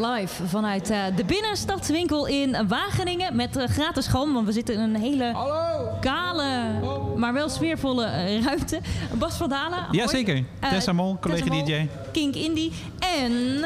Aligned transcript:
live 0.00 0.46
vanuit 0.46 0.90
eh, 0.90 1.02
de 1.16 1.24
binnenstadswinkel 1.24 2.26
in 2.26 2.68
Wageningen 2.68 3.36
met 3.36 3.56
eh, 3.56 3.68
gratis 3.68 4.06
galm. 4.06 4.32
Want 4.32 4.46
we 4.46 4.52
zitten 4.52 4.74
in 4.74 4.80
een 4.80 4.96
hele 4.96 5.36
kale, 6.00 6.80
maar 7.16 7.32
wel 7.32 7.48
sfeervolle 7.48 8.04
eh, 8.04 8.44
ruimte. 8.44 8.80
Bas 9.18 9.36
van 9.36 9.48
Dalen. 9.48 9.86
Jazeker. 9.90 10.44
Tessa 10.60 10.92
Mol, 10.92 11.16
collega 11.20 11.44
Tessa 11.44 11.54
Mol, 11.54 11.64
DJ. 11.64 11.88
Kink 12.12 12.34
Indie 12.34 12.72
en... 12.98 13.64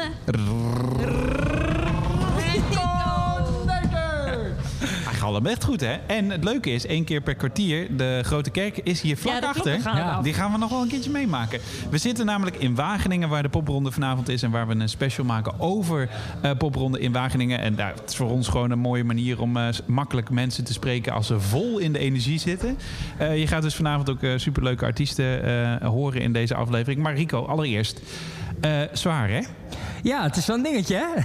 Galmt 5.25 5.47
echt 5.47 5.63
goed, 5.63 5.81
hè? 5.81 5.93
En 6.07 6.29
het 6.29 6.43
leuke 6.43 6.71
is, 6.71 6.85
één 6.85 7.03
keer 7.03 7.21
per 7.21 7.35
kwartier, 7.35 7.97
de 7.97 8.21
grote 8.23 8.49
kerk 8.49 8.77
is 8.77 9.01
hier 9.01 9.17
vlak 9.17 9.41
Ja, 9.41 9.47
achter. 9.47 9.79
gaan 9.79 9.97
Ja. 9.97 10.21
Die 10.21 10.33
gaan 10.33 10.51
we 10.51 10.57
nog 10.57 10.69
wel 10.69 10.81
een 10.81 10.87
keertje 10.87 11.11
meemaken. 11.11 11.59
We 11.89 11.97
zitten 11.97 12.25
namelijk 12.25 12.55
in 12.55 12.75
Wageningen, 12.75 13.29
waar 13.29 13.43
de 13.43 13.49
popronde 13.49 13.91
vanavond 13.91 14.29
is... 14.29 14.43
en 14.43 14.51
waar 14.51 14.67
we 14.67 14.75
een 14.75 14.89
special 14.89 15.25
maken 15.25 15.59
over 15.59 16.09
eh 16.41 16.51
popronde 16.57 16.99
in 16.99 17.11
Wageningen. 17.11 17.59
En 17.59 17.75
daar, 17.75 17.93
het 17.93 18.09
is 18.09 18.15
voor 18.15 18.29
ons 18.29 18.47
gewoon 18.47 18.71
een 18.71 18.79
mooie 18.79 19.03
manier 19.03 19.41
om 19.41 19.57
eh, 19.57 19.67
makkelijk 19.85 20.29
mensen 20.29 20.63
te 20.63 20.73
spreken... 20.73 21.13
als 21.13 21.27
ze 21.27 21.39
vol 21.39 21.77
in 21.77 21.93
de 21.93 21.99
energie 21.99 22.39
zitten. 22.39 22.77
Eh, 23.17 23.39
je 23.39 23.47
gaat 23.47 23.61
dus 23.61 23.75
vanavond 23.75 24.09
ook 24.09 24.19
superleuke 24.35 24.85
artiesten 24.85 25.83
horen 25.85 26.21
in 26.21 26.33
deze 26.33 26.55
aflevering. 26.55 27.01
Maar 27.01 27.15
Rico, 27.15 27.45
allereerst... 27.45 28.01
eh, 28.65 28.79
zwaar, 28.93 29.29
hè? 29.29 29.39
Ja, 30.03 30.23
het 30.23 30.35
is 30.35 30.45
wel 30.45 30.55
een 30.55 30.63
dingetje, 30.63 30.95
hè? 30.95 31.07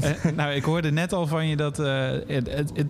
Eh, 0.00 0.32
nou, 0.36 0.52
ik 0.52 0.64
hoorde 0.64 0.90
net 0.92 1.12
al 1.12 1.26
van 1.26 1.46
je 1.48 1.56
dat... 1.56 1.78
eh, 1.78 2.08
het, 2.26 2.50
het, 2.50 2.70
het, 2.74 2.86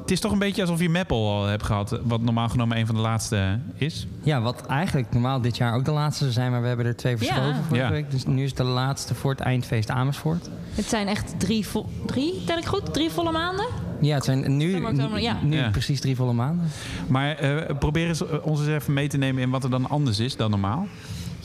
het 0.00 0.10
is 0.10 0.20
toch 0.20 0.32
een 0.32 0.38
beetje 0.38 0.60
alsof 0.62 0.80
je 0.80 0.88
Meppel 0.88 1.30
al 1.30 1.44
hebt 1.46 1.62
gehad... 1.62 1.98
wat 2.02 2.20
normaal 2.20 2.48
genomen 2.48 2.76
een 2.78 2.86
van 2.86 2.94
de 2.94 3.00
laatste 3.00 3.58
is. 3.74 4.06
Ja, 4.22 4.40
wat 4.40 4.66
eigenlijk 4.66 5.12
normaal 5.12 5.40
dit 5.40 5.56
jaar 5.56 5.74
ook 5.74 5.84
de 5.84 5.90
laatste 5.90 6.22
zou 6.22 6.32
zijn, 6.34 6.50
maar 6.50 6.60
we 6.62 6.66
hebben 6.68 6.86
er 6.86 6.96
twee 6.96 7.16
verschoven 7.16 7.46
Ja. 7.46 7.54
vorige 7.68 7.84
Ja. 7.84 7.90
week. 7.90 8.10
Dus 8.10 8.26
nu 8.26 8.44
is 8.44 8.54
de 8.54 8.62
laatste 8.62 9.14
voor 9.14 9.30
het 9.30 9.40
eindfeest 9.40 9.90
Amersfoort. 9.90 10.48
Het 10.74 10.84
zijn 10.86 11.08
echt 11.08 11.34
drie, 11.38 11.66
vo- 11.66 11.88
drie, 12.06 12.42
tel 12.46 12.58
ik 12.58 12.64
goed? 12.64 12.92
Drie 12.94 13.10
volle 13.10 13.32
maanden? 13.32 13.66
Ja, 14.00 14.14
het 14.14 14.24
zijn 14.24 14.56
nu, 14.56 14.70
September, 14.70 14.90
oktober, 14.92 15.20
ja. 15.20 15.36
nu 15.42 15.56
Ja. 15.56 15.70
precies 15.70 16.00
drie 16.00 16.16
volle 16.16 16.32
maanden. 16.32 16.66
Maar 17.06 17.34
eh, 17.36 17.76
probeer 17.78 18.08
eens, 18.08 18.40
ons 18.42 18.58
eens 18.60 18.68
even 18.68 18.92
mee 18.92 19.08
te 19.08 19.16
nemen 19.18 19.42
in 19.42 19.50
wat 19.50 19.64
er 19.64 19.70
dan 19.70 19.88
anders 19.88 20.18
is 20.18 20.36
dan 20.36 20.50
normaal. 20.50 20.86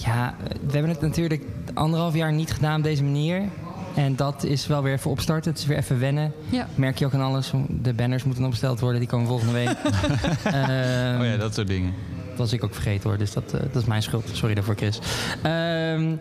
Ja, 0.06 0.36
we 0.66 0.72
hebben 0.72 0.92
het 0.92 1.02
natuurlijk 1.02 1.44
anderhalf 1.74 2.14
jaar 2.14 2.34
niet 2.34 2.52
gedaan 2.52 2.78
op 2.78 2.84
deze 2.84 3.04
manier. 3.04 3.42
En 3.96 4.16
dat 4.16 4.44
is 4.44 4.68
wel 4.68 4.84
weer 4.84 4.94
even 4.94 5.12
opstarten. 5.12 5.52
Het 5.52 5.60
is 5.60 5.66
weer 5.66 5.78
even 5.78 6.00
wennen. 6.00 6.34
Ja. 6.50 6.68
Merk 6.76 6.98
je 6.98 7.06
ook 7.06 7.14
aan 7.14 7.22
alles. 7.22 7.52
De 7.68 7.94
banners 7.94 8.24
moeten 8.24 8.42
nog 8.42 8.52
besteld 8.52 8.80
worden. 8.80 9.00
Die 9.00 9.10
komen 9.10 9.28
volgende 9.28 9.54
week. 9.54 9.68
Ehm, 10.44 11.20
oh 11.20 11.26
ja, 11.26 11.38
dat 11.38 11.54
soort 11.54 11.68
dingen. 11.68 11.94
Dat 12.30 12.38
was 12.38 12.54
ik 12.54 12.64
ook 12.64 12.74
vergeten 12.74 13.10
hoor, 13.10 13.18
dus 13.18 13.34
dat, 13.34 13.54
eh, 13.54 13.60
dat 13.72 13.82
is 13.82 13.88
mijn 13.88 14.02
schuld. 14.02 14.30
Sorry 14.32 14.56
daarvoor, 14.56 14.76
Chris. 14.76 15.00
Ehm, 15.42 16.16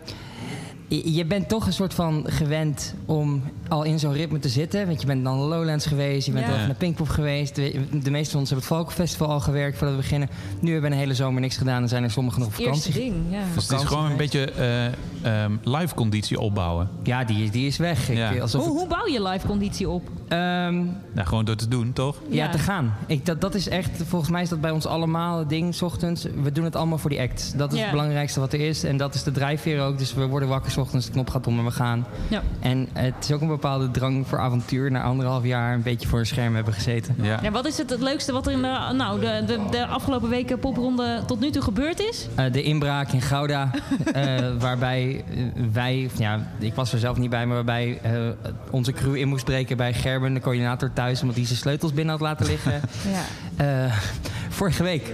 je 0.89 1.13
je 1.13 1.25
bent 1.25 1.49
toch 1.49 1.65
een 1.65 1.73
soort 1.73 1.93
van 1.93 2.23
gewend 2.25 2.93
om 3.05 3.43
al 3.67 3.83
in 3.83 3.99
zo'n 3.99 4.13
ritme 4.13 4.39
te 4.39 4.49
zitten. 4.49 4.87
Want 4.87 5.01
je 5.01 5.07
bent 5.07 5.23
dan 5.23 5.37
Lowlands 5.37 5.85
geweest, 5.85 6.25
je 6.25 6.31
bent 6.31 6.45
Ja. 6.45 6.53
even 6.53 6.67
naar 6.67 6.75
Pinkpop 6.75 7.09
geweest. 7.09 7.55
De, 7.55 7.85
de 8.03 8.11
meeste 8.11 8.31
van 8.31 8.39
ons 8.39 8.49
hebben 8.49 8.67
het 8.67 8.77
Valko 8.77 8.89
Festival 8.91 9.27
al 9.27 9.39
gewerkt 9.39 9.77
voordat 9.77 9.95
we 9.95 10.01
beginnen. 10.01 10.29
Nu 10.59 10.71
hebben 10.71 10.89
we 10.89 10.95
een 10.95 11.01
hele 11.01 11.13
zomer 11.15 11.41
niks 11.41 11.57
gedaan 11.57 11.81
en 11.81 11.89
zijn 11.89 12.03
er 12.03 12.11
sommigen 12.11 12.39
nog 12.39 12.49
op 12.49 12.57
Eerste 12.65 12.91
vakantie. 12.91 13.11
ding, 13.11 13.23
ja. 13.29 13.41
Dus 13.55 13.67
het 13.69 13.79
is 13.81 13.85
gewoon 13.87 14.11
een 14.11 14.17
beetje 14.17 14.51
eh, 14.51 14.85
ehm, 15.43 15.51
live 15.63 15.95
conditie 15.95 16.39
opbouwen. 16.39 16.89
Ja, 17.03 17.23
die, 17.23 17.43
is- 17.43 17.51
die 17.51 17.67
is 17.67 17.77
weg. 17.77 18.09
Ik, 18.09 18.17
Ja. 18.17 18.37
alsof 18.39 18.65
Hoe, 18.65 18.87
bouw 18.87 19.07
je 19.07 19.21
live 19.23 19.47
conditie 19.47 19.89
op? 19.89 20.09
Ehm, 20.27 20.39
Nou, 21.13 21.27
gewoon 21.27 21.45
door 21.45 21.55
te 21.55 21.67
doen, 21.67 21.93
toch? 21.93 22.15
ja, 22.29 22.43
Ja. 22.45 22.49
te 22.51 22.57
gaan. 22.57 22.95
Ik, 23.07 23.25
dat, 23.25 23.41
dat 23.41 23.55
is 23.55 23.67
echt, 23.69 23.89
volgens 24.07 24.31
mij 24.31 24.41
is 24.41 24.49
dat 24.49 24.61
bij 24.61 24.71
ons 24.71 24.85
allemaal 24.85 25.39
het 25.39 25.49
ding, 25.49 25.75
's 25.75 25.81
ochtends. 25.81 26.25
We 26.43 26.51
doen 26.51 26.63
het 26.63 26.75
allemaal 26.75 26.97
voor 26.97 27.09
die 27.09 27.19
act. 27.19 27.53
Dat 27.57 27.71
is 27.71 27.77
Ja. 27.77 27.83
het 27.83 27.91
belangrijkste 27.91 28.39
wat 28.39 28.53
er 28.53 28.59
is. 28.59 28.83
En 28.83 28.97
dat 28.97 29.13
is 29.15 29.23
de 29.23 29.31
drijfveer 29.31 29.81
ook. 29.81 29.97
Dus 29.97 30.13
we 30.13 30.27
worden 30.27 30.49
wakker 30.49 30.71
ochtends, 30.79 31.05
de 31.05 31.11
knop 31.11 31.29
gaat 31.29 31.47
om 31.47 31.57
en 31.59 31.65
we 31.65 31.71
gaan. 31.71 32.05
Ja. 32.27 32.41
En 32.59 32.87
het 32.93 33.13
is 33.19 33.31
ook 33.31 33.41
een 33.41 33.47
bepaalde 33.47 33.91
drang 33.91 34.27
voor 34.27 34.39
avontuur. 34.39 34.91
Na 34.91 35.01
anderhalf 35.01 35.43
jaar 35.43 35.73
een 35.73 35.81
beetje 35.81 36.07
voor 36.07 36.19
een 36.19 36.25
scherm 36.25 36.55
hebben 36.55 36.73
gezeten. 36.73 37.15
Ja. 37.21 37.39
Ja, 37.41 37.51
wat 37.51 37.65
is 37.65 37.77
het, 37.77 37.89
het 37.89 38.01
leukste 38.01 38.31
wat 38.31 38.45
er 38.45 38.51
in 38.51 38.61
de, 38.61 38.93
nou, 38.95 39.19
de, 39.19 39.43
de, 39.45 39.59
de 39.71 39.85
afgelopen 39.85 40.29
weken 40.29 40.59
popronde 40.59 41.23
tot 41.25 41.39
nu 41.39 41.49
toe 41.49 41.61
gebeurd 41.61 41.99
is? 41.99 42.27
Eh, 42.35 42.51
de 42.51 42.63
inbraak 42.63 43.11
in 43.11 43.21
Gouda, 43.21 43.71
eh, 44.13 44.35
waarbij 44.59 45.23
eh, 45.29 45.63
wij, 45.71 46.09
ja, 46.17 46.47
ik 46.59 46.73
was 46.73 46.93
er 46.93 46.99
zelf 46.99 47.17
niet 47.17 47.29
bij, 47.29 47.45
maar 47.45 47.55
waarbij 47.55 47.99
eh, 48.01 48.11
onze 48.71 48.91
crew 48.91 49.15
in 49.15 49.27
moest 49.27 49.45
breken 49.45 49.77
bij 49.77 49.93
Gerben, 49.93 50.33
de 50.33 50.39
coördinator 50.39 50.93
thuis, 50.93 51.21
omdat 51.21 51.35
hij 51.35 51.45
zijn 51.45 51.57
sleutels 51.57 51.93
binnen 51.93 52.13
had 52.13 52.23
laten 52.23 52.45
liggen. 52.45 52.81
Ja. 53.09 53.85
Eh, 53.85 53.93
vorige 54.49 54.83
week 54.83 55.13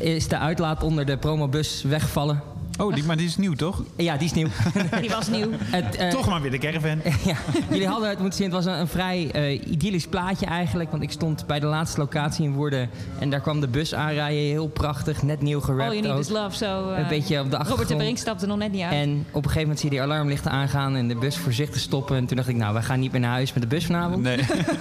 is 0.00 0.28
de 0.28 0.38
uitlaat 0.38 0.82
onder 0.82 1.06
de 1.06 1.16
promobus 1.16 1.82
weggevallen. 1.82 2.42
Oh, 2.78 2.94
die, 2.94 3.04
maar 3.04 3.16
die 3.16 3.26
is 3.26 3.36
nieuw, 3.36 3.54
toch? 3.54 3.82
Ja, 3.96 4.16
die 4.16 4.26
is 4.26 4.32
nieuw. 4.32 4.46
Die 5.00 5.10
was 5.10 5.28
nieuw. 5.28 5.48
het, 5.52 5.96
eh, 5.96 6.08
toch 6.08 6.28
maar 6.28 6.40
weer 6.40 6.50
de 6.50 6.58
caravan. 6.58 7.00
ja, 7.24 7.36
jullie 7.70 7.88
hadden 7.88 8.08
het 8.08 8.18
moeten 8.18 8.38
zien. 8.38 8.46
Het 8.46 8.64
was 8.64 8.74
een, 8.74 8.80
een 8.80 8.88
vrij 8.88 9.30
eh, 9.32 9.70
idyllisch 9.70 10.06
plaatje 10.06 10.46
eigenlijk. 10.46 10.90
Want 10.90 11.02
ik 11.02 11.10
stond 11.10 11.46
bij 11.46 11.60
de 11.60 11.66
laatste 11.66 12.00
locatie 12.00 12.44
in 12.44 12.52
Woerden. 12.52 12.90
En 13.18 13.30
daar 13.30 13.40
kwam 13.40 13.60
de 13.60 13.68
bus 13.68 13.94
aanrijden. 13.94 14.42
Heel 14.42 14.68
prachtig. 14.68 15.22
Net 15.22 15.42
nieuw 15.42 15.60
gerapt 15.60 15.82
All 15.82 15.96
you 15.96 16.00
need 16.00 16.12
ook. 16.12 16.20
is 16.20 16.28
love. 16.28 16.56
Zo, 16.56 16.90
eh, 16.90 16.98
Een 16.98 17.08
beetje 17.08 17.40
op 17.40 17.50
de 17.50 17.56
Robert 17.56 17.68
de 17.68 17.72
achtergrond. 17.72 18.02
Brink 18.02 18.18
stapte 18.18 18.46
nog 18.46 18.58
net 18.58 18.72
niet 18.72 18.82
uit. 18.82 18.92
En 18.92 19.10
op 19.10 19.34
een 19.34 19.42
gegeven 19.42 19.60
moment 19.60 19.80
zie 19.80 19.90
je 19.90 19.96
die 19.96 20.04
alarmlichten 20.04 20.50
aangaan. 20.50 20.96
En 20.96 21.08
de 21.08 21.16
bus 21.16 21.36
voorzichtig 21.36 21.80
stoppen. 21.80 22.16
En 22.16 22.26
toen 22.26 22.36
dacht 22.36 22.48
ik, 22.48 22.56
nou, 22.56 22.72
wij 22.72 22.82
gaan 22.82 23.00
niet 23.00 23.12
meer 23.12 23.20
naar 23.20 23.30
huis 23.30 23.52
met 23.52 23.62
de 23.62 23.68
bus 23.68 23.86
vanavond. 23.86 24.22
Nee. 24.22 24.38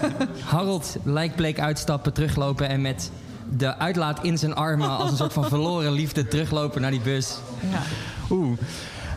Harold 0.52 0.98
lijkt 1.04 1.36
bleek 1.36 1.60
uitstappen, 1.60 2.14
teruglopen. 2.14 2.70
En 2.70 2.82
met 2.82 3.12
de 3.58 3.78
uitlaat 3.78 4.24
in 4.24 4.38
zijn 4.38 4.56
armen 4.56 4.90
als 4.90 5.12
een 5.12 5.18
soort 5.18 5.34
van 5.34 5.46
verloren 5.46 5.92
liefde 5.92 6.28
teruglopen 6.28 6.82
naar 6.82 6.92
die 6.92 7.00
bus. 7.00 7.38
ja. 7.72 7.82
Oeh. 8.30 8.58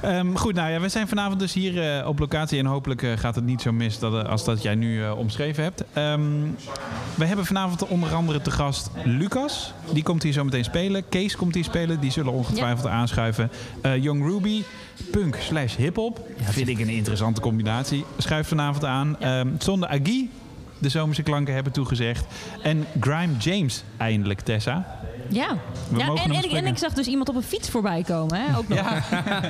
Ehm, 0.02 0.34
goed, 0.34 0.54
nou 0.54 0.70
ja, 0.70 0.80
we 0.80 0.88
zijn 0.88 1.08
vanavond 1.08 1.38
dus 1.40 1.52
hier 1.52 1.98
eh, 1.98 2.06
op 2.06 2.18
locatie 2.18 2.58
en 2.58 2.66
hopelijk 2.66 3.02
eh, 3.02 3.10
gaat 3.16 3.34
het 3.34 3.44
niet 3.44 3.62
zo 3.62 3.72
mis 3.72 3.98
dat, 3.98 4.14
eh, 4.24 4.30
als 4.30 4.44
dat 4.44 4.62
jij 4.62 4.74
nu 4.74 5.04
eh, 5.04 5.18
omschreven 5.18 5.62
hebt. 5.62 5.84
Ehm, 5.92 6.22
we 7.14 7.24
hebben 7.24 7.46
vanavond 7.46 7.86
onder 7.86 8.14
andere 8.14 8.40
te 8.40 8.50
gast 8.50 8.90
Lucas. 9.04 9.72
Die 9.92 10.02
komt 10.02 10.22
hier 10.22 10.32
zo 10.32 10.44
meteen 10.44 10.64
spelen. 10.64 11.08
Kees 11.08 11.36
komt 11.36 11.54
hier 11.54 11.64
spelen. 11.64 12.00
Die 12.00 12.10
zullen 12.10 12.32
ongetwijfeld 12.32 12.86
aanschuiven. 12.86 13.50
Eh, 13.82 14.02
Young 14.02 14.24
Ruby, 14.24 14.62
punk 15.10 15.36
slash 15.40 15.76
hip-hop. 15.76 16.20
Vind 16.40 16.68
ik 16.68 16.78
een 16.78 16.88
interessante 16.88 17.40
combinatie. 17.40 18.04
Schuift 18.18 18.48
vanavond 18.48 18.84
aan. 18.84 19.16
Ehm 19.20 19.48
Zonde 19.58 19.88
Agi, 19.88 20.30
de 20.78 20.88
zomerse 20.88 21.22
klanken 21.22 21.54
hebben 21.54 21.72
toegezegd. 21.72 22.24
En 22.62 22.86
Grime 23.00 23.36
James, 23.38 23.82
eindelijk 23.96 24.40
Tessa. 24.40 24.96
Ja, 25.30 25.48
We 25.90 26.00
en, 26.02 26.06
en, 26.08 26.14
ik- 26.14 26.20
en 26.34 26.42
spreken. 26.42 26.66
ik 26.66 26.78
zag 26.78 26.92
dus 26.92 27.06
iemand 27.06 27.28
op 27.28 27.34
een 27.34 27.42
fiets 27.42 27.70
voorbij 27.70 28.02
komen. 28.02 28.36
Hè? 28.40 28.56
Ook 28.56 28.68
nog. 28.68 28.78
Ja. 28.78 29.02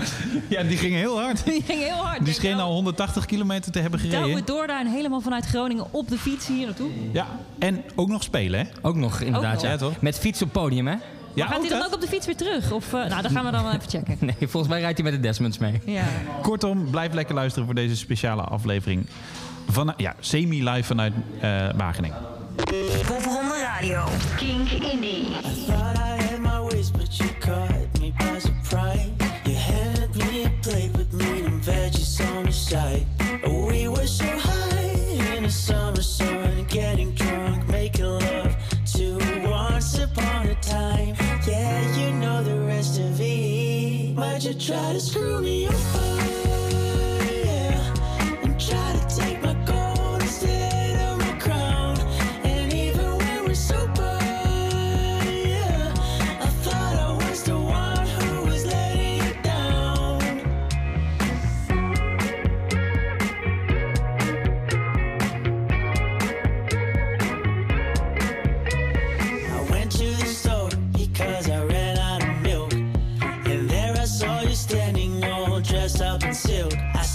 ja, 0.48 0.62
die 0.62 0.76
ging 0.76 0.94
heel 0.94 1.20
hard. 1.20 1.44
Die 1.44 1.62
ging 1.66 1.80
heel 1.82 1.94
hard. 2.04 2.24
Die 2.24 2.34
scheen 2.34 2.58
al 2.60 2.72
180 2.72 3.26
kilometer 3.26 3.72
te 3.72 3.78
hebben 3.78 4.00
gereden. 4.00 4.44
door 4.44 4.66
daar 4.66 4.80
en 4.80 4.86
helemaal 4.86 5.20
vanuit 5.20 5.46
Groningen 5.46 5.86
op 5.90 6.08
de 6.08 6.18
fiets 6.18 6.46
hier 6.46 6.64
naartoe. 6.66 6.88
Ja, 7.12 7.26
en 7.58 7.82
ook 7.94 8.08
nog 8.08 8.22
spelen, 8.22 8.60
hè? 8.60 8.66
Ook 8.82 8.96
nog, 8.96 9.20
inderdaad. 9.20 9.52
nog. 9.54 9.62
ja. 9.62 9.76
Toch? 9.76 10.00
Met 10.00 10.18
fiets 10.18 10.42
op 10.42 10.52
podium, 10.52 10.86
hè? 10.86 10.94
Ja, 11.34 11.46
Gaat 11.46 11.60
hij 11.60 11.68
dan 11.68 11.84
ook 11.86 11.94
op 11.94 12.00
de 12.00 12.08
fiets 12.08 12.26
weer 12.26 12.36
terug? 12.36 12.72
Of, 12.72 12.86
eh, 12.94 13.04
nou, 13.08 13.22
dat 13.22 13.30
gaan 13.32 13.44
we 13.44 13.50
dan 13.50 13.62
wel 13.62 13.72
even 13.72 13.88
checken. 13.90 14.16
Nee, 14.26 14.34
volgens 14.38 14.68
mij 14.68 14.80
rijdt 14.80 14.98
hij 14.98 15.10
met 15.10 15.20
de 15.20 15.28
Desmonds 15.28 15.58
mee. 15.58 15.80
Ja. 15.84 16.04
Kortom, 16.42 16.90
blijf 16.90 17.12
lekker 17.12 17.34
luisteren 17.34 17.66
voor 17.66 17.74
deze 17.74 17.96
speciale 17.96 18.42
aflevering. 18.42 19.06
Van, 19.72 19.94
ja, 19.96 20.14
semi-live 20.20 20.82
vanuit 20.82 21.12
eh, 21.40 21.68
Wageningen. 21.76 22.16
Popronde 23.06 23.68
Radio. 23.76 24.04
Kink 24.36 24.70
Indie. 24.70 25.26
We 33.46 33.88
were 33.88 34.06
so 34.06 34.26
high 34.26 35.36
in 35.36 35.44
the 35.44 35.50
summer 35.50 36.02
sun, 36.02 36.64
getting 36.68 37.12
drunk, 37.14 37.66
making 37.68 38.04
love 38.04 38.56
to 38.92 39.18
once 39.48 39.98
upon 39.98 40.48
a 40.48 40.54
time. 40.56 41.14
Yeah, 41.46 41.96
you 41.96 42.12
know 42.12 42.42
the 42.42 42.58
rest 42.66 42.98
of 42.98 43.20
it, 43.20 44.14
but 44.14 44.44
you 44.44 44.54
try 44.54 44.92
to 44.92 45.00
screw 45.00 45.40
me 45.40 45.68
over. 45.68 46.37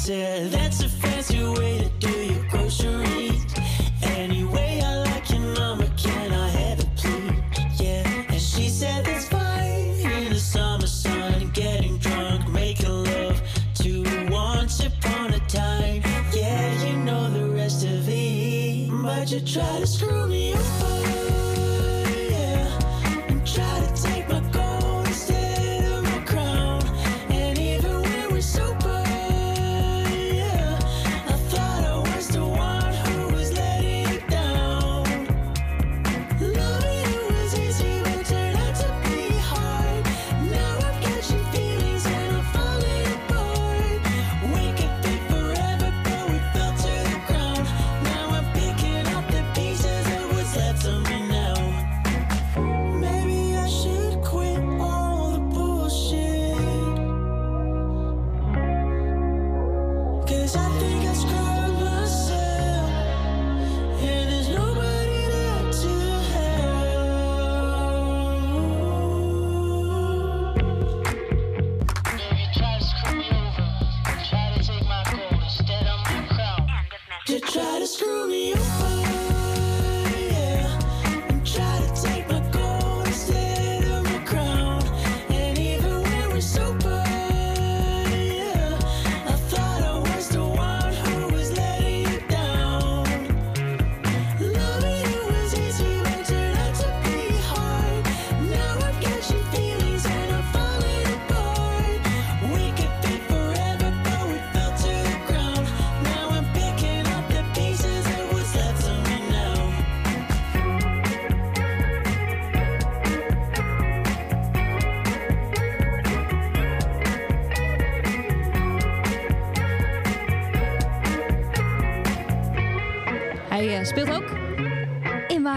said 0.05 0.52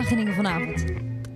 Wageningen 0.09 0.35
vanavond. 0.35 0.85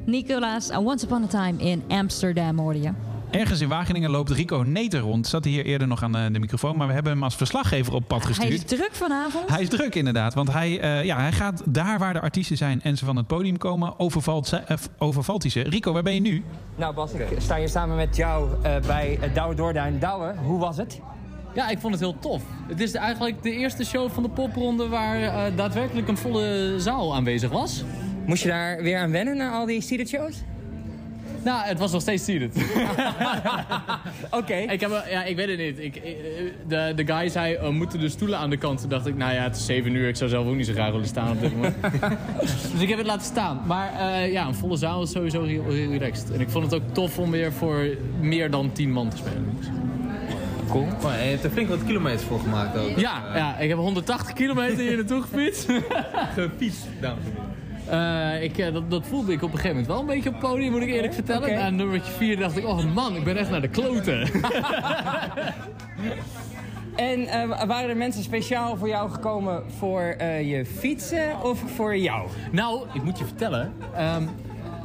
Nicolaas, 0.07 0.71
Once 0.71 1.05
Upon 1.05 1.23
a 1.23 1.27
Time 1.27 1.59
in 1.63 1.83
Amsterdam 1.89 2.59
hoorde 2.59 2.81
je. 2.81 2.91
Ergens 3.31 3.61
in 3.61 3.69
Wageningen 3.69 4.11
loopt 4.11 4.31
Rico 4.31 4.63
Neter 4.67 5.01
rond. 5.01 5.27
Zat 5.27 5.45
hier 5.45 5.65
eerder 5.65 5.89
nog 5.89 6.03
aan 6.03 6.13
de, 6.13 6.29
de 6.33 6.39
microfoon, 6.39 6.77
maar 6.77 6.87
we 6.87 6.93
hebben 6.93 7.13
hem 7.13 7.23
als 7.23 7.37
verslaggever 7.37 7.95
op 7.95 8.05
pad 8.09 8.19
Hij 8.23 8.27
gestuurd. 8.27 8.53
is 8.53 8.65
druk 8.65 8.91
vanavond. 8.93 9.49
Hij 9.49 9.61
is 9.63 9.69
druk 9.69 9.95
inderdaad, 9.95 10.35
want 10.35 10.53
hij, 10.53 10.81
eh, 10.81 11.05
ja, 11.05 11.17
hij 11.21 11.33
gaat 11.33 11.63
daar 11.65 11.99
waar 11.99 12.13
de 12.13 12.21
artiesten 12.21 12.57
zijn 12.57 12.83
en 12.83 12.97
ze 12.97 13.05
van 13.05 13.17
het 13.17 13.27
podium 13.27 13.57
komen, 13.59 13.99
overvalt, 13.99 14.47
ze- 14.47 14.57
eh, 14.57 14.77
overvalt 14.99 15.43
hij 15.43 15.51
ze. 15.51 15.61
Rico, 15.63 15.93
waar 15.93 16.03
ben 16.03 16.15
je 16.15 16.21
nu? 16.21 16.45
Nou 16.77 16.95
Bas, 16.95 17.13
ik 17.13 17.27
sta 17.41 17.57
hier 17.57 17.69
samen 17.69 17.97
met 17.97 18.17
jou 18.17 18.49
eh, 18.63 18.77
bij 18.87 19.19
Douwe 19.35 19.55
Doorduin. 19.55 19.99
Douwe, 19.99 20.35
hoe 20.45 20.59
was 20.59 20.77
het? 20.77 21.01
Ja, 21.55 21.69
ik 21.69 21.79
vond 21.79 21.93
het 21.93 22.03
heel 22.03 22.19
tof. 22.19 22.43
Het 22.69 22.81
is 22.81 22.95
eigenlijk 22.95 23.43
de 23.43 23.51
eerste 23.51 23.85
show 23.85 24.11
van 24.11 24.23
de 24.23 24.29
popronde 24.29 24.89
waar 24.89 25.23
eh, 25.23 25.57
daadwerkelijk 25.57 26.09
een 26.09 26.17
volle 26.17 26.75
zaal 26.79 27.15
aanwezig 27.15 27.51
was. 27.51 27.85
Moest 28.27 28.43
je 28.43 28.49
daar 28.49 28.83
weer 28.83 28.99
aan 28.99 29.11
wennen 29.11 29.37
na 29.37 29.51
al 29.51 29.67
die 29.67 29.81
seated 29.81 30.09
shows? 30.09 30.43
Nou, 31.43 31.65
het 31.65 31.79
was 31.79 31.93
nog 31.93 32.01
steeds 32.01 32.25
seated. 32.25 32.57
Oké. 34.41 34.55
ik, 34.55 34.81
heb, 34.81 35.05
ja, 35.11 35.25
ik 35.25 35.37
weet 35.37 35.49
het 35.49 35.59
niet. 35.59 35.79
Ik, 35.79 36.03
de, 36.69 36.93
de 36.97 37.07
guy 37.07 37.29
zei, 37.29 37.55
eh, 37.55 37.69
moeten 37.69 38.01
de 38.01 38.09
stoelen 38.09 38.39
aan 38.39 38.51
de 38.51 38.57
kant? 38.57 38.81
Toen 38.81 38.89
dacht 38.89 39.07
ik, 39.07 39.17
nou 39.17 39.35
ja, 39.35 39.43
het 39.43 39.57
is 39.57 39.67
7 39.67 39.95
uur. 39.95 40.09
Ik 40.09 40.17
zou 40.17 40.31
zelf 40.31 40.47
ook 40.47 40.55
niet 40.55 40.67
zo 40.67 40.73
graag 40.73 40.91
willen 40.91 41.07
staan 41.07 41.31
op 41.31 41.41
dit 41.41 41.55
moment. 41.55 41.75
dus 42.73 42.81
ik 42.81 42.89
heb 42.89 42.99
het 42.99 43.07
laten 43.07 43.27
staan. 43.27 43.63
Maar 43.67 43.93
eh, 43.93 44.33
ja, 44.33 44.47
een 44.47 44.55
volle 44.55 44.77
zaal 44.77 45.03
is 45.03 45.11
sowieso 45.11 45.45
heel, 45.45 45.65
heel 45.65 45.91
relaxed. 45.91 46.31
En 46.31 46.41
ik 46.41 46.49
vond 46.49 46.65
het 46.65 46.75
ook 46.75 46.95
tof 46.95 47.19
om 47.19 47.31
weer 47.31 47.53
voor 47.53 47.87
meer 48.21 48.51
dan 48.51 48.73
10 48.73 48.93
man 48.93 49.09
te 49.09 49.17
spelen. 49.17 49.59
Cool. 50.69 50.87
Maar 51.03 51.23
je 51.23 51.31
hebt 51.31 51.45
er 51.45 51.51
flink 51.51 51.69
wat 51.69 51.85
kilometers 51.85 52.23
voor 52.23 52.41
gemaakt 52.41 52.79
ook. 52.79 52.99
Ja, 52.99 53.23
ja, 53.35 53.59
ik 53.59 53.69
heb 53.69 53.79
180 53.79 54.33
kilometer 54.33 54.79
hier 54.79 54.97
naartoe 54.97 55.23
gefietst. 55.23 55.73
Gefietst, 56.35 56.87
dames 57.01 57.25
en 57.25 57.31
heren. 57.31 57.60
Eh, 57.89 58.43
ik, 58.43 58.59
eh, 58.59 58.73
dat, 58.73 58.91
dat 58.91 59.07
voelde 59.07 59.33
ik 59.33 59.43
op 59.43 59.53
een 59.53 59.59
gegeven 59.59 59.71
moment 59.71 59.87
wel 59.87 60.01
een 60.01 60.07
beetje 60.07 60.29
op 60.29 60.35
het 60.35 60.51
podium, 60.51 60.71
moet 60.73 60.83
ik 60.83 60.89
eerlijk 60.89 61.15
vertellen. 61.15 61.49
oké. 61.49 61.59
Na 61.59 61.71
nummertje 61.71 62.13
4 62.13 62.37
dacht 62.39 62.57
ik, 62.57 62.67
oh 62.67 62.95
man, 62.95 63.17
ik 63.17 63.25
ben 63.25 63.37
echt 63.37 63.51
naar 63.51 63.61
de 63.61 63.69
kloten. 63.69 64.29
En 66.97 67.27
eh, 67.27 67.67
waren 67.67 67.91
er 67.91 67.97
mensen 67.97 68.23
speciaal 68.23 68.77
voor 68.77 68.89
jou 68.89 69.11
gekomen 69.11 69.63
voor 69.79 70.15
je 70.23 70.67
fietsen 70.79 71.43
of 71.43 71.63
voor 71.75 71.97
jou? 71.97 72.29
nou, 72.53 72.87
ik 72.93 73.03
moet 73.03 73.19
je 73.19 73.25
vertellen. 73.25 73.73
ehm, 73.97 74.23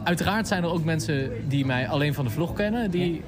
uiteraard 0.03 0.48
zijn 0.48 0.63
er 0.63 0.69
ook 0.69 0.83
mensen 0.83 1.31
die 1.48 1.65
mij 1.65 1.88
alleen 1.88 2.13
van 2.13 2.25
de 2.25 2.31
vlog 2.31 2.53
kennen, 2.53 2.91
die 2.91 3.21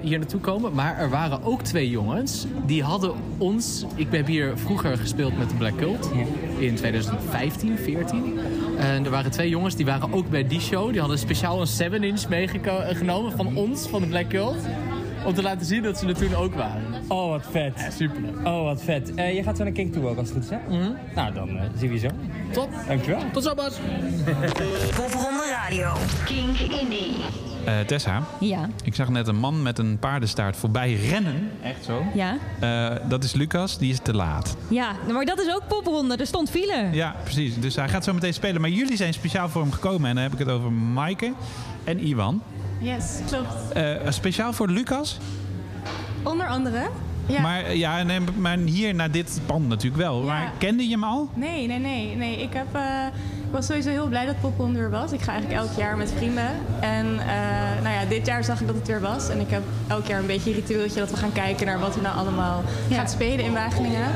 hier 0.00 0.18
naartoe 0.18 0.40
komen. 0.40 0.74
Maar 0.74 0.98
er 0.98 1.10
waren 1.10 1.42
ook 1.42 1.62
twee 1.62 1.90
jongens, 1.90 2.46
die 2.66 2.82
hadden 2.82 3.12
ons... 3.38 3.84
Ik 3.94 4.06
heb 4.10 4.26
hier 4.26 4.58
vroeger 4.58 4.96
gespeeld 4.98 5.38
met 5.38 5.48
de 5.48 5.54
Black 5.54 5.76
Cult 5.76 6.10
in 6.58 6.74
2015, 6.74 7.78
14. 7.78 8.38
En 8.78 9.04
er 9.04 9.10
waren 9.10 9.30
twee 9.30 9.48
jongens, 9.48 9.76
die 9.76 9.86
waren 9.86 10.12
ook 10.12 10.30
bij 10.30 10.46
die 10.46 10.60
show. 10.60 10.90
Die 10.90 11.00
hadden 11.00 11.18
speciaal 11.18 11.60
een 11.60 11.92
7-inch 11.92 12.28
meegenomen 12.28 13.32
van 13.32 13.56
ons, 13.56 13.88
van 13.88 14.00
de 14.00 14.06
Black 14.06 14.28
Cult. 14.28 14.66
Om 15.26 15.34
te 15.34 15.42
laten 15.42 15.66
zien 15.66 15.82
dat 15.82 15.98
ze 15.98 16.06
er 16.06 16.14
toen 16.14 16.34
ook 16.34 16.54
waren. 16.54 16.93
Oh, 17.08 17.28
wat 17.30 17.42
vet. 17.50 17.86
Super. 17.96 18.20
Oh, 18.44 18.62
wat 18.62 18.82
vet. 18.82 19.14
Eh, 19.14 19.34
je 19.36 19.42
gaat 19.42 19.56
zo 19.56 19.62
naar 19.62 19.72
King 19.72 19.92
toe 19.92 20.08
ook 20.08 20.18
als 20.18 20.28
het 20.28 20.36
goed 20.36 20.44
is, 20.44 20.50
hè? 20.50 20.88
Nou, 21.14 21.34
dan 21.34 21.48
eh, 21.48 21.62
zien 21.78 21.88
we 21.88 21.94
je 21.94 22.00
zo. 22.00 22.08
Top. 22.52 22.70
Dankjewel. 22.88 23.20
Tot 23.32 23.42
zo, 23.42 23.54
Bas. 23.54 23.78
Popronde 25.00 25.56
Radio. 25.62 25.92
Kink 26.24 26.58
Indie. 26.58 27.14
Eh, 27.64 27.78
Tessa, 27.80 28.22
Ja, 28.40 28.68
ik 28.84 28.94
zag 28.94 29.08
net 29.08 29.28
een 29.28 29.36
man 29.36 29.62
met 29.62 29.78
een 29.78 29.98
paardenstaart 29.98 30.56
voorbij 30.56 30.94
rennen. 30.94 31.50
Echt 31.62 31.84
zo. 31.84 32.02
ja. 32.14 32.36
Eh, 32.60 33.08
dat 33.08 33.24
is 33.24 33.32
Lucas, 33.32 33.78
die 33.78 33.90
is 33.92 33.98
te 34.02 34.14
laat. 34.14 34.56
Ja, 34.68 34.92
maar 35.12 35.24
dat 35.24 35.40
is 35.40 35.54
ook 35.54 35.62
popronde. 35.68 36.16
Er 36.16 36.26
stond 36.26 36.50
file. 36.50 36.88
Ja, 36.92 37.14
precies. 37.22 37.60
Dus 37.60 37.76
hij 37.76 37.88
gaat 37.88 38.04
zo 38.04 38.12
meteen 38.14 38.34
spelen. 38.34 38.60
Maar 38.60 38.70
jullie 38.70 38.96
zijn 38.96 39.14
speciaal 39.14 39.48
voor 39.48 39.62
hem 39.62 39.72
gekomen. 39.72 40.08
En 40.08 40.14
dan 40.14 40.22
heb 40.24 40.32
ik 40.32 40.38
het 40.38 40.48
over 40.48 40.72
Maaike 40.72 41.32
en 41.84 41.98
Iwan. 42.06 42.42
Yes, 42.80 43.18
klopt. 43.26 43.72
Eh, 43.72 43.84
speciaal 44.08 44.52
voor 44.52 44.68
Lucas. 44.68 45.18
Onder 46.24 46.46
andere. 46.46 46.88
Ja. 47.26 47.40
Maar, 47.40 47.64
eh, 47.64 47.76
ja, 47.76 48.02
nee, 48.02 48.20
maar 48.36 48.58
hier 48.58 48.94
naar 48.94 49.10
dit 49.10 49.40
pand 49.46 49.68
natuurlijk 49.68 50.02
wel. 50.02 50.20
Ja. 50.20 50.26
Maar 50.26 50.52
kende 50.58 50.84
je 50.84 50.90
hem 50.90 51.04
al? 51.04 51.28
Nee, 51.34 51.66
nee, 51.66 51.78
nee. 51.78 52.16
nee. 52.16 52.36
Ik, 52.36 52.52
heb, 52.52 52.74
eh, 52.74 53.06
was 53.54 53.66
sowieso 53.66 53.90
heel 53.90 54.06
blij 54.06 54.26
dat 54.26 54.40
Popronde 54.40 54.78
er 54.78 54.90
was. 54.90 55.12
Ik 55.12 55.20
ga 55.22 55.32
eigenlijk 55.32 55.60
elk 55.62 55.70
jaar 55.76 55.96
met 55.96 56.12
vrienden. 56.16 56.50
En 56.80 57.06
eh, 57.18 57.82
nou 57.82 57.94
ja, 57.94 58.04
dit 58.08 58.26
jaar 58.26 58.44
zag 58.44 58.60
ik 58.60 58.66
dat 58.66 58.76
het 58.76 58.88
er 58.88 59.00
was. 59.00 59.28
En 59.28 59.40
ik 59.40 59.50
heb 59.50 59.62
elk 59.88 60.06
jaar 60.06 60.18
een 60.20 60.26
beetje 60.26 60.50
een 60.50 60.56
ritueeltje 60.56 61.00
dat 61.00 61.10
we 61.10 61.16
gaan 61.16 61.32
kijken 61.32 61.66
naar 61.66 61.78
wat 61.78 61.94
er 61.94 62.02
nou 62.02 62.16
allemaal 62.16 62.62
Ja. 62.88 62.96
gaat 62.96 63.10
spelen 63.10 63.44
in 63.44 63.52
Wageningen. 63.52 64.10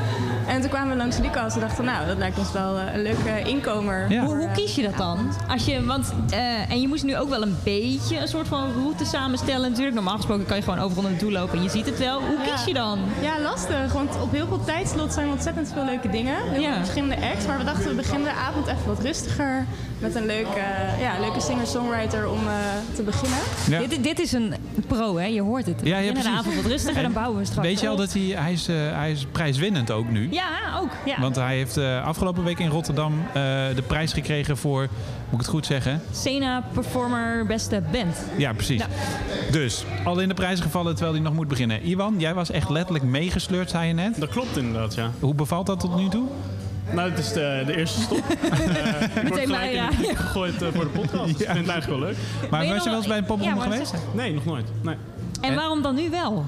En 0.47 0.61
toen 0.61 0.69
kwamen 0.69 0.89
we 0.89 0.95
langs 0.97 1.17
Lucas 1.17 1.53
en 1.53 1.59
dachten, 1.59 1.85
nou, 1.85 2.05
dat 2.07 2.17
lijkt 2.17 2.37
ons 2.37 2.51
wel 2.51 2.77
eh, 2.77 2.93
een 2.93 3.01
leuke 3.01 3.41
inkomer. 3.49 4.05
Ja. 4.11 4.19
Hoe, 4.19 4.29
voor, 4.29 4.37
hoe 4.37 4.51
kies 4.51 4.75
je 4.75 4.81
dat 4.81 4.97
dan? 4.97 5.17
Als 5.49 5.65
je, 5.65 5.85
want, 5.85 6.13
eh, 6.29 6.71
en 6.71 6.81
je 6.81 6.87
moest 6.87 7.03
nu 7.03 7.17
ook 7.17 7.29
wel 7.29 7.41
een 7.41 7.55
beetje 7.63 8.17
een 8.19 8.27
soort 8.27 8.47
van 8.47 8.71
route 8.73 9.05
samenstellen 9.05 9.69
natuurlijk. 9.69 9.95
Normaal 9.95 10.15
gesproken 10.15 10.45
kan 10.45 10.57
je 10.57 10.63
gewoon 10.63 10.79
overal 10.79 11.03
naartoe 11.09 11.31
lopen 11.31 11.57
en 11.57 11.63
je 11.63 11.69
ziet 11.69 11.85
het 11.85 11.99
wel. 11.99 12.19
Hoe 12.21 12.37
Ja. 12.45 12.51
kies 12.53 12.65
je 12.65 12.73
dan? 12.73 12.99
Ja, 13.21 13.39
lastig. 13.41 13.93
Want 13.93 14.21
op 14.21 14.31
heel 14.31 14.47
veel 14.47 14.63
tijdslot 14.63 15.13
zijn 15.13 15.25
er 15.25 15.31
ontzettend 15.33 15.71
veel 15.73 15.85
leuke 15.85 16.09
dingen. 16.09 16.35
Heel 16.51 16.61
Ja. 16.61 16.67
veel 16.69 16.77
verschillende 16.79 17.15
acts. 17.31 17.45
Maar 17.45 17.57
we 17.57 17.63
dachten, 17.63 17.89
we 17.89 17.95
beginnen 17.95 18.23
de 18.33 18.39
avond 18.39 18.67
even 18.67 18.85
wat 18.87 18.99
rustiger. 19.29 19.65
Met 19.99 20.15
een 20.15 20.25
leuke, 20.25 20.61
ja, 20.99 21.19
leuke 21.19 21.41
singer-songwriter 21.41 22.29
om 22.29 22.47
eh, 22.47 22.53
te 22.95 23.03
beginnen. 23.03 23.37
Ja. 23.69 23.79
Dit, 23.79 24.03
dit 24.03 24.19
is 24.19 24.31
een 24.31 24.53
pro, 24.87 25.17
hè? 25.17 25.25
Je 25.25 25.41
hoort 25.41 25.65
het. 25.65 25.81
Ja, 25.83 25.97
ja, 25.97 26.07
in 26.07 26.13
de 26.13 26.29
avond 26.29 26.55
wat 26.55 26.65
rustiger, 26.65 27.01
dan 27.01 27.13
bouwen 27.13 27.39
we 27.39 27.45
straks 27.45 27.67
Weet 27.67 27.79
je 27.79 27.87
al 27.87 27.95
dat 27.95 28.13
hij, 28.13 28.21
hij, 28.21 28.51
is, 28.51 28.67
eh, 28.67 28.75
hij 28.75 29.11
is 29.11 29.25
prijswinnend 29.31 29.91
ook 29.91 30.09
nu? 30.09 30.27
Ja, 30.31 30.77
ook. 30.81 30.89
Ja. 31.05 31.21
Want 31.21 31.35
hij 31.35 31.55
heeft 31.55 31.77
eh, 31.77 32.05
afgelopen 32.05 32.43
week 32.43 32.59
in 32.59 32.69
Rotterdam 32.69 33.13
eh, 33.27 33.33
de 33.75 33.83
prijs 33.87 34.13
gekregen 34.13 34.57
voor, 34.57 34.81
moet 34.81 35.31
ik 35.31 35.37
het 35.37 35.47
goed 35.47 35.65
zeggen? 35.65 36.01
Sena 36.11 36.63
Performer 36.73 37.45
Beste 37.45 37.81
Band. 37.91 38.17
Ja, 38.37 38.53
precies. 38.53 38.79
Ja. 38.79 38.87
Dus, 39.51 39.85
al 40.03 40.19
in 40.19 40.27
de 40.27 40.33
prijs 40.33 40.59
gevallen 40.59 40.93
terwijl 40.93 41.13
hij 41.13 41.23
nog 41.23 41.33
moet 41.33 41.47
beginnen. 41.47 41.83
Iwan, 41.83 42.15
jij 42.17 42.33
was 42.33 42.51
echt 42.51 42.69
letterlijk 42.69 43.05
meegesleurd, 43.05 43.69
zei 43.69 43.87
je 43.87 43.93
net. 43.93 44.19
Dat 44.19 44.29
klopt 44.29 44.57
inderdaad, 44.57 44.95
ja. 44.95 45.11
Hoe 45.19 45.33
bevalt 45.35 45.65
dat 45.65 45.79
tot 45.79 45.95
nu 45.95 46.09
toe? 46.09 46.27
Nou, 46.93 47.09
het 47.09 47.19
is 47.19 47.33
de, 47.33 47.63
de 47.65 47.77
eerste 47.77 48.01
stop. 48.01 48.23
En, 48.51 48.75
eh, 48.85 49.01
ik 49.01 49.09
word 49.13 49.23
Meteen 49.23 49.45
gelijk 49.45 49.71
bij, 49.71 49.75
in 49.75 50.01
de 50.01 50.15
gegooid 50.15 50.61
eh, 50.61 50.67
voor 50.73 50.83
de 50.83 50.89
podcast. 50.89 51.23
Dus 51.23 51.31
ik 51.41 51.45
vind 51.51 51.57
het 51.57 51.67
eigenlijk 51.67 51.85
wel 51.87 51.99
leuk. 51.99 52.17
Maar 52.49 52.59
Ben 52.59 52.67
je 52.67 52.73
was 52.73 52.83
je 52.83 52.89
nog- 52.89 52.89
wel 52.89 52.95
eens 52.97 53.07
bij 53.07 53.17
een 53.17 53.25
popronde 53.25 53.61
geweest? 53.61 53.93
Nee, 54.13 54.33
nog 54.33 54.45
nooit. 54.45 54.65
Nee. 54.83 54.95
En 55.41 55.55
waarom 55.55 55.81
dan 55.81 55.95
nu 55.95 56.09
wel? 56.09 56.45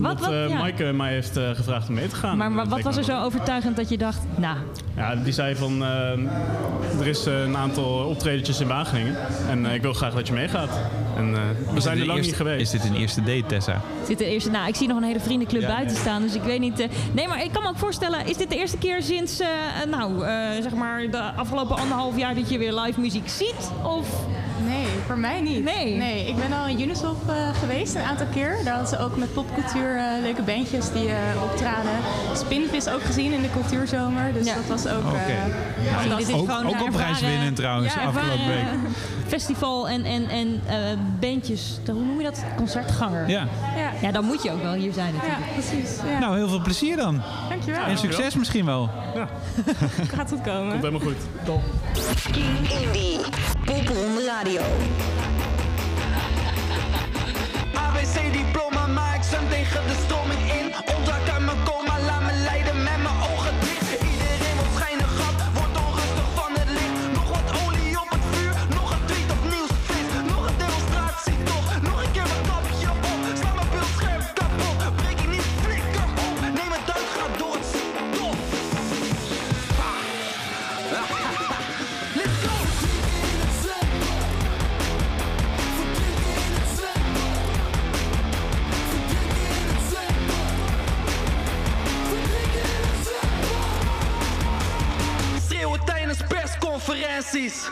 Wat, 0.00 0.20
wat, 0.20 0.30
eh, 0.30 0.48
ja. 0.48 0.58
Maaike 0.58 0.84
mij 0.92 1.12
heeft 1.12 1.36
eh, 1.36 1.50
gevraagd 1.50 1.88
om 1.88 1.94
mee 1.94 2.08
te 2.08 2.14
gaan. 2.16 2.36
Maar 2.36 2.66
wat 2.68 2.80
was 2.82 2.96
er 2.96 3.04
zo 3.04 3.22
overtuigend 3.22 3.76
dat 3.76 3.88
je 3.88 3.98
dacht, 3.98 4.18
nou, 4.36 4.56
Ja, 4.96 5.14
die 5.16 5.32
zei 5.32 5.54
van, 5.56 5.82
eh, 5.82 7.00
er 7.00 7.06
is 7.06 7.24
een 7.26 7.56
aantal 7.56 8.04
optredentjes 8.04 8.60
in 8.60 8.66
Wageningen. 8.68 9.16
En 9.48 9.66
eh, 9.66 9.74
ik 9.74 9.82
wil 9.82 9.92
graag 9.92 10.14
dat 10.14 10.26
je 10.26 10.32
meegaat. 10.32 10.70
En 11.16 11.34
eh, 11.34 11.40
we 11.70 11.76
Is 11.76 11.82
zijn 11.82 11.94
dit 11.94 12.06
er 12.06 12.12
lang 12.12 12.24
niet 12.24 12.36
geweest. 12.36 12.74
Is 12.74 12.80
dit 12.80 12.90
een 12.90 12.96
eerste 12.96 13.22
date, 13.22 13.44
Tessa? 13.46 13.80
zit 14.06 14.18
de 14.18 14.24
eerste, 14.24 14.50
nou, 14.50 14.68
ik 14.68 14.74
zie 14.76 14.88
nog 14.88 14.96
een 14.96 15.02
hele 15.02 15.20
vriendenclub 15.20 15.60
Ja, 15.62 15.66
buiten 15.68 15.92
nee. 15.92 16.00
staan, 16.02 16.22
dus 16.22 16.34
ik 16.34 16.42
weet 16.42 16.60
niet. 16.60 16.78
eh, 16.80 16.88
nee, 17.12 17.28
maar 17.28 17.44
ik 17.44 17.52
kan 17.52 17.62
me 17.62 17.68
ook 17.68 17.78
voorstellen, 17.78 18.26
is 18.26 18.36
dit 18.36 18.50
de 18.50 18.56
eerste 18.56 18.78
keer 18.78 19.02
sinds, 19.02 19.40
eh, 19.40 19.48
nou, 19.90 20.24
eh, 20.26 20.32
zeg 20.62 20.74
maar, 20.74 21.10
de 21.10 21.20
afgelopen 21.36 21.76
anderhalf 21.76 22.16
jaar 22.16 22.34
dat 22.34 22.50
je 22.50 22.58
weer 22.58 22.72
live 22.74 23.00
muziek 23.00 23.28
ziet? 23.28 23.70
Of 23.82 24.08
Nee, 24.66 24.86
voor 25.10 25.18
mij 25.18 25.40
niet. 25.40 25.64
Nee. 25.64 25.96
Nee, 25.96 26.26
ik 26.28 26.36
ben 26.36 26.52
al 26.58 26.66
in 26.66 26.80
Unisop 26.80 27.16
eh, 27.30 27.34
geweest 27.60 27.94
een 27.94 28.02
aantal 28.02 28.26
keer. 28.32 28.56
Daar 28.64 28.74
hadden 28.74 28.88
ze 28.98 28.98
ook 29.04 29.16
met 29.16 29.32
popcultuur 29.32 29.96
eh, 29.96 30.04
leuke 30.22 30.42
bandjes 30.42 30.92
die 30.92 31.08
eh, 31.08 31.42
optraden. 31.42 31.90
Spinvis 32.34 32.88
ook 32.88 33.02
gezien 33.02 33.32
in 33.32 33.42
de 33.42 33.50
cultuurzomer. 33.50 34.32
Dus 34.32 34.46
Ja. 34.46 34.54
dat 34.54 34.66
was 34.66 34.86
ook... 34.92 35.04
Eh, 35.04 35.26
dit 35.26 35.92
fantastisch. 36.00 36.28
is 36.28 36.34
Ook- 36.34 36.50
gewoon 36.50 36.66
ook 36.66 36.74
een 36.74 36.80
op 36.82 36.90
prijs 36.90 37.20
winnen 37.20 37.54
trouwens, 37.54 37.94
ja, 37.94 38.00
afgelopen 38.00 38.40
ervaren 38.40 38.80
Festival 39.26 39.88
en, 39.88 40.04
en, 40.04 40.28
en 40.28 40.60
eh, 40.66 40.76
bandjes, 41.20 41.78
hoe 41.86 41.94
noem 42.04 42.18
je 42.18 42.24
dat? 42.24 42.44
Concertganger. 42.56 43.28
Ja. 43.28 43.46
Ja, 43.76 43.90
Ja, 44.02 44.12
dan 44.12 44.24
moet 44.24 44.42
je 44.42 44.50
ook 44.50 44.62
wel 44.62 44.72
hier 44.72 44.92
zijn 44.92 45.12
ja 45.14 45.20
natuurlijk. 45.20 45.52
precies. 45.52 45.96
Ja. 46.12 46.18
Nou, 46.18 46.36
heel 46.36 46.48
veel 46.48 46.60
plezier 46.62 46.96
dan. 46.96 47.22
Dankjewel. 47.48 47.84
En 47.84 47.98
succes 47.98 48.34
misschien 48.34 48.64
wel. 48.64 48.90
Gaat 50.16 50.28
goed 50.28 50.40
komen. 50.40 50.68
Komt 50.70 50.82
helemaal 50.82 51.00
goed. 51.00 51.16
King 52.32 52.70
Indie. 52.82 53.18
Popronde 53.64 54.24
Radio. 54.26 54.60
say 58.04 58.30
the 58.30 58.49
ofereces 96.80 97.68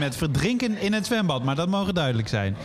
met 0.00 0.16
verdrinken 0.16 0.80
in 0.80 0.92
het 0.92 1.06
zwembad. 1.06 1.42
Maar 1.44 1.54
dat 1.54 1.68
mogen 1.68 1.94
duidelijk 1.94 2.28
zijn. 2.28 2.56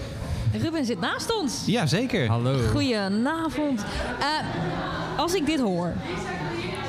Ruben 0.62 0.86
zit 0.86 1.00
naast 1.00 1.40
ons. 1.42 1.64
Ja, 1.66 1.86
zeker. 1.86 2.28
Hallo. 2.28 2.58
Goedenavond. 2.72 3.82
Eh, 4.20 5.20
als 5.20 5.34
ik 5.34 5.46
dit 5.46 5.60
hoor, 5.60 5.94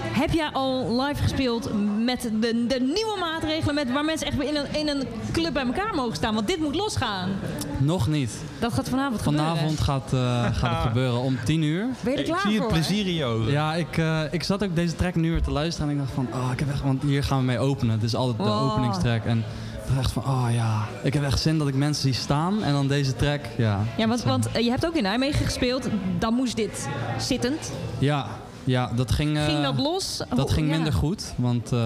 heb 0.08 0.30
jij 0.32 0.48
al 0.52 1.00
live 1.02 1.22
gespeeld 1.22 1.70
met 2.04 2.22
de, 2.22 2.66
de 2.66 2.80
nieuwe 2.80 3.16
maatregelen, 3.20 3.74
met, 3.74 3.92
waar 3.92 4.04
mensen 4.04 4.26
echt 4.26 4.36
weer 4.36 4.48
in 4.48 4.56
een, 4.56 4.74
in 4.74 4.88
een 4.88 5.06
club 5.32 5.52
bij 5.52 5.64
elkaar 5.66 5.94
mogen 5.94 6.16
staan? 6.16 6.34
Want 6.34 6.46
dit 6.46 6.58
moet 6.60 6.74
losgaan. 6.74 7.30
Nog 7.78 8.08
niet. 8.08 8.30
Dat 8.58 8.72
gaat 8.72 8.88
vanavond, 8.88 9.22
Vanavond 9.22 9.80
gaat, 9.80 10.12
eh, 10.12 10.44
gaat 10.52 10.70
het 10.76 10.86
gebeuren 10.86 11.20
om 11.20 11.38
10 11.44 11.62
uur. 11.62 11.86
gebeuren. 11.98 12.02
Ben 12.04 12.12
je 12.12 12.18
er 12.18 12.24
Ik 12.24 12.30
klaar 12.30 12.40
zie 12.40 12.58
het 12.58 12.68
plezier 12.68 13.06
in 13.06 13.14
je 13.14 13.24
ogen. 13.24 13.52
Ja, 13.52 13.74
ik, 13.74 13.96
eh, 13.98 14.20
ik 14.30 14.42
zat 14.42 14.64
ook 14.64 14.74
deze 14.76 14.96
track 14.96 15.14
nu 15.14 15.30
weer 15.30 15.42
te 15.42 15.50
luisteren 15.50 15.88
en 15.90 15.94
ik 15.94 16.00
dacht 16.00 16.12
van, 16.14 16.28
oh, 16.32 16.50
ik 16.52 16.58
heb 16.58 16.70
echt, 16.70 16.82
want 16.82 17.02
hier 17.02 17.24
gaan 17.24 17.38
we 17.38 17.44
mee 17.44 17.58
openen. 17.58 17.94
Het 17.94 18.02
is 18.02 18.14
altijd 18.14 18.36
de 18.36 18.42
Wow. 18.44 18.70
openingstrack 18.70 19.24
en 19.24 19.44
echt 19.98 20.12
van, 20.12 20.22
oh 20.24 20.46
ja, 20.52 20.84
ik 21.02 21.14
heb 21.14 21.22
echt 21.22 21.40
zin 21.40 21.58
dat 21.58 21.68
ik 21.68 21.74
mensen 21.74 22.02
zie 22.02 22.22
staan 22.22 22.62
en 22.62 22.72
dan 22.72 22.88
deze 22.88 23.16
track, 23.16 23.40
ja. 23.56 23.80
Ja, 23.96 24.08
want, 24.08 24.22
want 24.22 24.50
eh, 24.52 24.64
je 24.64 24.70
hebt 24.70 24.86
ook 24.86 24.94
in 24.94 25.02
Nijmegen 25.02 25.44
gespeeld. 25.44 25.88
Dan 26.18 26.34
moest 26.34 26.56
dit 26.56 26.88
zittend. 27.18 27.72
Ja, 27.98 28.26
ja 28.66 28.90
dat 28.94 29.12
ging... 29.12 29.36
eh, 29.36 29.44
Ging 29.44 29.62
dat 29.62 29.78
los? 29.78 30.22
Dat 30.34 30.50
ging 30.52 30.68
ja. 30.68 30.74
minder 30.74 30.92
goed, 30.92 31.32
want 31.36 31.72
eh, 31.72 31.78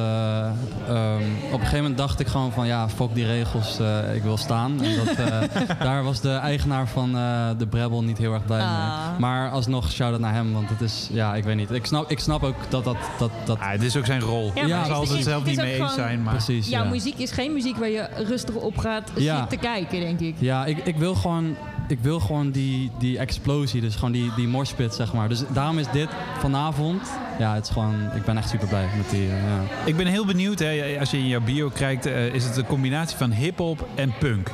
ehm, 0.45 1.23
op 1.47 1.53
een 1.53 1.59
gegeven 1.59 1.77
moment 1.77 1.99
dacht 1.99 2.21
ik 2.21 2.27
gewoon 2.27 2.53
van 2.53 2.67
ja, 2.67 2.89
fuck 2.89 3.15
die 3.15 3.27
regels, 3.27 3.79
eh, 3.79 4.15
ik 4.15 4.23
wil 4.23 4.37
staan. 4.37 4.83
En 4.83 4.97
dat, 4.97 5.15
eh, 5.17 5.41
daar 5.87 6.03
was 6.05 6.21
de 6.21 6.31
eigenaar 6.33 6.89
van 6.89 7.17
eh, 7.17 7.49
de 7.59 7.67
Brebbel 7.67 8.03
niet 8.03 8.19
heel 8.19 8.33
erg 8.33 8.45
blij 8.45 8.61
Ah. 8.61 9.09
mee. 9.11 9.19
Maar 9.19 9.51
alsnog 9.51 9.91
shout-out 9.93 10.21
naar 10.21 10.35
hem, 10.35 10.53
want 10.53 10.69
het 10.69 10.81
is, 10.81 11.09
ja, 11.13 11.35
ik 11.35 11.45
weet 11.45 11.57
niet. 11.57 11.71
Ik 11.71 11.87
snap, 11.87 12.11
ik 12.11 12.19
snap 12.19 12.43
ook 12.43 12.55
dat 12.69 12.85
dat... 12.85 12.97
dat, 13.19 13.31
dat 13.45 13.59
Ah, 13.59 13.71
het 13.71 13.83
is 13.83 13.97
ook 13.97 14.07
zijn 14.07 14.21
rol. 14.21 14.53
Ja, 14.55 14.67
Ja, 14.67 14.85
zal 14.85 15.01
het 15.01 15.11
er 15.11 15.23
zelf 15.23 15.45
niet 15.45 15.57
mee 15.57 15.81
eens 15.81 15.95
zijn. 15.95 16.23
Maar 16.23 16.35
precies, 16.35 16.69
Jouw 16.69 16.85
ja. 16.85 16.91
muziek 16.91 17.19
is 17.19 17.31
geen 17.31 17.53
muziek 17.53 17.77
waar 17.77 17.89
je 17.91 18.09
rustig 18.27 18.55
op 18.55 18.77
gaat 18.79 19.11
Ja. 19.17 19.39
zitten 19.39 19.59
kijken, 19.59 20.01
denk 20.01 20.21
ik. 20.21 20.35
Ja, 20.39 20.65
ik, 20.67 20.79
ik 20.79 20.97
wil 20.97 21.15
gewoon, 21.15 21.57
ik 21.91 21.99
wil 22.01 22.21
gewoon 22.21 22.51
die, 22.51 22.91
die 22.99 23.19
explosie, 23.19 23.81
dus 23.81 23.95
gewoon 23.95 24.13
die, 24.13 24.31
die 24.37 24.49
morspit, 24.49 24.95
zeg 24.95 25.13
maar. 25.13 25.29
Dus 25.29 25.43
daarom 25.53 25.79
is 25.79 25.91
dit 25.93 26.09
vanavond, 26.39 27.03
ja, 27.39 27.55
het 27.55 27.65
is 27.65 27.71
gewoon, 27.71 27.95
ik 28.15 28.25
ben 28.25 28.37
echt 28.37 28.49
super 28.49 28.69
blij 28.69 28.89
met 28.97 29.11
die, 29.11 29.29
eh, 29.29 29.43
ja. 29.43 29.61
Ik 29.85 29.97
ben 29.97 30.07
heel 30.07 30.27
benieuwd, 30.27 30.59
hè, 30.59 30.97
als 31.01 31.11
je 31.11 31.17
in 31.17 31.27
jouw 31.29 31.41
bio 31.41 31.69
kijkt, 31.75 32.07
eh, 32.07 32.35
is 32.35 32.45
het 32.45 32.57
een 32.57 32.67
combinatie 32.67 33.17
van 33.17 33.31
hip-hop 33.31 33.89
en 33.95 34.13
punk. 34.19 34.51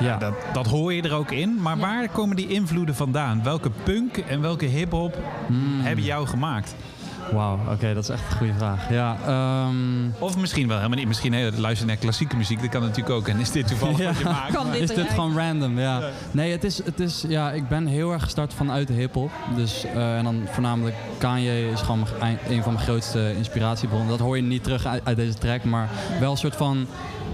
Ja. 0.00 0.16
Dat, 0.16 0.34
dat 0.52 0.66
hoor 0.66 0.92
je 0.92 1.02
er 1.02 1.12
ook 1.14 1.30
in. 1.30 1.60
Maar 1.62 1.78
waar 1.78 2.08
komen 2.08 2.36
die 2.36 2.48
invloeden 2.48 2.94
vandaan? 2.94 3.42
Welke 3.42 3.70
punk 3.82 4.16
en 4.16 4.40
welke 4.40 4.64
hip-hop 4.64 5.18
Hmm. 5.46 5.80
hebben 5.80 6.04
jou 6.04 6.26
gemaakt? 6.26 6.74
Wauw, 7.32 7.58
oké, 7.70 7.94
dat 7.94 8.02
is 8.02 8.08
echt 8.08 8.22
een 8.30 8.36
goede 8.36 8.52
vraag. 8.58 8.90
Ja, 8.90 9.16
ehm, 9.26 9.74
Of 10.18 10.36
misschien 10.36 10.68
wel 10.68 10.76
helemaal 10.76 10.98
niet. 10.98 11.06
Misschien 11.08 11.32
hey, 11.32 11.50
luister 11.56 11.86
naar 11.86 11.96
klassieke 11.96 12.36
muziek, 12.36 12.60
dat 12.60 12.68
kan 12.70 12.80
natuurlijk 12.80 13.10
ook. 13.14 13.28
En 13.28 13.38
is 13.40 13.50
dit 13.50 13.66
toevallig 13.68 13.98
Ja. 13.98 14.06
wat 14.06 14.18
je 14.18 14.24
maakt? 14.24 14.52
Kan 14.54 14.64
maar- 14.66 14.72
dit 14.78 14.90
is 14.90 14.96
dit 14.96 15.08
gewoon 15.10 15.36
random, 15.38 15.78
ja. 15.78 16.00
Nee, 16.30 16.52
het 16.52 16.64
is, 16.64 16.84
het 16.84 17.00
is, 17.00 17.24
ja, 17.28 17.50
ik 17.50 17.68
ben 17.68 17.86
heel 17.86 18.12
erg 18.12 18.22
gestart 18.22 18.54
vanuit 18.54 18.86
de 18.86 18.92
hip-hop. 18.94 19.30
Dus, 19.56 19.84
eh, 19.84 20.16
en 20.18 20.24
dan 20.24 20.42
voornamelijk 20.50 20.96
Kanye 21.18 21.70
is 21.70 21.80
gewoon 21.80 22.06
mijn- 22.18 22.38
een- 22.48 22.62
van 22.62 22.72
mijn 22.72 22.84
grootste 22.84 23.34
inspiratiebronnen. 23.36 24.08
Dat 24.08 24.18
hoor 24.18 24.36
je 24.36 24.42
niet 24.42 24.62
terug 24.64 24.86
uit, 24.86 25.00
uit 25.04 25.16
deze 25.16 25.34
track, 25.34 25.64
maar 25.64 25.88
wel 26.20 26.30
een 26.30 26.36
soort 26.36 26.56
van. 26.56 26.86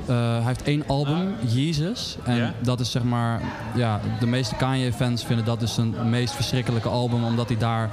eh, 0.07 0.17
hij 0.17 0.43
heeft 0.47 0.63
één 0.63 0.85
album, 0.87 1.35
Jesus. 1.47 2.17
En 2.25 2.55
dat 2.61 2.81
is 2.81 2.91
zeg 2.91 3.03
maar, 3.03 3.41
ja, 3.75 4.01
de 4.21 4.27
meeste 4.27 4.55
Kanye-fans 4.55 5.25
vinden 5.25 5.45
dat 5.45 5.61
dus 5.61 5.77
een 5.77 5.95
meest 6.11 6.35
verschrikkelijke 6.35 6.89
album, 6.89 7.25
omdat 7.25 7.49
hij 7.49 7.59
daar. 7.59 7.91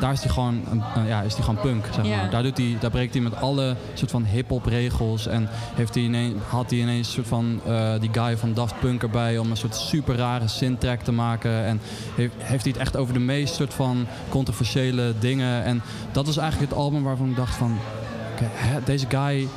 Daar 0.00 0.12
is 0.12 0.20
hij 0.22 0.30
gewoon, 0.30 0.60
een- 0.70 0.82
een- 0.94 1.06
ja, 1.06 1.20
is 1.22 1.34
hij 1.34 1.42
gewoon 1.44 1.60
punk, 1.60 1.84
zeg 1.94 2.04
maar. 2.08 2.30
Daar, 2.30 2.42
doet 2.42 2.56
hij, 2.56 2.76
daar 2.80 2.90
breekt 2.90 3.14
hij 3.14 3.22
met 3.22 3.36
alle 3.36 3.76
soort 3.94 4.10
van 4.10 4.24
hip-hop 4.24 4.66
regels. 4.66 5.26
En 5.26 5.48
heeft 5.74 5.94
hij 5.94 6.02
ineens, 6.04 6.34
had 6.48 6.70
hij 6.70 6.78
ineens 6.78 7.06
een 7.06 7.12
soort 7.14 7.26
van 7.26 7.60
eh, 7.66 7.92
die 8.00 8.10
guy 8.12 8.36
van 8.36 8.52
Daft 8.54 8.80
Punk 8.80 9.02
erbij 9.02 9.38
om 9.38 9.50
een 9.50 9.56
soort 9.56 9.76
super 9.76 10.16
rare 10.16 10.48
syntrack 10.48 11.00
te 11.00 11.12
maken. 11.12 11.64
En 11.64 11.80
heeft, 12.14 12.34
heeft 12.38 12.62
hij 12.64 12.72
het 12.72 12.80
echt 12.80 12.96
over 12.96 13.14
de 13.14 13.20
meest 13.20 13.54
soort 13.54 13.74
van 13.74 14.06
controversiële 14.28 15.12
dingen. 15.18 15.64
En 15.64 15.82
dat 16.12 16.26
was 16.26 16.36
eigenlijk 16.36 16.70
het 16.70 16.80
album 16.80 17.02
waarvan 17.02 17.28
ik 17.30 17.36
dacht 17.36 17.54
van, 17.56 17.78
oké, 18.32 18.44
hè, 18.52 18.78
deze 18.84 19.06
guy 19.08 19.48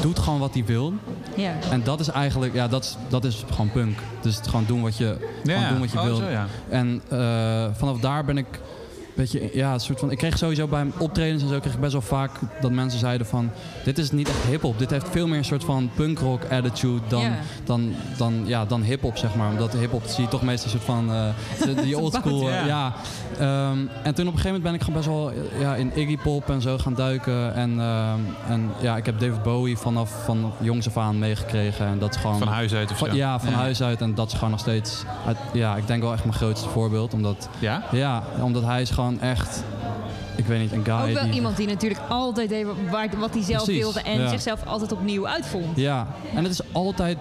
doet 0.00 0.18
gewoon 0.18 0.38
wat 0.38 0.54
hij 0.54 0.64
wil. 0.64 0.92
Ja. 1.36 1.52
En 1.70 1.82
dat 1.84 2.00
is 2.00 2.08
eigenlijk, 2.08 2.54
ja, 2.54 2.68
dat 2.68 2.84
is, 2.84 2.96
dat 3.08 3.24
is 3.24 3.44
gewoon 3.50 3.70
punk. 3.70 3.98
Dus 4.20 4.36
het 4.36 4.48
gewoon 4.48 4.64
doen 4.66 4.82
wat 4.82 4.96
je, 4.96 5.16
Ja, 5.44 5.68
doen 5.68 5.78
wat 5.80 5.90
je 5.92 5.98
oh, 5.98 6.04
wil. 6.04 6.16
zo, 6.16 6.28
ja. 6.28 6.46
En 6.68 7.02
eh, 7.08 7.18
vanaf 7.72 7.98
daar 7.98 8.24
ben 8.24 8.36
ik 8.38 8.46
ja, 9.52 9.72
een 9.72 9.80
soort 9.80 9.98
van. 9.98 10.10
Ik 10.10 10.18
kreeg 10.18 10.38
sowieso 10.38 10.66
bij 10.66 10.86
optredens 10.98 11.42
en 11.42 11.48
zo 11.48 11.58
kreeg 11.60 11.74
ik 11.74 11.80
best 11.80 11.92
wel 11.92 12.00
vaak 12.02 12.30
dat 12.60 12.70
mensen 12.70 12.98
zeiden 12.98 13.26
van, 13.26 13.50
dit 13.84 13.98
is 13.98 14.10
niet 14.10 14.28
echt 14.28 14.44
hip-hop. 14.48 14.78
Dit 14.78 14.90
heeft 14.90 15.08
veel 15.10 15.26
meer 15.26 15.38
een 15.38 15.44
soort 15.44 15.64
van 15.64 15.90
punkrock 15.94 16.42
attitude 16.50 17.00
dan, 17.08 17.24
dan, 17.64 17.92
dan, 18.16 18.42
ja, 18.44 18.64
dan 18.64 18.82
hip-hop 18.82 19.16
zeg 19.16 19.34
maar. 19.34 19.50
Omdat 19.50 19.72
hip-hop 19.72 20.02
zie 20.06 20.24
je 20.24 20.30
toch 20.30 20.42
meestal 20.42 20.64
een 20.64 20.70
soort 20.80 20.84
van 20.84 21.12
eh, 21.12 21.82
die 21.84 21.98
old 22.00 22.14
school. 22.14 22.48
Ja. 22.48 22.60
eh, 22.60 22.66
ja. 22.66 22.92
Ehm, 23.38 23.78
en 24.02 24.14
toen 24.14 24.26
op 24.26 24.32
een 24.34 24.38
gegeven 24.40 24.44
moment 24.46 24.62
ben 24.62 24.74
ik 24.74 24.80
gewoon 24.82 24.96
best 24.96 25.08
wel 25.08 25.32
ja, 25.60 25.74
in 25.74 25.90
Iggy 25.94 26.16
Pop 26.16 26.50
en 26.50 26.60
zo 26.60 26.78
gaan 26.78 26.94
duiken. 26.94 27.54
En, 27.54 27.80
ehm, 27.80 28.18
en 28.48 28.70
ja, 28.80 28.96
ik 28.96 29.06
heb 29.06 29.20
David 29.20 29.42
Bowie 29.42 29.76
vanaf 29.78 30.24
van 30.24 30.52
jongs 30.60 30.86
af 30.86 30.96
aan 30.96 31.18
meegekregen. 31.18 31.86
En 31.86 31.98
dat 31.98 32.14
is 32.14 32.20
gewoon 32.20 32.38
Van 32.38 32.48
huis 32.48 32.74
uit 32.74 32.90
of 32.90 32.98
zo? 32.98 33.06
van- 33.06 33.16
ja, 33.16 33.40
van 33.40 33.50
Ja. 33.50 33.56
huis 33.56 33.82
uit. 33.82 34.00
En 34.00 34.14
dat 34.14 34.26
is 34.26 34.34
gewoon 34.34 34.50
nog 34.50 34.60
steeds, 34.60 35.04
uit- 35.26 35.36
ja, 35.52 35.76
ik 35.76 35.86
denk 35.86 36.02
wel 36.02 36.12
echt 36.12 36.24
mijn 36.24 36.36
grootste 36.36 36.68
voorbeeld. 36.68 37.14
Omdat, 37.14 37.48
Ja? 37.58 37.82
ja, 37.92 38.22
omdat 38.40 38.62
hij 38.64 38.82
is 38.82 38.90
gewoon 38.90 39.11
echt, 39.20 39.62
ik 40.36 40.46
weet 40.46 40.60
niet, 40.60 40.72
een 40.72 40.84
guy 40.84 41.08
Ook 41.08 41.12
wel 41.12 41.24
die... 41.24 41.32
iemand 41.32 41.56
die 41.56 41.66
natuurlijk 41.66 42.00
altijd 42.08 42.48
deed 42.48 42.66
wat 43.18 43.34
hij 43.34 43.42
zelf 43.42 43.64
Precies, 43.64 43.82
wilde 43.82 44.00
en 44.00 44.20
ja. 44.20 44.28
zichzelf 44.28 44.66
altijd 44.66 44.92
opnieuw 44.92 45.28
uitvond. 45.28 45.76
Ja, 45.76 46.06
en 46.34 46.42
het 46.42 46.52
is 46.52 46.60
altijd, 46.72 47.18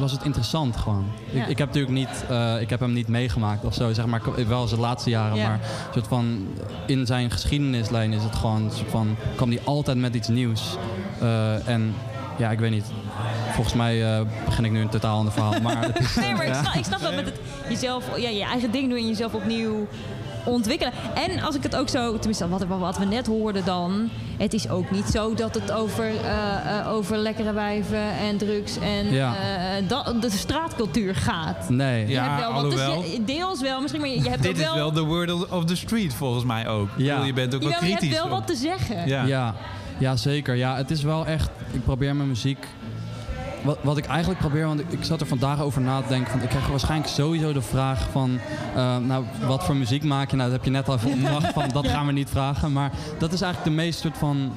was 0.00 0.12
het 0.12 0.24
interessant 0.24 0.76
gewoon. 0.76 1.04
Ja. 1.30 1.42
Ik, 1.42 1.48
ik 1.48 1.58
heb 1.58 1.66
natuurlijk 1.66 1.94
niet, 1.94 2.24
eh, 2.28 2.60
ik 2.60 2.70
heb 2.70 2.80
hem 2.80 2.92
niet 2.92 3.08
meegemaakt 3.08 3.64
of 3.64 3.74
zo, 3.74 3.92
zeg 3.92 4.06
maar, 4.06 4.22
wel 4.48 4.66
zijn 4.66 4.80
laatste 4.80 5.10
jaren. 5.10 5.36
Ja. 5.36 5.48
Maar 5.48 5.58
een 5.58 5.92
soort 5.92 6.08
van, 6.08 6.48
in 6.86 7.06
zijn 7.06 7.30
geschiedenislijn 7.30 8.12
is 8.12 8.22
het 8.22 8.34
gewoon, 8.34 8.70
soort 8.74 8.90
van, 8.90 9.16
kwam 9.36 9.48
hij 9.48 9.60
altijd 9.64 9.98
met 9.98 10.14
iets 10.14 10.28
nieuws. 10.28 10.76
Eh, 11.20 11.68
en 11.68 11.94
ja, 12.40 12.50
ik 12.50 12.58
weet 12.58 12.70
niet. 12.70 12.86
Volgens 13.52 13.74
mij 13.74 14.18
eh, 14.18 14.26
begin 14.44 14.64
ik 14.64 14.70
nu 14.70 14.80
een 14.80 14.88
totaal 14.88 15.16
ander 15.16 15.32
verhaal. 15.32 15.60
Maar 15.60 15.98
is, 15.98 16.14
Nee, 16.20 16.34
maar 16.34 16.46
ik 16.46 16.54
snap, 16.54 16.74
ik 16.74 16.84
snap 16.84 17.00
dat 17.00 17.14
met 17.14 17.24
het 17.24 17.40
jezelf, 17.68 18.18
ja, 18.18 18.28
je 18.28 18.44
eigen 18.44 18.70
ding 18.70 18.88
doen 18.88 18.98
en 18.98 19.06
jezelf 19.06 19.34
opnieuw 19.34 19.86
ontwikkelen. 20.44 20.92
En 21.14 21.40
als 21.42 21.54
ik 21.54 21.62
het 21.62 21.76
ook 21.76 21.88
zo, 21.88 22.12
tenminste 22.18 22.48
wat, 22.48 22.64
wat 22.66 22.98
we 22.98 23.04
net 23.04 23.26
hoorden 23.26 23.64
dan, 23.64 24.08
het 24.38 24.54
is 24.54 24.68
ook 24.68 24.90
niet 24.90 25.06
zo 25.06 25.34
dat 25.34 25.54
het 25.54 25.72
over, 25.72 26.04
eh, 26.04 26.78
eh, 26.78 26.92
over 26.92 27.16
lekkere 27.16 27.52
wijven 27.52 28.02
en 28.18 28.36
drugs 28.38 28.78
en 28.78 29.12
Ja. 29.12 29.34
eh, 29.34 29.88
dat, 29.88 30.14
de 30.22 30.30
straatcultuur 30.30 31.14
gaat. 31.14 31.68
Nee. 31.68 32.06
Je 32.06 32.12
Ja, 32.12 32.22
hebt 32.28 32.40
wel 32.52 32.62
dus 32.70 32.80
alhoewel- 32.80 33.04
je- 33.10 33.24
deels 33.24 33.60
wel, 33.60 33.80
misschien, 33.80 34.00
maar 34.00 34.10
je, 34.10 34.22
je 34.22 34.28
hebt 34.28 34.42
Dit 34.42 34.50
ook 34.52 34.56
is 34.58 34.64
wel, 34.64 34.74
wel 34.74 34.92
de 34.92 35.02
word 35.02 35.48
of 35.50 35.64
the 35.64 35.76
street 35.76 36.14
volgens 36.14 36.44
mij 36.44 36.68
ook. 36.68 36.88
Ja. 36.96 37.08
bedoel, 37.12 37.26
Je 37.26 37.32
bent 37.32 37.54
ook 37.54 37.60
wel 37.62 37.70
Jawel, 37.70 37.84
je 37.84 37.90
hebt 37.94 38.00
kritisch. 38.00 38.18
wel 38.22 38.26
op- 38.32 38.38
wat 38.38 38.46
te 38.46 38.54
zeggen. 38.56 39.08
Ja. 39.08 39.24
Ja, 39.24 39.54
ja, 39.98 40.16
zeker. 40.16 40.54
Ja, 40.54 40.76
het 40.76 40.90
is 40.90 41.02
wel 41.02 41.26
echt. 41.26 41.50
Ik 41.72 41.84
probeer 41.84 42.16
mijn 42.16 42.28
muziek. 42.28 42.66
Wat, 43.62 43.78
wat 43.82 43.96
ik 43.98 44.06
eigenlijk 44.06 44.40
probeer, 44.40 44.66
want 44.66 44.80
ik, 44.88 45.04
zat 45.04 45.20
er 45.20 45.26
vandaag 45.26 45.60
over 45.60 45.80
na 45.80 46.00
te 46.00 46.08
denken. 46.08 46.30
Van, 46.30 46.42
ik 46.42 46.48
krijg 46.48 46.66
waarschijnlijk 46.68 47.10
sowieso 47.10 47.52
de 47.52 47.62
vraag 47.62 48.08
van. 48.12 48.38
eh, 48.74 48.96
nou, 48.96 49.24
wat 49.46 49.64
voor 49.64 49.76
muziek 49.76 50.04
maak 50.04 50.30
je? 50.30 50.36
Nou, 50.36 50.50
dat 50.50 50.58
heb 50.58 50.64
je 50.66 50.70
net 50.76 50.88
al 50.88 50.94
even 50.96 51.10
opgebracht. 51.12 51.52
Van, 51.52 51.68
dat 51.72 51.88
gaan 51.88 52.06
we 52.06 52.12
niet 52.12 52.28
vragen. 52.30 52.72
Maar 52.72 52.90
dat 53.18 53.32
is 53.32 53.40
eigenlijk 53.40 53.76
de 53.76 53.82
meest 53.82 53.98
soort 54.00 54.18
van. 54.18 54.52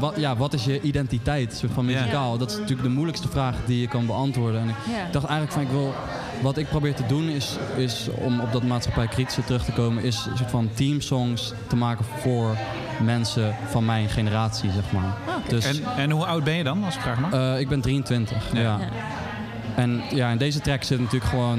Wat, 0.00 0.14
ja, 0.16 0.36
wat 0.36 0.52
is 0.54 0.64
je 0.64 0.80
identiteit? 0.80 1.54
Soort 1.54 1.72
van 1.72 1.86
Ja. 1.88 1.98
muzikaal. 2.00 2.38
Dat 2.38 2.50
is 2.50 2.56
natuurlijk 2.56 2.82
de 2.88 2.94
moeilijkste 2.94 3.28
vraag 3.28 3.54
die 3.66 3.80
je 3.80 3.88
kan 3.88 4.06
beantwoorden. 4.06 4.60
En 4.60 4.68
ik 4.68 4.74
Ja. 4.86 5.10
dacht 5.12 5.24
eigenlijk 5.26 5.52
van 5.52 5.62
ik 5.62 5.68
wil. 5.70 5.94
Wat 6.42 6.56
ik 6.56 6.68
probeer 6.68 6.94
te 6.94 7.06
doen 7.06 7.28
is, 7.28 7.56
is 7.76 8.08
om 8.14 8.40
op 8.40 8.52
dat 8.52 8.62
maatschappij 8.62 9.06
kritische 9.06 9.44
terug 9.44 9.64
te 9.64 9.72
komen, 9.72 10.02
is 10.02 10.26
een 10.30 10.36
soort 10.36 10.50
van 10.50 10.70
teamsongs 10.74 11.52
te 11.66 11.76
maken 11.76 12.04
voor 12.04 12.56
mensen 13.02 13.54
van 13.68 13.84
mijn 13.84 14.08
generatie, 14.08 14.70
zeg 14.70 14.92
maar. 14.92 15.16
Dus 15.48 15.64
En, 15.64 15.84
en 15.96 16.10
hoe 16.10 16.24
oud 16.26 16.44
ben 16.44 16.54
je 16.54 16.64
dan, 16.64 16.84
als 16.84 16.94
ik 16.94 17.00
vraag 17.00 17.20
mag? 17.20 17.32
eh, 17.32 17.60
ik 17.60 17.68
ben 17.68 17.80
23. 17.80 18.52
Ja. 18.52 18.60
Ja. 18.60 18.78
En 19.78 20.00
ja, 20.14 20.30
in 20.30 20.38
deze 20.38 20.60
track 20.60 20.82
zit 20.82 20.98
natuurlijk 20.98 21.30
gewoon. 21.30 21.58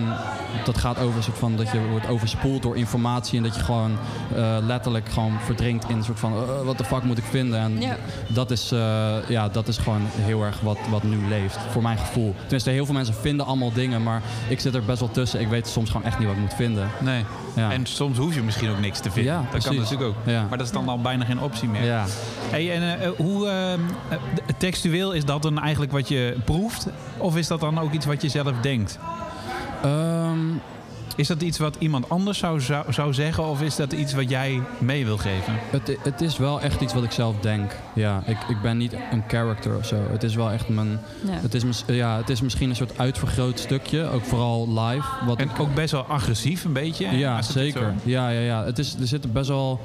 Dat 0.65 0.77
gaat 0.77 0.99
over 0.99 1.17
een 1.17 1.23
soort 1.23 1.37
van 1.37 1.55
dat 1.55 1.71
je 1.71 1.87
wordt 1.89 2.07
overspoeld 2.07 2.61
door 2.61 2.77
informatie. 2.77 3.37
En 3.37 3.43
dat 3.43 3.55
je 3.55 3.61
gewoon 3.63 3.97
eh, 4.35 4.57
letterlijk 4.61 5.09
gewoon 5.09 5.39
verdrinkt 5.45 5.89
in 5.89 5.97
een 5.97 6.03
soort 6.03 6.19
van. 6.19 6.33
eh, 6.33 6.61
wat 6.65 6.77
de 6.77 6.83
fuck 6.83 7.03
moet 7.03 7.17
ik 7.17 7.23
vinden? 7.23 7.59
En 7.59 7.81
Ja. 7.81 7.95
dat, 8.27 8.51
is, 8.51 8.71
eh, 8.71 9.15
ja, 9.27 9.49
dat 9.49 9.67
is 9.67 9.77
gewoon 9.77 10.01
heel 10.05 10.43
erg 10.43 10.59
wat, 10.61 10.77
wat 10.89 11.03
nu 11.03 11.17
leeft. 11.27 11.57
Voor 11.69 11.81
mijn 11.81 11.97
gevoel. 11.97 12.35
Tenminste, 12.41 12.69
heel 12.69 12.85
veel 12.85 12.93
mensen 12.93 13.13
vinden 13.13 13.45
allemaal 13.45 13.71
dingen. 13.73 14.03
Maar 14.03 14.21
ik 14.47 14.59
zit 14.59 14.75
er 14.75 14.83
best 14.85 14.99
wel 14.99 15.11
tussen. 15.11 15.39
Ik 15.39 15.47
weet 15.47 15.67
soms 15.67 15.89
gewoon 15.89 16.05
echt 16.05 16.17
niet 16.19 16.27
wat 16.27 16.35
ik 16.35 16.41
moet 16.43 16.53
vinden. 16.53 16.89
Nee. 16.99 17.23
Ja. 17.55 17.71
En 17.71 17.85
soms 17.85 18.17
hoef 18.17 18.35
je 18.35 18.41
misschien 18.41 18.69
ook 18.69 18.79
niks 18.79 18.99
te 18.99 19.11
vinden. 19.11 19.33
Ja, 19.33 19.45
dat 19.51 19.63
kan 19.63 19.75
natuurlijk 19.75 20.03
ook. 20.03 20.15
Ja. 20.25 20.45
Maar 20.49 20.57
dat 20.57 20.67
is 20.67 20.73
dan 20.73 20.89
al 20.89 21.01
bijna 21.01 21.25
geen 21.25 21.39
optie 21.41 21.69
meer. 21.69 21.83
Ja. 21.83 22.05
Hey, 22.49 22.75
en 22.75 22.99
eh, 22.99 23.09
hoe 23.17 23.47
eh, 23.47 23.73
eh, 23.73 23.79
textueel 24.57 25.11
is 25.11 25.25
dat 25.25 25.41
dan 25.41 25.59
eigenlijk 25.59 25.91
wat 25.91 26.07
je 26.07 26.37
proeft? 26.45 26.87
Of 27.17 27.37
is 27.37 27.47
dat 27.47 27.59
dan 27.59 27.79
ook 27.79 27.93
iets 27.93 28.05
wat 28.05 28.21
je 28.21 28.29
zelf 28.29 28.53
denkt? 28.61 28.99
Ehm, 29.83 30.39
Is 31.15 31.27
dat 31.27 31.41
iets 31.41 31.57
wat 31.57 31.75
iemand 31.79 32.09
anders 32.09 32.37
zou, 32.37 32.61
zou, 32.61 32.93
zou 32.93 33.13
zeggen? 33.13 33.43
Of 33.47 33.61
is 33.61 33.75
dat 33.75 33.93
iets 33.93 34.13
wat 34.13 34.29
jij 34.29 34.61
mee 34.77 35.05
wil 35.05 35.17
geven? 35.17 35.53
Het, 35.69 35.97
het 36.03 36.21
is 36.21 36.37
wel 36.37 36.61
echt 36.61 36.81
iets 36.81 36.93
wat 36.93 37.03
ik 37.03 37.11
zelf 37.11 37.35
denk. 37.39 37.71
Ja, 37.93 38.23
ik, 38.25 38.37
ik 38.47 38.61
ben 38.61 38.77
niet 38.77 38.93
een 39.11 39.23
character 39.27 39.77
of 39.77 39.85
zo. 39.85 39.95
Het 40.11 40.23
is 40.23 40.35
wel 40.35 40.51
echt 40.51 40.69
mijn. 40.69 40.99
Ja. 41.25 41.31
Het, 41.33 41.53
is, 41.53 41.83
ja, 41.87 42.17
het 42.17 42.29
is 42.29 42.41
misschien 42.41 42.69
een 42.69 42.75
soort 42.75 42.97
uitvergroot 42.97 43.59
stukje, 43.59 44.09
ook 44.09 44.23
vooral 44.23 44.79
live. 44.79 45.07
Wat 45.25 45.37
En 45.37 45.49
ik, 45.49 45.59
ook 45.59 45.73
best 45.75 45.91
wel 45.91 46.03
agressief 46.05 46.63
een 46.63 46.73
beetje. 46.73 47.17
ja, 47.17 47.41
zeker. 47.41 47.81
zo- 47.81 48.09
Ja, 48.09 48.29
ja, 48.29 48.39
ja. 48.41 48.63
Het 48.65 48.79
is, 48.79 48.95
er 48.99 49.07
zitten 49.07 49.31
best 49.31 49.47
wel 49.47 49.81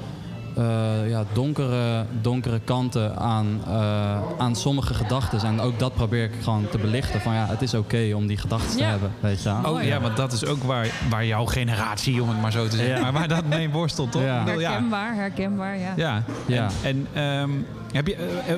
ja, 1.07 1.23
donkere, 1.33 2.05
donkere 2.21 2.59
kanten 2.63 3.15
aan, 3.17 3.61
eh, 3.67 4.17
aan 4.37 4.55
sommige 4.55 4.93
gedachten. 4.93 5.39
En 5.39 5.59
ook 5.59 5.79
dat 5.79 5.93
probeer 5.93 6.23
ik 6.23 6.31
gewoon 6.43 6.67
te 6.71 6.77
belichten. 6.77 7.21
Van 7.21 7.33
ja, 7.33 7.45
het 7.49 7.61
is 7.61 7.73
oké 7.73 8.11
om 8.15 8.27
die 8.27 8.37
gedachten 8.37 8.71
te 8.71 8.83
Ja. 8.83 8.89
hebben. 8.89 9.11
Weet 9.19 9.43
je? 9.43 9.53
Oh 9.65 9.83
ja, 9.83 9.99
want 10.01 10.17
dat 10.17 10.31
is 10.31 10.45
ook 10.45 10.63
waar, 10.63 10.87
waar 11.09 11.25
jouw 11.25 11.45
generatie, 11.45 12.21
om 12.21 12.29
het 12.29 12.41
maar 12.41 12.51
zo 12.51 12.67
te 12.67 12.75
zeggen, 12.75 12.95
Ja. 12.95 13.01
maar 13.01 13.13
waar 13.13 13.27
dat 13.27 13.45
mee 13.45 13.69
worstelt, 13.69 14.11
toch? 14.11 14.21
Herkenbaar, 14.21 15.15
herkenbaar, 15.15 15.77
ja. 15.77 15.93
Ja. 15.95 16.23
Ja. 16.45 16.69
En, 16.83 17.07
en 17.13 17.23
ehm, 17.23 17.49
heb 17.95 18.07
je, 18.07 18.15
eh, 18.15 18.53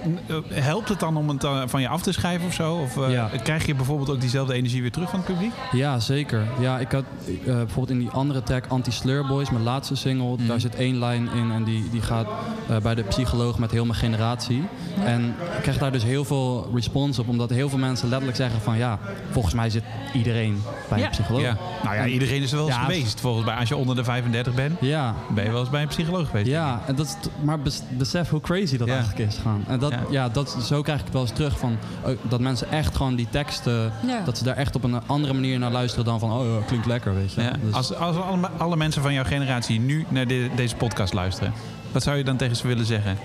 eh, 0.57 0.63
helpt 0.63 0.89
het 0.89 0.99
dan 0.99 1.17
om 1.17 1.29
het 1.29 1.43
eh, 1.43 1.61
van 1.65 1.81
je 1.81 1.87
af 1.87 2.01
te 2.01 2.11
schrijven 2.11 2.47
of 2.47 2.53
zo? 2.53 2.75
Of 2.75 2.97
eh, 2.97 3.11
Ja. 3.11 3.29
krijg 3.43 3.65
je 3.65 3.75
bijvoorbeeld 3.75 4.09
ook 4.09 4.19
diezelfde 4.21 4.53
energie 4.53 4.81
weer 4.81 4.91
terug 4.91 5.09
van 5.09 5.19
het 5.19 5.27
publiek? 5.27 5.51
Ja, 5.71 5.99
zeker. 5.99 6.43
Ja, 6.59 6.79
ik 6.79 6.91
had 6.91 7.03
eh, 7.27 7.43
bijvoorbeeld 7.45 7.89
in 7.89 7.99
die 7.99 8.09
andere 8.09 8.43
track 8.43 8.65
Anti-Slur 8.67 9.25
Boys, 9.27 9.49
mijn 9.49 9.63
laatste 9.63 9.95
single, 9.95 10.35
Mhm. 10.37 10.47
daar 10.47 10.59
zit 10.59 10.75
één 10.75 10.99
lijn 10.99 11.29
in 11.35 11.51
en 11.51 11.63
die, 11.63 11.89
die 11.89 12.01
gaat 12.01 12.27
eh, 12.69 12.77
bij 12.77 12.95
de 12.95 13.03
psycholoog 13.03 13.57
met 13.59 13.71
heel 13.71 13.85
mijn 13.85 13.99
generatie. 13.99 14.63
En 15.05 15.25
ik 15.55 15.61
krijg 15.61 15.77
daar 15.77 15.91
dus 15.91 16.03
heel 16.03 16.25
veel 16.25 16.69
respons 16.73 17.19
op, 17.19 17.27
omdat 17.27 17.49
heel 17.49 17.69
veel 17.69 17.77
mensen 17.79 18.07
letterlijk 18.09 18.37
zeggen 18.37 18.61
van 18.61 18.77
ja, 18.77 18.99
volgens 19.31 19.53
mij 19.53 19.69
zit 19.69 19.83
iedereen 20.13 20.61
bij 20.89 20.99
Ja. 20.99 21.05
een 21.05 21.11
psycholoog. 21.11 21.41
Ja. 21.41 21.57
Nou 21.83 21.95
ja, 21.95 22.05
iedereen 22.05 22.41
is 22.41 22.51
er 22.51 22.57
wel 22.57 22.67
eens 22.67 22.75
geweest. 22.77 23.19
Volgens 23.19 23.45
mij, 23.45 23.55
als 23.55 23.69
je 23.69 23.75
onder 23.75 23.95
de 23.95 24.03
35 24.03 24.53
bent, 24.53 24.77
Ja, 24.81 25.15
ben 25.29 25.43
je 25.43 25.51
wel 25.51 25.59
eens 25.59 25.69
bij 25.69 25.81
een 25.81 25.87
psycholoog 25.87 26.27
geweest. 26.27 26.47
ja, 26.47 26.81
en 26.87 26.95
dat 26.95 27.05
is 27.05 27.15
maar 27.43 27.59
bes- 27.59 27.81
besef 27.89 28.29
hoe 28.29 28.41
crazy 28.41 28.77
dat 28.77 28.87
eigenlijk 28.87 29.19
is 29.26 29.26
gaan. 29.35 29.63
En 29.67 29.79
dat, 29.79 29.91
Ja. 29.91 29.99
ja. 30.09 30.29
dat, 30.29 30.57
zo 30.63 30.81
krijg 30.81 30.97
ik 30.99 31.05
het 31.05 31.13
wel 31.13 31.21
eens 31.23 31.31
terug 31.31 31.59
van 31.59 31.77
oh, 32.05 32.11
dat 32.29 32.39
mensen 32.39 32.71
echt 32.71 32.95
gewoon 32.95 33.15
die 33.15 33.27
teksten, 33.29 33.91
Ja. 34.07 34.21
dat 34.25 34.37
ze 34.37 34.43
daar 34.43 34.55
echt 34.55 34.75
op 34.75 34.83
een 34.83 35.01
andere 35.07 35.33
manier 35.33 35.59
naar 35.59 35.71
luisteren 35.71 36.05
dan 36.05 36.19
van 36.19 36.31
oh, 36.31 36.45
ja, 36.45 36.65
klinkt 36.65 36.85
lekker, 36.85 37.15
weet 37.15 37.33
je. 37.33 37.41
Ja. 37.41 37.51
Dus- 37.63 37.73
Als, 37.73 37.95
als 37.95 38.15
alle, 38.17 38.49
alle 38.57 38.75
mensen 38.77 39.01
van 39.01 39.13
jouw 39.13 39.23
generatie 39.23 39.79
nu 39.79 40.05
naar 40.09 40.27
de- 40.27 40.49
deze 40.55 40.75
podcast 40.75 41.13
luisteren, 41.13 41.53
wat 41.91 42.03
zou 42.03 42.17
je 42.17 42.23
dan 42.23 42.37
tegen 42.37 42.55
ze 42.55 42.67
willen 42.67 42.85
zeggen? 42.85 43.17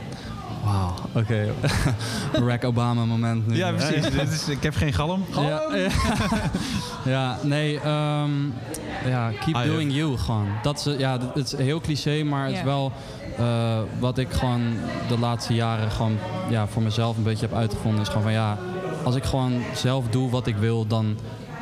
Wauw, 0.64 0.94
oké. 1.12 1.52
Barack 2.40 2.64
Obama 2.64 3.04
moment 3.04 3.46
nu. 3.46 3.56
Ja, 3.56 3.72
precies. 3.72 4.10
Dit 4.10 4.32
is, 4.32 4.48
ik 4.48 4.62
heb 4.62 4.74
geen 4.74 4.92
galm. 4.92 5.24
Ja, 5.34 5.62
ja. 5.76 5.88
ja, 7.04 7.38
nee, 7.42 7.80
ehm, 7.80 8.30
ja, 9.06 9.30
keep 9.44 9.54
Ah, 9.54 9.64
ja. 9.64 9.70
doing 9.70 9.94
you 9.94 10.18
gewoon. 10.18 10.46
Dat 10.62 10.86
is, 10.86 10.98
ja, 10.98 11.18
het 11.34 11.52
is 11.52 11.56
heel 11.56 11.80
cliché, 11.80 12.22
maar 12.22 12.46
het 12.46 12.56
is 12.56 12.62
wel 12.62 12.92
eh, 13.38 13.78
wat 13.98 14.18
ik 14.18 14.30
gewoon 14.32 14.62
de 15.08 15.18
laatste 15.18 15.54
jaren 15.54 15.90
gewoon 15.90 16.18
ja, 16.48 16.66
voor 16.66 16.82
mezelf 16.82 17.16
een 17.16 17.22
beetje 17.22 17.46
heb 17.46 17.56
uitgevonden. 17.56 18.00
Is 18.00 18.08
gewoon 18.08 18.22
van 18.22 18.32
ja, 18.32 18.58
als 19.04 19.14
ik 19.14 19.24
gewoon 19.24 19.62
zelf 19.74 20.08
doe 20.08 20.30
wat 20.30 20.46
ik 20.46 20.56
wil, 20.56 20.86
dan 20.86 21.16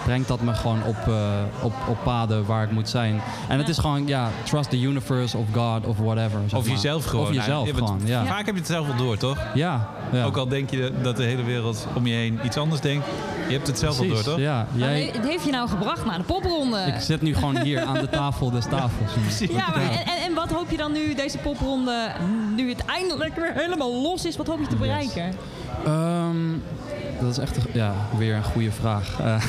brengt 0.05 0.29
dat 0.29 0.41
me 0.41 0.55
gewoon 0.55 0.83
op, 0.87 0.97
eh, 1.09 1.15
op, 1.63 1.73
op 1.89 1.99
paden 2.05 2.45
waar 2.47 2.63
ik 2.65 2.71
moet 2.71 2.89
zijn. 2.89 3.21
En 3.49 3.59
het 3.59 3.69
is 3.69 3.79
gewoon, 3.79 4.07
ja, 4.07 4.29
trust 4.45 4.71
the 4.71 4.81
universe 4.81 5.37
of 5.37 5.47
God 5.53 5.87
of 5.87 5.97
whatever. 5.99 6.41
zeg 6.47 6.59
Of 6.59 6.65
maar. 6.65 6.75
jezelf 6.75 7.05
gewoon. 7.05 7.27
Of 7.27 7.35
jezelf 7.35 7.67
Ja, 7.69 7.75
gewoon, 7.75 8.01
ja. 8.05 8.25
Vaak 8.25 8.47
heb 8.47 8.55
je 8.55 8.61
het 8.61 8.71
zelf 8.71 8.87
wel 8.87 8.97
door, 8.97 9.17
toch? 9.17 9.39
Ja, 9.55 9.89
ja. 10.13 10.25
Ook 10.25 10.37
al 10.37 10.49
denk 10.49 10.71
je 10.71 10.93
dat 11.03 11.17
de 11.17 11.23
hele 11.23 11.43
wereld 11.43 11.87
om 11.95 12.07
je 12.07 12.15
heen 12.15 12.41
iets 12.45 12.57
anders 12.57 12.81
denkt. 12.81 13.07
Je 13.49 13.53
hebt 13.57 13.67
het 13.67 13.79
zelf 13.79 13.99
wel 13.99 14.09
door, 14.09 14.23
toch? 14.23 14.39
Ja, 14.39 14.67
jij, 14.75 15.11
het 15.13 15.29
heeft 15.29 15.45
je 15.45 15.51
nou 15.51 15.69
gebracht 15.69 16.05
naar 16.05 16.19
de 16.19 16.25
popronde. 16.25 16.79
ik 16.79 17.01
zit 17.01 17.23
nu 17.23 17.35
gewoon 17.35 17.59
hier 17.61 17.83
aan 17.85 17.95
de 17.99 18.09
tafel 18.09 18.51
des 18.51 18.65
tafels. 18.65 19.11
Ja, 19.51 19.69
maar 19.69 19.83
en, 19.83 19.91
en, 19.91 20.23
en 20.27 20.35
wat 20.35 20.51
hoop 20.51 20.71
je 20.71 20.77
dan 20.77 20.93
nu, 20.93 21.15
deze 21.15 21.39
popronde, 21.39 22.11
nu 22.57 22.69
het 22.69 22.85
eindelijk 22.85 23.35
weer 23.37 23.53
helemaal 23.55 24.01
los 24.03 24.25
is, 24.25 24.37
wat 24.37 24.47
hoop 24.47 24.61
je 24.61 24.67
te 24.67 24.77
bereiken? 24.77 25.33
Ehm, 25.85 26.37
dat 27.21 27.31
is 27.31 27.39
echt 27.39 27.57
een- 27.57 27.63
ja, 27.73 27.95
weer 28.19 28.35
een 28.35 28.43
goede 28.45 28.71
vraag. 28.73 29.09
Eh, 29.21 29.43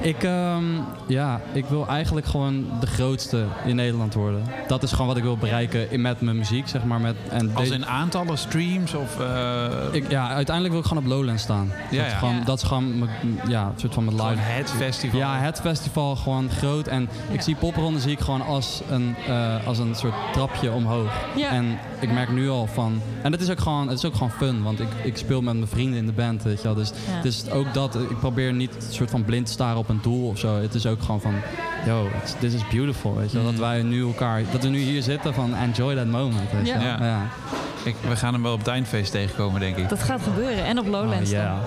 ik, 0.00 0.22
ehm, 0.22 0.62
ja, 1.06 1.40
ik 1.52 1.64
wil 1.66 1.86
eigenlijk 1.88 2.26
gewoon 2.26 2.66
de 2.80 2.86
grootste 2.86 3.44
in 3.64 3.76
Nederland 3.76 4.14
worden. 4.14 4.42
Dat 4.66 4.82
is 4.82 4.90
gewoon 4.92 5.06
wat 5.06 5.16
ik 5.16 5.22
wil 5.22 5.36
bereiken 5.36 5.90
in, 5.90 6.00
met 6.00 6.20
mijn 6.20 6.36
muziek, 6.36 6.68
zeg 6.68 6.84
maar. 6.84 7.00
Met, 7.00 7.16
en 7.30 7.54
Als 7.54 7.70
in 7.70 7.86
aantallen 7.86 8.38
streams 8.38 8.94
of... 8.94 9.20
eh, 9.20 9.66
ik, 9.92 10.10
ja, 10.10 10.28
uiteindelijk 10.28 10.74
wil 10.74 10.82
ik 10.82 10.88
gewoon 10.88 11.02
op 11.04 11.08
Lowland 11.10 11.40
staan. 11.40 11.72
Ja, 11.90 11.96
dat, 11.96 12.06
is 12.06 12.12
ja. 12.12 12.18
gewoon, 12.18 12.34
Ja. 12.36 12.44
dat 12.44 12.56
is 12.62 12.68
gewoon 12.68 12.98
mijn, 12.98 13.10
ja, 13.48 13.62
een 13.64 13.72
soort 13.80 13.94
van 13.94 14.04
mijn 14.04 14.16
Gewoon 14.16 14.32
live. 14.32 14.42
het 14.44 14.70
festival. 14.70 15.18
Ja, 15.20 15.38
het 15.38 15.60
festival 15.60 16.16
gewoon 16.16 16.50
groot. 16.50 16.86
En 16.86 17.02
ik 17.30 17.36
Ja. 17.36 17.42
zie 17.42 17.54
popronde 17.56 18.00
zie 18.00 18.12
ik 18.12 18.20
gewoon 18.20 18.42
als 18.42 18.82
een, 18.90 19.14
eh, 19.26 19.66
als 19.66 19.78
een 19.78 19.94
soort 19.94 20.14
trapje 20.32 20.72
omhoog. 20.72 21.12
Ja. 21.36 21.50
En 21.50 21.78
ik 22.00 22.12
merk 22.12 22.30
nu 22.32 22.48
al 22.50 22.66
van... 22.66 23.00
En 23.22 23.32
het 23.32 23.40
is 23.40 23.50
ook 23.50 23.60
gewoon, 23.60 23.88
het 23.88 23.98
is 23.98 24.04
ook 24.04 24.14
gewoon 24.14 24.30
fun. 24.30 24.62
Want 24.62 24.80
ik, 24.80 24.88
ik 25.02 25.16
speel 25.16 25.40
met 25.42 25.54
mijn 25.54 25.68
vrienden 25.68 25.98
in 25.98 26.06
de 26.06 26.12
band, 26.12 26.42
weet 26.42 26.56
je 26.58 26.62
wel. 26.64 26.74
Dus 26.74 26.92
Ja. 27.06 27.12
het 27.16 27.24
is 27.24 27.50
ook 27.50 27.74
dat. 27.74 27.94
Ik 27.94 28.18
probeer 28.18 28.52
niet 28.52 28.74
een 28.74 28.92
soort 28.92 29.10
van 29.10 29.24
blind 29.24 29.46
te 29.46 29.52
staren 29.52 29.78
op 29.78 29.88
een 29.88 29.98
doel 30.02 30.28
of 30.28 30.38
zo. 30.38 30.60
Het 30.60 30.74
is 30.74 30.86
ook 30.86 31.02
gewoon 31.02 31.20
van... 31.20 31.34
Yo, 31.86 32.08
this 32.38 32.52
is 32.54 32.68
beautiful, 32.70 33.14
weet 33.16 33.30
je 33.30 33.36
wel. 33.36 33.46
Mm. 33.46 33.50
Dat 33.52 33.60
wij 33.60 33.82
nu 33.82 34.02
elkaar... 34.06 34.42
Dat 34.52 34.62
we 34.62 34.68
nu 34.68 34.78
hier 34.78 35.02
zitten 35.02 35.34
van 35.34 35.54
enjoy 35.54 35.94
that 35.94 36.06
moment, 36.06 36.50
weet 36.52 36.66
je 36.66 36.72
Ja. 36.72 36.96
Ja. 37.00 37.26
Ik, 37.84 37.94
we 38.08 38.16
gaan 38.16 38.32
hem 38.32 38.42
wel 38.42 38.52
op 38.52 38.58
het 38.58 38.68
eindfeest 38.68 39.10
tegenkomen, 39.12 39.60
denk 39.60 39.76
ik. 39.76 39.88
Dat 39.88 40.02
gaat 40.02 40.22
gebeuren. 40.22 40.64
En 40.64 40.78
op 40.78 40.86
Lowlands 40.86 41.30
Oh, 41.32 41.36
dan. 41.36 41.44
ja. 41.46 41.58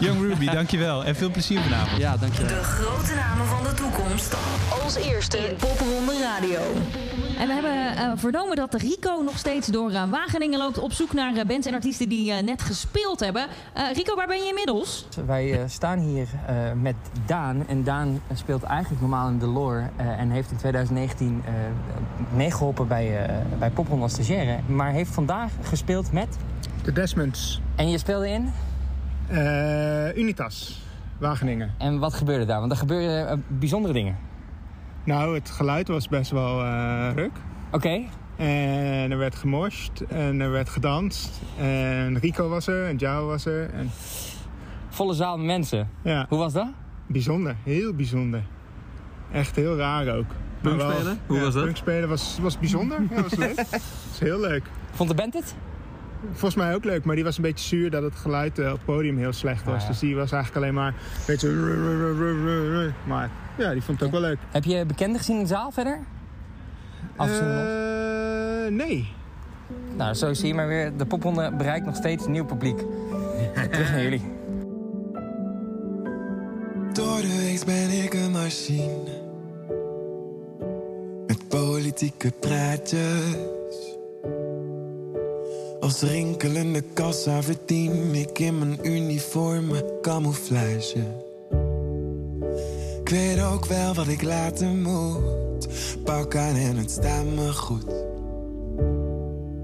Young 0.00 0.20
Ruby, 0.20 0.46
dankjewel. 0.50 1.04
En 1.04 1.16
veel 1.16 1.30
plezier 1.30 1.60
vanavond. 1.60 2.00
Ja, 2.00 2.16
dankjewel. 2.16 2.48
De 2.58 2.62
grote 2.64 3.14
namen 3.14 3.46
van 3.46 3.62
de 3.64 3.74
toekomst. 3.74 4.34
Als 4.84 4.94
eerste 4.94 5.38
in 5.38 5.56
Popronde 5.56 6.12
Radio. 6.22 6.60
En 7.38 7.46
we 7.46 7.52
hebben 7.52 7.96
eh, 7.96 8.12
vernomen 8.16 8.56
dat 8.56 8.74
Rico 8.74 9.22
nog 9.24 9.38
steeds 9.38 9.66
door 9.66 9.90
eh, 9.90 10.10
Wageningen 10.10 10.58
loopt 10.58 10.78
op 10.78 10.92
zoek 10.92 11.12
naar 11.12 11.36
eh, 11.36 11.44
bands 11.44 11.66
en 11.66 11.74
artiesten 11.74 12.08
die 12.08 12.32
net 12.32 12.62
gespeeld 12.62 13.20
hebben. 13.20 13.46
Eh, 13.72 13.84
Rico, 13.94 14.14
waar 14.16 14.26
ben 14.26 14.36
je 14.42 14.48
inmiddels? 14.48 15.06
Wij 15.26 15.52
eh, 15.52 15.68
staan 15.68 15.98
hier 15.98 16.26
eh, 16.46 16.54
met 16.80 16.94
Daan. 17.26 17.66
En 17.68 17.84
Daan 17.84 18.20
speelt 18.34 18.62
eigenlijk 18.62 19.00
normaal 19.00 19.28
in 19.28 19.38
de 19.38 19.46
lore. 19.46 19.82
eh, 19.96 20.06
en 20.20 20.30
heeft 20.30 20.50
in 20.50 20.56
2019 20.56 21.42
eh, 21.46 21.52
meegeholpen 22.36 22.88
bij, 22.88 23.26
eh 23.26 23.34
bij 23.58 23.70
Popronde 23.70 24.02
als 24.02 24.12
stagiaire. 24.12 24.58
Maar 24.66 24.90
heeft 24.92 25.10
vandaag 25.10 25.50
gespeeld 25.62 26.12
met... 26.12 26.36
De 26.84 26.92
Desmonds. 26.92 27.60
En 27.74 27.90
je 27.90 27.98
speelde 27.98 28.28
in? 28.28 28.52
Eh, 29.28 30.16
Unitas, 30.16 30.82
Wageningen. 31.18 31.74
En 31.78 31.98
wat 31.98 32.14
gebeurde 32.14 32.44
daar? 32.44 32.60
Want 32.60 32.72
er 32.72 32.78
gebeurden 32.78 33.28
eh, 33.28 33.36
bijzondere 33.48 33.94
dingen. 33.94 34.16
Nou, 35.04 35.34
het 35.34 35.50
geluid 35.50 35.88
was 35.88 36.08
best 36.08 36.30
wel 36.30 36.60
eh, 36.60 37.10
ruk. 37.14 37.32
Oké. 37.70 38.02
En 38.36 39.10
er 39.10 39.18
werd 39.18 39.34
gemorst 39.34 40.00
en 40.08 40.40
er 40.40 40.50
werd 40.50 40.68
gedanst. 40.68 41.40
En 41.58 42.18
Rico 42.18 42.48
was 42.48 42.66
er 42.66 42.88
en 42.88 42.96
Jao 42.96 43.26
was 43.26 43.46
er. 43.46 43.70
En, 43.70 43.90
Volle 44.88 45.14
zaal 45.14 45.36
met 45.36 45.46
mensen. 45.46 45.88
ja, 46.02 46.26
Hoe 46.28 46.38
was 46.38 46.52
dat? 46.52 46.68
bijzonder. 47.06 47.56
Heel 47.64 47.94
bijzonder. 47.94 48.42
Echt 49.32 49.56
heel 49.56 49.76
raar 49.76 50.16
ook. 50.16 50.26
Punkspelen? 50.60 51.18
Hoe 51.26 51.36
ja, 51.36 51.42
was 51.42 51.54
dat? 51.54 51.64
Punkspelen 51.64 52.08
was, 52.08 52.38
was 52.40 52.58
bijzonder. 52.58 52.98
Ja, 53.10 53.22
was 53.22 53.34
leuk. 53.34 53.56
was 54.10 54.18
heel 54.18 54.40
leuk. 54.40 54.62
Vond 54.90 55.08
de 55.08 55.14
band 55.14 55.34
het? 55.34 55.54
Volgens 56.32 56.54
mij 56.54 56.74
ook 56.74 56.84
leuk, 56.84 57.04
maar 57.04 57.14
die 57.14 57.24
was 57.24 57.36
een 57.36 57.42
beetje 57.42 57.66
zuur 57.66 57.90
dat 57.90 58.02
het 58.02 58.14
geluid 58.14 58.58
eh, 58.58 58.66
op 58.66 58.72
het 58.72 58.84
podium 58.84 59.18
heel 59.18 59.32
slecht 59.32 59.64
was. 59.64 59.74
Ah, 59.74 59.80
ja. 59.80 59.86
Dus 59.86 59.98
die 59.98 60.16
was 60.16 60.32
eigenlijk 60.32 60.62
alleen 60.62 60.74
maar 60.74 60.88
een 60.88 60.94
beetje... 61.26 62.92
Maar 63.06 63.30
ja, 63.58 63.72
die 63.72 63.82
vond 63.82 63.98
het 63.98 64.06
ook 64.08 64.12
wel 64.14 64.28
leuk. 64.28 64.38
Heb 64.50 64.64
je 64.64 64.84
bekenden 64.86 65.18
gezien 65.18 65.36
in 65.36 65.42
de 65.42 65.48
zaal 65.48 65.70
verder? 65.70 65.98
Afgezien 67.16 67.48
nog? 67.48 67.64
Eh, 67.64 68.72
nee. 68.72 69.12
Nou, 69.96 70.14
zo 70.14 70.34
zie 70.34 70.46
je 70.46 70.54
maar 70.54 70.68
weer. 70.68 70.96
De 70.96 71.06
popronde 71.06 71.52
bereikt 71.56 71.86
nog 71.86 71.96
steeds 71.96 72.24
een 72.24 72.32
nieuw 72.32 72.44
publiek. 72.44 72.78
Terug 73.70 73.90
naar 73.90 74.02
jullie. 74.02 74.22
Door 76.92 77.20
de 77.20 77.36
week 77.36 77.64
ben 77.64 78.04
ik 78.04 78.14
een 78.14 78.30
machine. 78.30 79.22
Met 81.26 81.48
politieke 81.48 82.30
praatjes. 82.40 83.36
Als 85.84 86.00
rinkelende 86.00 86.80
kassa 86.80 87.42
verdien 87.42 88.14
ik 88.14 88.38
in 88.38 88.58
mijn 88.58 88.78
uniform 88.82 89.70
camouflage. 90.02 91.04
Ik 93.00 93.08
weet 93.08 93.42
ook 93.42 93.66
wel 93.66 93.94
wat 93.94 94.08
ik 94.08 94.22
laten 94.22 94.82
moet. 94.82 95.68
Pak 96.04 96.36
aan 96.36 96.54
en 96.54 96.76
het 96.76 96.90
staat 96.90 97.24
me 97.24 97.52
goed. 97.52 97.92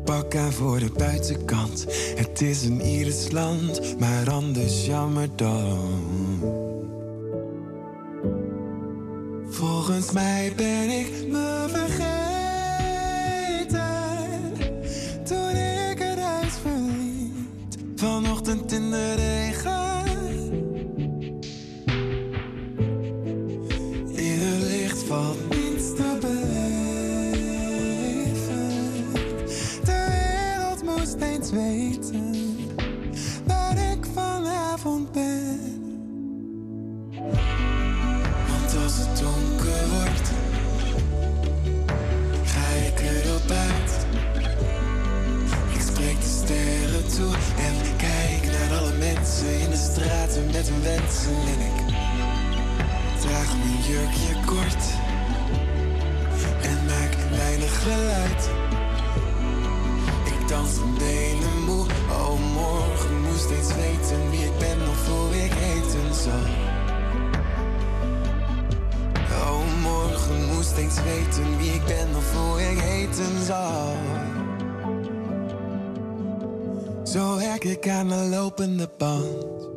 Pak 0.04 0.36
aan 0.36 0.52
voor 0.52 0.78
de 0.78 0.90
buitenkant. 0.96 1.86
Het 2.14 2.40
is 2.40 2.64
een 2.64 2.80
ieders 2.80 3.30
land, 3.30 3.98
maar 3.98 4.30
anders 4.30 4.86
jammer 4.86 5.28
dan. 5.36 6.02
Volgens 9.48 10.12
mij 10.12 10.52
ben 10.56 10.90
ik 10.90 11.26
me 11.28 11.66
vergeten 11.68 12.29
straten 50.20 50.46
met 50.46 50.68
hun 50.68 50.82
wensen. 50.82 51.32
En 51.32 51.60
ik 51.60 51.94
draag 53.20 53.56
mijn 53.56 53.82
jurkje 53.88 54.34
kort 54.46 54.84
en 56.62 56.84
maak 56.86 57.16
weinig 57.30 57.82
geluid. 57.82 58.50
Ik 60.24 60.48
dans 60.48 60.78
mijn 60.78 60.94
benen 60.98 61.64
moe, 61.64 61.86
oh 62.10 62.52
morgen 62.54 63.20
moest 63.20 63.50
eens 63.50 63.74
weten 63.74 64.30
wie 64.30 64.44
ik 64.44 64.58
ben 64.58 64.78
nog 64.78 64.96
voor 64.96 65.34
ik 65.34 65.52
eten 65.54 66.14
zal. 66.14 66.48
Oh, 69.30 69.80
morgen 69.82 70.54
moest 70.54 70.76
eens 70.76 71.02
weten 71.02 71.58
wie 71.58 71.72
ik 71.72 71.84
ben 71.84 72.16
of 72.16 72.24
voor 72.24 72.60
ik 72.60 72.82
eten 72.82 73.44
zal. 73.46 73.96
Zo 77.04 77.36
werk 77.36 77.64
ik 77.64 77.88
aan 77.88 78.08
de 78.08 78.28
lopende 78.30 78.88
band. 78.98 79.69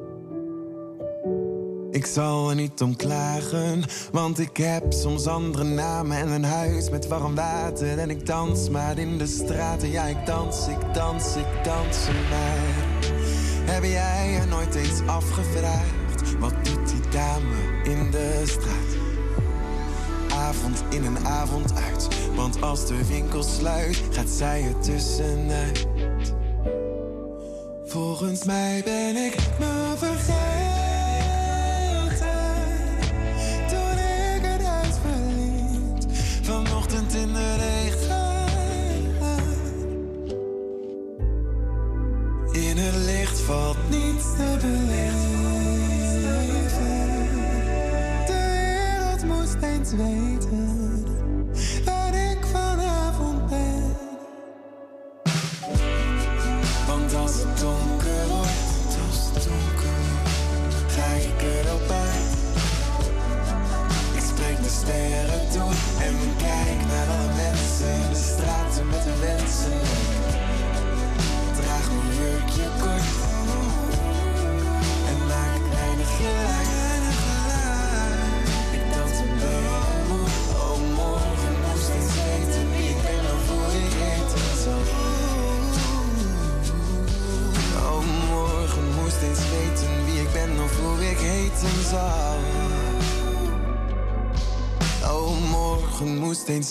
Ik 1.94 2.06
zal 2.06 2.50
er 2.50 2.56
niet 2.56 2.82
om 2.82 2.96
klagen, 2.96 3.84
want 4.12 4.40
ik 4.40 4.58
heb 4.58 4.94
soms 4.94 5.28
andere 5.28 5.64
namen 5.64 6.18
en 6.18 6.28
een 6.28 6.44
huis 6.44 6.90
met 6.90 7.08
warm 7.08 7.36
water. 7.36 8.00
En 8.00 8.10
ik 8.10 8.26
dans 8.26 8.70
maar 8.70 8.98
in 8.98 9.18
de 9.18 9.28
straten, 9.28 9.92
ja 9.92 10.04
ik 10.04 10.26
dans, 10.26 10.68
ik 10.68 10.94
dans, 10.94 11.36
ik 11.36 11.64
dans 11.64 11.98
maar. 12.30 12.58
Heb 13.72 13.84
jij 13.84 14.38
er 14.40 14.48
nooit 14.48 14.76
eens 14.76 15.02
afgevraagd, 15.06 16.38
wat 16.40 16.54
doet 16.64 16.90
die 16.90 17.10
dame 17.12 17.56
in 17.84 18.12
de 18.12 18.42
straat? 18.46 18.98
Avond 20.38 20.84
in 20.90 21.06
en 21.06 21.26
avond 21.26 21.74
uit, 21.76 22.08
want 22.36 22.62
als 22.62 22.88
de 22.88 23.08
winkel 23.08 23.44
sluit, 23.44 24.02
gaat 24.12 24.30
zij 24.30 24.64
er 24.64 24.80
tussenuit. 24.80 25.88
Volgens 27.86 28.44
mij 28.44 28.82
ben 28.84 29.16
ik 29.16 29.36
me 29.60 29.94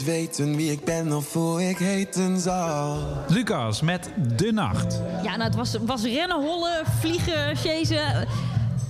weten 0.05 0.57
wie 0.57 0.71
ik 0.71 0.85
ben 0.85 1.13
of 1.13 1.33
hoe 1.33 1.69
ik 1.69 1.79
heten 1.79 2.41
zal. 2.41 2.99
Lucas 3.29 3.81
met 3.81 4.11
De 4.37 4.53
Nacht. 4.53 5.01
Ja, 5.23 5.31
nou, 5.31 5.43
het 5.43 5.55
was, 5.55 5.77
was 5.87 6.03
rennen, 6.03 6.41
hollen, 6.41 6.83
vliegen, 7.01 7.57
chasen. 7.57 8.29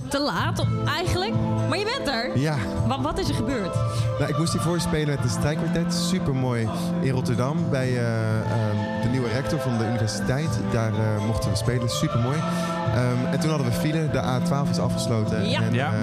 Te 0.09 0.19
laat 0.19 0.65
eigenlijk. 0.85 1.33
Maar 1.69 1.77
je 1.77 1.97
bent 1.97 2.07
er. 2.07 2.39
Ja. 2.39 2.57
Wat, 2.87 3.01
wat 3.01 3.19
is 3.19 3.29
er 3.29 3.35
gebeurd? 3.35 3.75
Nou, 4.19 4.31
ik 4.31 4.37
moest 4.37 4.53
hiervoor 4.53 4.79
spelen 4.79 5.07
met 5.07 5.23
de 5.23 5.29
strijkkwartet. 5.29 5.93
Super 5.93 6.35
mooi 6.35 6.69
in 7.01 7.09
Rotterdam 7.11 7.69
bij 7.69 7.87
eh, 7.87 7.95
de 7.95 8.62
nieuwe 9.13 9.29
rector 9.29 9.59
van 9.59 9.77
de 9.77 9.85
universiteit. 9.85 10.49
Daar 10.71 10.93
eh, 10.93 11.25
mochten 11.25 11.49
we 11.49 11.55
spelen. 11.55 11.89
Super 11.89 12.19
mooi. 12.19 12.37
en 13.31 13.39
toen 13.39 13.49
hadden 13.49 13.67
we 13.67 13.73
file. 13.73 14.09
De 14.11 14.21
A12 14.21 14.69
is 14.69 14.77
afgesloten. 14.79 15.49
Ja. 15.49 15.61
En, 15.61 15.73
Ja. 15.73 15.93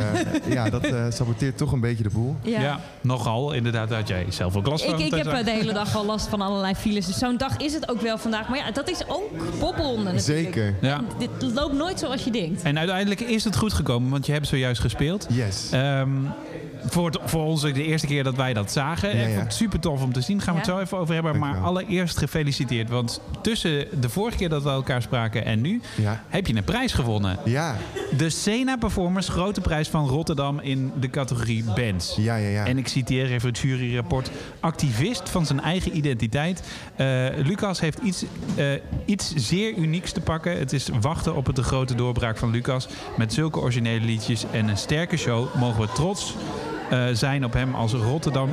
eh, 0.44 0.52
ja, 0.52 0.70
dat 0.70 0.84
eh, 0.84 1.04
saboteert 1.08 1.56
toch 1.56 1.72
een 1.72 1.80
beetje 1.80 2.02
de 2.02 2.10
boel. 2.10 2.36
Ja. 2.42 2.80
nogal. 3.00 3.52
Inderdaad, 3.52 3.90
had 3.90 4.08
jij 4.08 4.26
zelf 4.28 4.56
ook 4.56 4.66
last 4.66 4.84
van. 4.84 4.98
Ik, 4.98 5.06
ik 5.06 5.14
heb 5.24 5.44
de 5.44 5.50
hele 5.50 5.72
dag 5.72 5.96
al 5.96 6.04
last 6.04 6.28
van 6.28 6.40
allerlei 6.40 6.74
files. 6.74 7.06
Dus 7.06 7.18
zo'n 7.18 7.36
dag 7.36 7.56
is 7.56 7.72
het 7.74 7.90
ook 7.90 8.00
wel 8.00 8.18
vandaag. 8.18 8.48
Maar 8.48 8.58
ja, 8.58 8.70
dat 8.70 8.90
is 8.90 9.02
ook 9.08 9.30
popronde 9.58 10.02
natuurlijk. 10.12 10.54
Zeker. 10.54 10.74
Ja. 10.80 11.00
Dit 11.18 11.52
loopt 11.54 11.74
nooit 11.74 11.98
zoals 11.98 12.24
je 12.24 12.30
denkt. 12.30 12.62
En 12.62 12.78
uiteindelijk 12.78 13.20
is 13.20 13.44
het 13.44 13.56
goed 13.56 13.72
gekomen, 13.72 14.10
want 14.10 14.26
je 14.26 14.32
hebt 14.32 14.46
zojuist 14.46 14.80
gespeeld. 14.80 15.26
Yes. 15.28 15.70
Voor, 16.86 17.06
het- 17.06 17.18
voor 17.24 17.44
ons 17.44 17.60
de 17.62 17.84
eerste 17.84 18.06
keer 18.06 18.24
dat 18.24 18.34
wij 18.34 18.52
dat 18.52 18.72
zagen. 18.72 19.08
Ja, 19.08 19.14
Ik 19.14 19.22
vond 19.24 19.34
ja. 19.36 19.42
het 19.42 19.54
super 19.54 19.80
tof 19.80 20.02
om 20.02 20.12
te 20.12 20.20
zien. 20.20 20.40
Gaan 20.40 20.54
we 20.54 20.60
het 20.60 20.68
Ja. 20.68 20.74
zo 20.76 20.80
even 20.80 20.98
over 20.98 21.14
hebben. 21.14 21.38
Maar 21.38 21.58
allereerst 21.58 22.18
gefeliciteerd. 22.18 22.88
Want 22.88 23.20
tussen 23.42 24.00
de 24.00 24.08
vorige 24.08 24.36
keer 24.36 24.48
dat 24.48 24.62
we 24.62 24.68
elkaar 24.70 25.02
spraken 25.02 25.44
en 25.44 25.60
nu... 25.60 25.80
Ja. 25.96 26.24
heb 26.28 26.46
je 26.46 26.56
een 26.56 26.64
prijs 26.64 26.92
gewonnen. 26.92 27.38
Ja. 27.44 27.76
De 28.16 28.30
Sena 28.30 28.76
Performers 28.76 29.28
Grote 29.28 29.60
Prijs 29.60 29.88
van 29.88 30.08
Rotterdam 30.08 30.60
in 30.60 30.92
de 31.00 31.10
categorie 31.10 31.64
bands. 31.64 32.14
Ja, 32.16 32.36
ja, 32.36 32.48
ja. 32.48 32.66
En 32.66 32.78
ik 32.78 32.88
citeer 32.88 33.30
even 33.30 33.48
het 33.48 33.58
juryrapport. 33.58 34.30
Activist 34.60 35.28
van 35.28 35.46
zijn 35.46 35.60
eigen 35.60 35.96
identiteit. 35.96 36.62
Eh, 36.96 37.06
Lucas 37.44 37.80
heeft 37.80 37.98
iets, 37.98 38.24
eh, 38.56 38.66
iets 39.04 39.32
zeer 39.34 39.74
unieks 39.74 40.12
te 40.12 40.20
pakken. 40.20 40.58
Het 40.58 40.72
is 40.72 40.88
wachten 41.00 41.36
op 41.36 41.46
het 41.46 41.56
de 41.56 41.62
grote 41.62 41.94
doorbraak 41.94 42.36
van 42.36 42.50
Lucas. 42.50 42.88
Met 43.16 43.32
zulke 43.32 43.58
originele 43.60 44.04
liedjes 44.04 44.44
en 44.52 44.68
een 44.68 44.76
sterke 44.76 45.16
show 45.16 45.54
mogen 45.54 45.80
we 45.80 45.88
trots 45.94 46.34
eh, 46.90 47.04
zijn 47.12 47.44
op 47.44 47.52
hem 47.52 47.74
als 47.74 47.92
Rotterdam. 47.92 48.50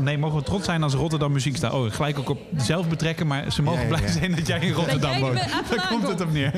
Nee, 0.00 0.18
mogen 0.18 0.38
we 0.38 0.44
trots 0.44 0.64
zijn 0.64 0.82
als 0.82 0.94
Rotterdam 0.94 1.32
muziekster. 1.32 1.72
Oh, 1.74 1.90
gelijk 1.90 2.18
ook 2.18 2.28
op 2.30 2.38
zelf 2.56 2.88
betrekken, 2.88 3.26
maar 3.26 3.52
ze 3.52 3.62
mogen 3.62 3.80
Ja, 3.80 3.88
ja, 3.88 3.96
blij 3.96 4.10
zijn 4.10 4.34
dat 4.34 4.46
jij 4.46 4.60
in 4.60 4.72
Rotterdam 4.72 5.10
jij 5.10 5.20
woont. 5.20 5.34
Daar 5.70 5.86
komt 5.88 6.08
het 6.08 6.20
op 6.20 6.32
neer. 6.32 6.52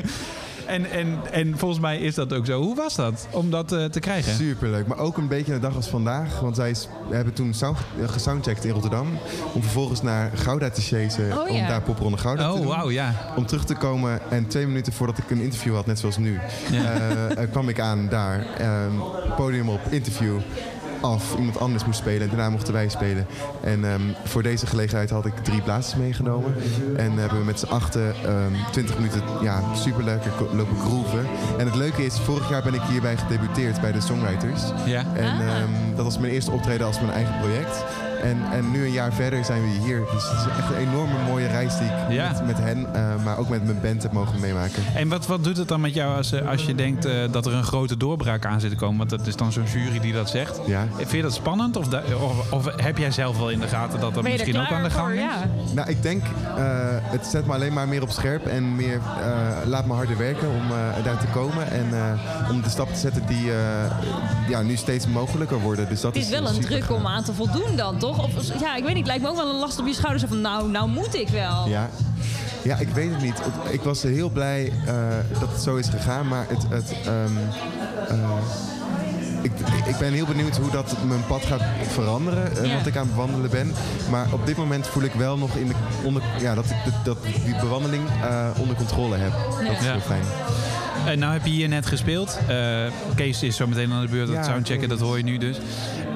En, 0.65 0.91
en, 0.91 1.19
en 1.31 1.57
volgens 1.57 1.79
mij 1.79 1.97
is 1.99 2.15
dat 2.15 2.33
ook 2.33 2.45
zo. 2.45 2.61
Hoe 2.61 2.75
was 2.75 2.95
dat 2.95 3.27
om 3.31 3.49
dat 3.49 3.71
eh, 3.71 3.83
te 3.85 3.99
krijgen? 3.99 4.33
Superleuk, 4.35 4.87
maar 4.87 4.97
ook 4.97 5.17
een 5.17 5.27
beetje 5.27 5.53
een 5.53 5.61
dag 5.61 5.75
als 5.75 5.87
vandaag. 5.87 6.39
Want 6.39 6.57
we 6.57 6.75
hebben 7.09 7.33
toen 7.33 7.53
sound, 7.53 7.77
eh, 8.01 8.09
gesoundcheckt 8.09 8.65
in 8.65 8.71
Rotterdam. 8.71 9.07
Om 9.53 9.61
vervolgens 9.61 10.01
naar 10.01 10.31
Gouda 10.35 10.69
te 10.69 10.81
chasen. 10.81 11.37
Oh, 11.37 11.49
Om 11.49 11.55
ja. 11.55 11.67
daar 11.67 11.81
popronde 11.81 12.17
Gouda 12.17 12.47
Oh, 12.47 12.53
te 12.55 12.61
doen. 12.61 12.67
wauw, 12.67 12.89
ja. 12.89 13.13
Om 13.35 13.45
terug 13.45 13.65
te 13.65 13.75
komen 13.75 14.31
en 14.31 14.47
twee 14.47 14.67
minuten 14.67 14.93
voordat 14.93 15.17
ik 15.17 15.29
een 15.31 15.41
interview 15.41 15.75
had, 15.75 15.85
net 15.85 15.99
zoals 15.99 16.17
nu, 16.17 16.39
kwam 17.51 17.69
ik 17.69 17.79
aan 17.79 18.07
daar. 18.09 18.45
ehm, 18.57 18.91
podium 19.35 19.69
op, 19.69 19.79
interview. 19.89 20.37
Af, 21.01 21.35
iemand 21.37 21.59
anders 21.59 21.85
moest 21.85 21.99
spelen. 21.99 22.27
Daarna 22.27 22.49
mochten 22.49 22.73
wij 22.73 22.89
spelen. 22.89 23.25
En 23.63 23.85
ehm, 23.85 24.01
voor 24.23 24.43
deze 24.43 24.67
gelegenheid 24.67 25.09
had 25.09 25.25
ik 25.25 25.33
drie 25.37 25.61
blazers 25.61 25.95
meegenomen. 25.95 26.55
En 26.97 27.11
hebben 27.11 27.39
we 27.39 27.45
met 27.45 27.59
z'n 27.59 27.65
achten 27.65 28.13
ehm 28.25 28.51
20 28.71 28.95
minuten 28.97 29.21
ja, 29.41 29.75
super 29.75 30.03
lekker 30.03 30.31
lopen 30.51 30.77
groeven. 30.77 31.25
En 31.57 31.65
het 31.65 31.75
leuke 31.75 32.05
is, 32.05 32.19
vorig 32.19 32.49
jaar 32.49 32.63
ben 32.63 32.73
ik 32.73 32.81
hierbij 32.81 33.17
gedebuteerd 33.17 33.81
bij 33.81 33.91
de 33.91 34.01
Songwriters. 34.01 34.61
Ja. 34.85 35.03
En 35.15 35.25
Ah. 35.25 35.39
ehm, 35.39 35.95
dat 35.95 36.05
was 36.05 36.17
mijn 36.19 36.33
eerste 36.33 36.51
optreden 36.51 36.85
als 36.87 36.99
mijn 36.99 37.11
eigen 37.13 37.39
project. 37.39 37.83
En, 38.25 38.37
en 38.51 38.71
nu 38.71 38.85
een 38.85 38.91
jaar 38.91 39.13
verder 39.13 39.45
zijn 39.45 39.61
we 39.61 39.67
hier. 39.67 39.99
Dus 40.13 40.23
het 40.29 40.39
is 40.39 40.57
echt 40.57 40.69
een 40.69 40.77
enorme 40.87 41.13
mooie 41.27 41.47
reis 41.47 41.77
die 41.77 41.87
ik 41.87 41.93
Ja. 42.09 42.31
met, 42.31 42.45
met 42.45 42.57
hen, 42.57 42.93
eh, 42.93 43.01
maar 43.23 43.37
ook 43.37 43.49
met 43.49 43.63
mijn 43.65 43.81
band 43.81 44.03
heb 44.03 44.11
mogen 44.11 44.39
meemaken. 44.39 44.83
En 44.95 45.07
wat, 45.07 45.25
wat 45.27 45.43
doet 45.43 45.57
het 45.57 45.67
dan 45.67 45.81
met 45.81 45.93
jou 45.93 46.17
als, 46.17 46.31
eh, 46.31 46.47
als 46.49 46.63
je 46.65 46.75
denkt 46.75 47.05
eh, 47.05 47.13
dat 47.31 47.45
er 47.45 47.53
een 47.53 47.63
grote 47.63 47.97
doorbraak 47.97 48.45
aan 48.45 48.59
zit 48.59 48.69
te 48.69 48.75
komen? 48.75 48.97
Want 48.97 49.09
dat 49.09 49.27
is 49.27 49.35
dan 49.35 49.51
zo'n 49.51 49.63
jury 49.73 49.99
die 49.99 50.13
dat 50.13 50.29
zegt. 50.29 50.59
Ja. 50.65 50.87
Vind 50.95 51.11
je 51.11 51.21
dat 51.21 51.33
spannend? 51.33 51.77
Of, 51.77 51.87
da- 51.87 52.03
of, 52.21 52.51
of 52.51 52.81
heb 52.81 52.97
jij 52.97 53.11
zelf 53.11 53.37
wel 53.37 53.49
in 53.49 53.59
de 53.59 53.67
gaten 53.67 53.99
dat 53.99 54.13
dat 54.13 54.23
er 54.25 54.31
misschien 54.31 54.59
ook 54.59 54.71
aan 54.71 54.83
de 54.83 54.89
gang 54.89 55.05
voor? 55.05 55.15
is? 55.15 55.19
Ja. 55.21 55.47
Nou, 55.73 55.89
ik 55.89 56.01
denk, 56.01 56.23
eh, 56.57 56.63
het 57.01 57.25
zet 57.25 57.45
me 57.45 57.53
alleen 57.53 57.73
maar 57.73 57.87
meer 57.87 58.01
op 58.01 58.09
scherp 58.11 58.45
en 58.45 58.75
meer, 58.75 58.95
eh, 59.21 59.67
laat 59.67 59.85
me 59.85 59.93
harder 59.93 60.17
werken 60.17 60.47
om 60.49 60.71
eh, 60.71 61.03
daar 61.03 61.17
te 61.19 61.27
komen. 61.33 61.71
En 61.71 61.85
eh, 61.91 62.49
om 62.51 62.61
de 62.61 62.69
stap 62.69 62.93
te 62.93 62.99
zetten 62.99 63.25
die 63.27 63.51
eh, 63.51 63.57
ja, 64.49 64.61
nu 64.61 64.75
steeds 64.75 65.07
mogelijker 65.07 65.59
worden. 65.59 65.87
Dus 65.89 66.01
dat 66.01 66.13
Het 66.13 66.23
is 66.23 66.29
wel 66.29 66.47
een 66.47 66.59
druk 66.61 66.83
gaaf. 66.83 66.97
om 66.97 67.07
aan 67.07 67.23
te 67.23 67.33
voldoen 67.33 67.75
dan, 67.75 67.97
toch? 67.97 68.14
Of, 68.17 68.59
ja, 68.59 68.75
ik 68.75 68.83
weet 68.83 68.93
niet. 68.93 68.97
Het 68.97 69.07
lijkt 69.07 69.21
me 69.23 69.29
ook 69.29 69.35
wel 69.35 69.49
een 69.49 69.59
last 69.59 69.79
op 69.79 69.87
je 69.87 69.93
schouders. 69.93 70.23
Van, 70.27 70.41
nou, 70.41 70.69
nou 70.69 70.89
moet 70.89 71.15
ik 71.15 71.27
wel. 71.29 71.67
Ja. 71.67 71.89
ja, 72.63 72.77
ik 72.77 72.87
weet 72.89 73.09
het 73.11 73.21
niet. 73.21 73.41
Ik 73.69 73.81
was 73.81 74.01
heel 74.01 74.29
blij 74.29 74.71
eh, 74.85 74.93
dat 75.39 75.51
het 75.51 75.61
zo 75.61 75.75
is 75.75 75.87
gegaan, 75.89 76.27
maar 76.27 76.45
het... 76.49 76.63
het 76.69 76.95
ehm, 77.05 77.37
eh, 78.09 78.29
ik, 79.41 79.51
ik 79.85 79.97
ben 79.97 80.13
heel 80.13 80.25
benieuwd 80.25 80.57
hoe 80.57 80.71
dat 80.71 80.95
mijn 81.07 81.25
pad 81.27 81.45
gaat 81.45 81.61
veranderen, 81.87 82.57
eh, 82.57 82.65
Ja. 82.69 82.77
wat 82.77 82.85
ik 82.85 82.95
aan 82.97 83.05
het 83.05 83.15
bewandelen 83.15 83.49
ben. 83.49 83.73
Maar 84.09 84.27
op 84.33 84.45
dit 84.45 84.57
moment 84.57 84.87
voel 84.87 85.03
ik 85.03 85.13
wel 85.13 85.37
nog 85.37 85.55
in 85.55 85.67
de, 85.67 85.73
onder, 86.03 86.23
ja, 86.39 86.55
dat 86.55 86.65
ik 86.65 86.75
de- 86.85 86.91
dat, 87.03 87.17
die 87.45 87.55
bewandeling 87.59 88.03
onder 88.59 88.75
controle 88.75 89.15
heb. 89.17 89.31
Dat 89.67 89.79
is 89.81 89.87
heel 89.87 89.99
fijn. 89.99 90.23
En 91.05 91.19
nou 91.19 91.33
heb 91.33 91.45
je 91.45 91.51
hier 91.51 91.67
net 91.67 91.85
gespeeld. 91.85 92.39
Eh, 92.47 92.55
Kees 93.15 93.43
is 93.43 93.55
zo 93.55 93.67
meteen 93.67 93.91
aan 93.91 94.01
de 94.01 94.07
beurt. 94.07 94.27
Dat 94.27 94.35
Ja, 94.35 94.43
soundchecken, 94.43 94.89
dat 94.89 94.99
hoor 94.99 95.17
je 95.17 95.23
nu 95.23 95.37
dus. 95.37 95.57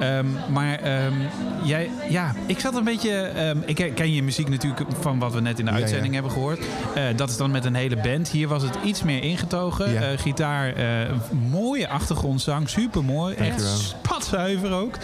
Ehm, 0.00 0.26
maar 0.48 0.78
ehm, 0.78 1.14
jij, 1.62 1.90
ja, 2.08 2.34
ik 2.46 2.60
zat 2.60 2.74
een 2.74 2.84
beetje... 2.84 3.10
ehm, 3.10 3.58
ik 3.66 3.92
ken 3.94 4.12
je 4.12 4.22
muziek 4.22 4.48
natuurlijk 4.48 4.80
van 5.00 5.18
wat 5.18 5.32
we 5.32 5.40
net 5.40 5.58
in 5.58 5.64
de 5.64 5.70
uitzending 5.70 6.06
ja. 6.06 6.12
hebben 6.12 6.30
gehoord. 6.30 6.58
Eh, 6.94 7.04
dat 7.16 7.28
is 7.28 7.36
dan 7.36 7.50
met 7.50 7.64
een 7.64 7.74
hele 7.74 7.96
band. 7.96 8.28
Hier 8.28 8.48
was 8.48 8.62
het 8.62 8.74
iets 8.84 9.02
meer 9.02 9.22
ingetogen. 9.22 10.10
Eh, 10.10 10.18
gitaar, 10.18 10.72
eh, 10.72 11.10
mooie 11.50 11.88
achtergrondzang. 11.88 12.68
Super 12.68 13.04
mooi. 13.04 13.34
Echt 13.34 13.60
spatzuiver 13.60 14.72
ook. 14.72 14.94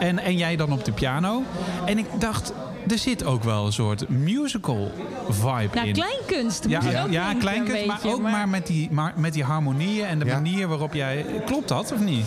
En, 0.00 0.18
en 0.18 0.36
jij 0.36 0.56
dan 0.56 0.72
op 0.72 0.84
de 0.84 0.92
piano. 0.92 1.42
En 1.86 1.98
ik 1.98 2.06
dacht... 2.18 2.52
Er 2.90 2.98
zit 2.98 3.24
ook 3.24 3.42
wel 3.44 3.66
een 3.66 3.72
soort 3.72 4.08
musical 4.08 4.90
vibe 5.28 5.74
Nou, 5.74 5.86
in. 5.86 5.92
kleinkunst. 5.92 6.62
moet 6.62 6.72
Ja, 6.72 6.80
je 6.82 6.90
ja, 6.90 7.02
ook 7.04 7.10
ja 7.10 7.34
kleinkunst, 7.34 7.80
een 7.80 7.86
maar 7.86 8.00
ook 8.04 8.20
maar 8.20 8.48
met, 8.48 8.66
die, 8.66 8.88
maar 8.90 9.12
met 9.16 9.32
die 9.32 9.44
harmonieën 9.44 10.06
en 10.06 10.18
de 10.18 10.24
Ja. 10.24 10.34
manier 10.34 10.68
waarop 10.68 10.94
jij... 10.94 11.26
Klopt 11.46 11.68
dat 11.68 11.92
of 11.92 12.00
niet? 12.00 12.26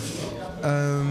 Ehm, 0.62 1.04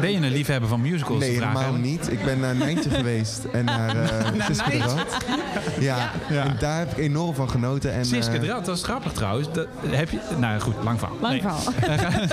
Ben 0.00 0.10
je 0.10 0.16
een 0.16 0.30
liefhebber 0.32 0.68
van 0.68 0.80
musicals? 0.80 1.18
nee, 1.18 1.30
helemaal 1.30 1.72
niet. 1.72 2.10
Ik 2.12 2.24
ben 2.24 2.40
naar 2.40 2.54
Nijntje 2.54 2.90
geweest 3.00 3.44
en 3.52 3.64
naar 3.64 3.96
uh, 3.96 4.02
Naar 4.02 4.32
Siske 4.46 4.70
de 4.70 4.76
Nijntje? 4.76 4.96
Rad. 4.96 5.16
Ja, 5.80 6.10
Ja. 6.30 6.44
en 6.44 6.56
daar 6.58 6.78
heb 6.78 6.90
ik 6.90 6.96
enorm 6.98 7.34
van 7.34 7.50
genoten. 7.50 7.92
En, 7.92 8.04
Siske 8.04 8.34
eh, 8.34 8.40
de 8.40 8.46
Rad, 8.46 8.64
dat 8.64 8.76
is 8.76 8.82
grappig 8.82 9.12
trouwens. 9.12 9.52
Dat 9.52 9.66
heb 9.86 10.10
je, 10.10 10.18
nou 10.38 10.60
goed, 10.60 10.74
lang 10.84 10.98
verhaal. 10.98 11.16
Lang 11.20 11.32
nee. 11.32 11.40
verhaal. 11.42 11.62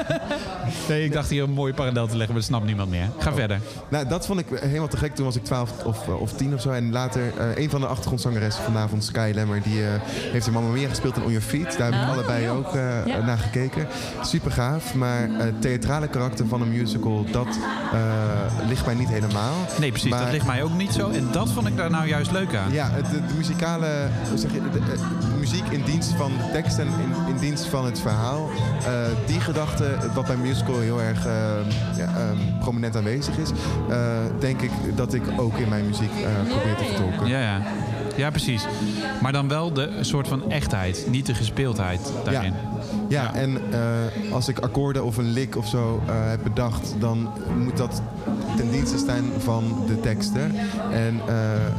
nee, 0.89 1.03
ik 1.03 1.11
dacht 1.13 1.29
hier 1.29 1.43
een 1.43 1.51
mooie 1.51 1.73
parallel 1.73 2.03
te 2.07 2.15
leggen, 2.17 2.27
maar 2.33 2.41
dat 2.41 2.49
snapt 2.51 2.65
niemand 2.65 2.89
meer. 2.89 3.09
Ga 3.17 3.33
verder. 3.33 3.59
Nou, 3.89 4.07
dat 4.07 4.25
vond 4.25 4.39
ik 4.39 4.45
helemaal 4.59 4.87
te 4.87 4.97
gek. 4.97 5.15
Toen 5.15 5.25
was 5.25 5.35
ik 5.35 5.43
12 5.43 5.71
of, 5.85 6.06
of 6.15 6.31
10 6.33 6.53
of 6.53 6.61
zo. 6.61 6.69
En 6.69 6.91
later, 6.91 7.21
eh, 7.37 7.63
een 7.63 7.69
van 7.69 7.81
de 7.81 7.87
achtergrondzangeressen 7.87 8.63
vanavond, 8.63 9.03
Sky 9.03 9.31
Lemmer, 9.35 9.61
die 9.61 9.83
eh, 9.83 9.89
heeft 10.31 10.47
in 10.47 10.53
Mamma 10.53 10.69
Mia 10.69 10.89
gespeeld 10.89 11.15
in 11.17 11.23
On 11.23 11.31
Your 11.31 11.45
Feet. 11.45 11.77
Daar 11.77 11.91
heb 11.91 12.01
ik 12.01 12.07
Oh, 12.07 12.13
allebei 12.13 12.43
ja. 12.43 12.49
ook 12.49 12.75
eh, 12.75 13.05
Ja. 13.05 13.25
naar 13.25 13.37
gekeken. 13.37 13.87
Super 14.21 14.51
gaaf. 14.51 14.93
Maar 14.93 15.23
eh, 15.23 15.29
het 15.37 15.61
theatrale 15.61 16.07
karakter 16.07 16.47
van 16.47 16.61
een 16.61 16.71
musical, 16.71 17.25
dat 17.31 17.47
eh, 17.93 18.67
ligt 18.67 18.85
mij 18.85 18.95
niet 18.95 19.09
helemaal. 19.09 19.53
Nee, 19.79 19.89
precies. 19.91 20.09
Maar- 20.09 20.19
Dat 20.23 20.31
ligt 20.31 20.45
mij 20.45 20.63
ook 20.63 20.73
niet 20.77 20.91
zo. 20.93 21.09
En 21.09 21.27
dat 21.31 21.49
vond 21.51 21.67
ik 21.67 21.77
daar 21.77 21.89
nou 21.91 22.07
juist 22.07 22.31
leuk 22.31 22.55
aan. 22.55 22.71
Ja, 22.71 22.89
het- 22.91 23.05
de, 23.05 23.25
de 23.27 23.33
muzikale, 23.37 23.87
hoe 24.29 24.37
zeg 24.37 24.51
je, 24.53 24.61
de, 24.61 24.79
de- 24.79 24.85
de 25.19 25.36
muziek 25.49 25.67
in 25.69 25.81
dienst 25.85 26.11
van 26.13 26.31
de 26.37 26.51
tekst 26.51 26.77
en 26.77 26.87
in, 26.87 27.33
in 27.33 27.37
dienst 27.39 27.65
van 27.65 27.85
het 27.85 27.99
verhaal. 27.99 28.49
eh, 28.85 28.91
die 29.25 29.39
gedachte, 29.39 29.95
wat 30.13 30.25
bij 30.25 30.35
musical 30.37 30.79
heel 30.79 31.01
erg 31.01 31.25
eh, 31.25 31.31
ja, 31.97 32.05
ehm, 32.05 32.37
prominent 32.59 32.95
aanwezig 32.95 33.37
is, 33.37 33.49
eh, 33.89 33.97
denk 34.39 34.61
ik 34.61 34.71
dat 34.95 35.13
ik 35.13 35.21
ook 35.37 35.57
in 35.57 35.69
mijn 35.69 35.85
muziek 35.85 36.11
eh, 36.11 36.49
probeer 36.53 36.75
te 36.75 36.83
vertolken. 36.83 37.27
Ja, 37.27 37.39
ja. 37.41 37.61
Ja, 38.15 38.29
precies. 38.29 38.65
Maar 39.21 39.31
dan 39.31 39.47
wel 39.47 39.73
de 39.73 39.97
soort 40.01 40.27
van 40.27 40.51
echtheid, 40.51 41.07
niet 41.09 41.25
de 41.25 41.33
gespeeldheid 41.35 41.99
daarin. 42.23 42.53
Ja, 43.07 43.33
en 43.33 43.61
eh, 43.71 44.33
als 44.33 44.47
ik 44.47 44.59
akkoorden 44.59 45.03
of 45.05 45.17
een 45.17 45.31
lik 45.31 45.55
of 45.57 45.67
zo 45.67 46.01
eh, 46.07 46.13
heb 46.29 46.39
bedacht, 46.43 46.95
dan 46.99 47.29
moet 47.57 47.77
dat 47.77 48.01
ten 48.55 48.71
dienste 48.71 48.97
staan 48.97 49.23
van 49.37 49.83
de 49.87 49.99
teksten. 49.99 50.55
En 50.91 51.21
eh, 51.27 51.55
eh, 51.55 51.71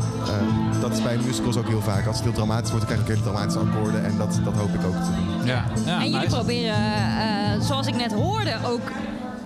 dat 0.88 0.98
is 0.98 1.04
bij 1.04 1.16
musicals 1.16 1.56
ook 1.56 1.68
heel 1.68 1.80
vaak. 1.80 2.06
Als 2.06 2.16
het 2.16 2.24
heel 2.24 2.34
dramatisch 2.34 2.70
wordt, 2.70 2.86
dan 2.86 2.94
krijg 2.94 3.08
ik 3.08 3.14
hele 3.16 3.30
dramatische 3.30 3.58
akkoorden. 3.58 4.04
En 4.04 4.16
dat, 4.16 4.40
dat 4.44 4.54
hoop 4.54 4.74
ik 4.74 4.84
ook 4.86 4.94
te 4.94 5.10
doen. 5.16 5.46
Ja. 5.46 5.64
ja 5.84 6.00
en 6.00 6.04
jullie 6.04 6.18
nice. 6.18 6.34
proberen, 6.36 6.74
eh, 6.74 7.60
zoals 7.60 7.86
ik 7.86 7.96
net 7.96 8.12
hoorde, 8.12 8.56
ook 8.64 8.90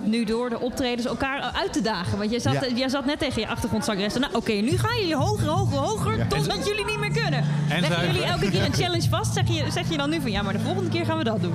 nu 0.05 0.23
door 0.23 0.49
de 0.49 0.59
optredens 0.59 1.05
elkaar 1.07 1.41
uit 1.41 1.73
te 1.73 1.81
dagen? 1.81 2.17
Want 2.17 2.29
jij 2.29 2.39
zat, 2.39 2.53
Ja. 2.53 2.67
jij 2.75 2.89
zat 2.89 3.05
net 3.05 3.19
tegen 3.19 3.41
je 3.41 3.47
achtergrondzangeressen. 3.47 4.21
Nou, 4.21 4.33
oké, 4.35 4.51
nu 4.51 4.77
gaan 4.77 4.99
jullie 4.99 5.15
hoger, 5.15 5.47
hoger, 5.47 5.77
hoger, 5.77 6.27
totdat 6.27 6.67
jullie 6.67 6.85
niet 6.85 6.99
meer 6.99 7.11
kunnen. 7.11 7.39
En 7.39 7.45
Leggen 7.81 7.87
zuiver. 7.87 8.05
jullie 8.07 8.23
elke 8.23 8.49
keer 8.49 8.65
een 8.65 8.73
challenge 8.73 9.09
vast? 9.09 9.33
Zeg 9.33 9.47
je, 9.47 9.63
zeg 9.71 9.89
je 9.89 9.97
dan 9.97 10.09
nu 10.09 10.21
van, 10.21 10.31
ja, 10.31 10.41
maar 10.41 10.53
de 10.53 10.59
volgende 10.59 10.89
keer 10.89 11.05
gaan 11.05 11.17
we 11.17 11.23
dat 11.23 11.41
doen? 11.41 11.53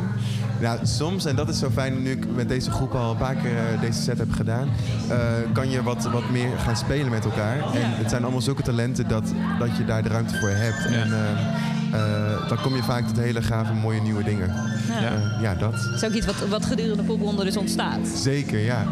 Nou, 0.60 0.78
soms, 0.82 1.24
en 1.24 1.36
dat 1.36 1.48
is 1.48 1.58
zo 1.58 1.70
fijn 1.70 2.02
nu 2.02 2.10
ik 2.10 2.26
met 2.34 2.48
deze 2.48 2.70
groep 2.70 2.94
al 2.94 3.10
een 3.10 3.16
paar 3.16 3.34
keer 3.34 3.56
eh, 3.56 3.80
deze 3.80 4.02
set 4.02 4.18
heb 4.18 4.32
gedaan, 4.32 4.68
eh, 5.08 5.18
kan 5.52 5.70
je 5.70 5.82
wat, 5.82 6.04
wat 6.04 6.30
meer 6.30 6.58
gaan 6.58 6.76
spelen 6.76 7.10
met 7.10 7.24
elkaar. 7.24 7.56
En 7.56 7.62
het 7.96 8.10
zijn 8.10 8.22
allemaal 8.22 8.40
zulke 8.40 8.62
talenten 8.62 9.08
dat, 9.08 9.24
dat 9.58 9.76
je 9.76 9.84
daar 9.84 10.02
de 10.02 10.08
ruimte 10.08 10.38
voor 10.38 10.48
hebt. 10.50 10.86
En 10.86 11.12
eh, 11.12 11.77
eh, 11.92 12.48
dan 12.48 12.60
kom 12.60 12.76
je 12.76 12.82
vaak 12.82 13.06
tot 13.06 13.16
hele 13.16 13.42
gave, 13.42 13.72
mooie 13.72 14.00
nieuwe 14.00 14.22
dingen. 14.24 14.52
Ja. 14.88 15.12
Eh, 15.12 15.42
ja, 15.42 15.54
dat. 15.54 15.74
Is 15.94 16.04
ook 16.04 16.12
iets 16.12 16.26
wat, 16.26 16.48
wat 16.48 16.66
gedurende 16.66 16.96
de 16.96 17.08
popronde 17.08 17.44
dus 17.44 17.56
ontstaat. 17.56 18.06
Zeker, 18.08 18.58
ja. 18.58 18.86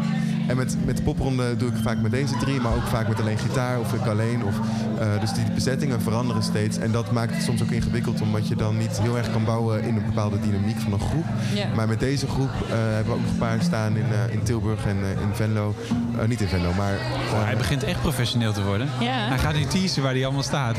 En 0.47 0.57
met, 0.57 0.77
met 0.85 0.97
de 0.97 1.03
popronde 1.03 1.55
doe 1.57 1.69
ik 1.69 1.75
vaak 1.81 1.97
met 2.01 2.11
deze 2.11 2.37
drie, 2.37 2.59
maar 2.59 2.75
ook 2.75 2.87
vaak 2.87 3.07
met 3.07 3.19
alleen 3.19 3.37
gitaar 3.37 3.79
of 3.79 3.93
ik 3.93 4.05
alleen. 4.05 4.43
Of, 4.43 4.59
eh, 4.99 5.19
dus 5.19 5.33
die 5.33 5.43
bezettingen 5.53 6.01
veranderen 6.01 6.43
steeds. 6.43 6.77
En 6.77 6.91
dat 6.91 7.11
maakt 7.11 7.33
het 7.33 7.43
soms 7.43 7.61
ook 7.61 7.71
ingewikkeld, 7.71 8.21
omdat 8.21 8.47
je 8.47 8.55
dan 8.55 8.77
niet 8.77 9.01
heel 9.01 9.17
erg 9.17 9.31
kan 9.31 9.45
bouwen 9.45 9.83
in 9.83 9.95
een 9.95 10.05
bepaalde 10.05 10.39
dynamiek 10.39 10.79
van 10.79 10.93
een 10.93 10.99
groep. 10.99 11.25
Maar 11.75 11.87
met 11.87 11.99
deze 11.99 12.27
groep 12.27 12.49
eh, 12.49 12.69
hebben 12.69 13.05
we 13.05 13.11
ook 13.11 13.21
nog 13.21 13.31
een 13.31 13.37
paar 13.37 13.61
staan 13.61 13.97
in, 13.97 14.05
eh, 14.11 14.33
in 14.33 14.43
Tilburg 14.43 14.85
en 14.85 14.97
eh, 15.03 15.21
in 15.21 15.33
Venlo. 15.33 15.75
Eh, 16.19 16.27
niet 16.27 16.41
in 16.41 16.47
Venlo, 16.47 16.73
maar... 16.73 16.93
Oh, 17.33 17.43
hij 17.43 17.57
begint 17.57 17.83
echt 17.83 18.01
professioneel 18.01 18.53
te 18.53 18.63
worden. 18.63 18.87
Hij 18.99 19.37
gaat 19.37 19.53
nu 19.53 19.65
teasen 19.65 20.03
waar 20.03 20.13
hij 20.13 20.23
allemaal 20.23 20.43
staat. 20.43 20.77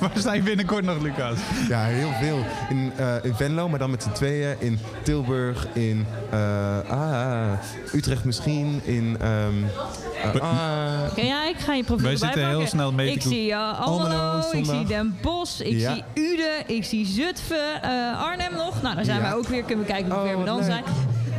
waar 0.00 0.10
sta 0.14 0.32
je 0.32 0.42
binnenkort 0.42 0.84
nog, 0.84 1.02
Lucas? 1.02 1.38
Ja, 1.68 1.84
heel 1.84 2.12
veel. 2.20 2.38
In, 2.68 2.92
eh, 2.96 3.14
in 3.22 3.34
Venlo, 3.34 3.68
maar 3.68 3.78
dan 3.78 3.90
met 3.90 4.02
z'n 4.02 4.10
tweeën. 4.12 4.56
In 4.58 4.78
Tilburg, 5.02 5.66
in 5.72 6.06
eh, 6.30 6.78
ah, 6.88 7.52
Utrecht 7.92 8.24
misschien. 8.24 8.80
In... 8.84 8.93
ehm, 9.02 9.20
eh, 10.34 10.40
ah, 10.40 11.10
Oké, 11.10 11.20
ja, 11.20 11.48
ik 11.48 11.56
ga 11.58 11.74
je 11.74 11.84
profiel 11.84 12.06
Wij 12.06 12.16
zitten 12.16 12.48
heel 12.48 12.66
snel 12.66 12.92
mee 12.92 13.06
te 13.08 13.14
Ik 13.14 13.22
zie 13.22 13.48
uh, 13.48 13.80
Almelo, 13.80 14.14
Almelo, 14.14 14.50
ik 14.52 14.64
zie 14.64 14.84
Den 14.86 15.16
Bosch, 15.22 15.60
ik 15.60 15.78
Ja. 15.78 15.92
zie 15.94 16.04
Uden, 16.32 16.62
ik 16.76 16.84
zie 16.84 17.06
Zutphen, 17.06 17.82
eh, 17.82 18.22
Arnhem 18.22 18.52
nog. 18.56 18.82
Nou, 18.82 18.94
daar 18.94 19.04
zijn 19.04 19.16
Ja. 19.16 19.22
wij 19.22 19.34
ook 19.34 19.48
weer. 19.48 19.62
Kunnen 19.62 19.84
we 19.86 19.92
kijken 19.92 20.10
hoe 20.12 20.20
Oh, 20.20 20.26
ver 20.28 20.38
we 20.38 20.44
dan 20.44 20.56
leuk. 20.56 20.64
zijn. 20.64 20.84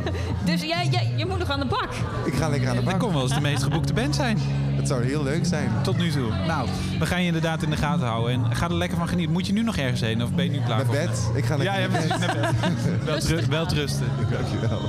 dus 0.50 0.62
jij, 0.62 0.88
jij, 0.90 1.12
je 1.16 1.26
moet 1.26 1.38
nog 1.38 1.50
aan 1.50 1.60
de 1.60 1.66
bak. 1.66 1.88
ik 2.24 2.34
ga 2.34 2.48
lekker 2.48 2.68
aan 2.68 2.76
de 2.76 2.82
bak. 2.82 2.90
Dat 2.92 3.00
kon 3.02 3.12
wel 3.12 3.22
eens 3.22 3.34
de 3.34 3.40
meest 3.40 3.62
geboekte 3.62 3.92
band 3.92 4.14
zijn. 4.14 4.38
Het 4.76 4.88
zou 4.88 5.04
heel 5.04 5.22
leuk 5.22 5.46
zijn. 5.46 5.70
Tot 5.82 5.96
nu 5.98 6.10
toe. 6.10 6.28
Nou, 6.46 6.68
we 6.98 7.06
gaan 7.06 7.20
je 7.20 7.26
inderdaad 7.26 7.62
in 7.62 7.70
de 7.70 7.76
gaten 7.76 8.06
houden. 8.06 8.32
En 8.44 8.56
ga 8.56 8.66
er 8.68 8.74
lekker 8.74 8.98
van 8.98 9.08
genieten. 9.08 9.32
Moet 9.32 9.46
je 9.46 9.52
nu 9.52 9.62
nog 9.62 9.76
ergens 9.76 10.00
heen? 10.00 10.22
Of 10.22 10.30
ben 10.32 10.44
je 10.44 10.50
nu 10.50 10.56
klaar 10.64 10.76
Naar 10.76 10.86
voor? 10.86 10.94
bed. 10.94 11.30
Ik 11.34 11.44
ga 11.44 11.56
lekker 11.56 11.74
Ja, 11.76 11.80
ja, 11.80 11.88
naar 11.88 12.00
bed. 12.00 12.08
naar 12.18 12.54
bed. 12.62 13.04
Wel, 13.06 13.18
tru- 13.18 13.46
wel 13.48 13.66
rusten. 13.68 14.06
Dankjewel. 14.30 14.80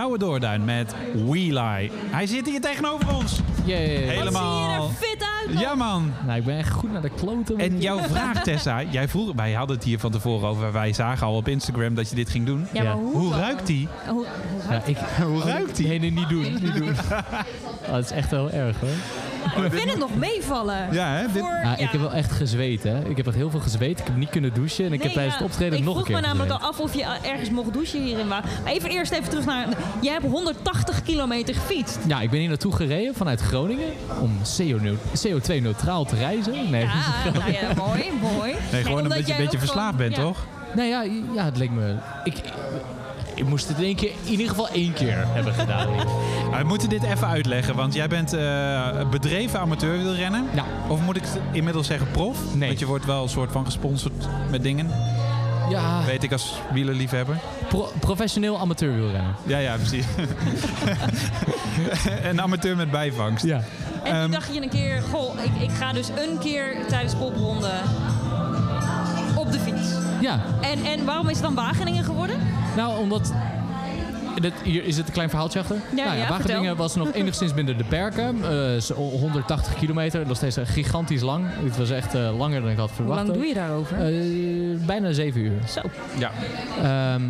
Douwe 0.00 0.18
Doorduin 0.18 0.64
met 0.64 0.94
We 1.12 1.34
Lie. 1.34 1.90
Hij 2.10 2.26
zit 2.26 2.46
hier 2.46 2.60
tegenover 2.60 3.14
ons. 3.14 3.40
Helemaal. 3.64 4.78
Wat 4.78 4.90
zie 4.90 5.06
je 5.08 5.08
er 5.08 5.08
fit 5.08 5.24
uit, 5.40 5.54
man. 5.54 5.62
Ja, 5.62 5.74
man. 5.74 6.12
Nou, 6.26 6.38
ik 6.38 6.44
ben 6.44 6.56
echt 6.58 6.70
goed 6.70 6.92
naar 6.92 7.02
de 7.02 7.10
kloten. 7.10 7.58
En 7.58 7.80
jouw 7.80 7.98
vraag, 8.12 8.42
Tessa. 8.42 8.82
Jij 8.82 9.08
vroeg, 9.08 9.32
wij 9.36 9.52
hadden 9.52 9.76
het 9.76 9.84
hier 9.84 9.98
van 9.98 10.10
tevoren 10.10 10.48
over. 10.48 10.72
Wij 10.72 10.92
zagen 10.92 11.26
al 11.26 11.36
op 11.36 11.48
Instagram 11.48 11.94
dat 11.94 12.08
je 12.08 12.14
dit 12.14 12.30
ging 12.30 12.46
doen. 12.46 12.66
Ja, 12.72 12.82
maar 12.82 12.92
hoe 12.92 13.30
dan? 13.30 13.38
ruikt 13.38 13.66
die? 13.66 13.88
Hoe, 14.06 14.26
hoe 14.50 14.72
Ja, 14.72 14.82
ik, 14.84 14.96
Hoe 15.32 15.42
ruikt 15.42 15.76
die? 15.76 15.86
Nee, 15.88 15.98
nee, 15.98 16.12
niet 16.12 16.28
doen. 16.28 16.42
Niet 16.62 16.74
doen. 16.74 16.94
Oh, 17.86 17.92
dat 17.92 18.04
is 18.04 18.10
echt 18.10 18.30
heel 18.30 18.50
erg 18.50 18.76
hoor. 18.80 18.88
Ik 19.64 19.72
vind 19.72 19.90
het 19.90 19.98
nog 19.98 20.14
meevallen. 20.16 20.88
Ja, 20.92 21.14
hè? 21.14 21.22
Dit- 21.32 21.42
Voor- 21.42 21.50
Ja, 21.62 21.62
ja. 21.62 21.76
Ik 21.76 21.90
heb 21.90 22.00
wel 22.00 22.12
echt 22.12 22.32
gezweet, 22.32 22.82
hè. 22.82 23.08
Ik 23.08 23.16
heb 23.16 23.26
echt 23.26 23.36
heel 23.36 23.50
veel 23.50 23.60
gezweet. 23.60 23.98
Ik 24.00 24.06
heb 24.06 24.16
niet 24.16 24.30
kunnen 24.30 24.54
douchen. 24.54 24.84
En 24.84 24.92
ik 24.92 25.02
heb 25.02 25.12
tijdens 25.12 25.34
ja. 25.34 25.40
het 25.42 25.50
optreden 25.50 25.78
ik 25.78 25.84
nog 25.84 25.96
een 25.96 26.04
vroeg 26.04 26.12
keer 26.16 26.20
me 26.20 26.26
namelijk 26.34 26.52
al 26.62 26.68
af 26.68 26.80
of 26.80 26.94
je 26.94 27.04
ergens 27.22 27.50
mocht 27.50 27.72
douchen 27.72 28.02
hier 28.02 28.18
in 28.18 28.28
Waal. 28.28 28.40
Maar 28.64 28.72
even 28.72 28.90
eerst 28.90 29.12
even 29.12 29.28
terug 29.28 29.44
naar... 29.44 29.66
Jij 30.00 30.12
hebt 30.12 30.24
180 30.26 31.02
kilometer 31.02 31.54
gefietst. 31.54 31.98
Ja, 32.06 32.20
ik 32.20 32.30
ben 32.30 32.38
hier 32.40 32.48
naartoe 32.48 32.72
gereden 32.72 33.14
vanuit 33.14 33.40
Groningen 33.40 33.92
om 34.20 34.30
CO2-neutraal 35.26 36.04
te 36.04 36.16
reizen. 36.16 36.70
Nee, 36.70 36.82
Ja, 36.82 36.90
nou 37.38 37.52
ja, 37.52 37.60
mooi, 37.76 38.04
mooi. 38.36 38.52
Nee, 38.72 38.82
gewoon 38.82 39.02
omdat 39.02 39.02
omdat 39.02 39.18
je 39.18 39.24
jij 39.26 39.36
een 39.36 39.42
beetje 39.42 39.58
verslaafd 39.58 39.94
gewoon- 39.96 39.96
bent, 39.96 40.16
ja. 40.16 40.22
toch? 40.22 40.46
Nee, 40.74 40.88
ja, 40.88 41.02
ja, 41.34 41.44
het 41.44 41.56
leek 41.56 41.70
me... 41.70 41.94
Ik, 42.24 42.34
ik 43.40 43.46
moest 43.48 43.68
het 43.68 43.78
in, 43.78 43.84
één 43.84 43.94
keer, 43.96 44.10
in 44.24 44.30
ieder 44.30 44.48
geval 44.48 44.68
één 44.68 44.92
keer 44.92 45.24
hebben 45.26 45.54
gedaan. 45.54 45.88
We 46.58 46.64
moeten 46.66 46.88
dit 46.88 47.02
even 47.02 47.26
uitleggen, 47.26 47.74
want 47.74 47.94
jij 47.94 48.08
bent 48.08 48.32
eh, 48.32 49.08
bedreven 49.10 49.60
amateurwielrenner. 49.60 50.42
Ja. 50.54 50.64
Of 50.88 51.00
moet 51.00 51.16
ik 51.16 51.22
het 51.22 51.38
inmiddels 51.52 51.86
zeggen 51.86 52.10
prof? 52.10 52.38
Nee. 52.54 52.68
Want 52.68 52.78
je 52.80 52.86
wordt 52.86 53.04
wel 53.04 53.22
een 53.22 53.28
soort 53.28 53.52
van 53.52 53.64
gesponsord 53.64 54.12
met 54.50 54.62
dingen. 54.62 54.90
Ja, 55.70 56.04
Weet 56.06 56.22
ik 56.22 56.32
als 56.32 56.54
wielerliefhebber. 56.72 57.36
pro- 57.68 57.92
professioneel 58.00 58.58
amateurwielrenner. 58.60 59.34
Ja, 59.46 59.58
ja, 59.58 59.76
precies. 59.76 60.04
een 62.30 62.40
amateur 62.40 62.76
met 62.76 62.90
bijvangst. 62.90 63.44
Ja. 63.44 63.60
En 64.04 64.12
Ehm, 64.12 64.22
toen 64.22 64.30
dacht 64.30 64.54
je 64.54 64.62
een 64.62 64.68
keer... 64.68 65.02
Goh, 65.10 65.34
ik, 65.44 65.62
ik 65.62 65.70
ga 65.70 65.92
dus 65.92 66.08
een 66.08 66.38
keer 66.38 66.76
tijdens 66.88 67.14
popronde 67.14 67.70
op 69.34 69.52
de 69.52 69.58
fiets. 69.58 69.88
Ja, 70.20 70.40
En, 70.60 70.84
en 70.84 71.04
waarom 71.04 71.26
is 71.28 71.34
het 71.36 71.42
dan 71.44 71.54
Wageningen 71.54 72.04
geworden? 72.04 72.36
Nou 72.76 72.98
omdat... 72.98 73.32
Dit, 74.40 74.52
hier 74.64 74.84
is 74.84 74.96
het 74.96 75.06
een 75.06 75.12
klein 75.12 75.28
verhaaltje 75.28 75.58
achter. 75.58 75.76
Ja, 75.96 76.04
nou 76.04 76.16
ja, 76.18 76.28
Wageningen 76.28 76.58
vertel. 76.60 76.76
was 76.76 76.94
nog 76.94 77.12
enigszins 77.20 77.54
binnen 77.54 77.78
de 77.78 77.84
perken. 77.84 78.36
Eh, 78.74 78.80
zo 78.80 78.94
180 78.94 79.74
kilometer, 79.74 80.26
nog 80.26 80.36
steeds 80.36 80.56
eh, 80.56 80.66
gigantisch 80.66 81.20
lang. 81.20 81.46
Het 81.64 81.76
was 81.76 81.90
echt 81.90 82.14
eh, 82.14 82.38
langer 82.38 82.60
dan 82.60 82.70
ik 82.70 82.76
had 82.76 82.86
Hoe 82.86 82.94
verwacht. 82.96 83.18
lang 83.18 83.28
ook. 83.30 83.36
doe 83.36 83.46
je 83.46 83.54
daarover? 83.54 83.96
Eh, 83.98 84.86
bijna 84.86 85.12
7 85.12 85.40
uur. 85.40 85.52
Zo. 85.68 85.80
Ja, 86.18 86.30
Ehm, 86.82 87.22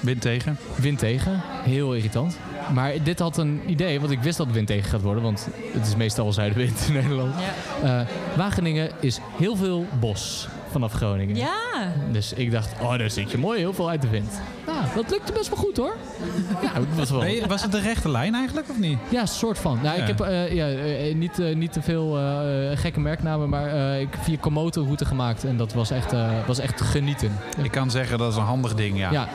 wind 0.00 0.20
tegen. 0.20 0.56
wind 0.76 0.98
tegen. 0.98 1.40
Heel 1.62 1.94
irritant. 1.94 2.38
Maar 2.74 2.92
dit 3.02 3.18
had 3.18 3.36
een 3.36 3.60
idee, 3.66 4.00
want 4.00 4.12
ik 4.12 4.20
wist 4.22 4.36
dat 4.36 4.46
het 4.46 4.54
wind 4.54 4.66
tegen 4.68 4.90
gaat 4.90 5.02
worden. 5.02 5.22
Want 5.22 5.48
het 5.72 5.86
is 5.86 5.96
meestal 5.96 6.24
wel 6.24 6.32
zuidenwind 6.32 6.84
in 6.88 6.92
Nederland. 6.94 7.34
Ja. 7.82 8.00
Eh, 8.00 8.06
Wageningen 8.36 8.90
is 9.00 9.18
heel 9.38 9.56
veel 9.56 9.86
bos 10.00 10.48
vanaf 10.76 10.92
Groningen. 10.92 11.36
Ja. 11.36 11.92
Dus 12.12 12.32
ik 12.32 12.50
dacht, 12.52 12.72
oh, 12.80 12.98
daar 12.98 13.10
zit 13.10 13.30
je 13.30 13.38
mooi 13.38 13.58
heel 13.58 13.72
veel 13.72 13.88
uit 13.88 14.02
de 14.02 14.08
wind. 14.08 14.40
Nou, 14.66 14.78
dat 14.94 15.10
lukte 15.10 15.32
best 15.32 15.48
wel 15.48 15.58
goed 15.58 15.76
hoor. 15.76 15.96
Ja, 16.62 16.70
was 16.96 17.10
wel. 17.10 17.24
Je- 17.24 17.46
was 17.46 17.62
het 17.62 17.72
de 17.72 17.80
rechte 17.80 18.08
lijn 18.10 18.34
eigenlijk, 18.34 18.68
of 18.70 18.78
niet? 18.78 18.98
Ja, 19.08 19.26
soort 19.26 19.58
van. 19.58 19.78
Nou, 19.82 19.96
Ja. 19.96 20.02
Ik 20.02 20.08
heb 20.08 20.20
eh, 20.20 20.52
ja, 20.52 20.68
eh, 20.68 21.14
niet, 21.14 21.38
eh, 21.38 21.54
niet 21.54 21.72
te 21.72 21.82
veel 21.82 22.18
eh, 22.18 22.24
gekke 22.78 23.00
merknamen, 23.00 23.48
maar 23.48 23.66
eh, 23.68 24.00
ik 24.00 24.08
heb 24.10 24.22
via 24.22 24.36
Komodo 24.40 24.82
route 24.82 25.04
gemaakt. 25.04 25.44
En 25.44 25.56
dat 25.56 25.72
was 25.72 25.90
echt, 25.90 26.12
eh, 26.12 26.30
was 26.46 26.58
echt 26.58 26.80
genieten. 26.80 27.32
Ik 27.62 27.70
kan 27.70 27.90
zeggen, 27.90 28.18
dat 28.18 28.30
is 28.32 28.36
een 28.38 28.44
handig 28.44 28.74
ding, 28.74 28.98
ja. 28.98 29.10
Ja, 29.10 29.28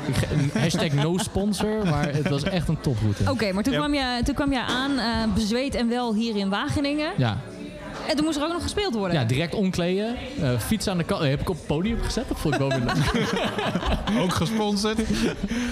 hashtag 0.60 0.92
no 0.94 1.18
sponsor, 1.18 1.86
maar 1.86 2.14
het 2.14 2.30
was 2.30 2.44
echt 2.44 2.68
een 2.68 2.82
toproute. 2.82 3.24
Oké, 3.32 3.52
maar 3.52 3.64
toen, 3.64 3.74
Ja. 3.74 3.80
kwam 3.80 3.94
je, 3.94 4.22
toen 4.24 4.36
kwam 4.36 4.52
je 4.52 4.62
aan, 4.66 4.98
eh, 5.00 5.34
bezweet 5.34 5.76
en 5.76 5.90
wel 5.90 6.14
hier 6.14 6.36
in 6.36 6.50
Wageningen. 6.50 7.12
Ja. 7.18 7.38
En 8.10 8.16
toen 8.16 8.26
moest 8.26 8.38
er 8.38 8.44
ook 8.44 8.52
nog 8.54 8.62
gespeeld 8.64 8.94
worden. 8.96 9.20
Ja, 9.20 9.24
direct 9.26 9.56
omkleden. 9.56 10.16
eh 10.42 10.60
fiets 10.60 10.88
aan 10.88 10.98
de 10.98 11.04
kant. 11.04 11.22
heb 11.24 11.42
ik 11.42 11.50
op 11.50 11.56
het 11.58 11.66
podium 11.68 12.02
gezet. 12.02 12.28
Dat 12.28 12.40
vond 12.40 12.54
ik 12.54 12.60
wel 12.60 12.70
weer 12.70 12.80
leuk. 12.80 13.34
Ook 14.22 14.34
gesponsord. 14.34 14.98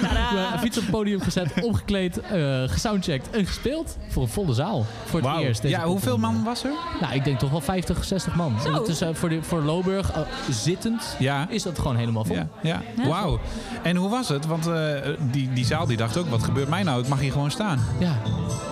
Ja, 0.02 0.60
fiets 0.60 0.78
op 0.78 0.84
het 0.84 0.92
podium 0.92 1.22
gezet, 1.22 1.52
omgekleed, 1.64 2.20
eh 2.20 2.64
gesoundcheckt 2.66 3.30
en 3.30 3.46
gespeeld. 3.46 3.98
Voor 4.10 4.24
een 4.24 4.30
volle 4.30 4.54
zaal. 4.54 4.86
Voor 5.06 5.22
het 5.22 5.42
eerst. 5.42 5.62
deze 5.62 5.76
Ja, 5.76 5.86
hoeveel 5.86 6.18
man 6.18 6.44
was 6.44 6.64
er? 6.64 6.72
Nou, 7.02 7.14
ik 7.14 7.24
denk 7.24 7.40
toch 7.40 7.50
wel 7.52 7.62
50, 7.62 8.04
60 8.04 8.36
man. 8.36 8.56
Zo. 8.64 8.72
Dat 8.72 8.88
is, 8.88 9.02
eh, 9.02 9.10
voor, 9.14 9.30
de, 9.30 9.44
voor 9.44 9.62
Loburg, 9.62 10.12
eh, 10.12 10.22
zittend, 10.50 11.16
Ja. 11.20 11.48
is 11.50 11.64
dat 11.64 11.80
gewoon 11.80 11.96
helemaal 11.96 12.26
vol. 12.26 12.36
Ja, 12.36 12.48
ja. 12.62 12.82
Wauw. 13.08 13.40
En 13.84 13.96
hoe 13.96 14.10
was 14.10 14.30
het? 14.30 14.46
Want 14.46 14.68
eh, 14.68 14.92
die, 15.32 15.54
die 15.54 15.66
zaal 15.66 15.86
die 15.86 15.98
dacht 15.98 16.18
ook, 16.18 16.30
wat 16.30 16.44
gebeurt 16.44 16.70
mij 16.70 16.84
nou? 16.84 17.02
Ik 17.02 17.08
mag 17.08 17.20
hier 17.20 17.32
gewoon 17.32 17.52
staan. 17.52 17.80
Ja. 18.00 18.14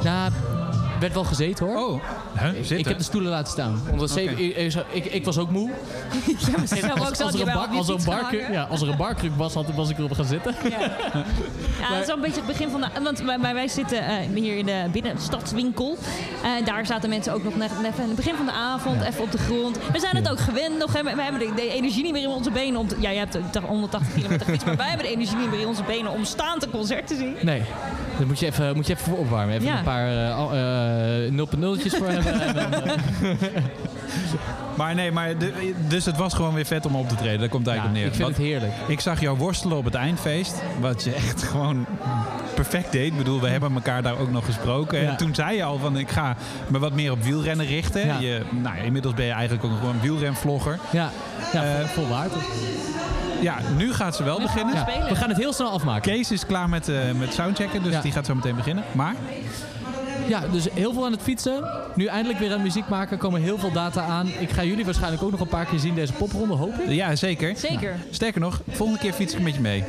Nou, 0.04 0.32
werd 1.00 1.14
wel 1.14 1.24
gezeten 1.24 1.66
hoor. 1.66 1.76
Oh, 1.76 2.02
huh? 2.40 2.60
Ik-? 2.60 2.70
Ik 2.70 2.86
heb 2.88 2.98
de 2.98 3.04
stoelen 3.04 3.32
laten 3.32 3.52
staan. 3.52 3.82
Omdat 3.92 4.10
zeven- 4.10 4.40
ik, 4.40 4.56
ik, 4.56 4.74
ik, 4.92 5.06
ik 5.06 5.26
was 5.26 5.38
ook 5.38 5.50
moe. 5.50 5.70
Ja, 5.70 6.54
Als, 6.62 6.72
er 6.72 6.78
je 6.78 7.46
een 7.46 7.54
bar, 7.54 7.64
op 7.66 7.72
je 7.72 7.78
als, 7.78 7.88
er 7.88 7.94
een 7.94 8.02
fiets 8.02 8.06
barkruk, 8.06 8.48
ja, 8.52 8.64
als 8.64 8.82
er 8.82 8.90
een 8.90 8.98
barkruk 8.98 9.32
was, 9.36 9.54
had, 9.54 9.66
was 9.76 9.90
ik 9.90 9.98
erop 9.98 10.12
gaan 10.12 10.26
zitten. 10.26 10.56
Ja, 10.70 10.80
dat 11.90 12.00
is 12.02 12.06
wel 12.06 12.16
een 12.16 12.22
beetje 12.22 12.42
het 12.42 12.46
begin 12.46 12.70
van 12.70 12.82
de... 12.82 12.88
Want 13.04 13.20
wij, 13.20 13.40
wij- 13.40 13.68
zitten 13.68 14.06
eh, 14.06 14.16
hier 14.34 14.58
in 14.58 14.66
de 14.66 14.86
binnenstadswinkel. 14.92 15.98
En 16.44 16.66
daar 16.66 16.86
zaten 16.86 17.10
mensen 17.10 17.34
ook 17.34 17.44
nog 17.44 17.56
net, 17.56 17.72
net 17.82 17.94
in 17.98 18.08
het 18.08 18.16
begin 18.16 18.36
van 18.36 18.46
de 18.46 18.52
avond 18.52 19.02
even 19.02 19.24
op 19.24 19.32
de 19.32 19.38
grond. 19.38 19.78
We 19.92 20.00
zijn 20.00 20.16
het 20.16 20.30
ook 20.30 20.40
gewend 20.40 20.78
nog. 20.78 20.94
Hè. 20.94 21.04
We, 21.04 21.22
hebben 21.22 21.40
de, 21.40 21.52
de 21.56 21.70
energie 21.74 22.04
niet 22.04 22.12
meer 22.14 22.24
in 22.24 22.30
onze 22.30 22.52
benen 22.52 22.80
om 22.80 22.88
te... 22.88 22.96
Ja, 23.00 23.10
jij 23.10 23.16
hebt 23.18 23.34
de 23.54 23.60
180 23.60 24.14
kilometer 24.14 24.46
gefietst. 24.46 24.66
Maar 24.68 24.78
wij 24.78 24.88
hebben 24.88 25.06
de 25.06 25.12
energie 25.12 25.38
niet 25.38 25.50
meer 25.50 25.60
in 25.60 25.68
onze 25.68 25.84
benen 25.84 26.12
om 26.12 26.26
staand 26.26 26.64
een 26.64 26.72
concert 26.72 27.08
te 27.08 27.16
zien. 27.16 27.36
Nee, 27.42 27.62
daar 28.18 28.28
moet 28.28 28.40
je 28.40 28.46
even, 28.46 28.76
moet 28.76 28.88
je 28.88 28.94
even 28.94 29.06
voor 29.06 29.18
opwarmen. 29.18 29.56
Even 29.56 29.68
Ja. 29.68 29.78
een 29.78 29.84
paar 29.84 30.08
eh, 30.28 30.36
al- 30.38 30.54
eh, 30.54 31.32
0.0'tjes 31.32 31.96
voor 31.96 32.08
hebben. 32.08 32.42
En 32.42 32.54
dan, 32.54 32.74
eh, 32.74 32.92
Maar 34.78 34.96
nee, 34.96 35.12
maar 35.12 35.38
de- 35.38 35.74
dus 35.88 36.06
het 36.06 36.18
was 36.18 36.34
gewoon 36.34 36.54
weer 36.54 36.66
vet 36.66 36.86
om 36.86 36.96
op 36.96 37.10
te 37.10 37.16
treden. 37.16 37.40
Daar 37.40 37.50
komt 37.50 37.66
het 37.66 37.76
ja, 37.76 37.82
eigenlijk 37.82 38.14
ik 38.16 38.22
op 38.22 38.28
neer. 38.28 38.36
vind 38.36 38.38
het 38.38 38.48
heerlijk. 38.48 38.74
Ik 38.88 39.00
zag 39.00 39.20
jou 39.22 39.38
worstelen 39.38 39.78
op 39.78 39.86
het 39.86 39.94
eindfeest. 39.96 40.62
Wat 40.80 41.04
je 41.04 41.14
echt 41.14 41.44
gewoon 41.44 41.86
perfect 42.56 42.92
deed. 42.92 43.06
Ik 43.12 43.18
bedoel, 43.18 43.40
we 43.42 43.48
hebben 43.48 43.74
elkaar 43.74 44.02
daar 44.02 44.18
ook 44.20 44.32
nog 44.32 44.46
gesproken. 44.46 45.02
Ja. 45.02 45.10
En 45.10 45.18
toen 45.18 45.36
zei 45.36 45.56
je 45.56 45.64
al 45.64 45.78
van, 45.78 45.98
ik 45.98 46.10
ga 46.10 46.36
me 46.68 46.80
wat 46.80 46.94
meer 46.94 47.12
op 47.12 47.24
wielrennen 47.24 47.66
richten. 47.66 48.06
Ja. 48.08 48.20
Je, 48.20 48.42
nou, 48.62 48.76
ja, 48.78 48.82
inmiddels 48.84 49.14
ben 49.14 49.26
je 49.26 49.32
eigenlijk 49.32 49.64
ook 49.64 49.78
gewoon 49.80 49.94
een 49.96 50.02
wielrenvlogger. 50.02 50.80
Ja, 50.90 51.10
ja 51.54 51.64
Eh, 51.64 51.76
vol, 51.86 52.04
vol 52.04 52.08
waard. 52.14 52.32
Ja, 53.42 53.58
nu 53.78 53.94
gaat 53.94 54.16
ze 54.16 54.24
wel 54.24 54.42
beginnen. 54.42 54.76
Ja, 54.76 54.86
we 55.10 55.16
gaan 55.16 55.30
het 55.30 55.38
heel 55.38 55.54
snel 55.54 55.70
afmaken. 55.70 56.12
Kees 56.12 56.32
is 56.32 56.46
klaar 56.46 56.70
met, 56.70 56.90
eh, 56.90 56.96
met 57.20 57.34
soundchecken, 57.34 57.84
dus 57.84 57.94
Ja. 57.94 58.02
die 58.02 58.12
gaat 58.12 58.26
zo 58.26 58.36
meteen 58.36 58.56
beginnen. 58.56 58.84
Maar 58.92 59.16
Ja, 60.28 60.42
dus 60.52 60.68
heel 60.74 60.94
veel 60.94 61.06
aan 61.06 61.12
het 61.12 61.22
fietsen. 61.22 61.64
Nu 61.96 62.06
eindelijk 62.06 62.40
weer 62.40 62.54
aan 62.54 62.62
muziek 62.62 62.88
maken. 62.90 63.18
komen 63.18 63.42
heel 63.42 63.58
veel 63.58 63.72
data 63.72 64.02
aan. 64.02 64.28
Ik 64.40 64.50
ga 64.50 64.64
jullie 64.64 64.86
waarschijnlijk 64.86 65.24
ook 65.24 65.32
nog 65.32 65.40
een 65.40 65.48
paar 65.48 65.66
keer 65.66 65.80
zien 65.80 65.96
deze 65.96 66.14
popronde, 66.14 66.54
hoop 66.54 66.74
ik. 66.74 66.90
ja, 66.90 67.16
zeker. 67.16 67.56
Zeker. 67.58 67.96
Sterker 68.12 68.42
nog, 68.42 68.62
volgende 68.72 69.02
keer 69.02 69.14
fiets 69.14 69.34
ik 69.34 69.40
met 69.40 69.54
je 69.54 69.62
mee. 69.62 69.84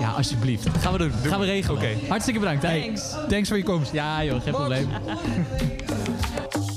Ja, 0.00 0.08
alsjeblieft. 0.10 0.68
Gaan 0.80 0.92
we 0.92 0.98
doen. 0.98 1.12
Gaan 1.22 1.40
we 1.40 1.46
regelen. 1.46 1.76
Oké. 1.76 1.88
Hartstikke 2.08 2.40
bedankt. 2.40 2.62
Hè? 2.62 2.80
Thanks. 2.82 3.14
Thanks 3.28 3.48
voor 3.48 3.56
je 3.56 3.64
komst. 3.64 3.92
Ja 3.92 4.24
joh, 4.24 4.42
geen 4.42 4.52
probleem. 4.52 4.88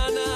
na 0.00 0.08
na 0.16 0.29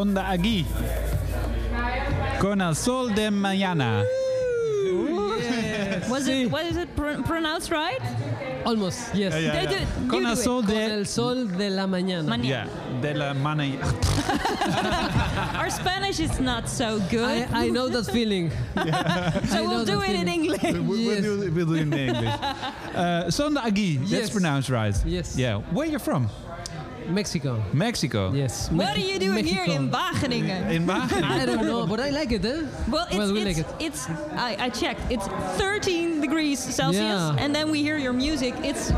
Sonda 0.00 0.30
aquí. 0.30 0.64
Con 2.40 2.62
el 2.62 2.74
sol 2.74 3.14
de 3.14 3.30
mañana. 3.30 4.02
Was 6.08 6.26
it, 6.26 6.50
what 6.50 6.64
is 6.64 6.76
it 6.78 6.88
pr- 6.96 7.20
pronounced 7.26 7.70
right? 7.70 8.00
Almost, 8.64 9.14
yes. 9.14 9.34
Ja, 9.34 9.38
ja, 9.40 9.52
They 9.52 9.64
ja. 9.66 9.84
do- 9.84 10.08
Con 10.08 10.24
el 10.26 10.32
it. 10.32 10.38
sol 10.38 10.62
Con 10.62 10.74
de... 10.74 10.84
el 10.90 11.04
sol 11.06 11.46
de 11.46 11.68
la 11.70 11.86
mañana. 11.86 12.42
Ja, 12.42 12.66
de 13.02 13.12
la 13.14 13.34
mañana. 13.34 13.84
Our 15.60 15.68
Spanish 15.70 16.18
is 16.18 16.40
not 16.40 16.66
so 16.68 16.98
good. 17.10 17.24
I, 17.52 17.66
I 17.66 17.68
know 17.68 17.88
that 17.90 18.04
feeling. 18.12 18.50
so 19.48 19.62
we'll 19.68 19.84
do 19.84 20.00
that 20.00 20.08
it 20.08 20.16
in. 20.22 20.28
English. 20.28 20.62
We'll, 20.62 20.82
we'll 20.82 21.20
do, 21.22 21.52
we'll 21.52 21.66
do 21.66 21.74
it 21.74 21.82
in 21.82 21.92
English. 21.92 22.34
Uh, 22.90 23.26
Sonda 23.30 23.58
Agui, 23.62 23.98
that's 24.00 24.10
Yes. 24.10 24.30
pronounced 24.30 24.68
right. 24.68 24.94
Yes. 25.06 25.36
Yeah. 25.38 25.58
Where 25.72 25.86
you 25.86 25.98
from? 26.00 26.28
Mexico. 27.10 27.62
Mexico. 27.72 28.32
Yes. 28.32 28.70
What 28.70 28.96
are 28.96 29.00
you 29.00 29.18
doing 29.18 29.44
here 29.44 29.64
in 29.64 29.90
Wageningen? 29.90 30.70
In 30.70 30.86
Wageningen. 30.86 31.22
I 31.24 31.46
don't 31.46 31.64
know, 31.66 31.86
but 31.86 32.00
I 32.00 32.10
like 32.10 32.32
it, 32.32 32.44
eh? 32.44 32.62
Well, 32.88 33.06
it's, 33.06 33.16
well 33.16 33.32
we 33.32 33.40
it's, 33.42 33.58
like 33.58 33.66
it. 33.66 33.74
it's 33.86 34.08
I, 34.48 34.56
I 34.58 34.68
checked. 34.70 35.00
It's 35.10 35.26
13 35.58 36.20
degrees 36.20 36.58
Celsius, 36.58 37.02
Yeah. 37.02 37.36
and 37.38 37.54
then 37.54 37.70
we 37.70 37.82
hear 37.82 37.98
your 37.98 38.12
music. 38.12 38.54
It's 38.62 38.92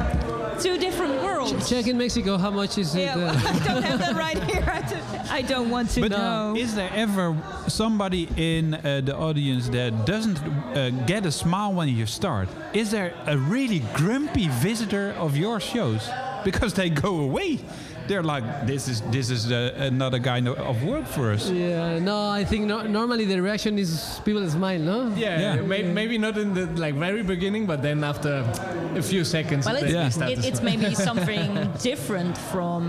two 0.62 0.78
different 0.78 1.22
worlds. 1.22 1.68
Check 1.68 1.86
in 1.86 1.96
Mexico 1.98 2.36
how 2.36 2.50
much 2.50 2.78
is 2.78 2.94
Yeah, 2.94 3.16
it. 3.18 3.22
uh, 3.24 3.32
I 3.54 3.58
don't 3.66 3.82
have 3.82 3.98
that 4.00 4.14
right 4.16 4.42
here. 4.44 4.62
I 4.68 4.80
don't, 4.80 5.32
I 5.32 5.42
don't 5.42 5.70
want 5.70 5.90
to 5.90 6.00
But 6.02 6.10
know. 6.12 6.54
is 6.56 6.74
there 6.74 6.90
ever 6.94 7.36
somebody 7.68 8.28
in 8.36 8.74
uh, 8.74 9.00
the 9.04 9.16
audience 9.16 9.68
that 9.70 10.04
doesn't 10.06 10.38
uh, 10.76 10.90
get 11.06 11.24
a 11.26 11.32
smile 11.32 11.72
when 11.72 11.88
you 11.88 12.06
start? 12.06 12.48
Is 12.74 12.90
there 12.90 13.14
a 13.26 13.36
really 13.36 13.80
grumpy 13.94 14.48
visitor 14.48 15.14
of 15.18 15.36
your 15.36 15.58
shows? 15.60 16.08
Because 16.44 16.74
they 16.74 16.90
go 16.90 17.20
away. 17.20 17.60
They're 18.12 18.22
like, 18.22 18.44
this 18.66 18.88
is 18.88 19.00
this 19.10 19.30
is 19.30 19.50
uh, 19.50 19.72
another 19.90 20.20
kind 20.20 20.46
of- 20.46 20.58
of 20.58 20.84
work 20.84 21.06
for 21.06 21.32
us. 21.32 21.48
yeah, 21.48 21.98
no, 21.98 22.28
I 22.40 22.44
think 22.44 22.66
no, 22.66 22.82
normally 22.82 23.24
the 23.24 23.40
reaction 23.40 23.78
is 23.78 24.20
people 24.22 24.44
smile, 24.50 24.78
no? 24.92 24.98
Yeah, 25.16 25.40
Yeah. 25.40 25.62
May, 25.62 25.82
maybe 25.82 26.18
not 26.18 26.36
in 26.36 26.52
the 26.52 26.66
like 26.84 26.94
very 26.94 27.22
beginning, 27.22 27.64
but 27.66 27.80
then 27.80 28.04
after 28.04 28.44
a 28.94 29.02
few 29.02 29.24
seconds, 29.24 29.64
Well, 29.64 29.76
it's, 29.76 29.92
they 29.94 30.10
start 30.10 30.30
it, 30.32 30.44
it's 30.44 30.60
maybe 30.60 30.94
something 31.08 31.70
different 31.80 32.36
from 32.52 32.82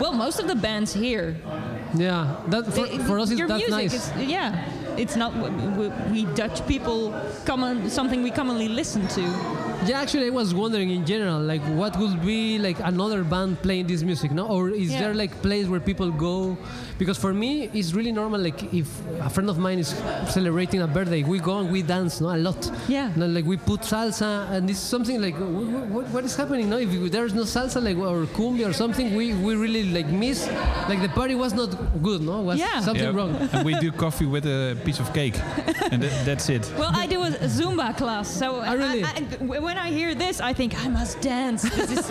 well, 0.00 0.12
most 0.12 0.38
of 0.38 0.46
the 0.46 0.54
bands 0.54 0.94
here. 0.94 1.34
Yeah, 1.94 2.36
that 2.52 2.72
for, 2.72 2.86
It- 2.86 3.02
for 3.08 3.18
us 3.18 3.30
it's 3.30 3.38
your 3.40 3.48
that 3.48 3.58
music 3.58 3.82
nice. 3.90 3.94
is 3.94 4.06
yeah. 4.30 4.62
It's 4.96 5.16
not 5.16 5.30
we, 5.78 5.88
we 6.12 6.20
Dutch 6.38 6.58
people 6.68 7.00
common 7.44 7.90
something 7.90 8.22
we 8.22 8.30
commonly 8.30 8.68
listen 8.68 9.02
to. 9.18 9.22
Yeah, 9.86 10.00
actually, 10.00 10.26
I 10.26 10.30
was 10.30 10.54
wondering 10.54 10.90
in 10.90 11.04
general, 11.06 11.40
like, 11.40 11.62
what 11.80 11.96
would 11.98 12.24
be 12.24 12.58
like 12.58 12.78
another 12.80 13.22
band 13.24 13.60
playing 13.62 13.86
this 13.86 14.02
music, 14.02 14.30
no? 14.32 14.46
Or 14.48 14.70
is 14.70 14.90
Yeah. 14.92 15.00
there 15.00 15.14
like 15.14 15.32
place 15.42 15.66
where 15.66 15.80
people 15.80 16.10
go? 16.10 16.56
Because 16.98 17.18
for 17.18 17.32
me, 17.34 17.68
it's 17.74 17.92
really 17.92 18.10
normal. 18.12 18.40
Like, 18.40 18.72
if 18.72 18.88
a 19.20 19.28
friend 19.30 19.48
of 19.50 19.58
mine 19.58 19.78
is 19.78 19.94
celebrating 20.30 20.80
a 20.82 20.86
birthday, 20.86 21.22
we 21.22 21.38
go 21.38 21.58
and 21.58 21.70
we 21.70 21.82
dance, 21.82 22.20
no, 22.20 22.34
a 22.34 22.38
lot. 22.38 22.70
Yeah. 22.88 23.10
No, 23.16 23.26
like 23.26 23.44
we 23.44 23.56
put 23.58 23.82
salsa, 23.82 24.50
and 24.50 24.68
this 24.68 24.78
is 24.78 24.82
something 24.82 25.20
like, 25.20 25.36
what, 25.36 25.86
what, 25.94 26.04
what 26.08 26.24
is 26.24 26.34
happening? 26.34 26.70
No, 26.70 26.78
if 26.78 26.90
there's 27.12 27.34
no 27.34 27.42
salsa, 27.42 27.82
like 27.82 27.96
or 27.98 28.24
cumbia 28.26 28.68
or 28.68 28.72
something, 28.72 29.14
we, 29.14 29.34
we 29.34 29.54
really 29.56 29.84
like 29.92 30.06
miss. 30.08 30.48
Like 30.88 31.02
the 31.02 31.08
party 31.10 31.34
was 31.34 31.52
not 31.52 31.70
good, 32.02 32.22
no? 32.22 32.40
Was 32.40 32.58
Yeah. 32.58 32.80
something 32.80 33.04
Yeah. 33.04 33.16
wrong. 33.18 33.36
and 33.52 33.64
we 33.64 33.74
do 33.74 33.92
coffee 33.92 34.26
with 34.26 34.46
a 34.46 34.76
piece 34.84 34.98
of 34.98 35.12
cake, 35.12 35.36
and 35.92 36.00
th- 36.02 36.12
that's 36.24 36.48
it. 36.48 36.64
Well, 36.78 36.90
I 36.94 37.06
do 37.06 37.22
a 37.22 37.30
Zumba 37.46 37.96
class, 37.96 38.26
so 38.28 38.60
I- 38.60 38.72
really? 38.72 39.04
I, 39.04 39.08
I- 39.40 39.44
when 39.44 39.75
I 39.78 39.90
hear 39.90 40.14
this, 40.14 40.40
I 40.40 40.52
think 40.52 40.74
I 40.84 40.88
must 40.88 41.20
dance. 41.20 41.62
This 41.76 42.10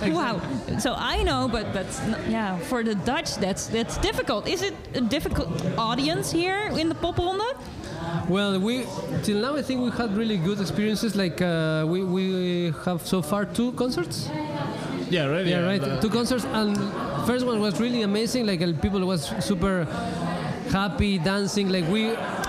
wow. 0.14 0.40
So 0.78 0.94
I 0.96 1.22
know, 1.22 1.48
but 1.48 1.72
but 1.72 1.86
yeah, 2.28 2.56
for 2.70 2.82
the 2.82 2.94
Dutch, 2.94 3.36
that's 3.36 3.66
that's 3.66 3.98
difficult. 3.98 4.48
Is 4.48 4.62
it 4.62 4.74
a 4.94 5.00
difficult 5.00 5.50
audience 5.78 6.32
here 6.32 6.68
in 6.80 6.88
the 6.88 6.94
popronde? 6.94 7.50
Well, 8.28 8.58
we 8.60 8.86
till 9.22 9.40
now 9.40 9.56
I 9.56 9.62
think 9.62 9.80
we 9.82 9.90
had 9.90 10.16
really 10.16 10.36
good 10.38 10.60
experiences. 10.60 11.14
Like 11.16 11.40
uh, 11.42 11.84
we 11.86 12.04
we 12.04 12.72
have 12.84 13.06
so 13.06 13.22
far 13.22 13.44
two 13.44 13.72
concerts. 13.72 14.28
yeah, 15.10 15.26
right. 15.26 15.46
Yeah, 15.46 15.60
right. 15.66 16.00
Two 16.00 16.10
concerts, 16.10 16.44
and 16.44 16.76
first 17.26 17.44
one 17.46 17.60
was 17.60 17.80
really 17.80 18.02
amazing. 18.02 18.46
Like 18.46 18.62
uh, 18.62 18.72
people 18.80 19.00
was 19.06 19.26
super 19.44 19.86
happy 20.70 21.18
dancing. 21.18 21.68
Like 21.68 21.86
we, 21.88 22.02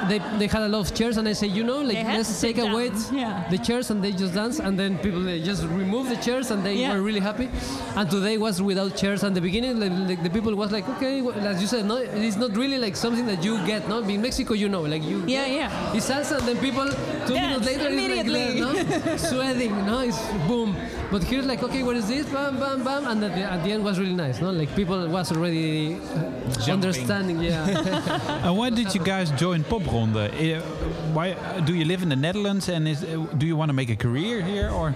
they 0.10 0.20
they 0.40 0.48
had 0.48 0.64
a 0.64 0.68
lot 0.68 0.80
of 0.88 0.94
chairs, 0.96 1.18
and 1.18 1.28
I 1.28 1.34
say, 1.34 1.48
you 1.48 1.64
know, 1.64 1.82
like 1.82 2.04
let's 2.04 2.40
take 2.42 2.58
away 2.58 2.92
Yeah. 3.12 3.48
the 3.50 3.58
chairs, 3.58 3.90
and 3.92 4.04
they 4.04 4.12
just 4.12 4.34
dance, 4.34 4.60
and 4.60 4.78
then 4.80 4.98
people 5.00 5.22
they 5.22 5.42
just 5.42 5.64
remove 5.64 6.10
the 6.10 6.16
chairs, 6.18 6.52
and 6.52 6.64
they 6.64 6.76
Yeah. 6.76 6.94
were 6.94 7.02
really 7.02 7.20
happy. 7.20 7.50
And 7.96 8.10
today 8.10 8.38
was 8.38 8.62
without 8.62 8.96
chairs. 8.96 9.24
And 9.24 9.36
the 9.36 9.42
beginning, 9.42 9.80
like, 9.80 9.92
like 10.10 10.24
the 10.24 10.30
people 10.30 10.56
was 10.56 10.72
like, 10.72 10.88
okay, 10.98 11.22
well, 11.22 11.36
as 11.48 11.62
you 11.62 11.68
said, 11.68 11.86
no, 11.86 11.98
it's 11.98 12.38
not 12.38 12.56
really 12.56 12.78
like 12.78 12.96
something 12.96 13.26
that 13.28 13.44
you 13.44 13.58
get. 13.66 13.88
No, 13.90 14.00
in 14.00 14.22
Mexico, 14.22 14.54
you 14.54 14.70
know, 14.70 14.82
like 14.82 15.04
you. 15.04 15.24
Yeah, 15.28 15.46
yeah. 15.46 15.94
It's 15.96 16.10
salsa, 16.10 16.38
and 16.40 16.48
then 16.48 16.58
people 16.58 16.88
two 17.28 17.34
Dance 17.34 17.66
minutes 17.66 17.66
later 17.66 17.88
immediately. 17.90 18.42
it's 18.42 18.62
like 18.62 19.06
no? 19.06 19.18
sweating, 19.32 19.86
no, 19.86 20.00
it's 20.02 20.22
boom. 20.48 20.76
But 21.12 21.24
here's 21.24 21.46
like, 21.46 21.62
okay, 21.62 21.84
what 21.84 21.98
is 21.98 22.08
this? 22.08 22.26
Bam, 22.28 22.58
bam, 22.58 22.84
bam, 22.84 23.06
and 23.06 23.24
at 23.24 23.36
the, 23.36 23.42
at 23.42 23.64
the 23.64 23.72
end 23.74 23.84
was 23.84 24.00
really 24.00 24.14
nice, 24.14 24.40
no? 24.40 24.50
Like 24.52 24.74
people 24.76 25.08
was 25.10 25.32
already 25.32 25.96
uh, 25.96 26.72
understanding, 26.72 27.40
yeah. 27.40 27.68
And 28.46 28.58
why 28.58 28.70
did 28.70 28.96
you 28.96 29.02
guys 29.02 29.30
join 29.32 29.64
Popronde? 29.64 30.16
Uh, 30.16 30.62
Why 31.14 31.36
do 31.66 31.74
you 31.76 31.84
live 31.84 32.02
in 32.02 32.10
the 32.10 32.16
Netherlands 32.16 32.70
and 32.70 32.88
is, 32.88 33.02
do 33.38 33.46
you 33.46 33.58
want 33.58 33.70
to 33.70 33.74
make 33.74 33.90
a 33.90 33.96
career 33.98 34.42
here 34.42 34.70
or? 34.70 34.96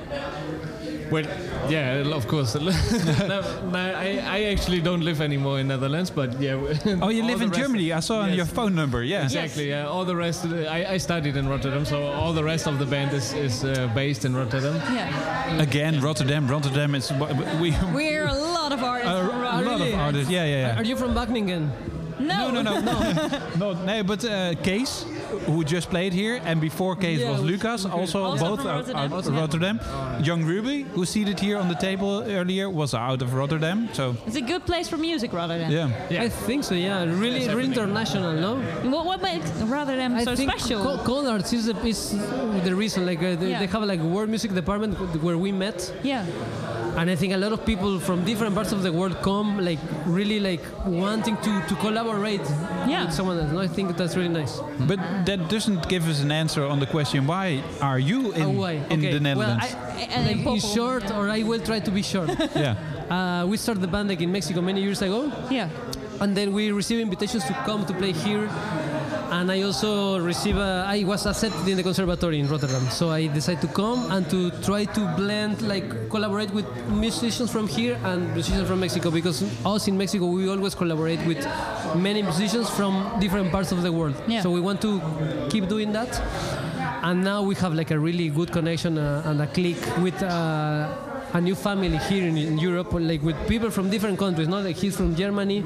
Well, 1.11 1.25
yeah, 1.69 2.15
of 2.15 2.27
course. 2.27 2.55
no, 2.59 3.41
no, 3.69 3.79
I, 3.79 4.21
I 4.25 4.43
actually 4.45 4.81
don't 4.81 5.01
live 5.01 5.21
anymore 5.21 5.59
in 5.59 5.67
Netherlands, 5.67 6.09
but 6.09 6.39
yeah. 6.41 6.55
Oh, 7.01 7.09
you 7.09 7.23
live 7.23 7.41
in 7.41 7.51
Germany. 7.51 7.91
I 7.93 7.99
saw 7.99 8.21
on 8.21 8.33
your 8.33 8.45
phone 8.45 8.75
number. 8.75 9.03
Yeah. 9.03 9.23
Exactly. 9.23 9.69
Yeah. 9.69 9.87
All 9.87 10.05
the 10.05 10.15
rest. 10.15 10.43
Of 10.45 10.51
the, 10.51 10.69
I, 10.69 10.93
I 10.93 10.97
studied 10.97 11.37
in 11.37 11.47
Rotterdam, 11.47 11.85
so 11.85 12.07
all 12.07 12.33
the 12.33 12.43
rest 12.43 12.67
of 12.67 12.79
the 12.79 12.85
band 12.85 13.13
is, 13.13 13.33
is 13.33 13.63
uh, 13.63 13.87
based 13.95 14.25
in 14.25 14.35
Rotterdam. 14.35 14.75
Yeah. 14.93 15.61
Again, 15.61 16.01
Rotterdam. 16.01 16.47
Rotterdam 16.47 16.95
is 16.95 17.11
we. 17.61 17.71
We're 17.93 18.27
a 18.27 18.33
lot 18.33 18.71
of 18.71 18.83
artists. 18.83 19.11
A 19.11 19.27
from 19.27 19.65
lot 19.65 19.81
of 19.81 19.93
artists. 19.93 20.31
Yeah, 20.31 20.45
yeah, 20.45 20.67
yeah. 20.67 20.79
Are 20.79 20.83
you 20.83 20.95
from 20.95 21.13
Wageningen? 21.13 21.69
No, 22.19 22.49
No, 22.49 22.61
no, 22.61 22.79
no, 22.79 23.33
no, 23.57 23.73
no. 23.85 24.03
But 24.03 24.23
uh, 24.23 24.55
Kees, 24.63 25.05
who 25.45 25.63
just 25.63 25.89
played 25.89 26.13
here, 26.13 26.41
and 26.45 26.59
before 26.59 26.95
Kees 26.95 27.19
Yeah, 27.19 27.31
was 27.31 27.41
was 27.41 27.49
Lucas, 27.51 27.85
also, 27.85 28.23
Also 28.23 28.45
both 28.49 28.61
from 28.61 28.69
are- 28.69 28.79
Rotterdam. 28.79 29.13
are 29.13 29.41
Rotterdam. 29.41 29.79
Young 30.23 30.43
Ruby, 30.43 30.83
who 30.93 31.05
seated 31.05 31.39
here 31.39 31.57
on 31.57 31.67
the 31.67 31.75
table 31.75 32.23
earlier, 32.27 32.69
was 32.69 32.93
out 32.93 33.21
of 33.21 33.33
Rotterdam. 33.33 33.89
So 33.93 34.15
It's 34.27 34.35
a 34.37 34.41
good 34.41 34.63
place 34.65 34.87
for 34.89 34.97
music, 34.97 35.33
Rotterdam. 35.33 35.69
yeah. 35.71 36.21
I 36.23 36.29
think 36.29 36.63
so, 36.63 36.73
yeah. 36.75 37.03
Really, 37.05 37.47
really 37.47 37.65
international, 37.73 38.33
no? 38.47 38.51
What, 38.93 39.05
what 39.05 39.21
makes 39.21 39.49
Rotterdam 39.75 40.15
I 40.15 40.23
so 40.23 40.35
think 40.35 40.51
special? 40.51 40.83
Co- 40.83 41.03
Conards 41.09 41.51
is 41.53 41.65
the, 41.67 41.75
is 41.85 41.99
the 42.67 42.73
reason. 42.75 43.05
Like 43.05 43.19
uh, 43.19 43.35
they, 43.35 43.49
Yeah. 43.51 43.59
they 43.59 43.67
have 43.67 43.83
like 43.83 43.99
a 43.99 44.09
world 44.15 44.29
music 44.29 44.51
department 44.53 44.93
where 45.25 45.37
we 45.37 45.51
met. 45.51 45.77
yeah. 46.03 46.25
and 47.01 47.09
I 47.11 47.15
think 47.21 47.33
a 47.33 47.41
lot 47.45 47.51
of 47.51 47.61
people 47.71 47.99
from 48.07 48.17
different 48.23 48.53
parts 48.55 48.71
of 48.71 48.81
the 48.87 48.91
world 48.99 49.15
come 49.21 49.49
like 49.69 49.79
really 50.19 50.39
like 50.39 50.63
wanting 51.05 51.35
to, 51.45 51.51
to 51.69 51.75
collaborate 51.85 52.45
Yeah. 52.87 53.03
with 53.05 53.13
someone 53.13 53.37
else. 53.41 53.51
No, 53.51 53.59
I 53.59 53.67
think 53.67 53.97
that's 53.99 54.15
really 54.19 54.33
nice. 54.41 54.53
But 54.91 54.99
that 55.27 55.34
doesn't 55.49 55.87
give 55.89 56.07
us 56.07 56.21
an 56.21 56.31
answer 56.31 56.63
on 56.65 56.79
the 56.79 56.85
question 56.87 57.27
why 57.27 57.63
are 57.81 57.99
you 57.99 58.31
in, 58.33 58.41
Oh, 58.41 58.49
why? 58.51 58.71
in 58.89 58.99
Okay, 58.99 59.13
the 59.13 59.19
Netherlands? 59.19 59.63
Well, 59.73 59.85
I, 59.85 60.01
And 60.15 60.25
like 60.27 60.45
in 60.45 60.53
in 60.53 60.59
short, 60.59 61.11
or 61.11 61.29
I 61.29 61.43
will 61.43 61.59
try 61.69 61.79
to 61.79 61.91
be 61.91 62.01
short. 62.01 62.29
yeah. 62.55 62.75
uh, 63.09 63.45
we 63.47 63.57
started 63.57 63.81
the 63.81 63.87
band 63.95 64.09
like 64.09 64.21
in 64.21 64.31
Mexico 64.31 64.61
many 64.61 64.81
years 64.81 65.01
ago, 65.01 65.31
Yeah. 65.49 65.69
and 66.21 66.35
then 66.37 66.53
we 66.53 66.71
received 66.71 67.01
invitations 67.01 67.43
to 67.45 67.53
come 67.65 67.85
to 67.85 67.93
play 67.93 68.11
here. 68.13 68.47
And 69.31 69.51
I 69.51 69.61
also 69.63 70.19
received, 70.19 70.57
a, 70.57 70.85
I 70.87 71.03
was 71.03 71.25
accepted 71.25 71.67
in 71.67 71.77
the 71.77 71.83
conservatory 71.83 72.39
in 72.39 72.47
Rotterdam. 72.47 72.89
So 72.89 73.09
I 73.09 73.27
decided 73.27 73.61
to 73.61 73.67
come 73.67 74.11
and 74.11 74.29
to 74.29 74.51
try 74.61 74.85
to 74.85 75.13
blend, 75.15 75.61
like 75.61 76.09
collaborate 76.09 76.51
with 76.51 76.65
musicians 76.87 77.51
from 77.51 77.67
here 77.67 77.99
and 78.03 78.31
musicians 78.33 78.67
from 78.67 78.79
Mexico. 78.79 79.11
Because 79.11 79.43
us 79.65 79.87
in 79.87 79.97
Mexico, 79.97 80.27
we 80.27 80.49
always 80.49 80.75
collaborate 80.75 81.19
with 81.25 81.45
many 81.95 82.21
musicians 82.21 82.69
from 82.69 83.19
different 83.19 83.51
parts 83.51 83.71
of 83.71 83.83
the 83.83 83.91
world. 83.91 84.15
Yeah. 84.27 84.41
So 84.41 84.51
we 84.51 84.61
want 84.61 84.81
to 84.81 85.01
keep 85.49 85.67
doing 85.67 85.91
that. 85.93 86.21
And 87.03 87.23
now 87.23 87.43
we 87.43 87.55
have 87.55 87.73
like 87.73 87.91
a 87.91 87.99
really 87.99 88.29
good 88.29 88.51
connection 88.51 88.97
uh, 88.97 89.21
and 89.25 89.41
a 89.41 89.47
click 89.47 89.77
with 89.97 90.21
uh, 90.23 90.89
a 91.35 91.41
new 91.41 91.55
family 91.55 91.97
here 92.09 92.25
in, 92.25 92.37
in 92.37 92.57
Europe, 92.57 92.93
like 92.93 93.21
with 93.21 93.35
people 93.47 93.69
from 93.69 93.89
different 93.89 94.17
countries. 94.17 94.47
Not 94.47 94.63
like 94.63 94.77
he's 94.77 94.95
from 94.95 95.15
Germany, 95.15 95.63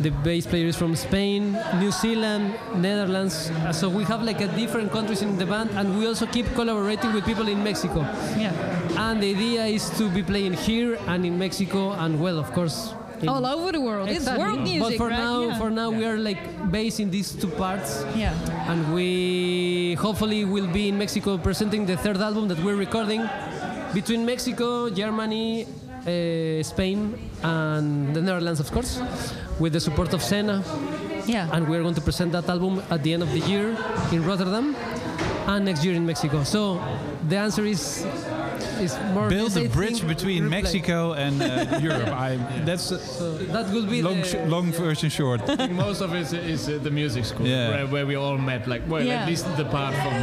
the 0.00 0.10
bass 0.10 0.46
player 0.46 0.66
is 0.66 0.76
from 0.76 0.96
Spain, 0.96 1.52
New 1.78 1.92
Zealand, 1.92 2.54
Netherlands. 2.76 3.50
Uh, 3.50 3.72
So 3.72 3.88
we 3.88 4.02
have 4.04 4.22
like 4.22 4.40
a 4.40 4.48
different 4.62 4.90
countries 4.90 5.22
in 5.22 5.36
the 5.38 5.46
band, 5.46 5.70
and 5.78 5.86
we 5.98 6.06
also 6.10 6.26
keep 6.26 6.46
collaborating 6.58 7.12
with 7.14 7.24
people 7.24 7.46
in 7.48 7.62
Mexico. 7.62 8.00
Yeah. 8.36 8.52
And 8.98 9.22
the 9.22 9.30
idea 9.36 9.64
is 9.66 9.84
to 9.98 10.08
be 10.10 10.22
playing 10.22 10.54
here 10.54 10.98
and 11.06 11.24
in 11.24 11.38
Mexico, 11.38 11.92
and 11.92 12.18
well, 12.20 12.38
of 12.38 12.50
course. 12.52 12.92
in- 13.22 13.28
All 13.28 13.44
over 13.46 13.70
the 13.70 13.80
world. 13.88 14.08
It's 14.08 14.26
world 14.42 14.62
music, 14.64 14.80
But 14.80 14.96
for 14.96 15.08
right? 15.12 15.18
now, 15.28 15.36
yeah. 15.42 15.58
for 15.60 15.70
now, 15.70 15.88
we 15.90 16.04
are 16.10 16.16
like 16.18 16.40
based 16.72 16.98
in 17.04 17.10
these 17.10 17.30
two 17.40 17.52
parts 17.62 17.90
yeah. 18.16 18.32
and 18.70 18.80
we 18.96 19.92
hopefully 20.00 20.44
will 20.54 20.70
be 20.72 20.88
in 20.88 20.96
Mexico 20.96 21.36
presenting 21.36 21.84
the 21.84 21.96
third 22.04 22.16
album 22.16 22.48
that 22.48 22.58
we're 22.64 22.80
recording 22.86 23.20
between 23.92 24.24
Mexico, 24.24 24.90
Germany, 24.90 25.66
uh, 26.06 26.62
Spain, 26.62 27.18
and 27.42 28.14
the 28.14 28.20
Netherlands, 28.20 28.60
of 28.60 28.70
course, 28.70 29.00
with 29.58 29.72
the 29.72 29.80
support 29.80 30.12
of 30.14 30.22
Sena. 30.22 30.62
Yeah. 31.26 31.48
And 31.52 31.68
we're 31.68 31.82
going 31.82 31.94
to 31.94 32.00
present 32.00 32.32
that 32.32 32.48
album 32.48 32.82
at 32.90 33.02
the 33.02 33.12
end 33.12 33.22
of 33.22 33.30
the 33.32 33.40
year 33.40 33.76
in 34.12 34.24
Rotterdam, 34.24 34.74
and 35.46 35.64
next 35.64 35.84
year 35.84 35.94
in 35.94 36.06
Mexico. 36.06 36.44
So 36.44 36.80
the 37.28 37.36
answer 37.36 37.64
is 37.64 38.06
is 38.80 38.96
more. 39.14 39.28
Build 39.28 39.56
a 39.56 39.68
bridge 39.68 40.06
between 40.06 40.44
reflect- 40.44 40.62
Mexico 40.64 41.12
and 41.12 41.42
uh, 41.42 41.78
Europe. 41.88 42.08
I, 42.08 42.36
that's 42.64 42.90
uh, 42.92 42.98
that 43.52 43.70
would 43.74 43.88
be 43.90 44.02
long, 44.02 44.22
sh- 44.24 44.36
long 44.46 44.72
version 44.72 45.10
short. 45.10 45.40
I 45.48 45.56
think 45.56 45.72
most 45.72 46.00
of 46.00 46.14
it 46.14 46.32
is 46.32 46.68
uh, 46.68 46.78
the 46.82 46.90
music 46.90 47.24
school 47.24 47.46
Yeah. 47.46 47.70
where, 47.70 47.86
where 47.86 48.06
we 48.06 48.16
all 48.16 48.38
met. 48.38 48.66
Like, 48.66 48.82
well, 48.88 49.02
Yeah. 49.04 49.22
at 49.22 49.28
least 49.28 49.44
the 49.56 49.64
part 49.64 49.94
from, 49.94 50.14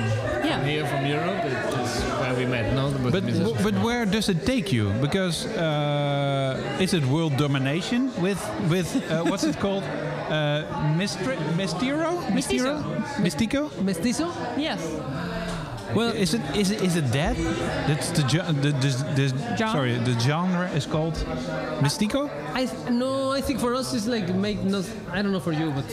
Yeah. 0.45 0.57
from 0.59 0.67
here, 0.67 0.85
from 0.87 1.05
Europe, 1.05 1.43
it 1.45 1.79
is 1.83 1.91
where 2.21 2.35
we 2.35 2.45
met. 2.45 2.73
No, 2.73 2.89
the 2.91 3.11
But, 3.11 3.23
music 3.23 3.45
but 3.63 3.75
where 3.83 4.05
does 4.05 4.29
it 4.29 4.45
take 4.45 4.71
you? 4.71 4.89
Because 5.01 5.45
uh, 5.45 6.79
is 6.79 6.93
it 6.93 7.03
world 7.05 7.37
domination 7.37 8.11
with 8.21 8.39
with 8.69 8.87
uh, 9.11 9.23
what's 9.29 9.43
it 9.43 9.57
called? 9.59 9.83
Uh, 10.27 10.63
Mistri- 10.99 11.39
Mistiro? 11.55 12.11
Mistiro? 12.35 12.83
Mistico? 13.23 13.69
Mestizo? 13.81 14.27
Yes. 14.57 14.81
Well, 15.95 16.11
is 16.11 16.33
it 16.33 16.41
is 16.55 16.71
it 16.71 16.81
is 16.81 16.95
it 16.95 17.05
that? 17.13 17.35
That's 17.87 18.09
the 18.11 18.23
the, 18.61 18.71
the, 18.71 18.91
the 19.15 19.27
Genre? 19.57 19.71
sorry 19.71 19.93
the 19.97 20.19
genre 20.19 20.69
is 20.75 20.85
called 20.85 21.15
Mistico. 21.81 22.29
I 22.53 22.65
th- 22.65 22.89
no, 22.91 23.31
I 23.31 23.41
think 23.41 23.59
for 23.59 23.73
us 23.73 23.93
it's 23.93 24.07
like 24.07 24.27
make 24.35 24.59
no. 24.63 24.83
I 25.11 25.21
don't 25.21 25.31
know 25.31 25.39
for 25.39 25.53
you, 25.53 25.71
but 25.71 25.85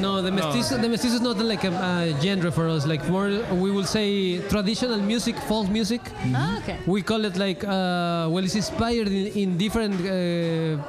no, 0.00 0.20
the 0.22 0.30
mestizo, 0.30 0.76
the 0.78 0.88
mestizo 0.88 1.16
is 1.16 1.20
not 1.22 1.38
like 1.38 1.64
a, 1.64 1.70
a 1.70 2.20
genre 2.20 2.50
for 2.50 2.68
us. 2.68 2.86
Like 2.86 3.08
more, 3.08 3.28
we 3.52 3.70
will 3.70 3.84
say 3.84 4.38
traditional 4.48 4.98
music, 5.00 5.36
folk 5.48 5.68
music. 5.68 6.00
Ah, 6.34 6.58
okay. 6.58 6.78
We 6.86 7.02
call 7.02 7.24
it 7.24 7.36
like 7.36 7.64
uh, 7.64 8.28
well, 8.30 8.44
it's 8.44 8.54
inspired 8.54 9.08
in, 9.08 9.26
in 9.42 9.56
different 9.58 9.94
uh, 10.00 10.82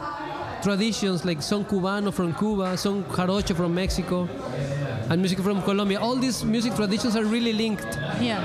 traditions, 0.61 1.23
like 1.25 1.41
son 1.41 1.63
cubano 1.65 2.11
from 2.13 2.34
Cuba, 2.34 2.75
son 2.78 3.03
jarocho 3.05 3.55
from 3.55 3.73
Mexico, 3.73 4.28
and 5.10 5.22
music 5.22 5.39
from 5.39 5.62
Colombia. 5.62 5.99
All 5.99 6.16
these 6.16 6.43
music 6.43 6.76
traditions 6.76 7.16
are 7.16 7.26
really 7.26 7.53
linked 7.53 7.97
Yeah. 8.22 8.39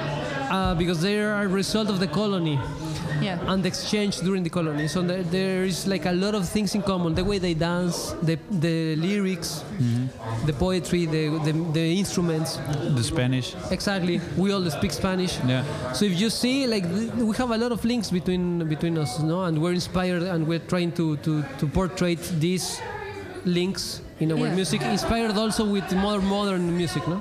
uh, 0.51 0.75
because 0.75 1.01
they 1.01 1.19
are 1.21 1.43
a 1.45 1.49
result 1.49 1.89
of 1.91 1.99
the 1.99 2.07
colony 2.07 2.59
Yeah. 3.23 3.39
and 3.53 3.63
the 3.63 3.69
exchange 3.69 4.15
during 4.21 4.43
the 4.43 4.51
colony. 4.51 4.89
So 4.89 5.01
there, 5.03 5.23
there 5.23 5.65
is 5.65 5.87
like 5.87 6.07
a 6.07 6.13
lot 6.13 6.35
of 6.35 6.49
things 6.49 6.75
in 6.75 6.83
common: 6.83 7.15
the 7.15 7.25
way 7.25 7.39
they 7.39 7.55
dance, 7.55 8.15
the 8.29 8.37
the 8.51 8.97
lyrics, 8.97 9.63
the 10.47 10.53
poetry, 10.53 11.07
the, 11.07 11.23
the 11.47 11.53
the 11.79 11.85
instruments. 12.03 12.59
The 12.99 13.03
Spanish. 13.05 13.55
Exactly. 13.71 14.21
We 14.37 14.53
all 14.53 14.65
speak 14.71 14.93
Spanish. 14.93 15.39
Yeah. 15.47 15.63
So 15.93 16.05
if 16.05 16.15
you 16.23 16.31
see, 16.31 16.67
like, 16.67 16.85
th- 16.95 17.13
we 17.29 17.35
have 17.37 17.51
a 17.53 17.59
lot 17.65 17.71
of 17.73 17.85
links 17.85 18.11
between 18.11 18.45
between 18.69 18.99
us, 18.99 19.21
no, 19.21 19.45
and 19.47 19.55
we're 19.63 19.75
inspired, 19.81 20.23
and 20.35 20.41
we're 20.51 20.67
trying 20.73 20.91
to 20.99 21.17
to 21.27 21.33
to 21.61 21.65
portray 21.79 22.15
these 22.41 22.81
links 23.45 24.01
in 24.23 24.31
our 24.33 24.39
Yeah. 24.39 24.55
music, 24.55 24.83
inspired 24.83 25.37
also 25.37 25.65
with 25.65 25.93
more 25.95 26.21
modern 26.21 26.77
music, 26.77 27.03
no. 27.09 27.21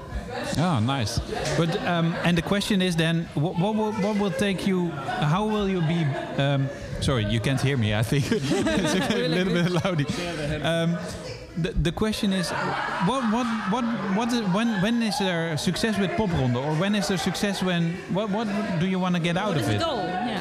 Oh, 0.58 0.80
nice. 0.80 1.20
But 1.58 1.70
um, 1.88 2.16
and 2.24 2.38
the 2.38 2.42
question 2.42 2.82
is 2.82 2.96
then, 2.96 3.28
what, 3.36 3.56
what 3.60 3.76
will 3.76 3.94
what 4.06 4.16
will 4.22 4.32
take 4.32 4.68
you? 4.68 4.90
How 5.34 5.44
will 5.54 5.68
you 5.70 5.82
be? 5.82 6.00
Um, 6.42 6.70
sorry, 7.02 7.26
you 7.26 7.40
can't 7.40 7.62
hear 7.62 7.78
me. 7.78 7.94
I 7.94 8.04
think 8.04 8.26
it's 8.32 8.94
a 8.94 9.28
little 9.36 9.54
bit 9.54 9.72
loudy. 9.84 10.06
Um, 10.64 10.98
the, 11.64 11.72
the 11.88 11.92
question 11.92 12.32
is, 12.34 12.50
what 13.10 13.22
what 13.34 13.48
what 13.74 13.84
what 14.18 14.30
is, 14.34 14.42
when 14.56 14.70
when 14.82 15.02
is 15.04 15.18
there 15.20 15.58
success 15.58 15.98
with 16.00 16.12
Popronde, 16.12 16.56
or 16.56 16.74
when 16.82 16.96
is 16.96 17.08
there 17.08 17.18
success 17.18 17.62
when 17.64 17.94
what 18.14 18.30
what 18.30 18.48
do 18.80 18.86
you 18.88 19.00
want 19.00 19.16
to 19.16 19.22
get 19.22 19.36
out 19.38 19.50
What 19.50 19.58
of 19.58 19.66
the 19.66 19.76
it? 19.76 19.82
goal? 19.82 20.04
Yeah. 20.06 20.40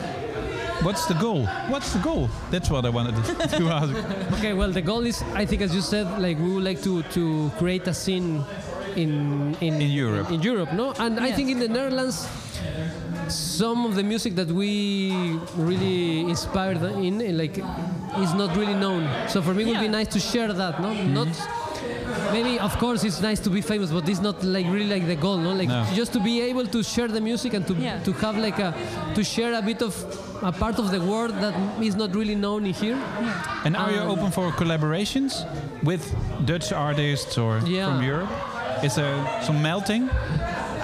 What's 0.83 1.07
the 1.07 1.15
goal? 1.15 1.47
What's 1.69 1.93
the 1.93 1.99
goal? 1.99 2.29
That's 2.51 2.71
what 2.71 2.85
I 2.87 2.91
wanted 2.91 3.17
to, 3.25 3.59
to 3.59 3.69
ask. 3.69 3.93
Okay, 4.39 4.55
well, 4.55 4.71
the 4.71 4.81
goal 4.81 5.05
is, 5.07 5.23
I 5.35 5.45
think, 5.45 5.61
as 5.63 5.75
you 5.75 5.83
said, 5.83 6.07
like 6.19 6.39
we 6.39 6.55
would 6.55 6.65
like 6.65 6.83
to 6.83 7.03
to 7.15 7.51
create 7.59 7.87
a 7.87 7.95
scene 7.95 8.45
in 8.97 9.55
in, 9.61 9.75
In 9.81 9.91
Europe. 9.91 10.31
In, 10.31 10.41
Europe, 10.43 10.73
no, 10.73 10.93
and 10.99 11.21
I 11.21 11.33
think 11.33 11.51
in 11.51 11.59
the 11.59 11.69
Netherlands, 11.69 12.27
some 13.29 13.85
of 13.87 13.95
the 13.95 14.03
music 14.03 14.35
that 14.37 14.49
we 14.49 15.39
really 15.57 16.21
inspired 16.21 16.83
in, 16.83 17.19
like, 17.37 17.59
is 18.19 18.33
not 18.35 18.57
really 18.57 18.75
known. 18.75 19.07
So 19.29 19.43
for 19.43 19.55
me, 19.55 19.63
it 19.65 19.69
would 19.69 19.81
be 19.81 19.89
nice 19.89 20.09
to 20.09 20.21
share 20.21 20.53
that, 20.53 20.81
no, 20.81 20.93
not. 20.93 21.29
Mm-hmm. 21.29 21.70
Maybe, 22.33 22.59
of 22.59 22.77
course, 22.79 23.05
it's 23.05 23.21
nice 23.21 23.41
to 23.41 23.51
be 23.51 23.61
famous, 23.61 23.91
but 23.91 24.09
it's 24.09 24.21
not 24.21 24.43
like 24.45 24.67
really 24.67 24.89
like 24.89 25.07
the 25.07 25.17
goal, 25.17 25.37
no? 25.39 25.53
Like 25.53 25.69
No. 25.69 25.85
just 25.95 26.13
to 26.13 26.21
be 26.21 26.41
able 26.51 26.67
to 26.67 26.83
share 26.83 27.09
the 27.09 27.21
music 27.21 27.55
and 27.55 27.67
to 27.67 27.75
Yeah. 27.75 27.99
to 28.07 28.13
have 28.25 28.37
like 28.39 28.59
a 28.59 28.71
to 29.17 29.23
share 29.25 29.53
a 29.55 29.63
bit 29.63 29.83
of 29.83 29.95
a 30.43 30.53
part 30.53 30.79
of 30.79 30.91
the 30.91 31.01
world 31.01 31.35
that 31.45 31.55
is 31.89 31.95
not 31.97 32.15
really 32.15 32.35
known 32.35 32.65
in 32.67 32.75
here. 32.75 32.99
And 33.65 33.77
are 33.77 33.91
you 33.97 34.01
Um, 34.01 34.11
open 34.15 34.31
for 34.31 34.51
collaborations 34.53 35.33
with 35.83 36.03
Dutch 36.47 36.73
artists 36.73 37.37
or 37.39 37.53
Yeah. 37.67 37.87
from 37.87 38.03
Europe? 38.03 38.31
Is 38.83 38.95
there 38.95 39.17
some 39.47 39.61
melting? 39.63 40.09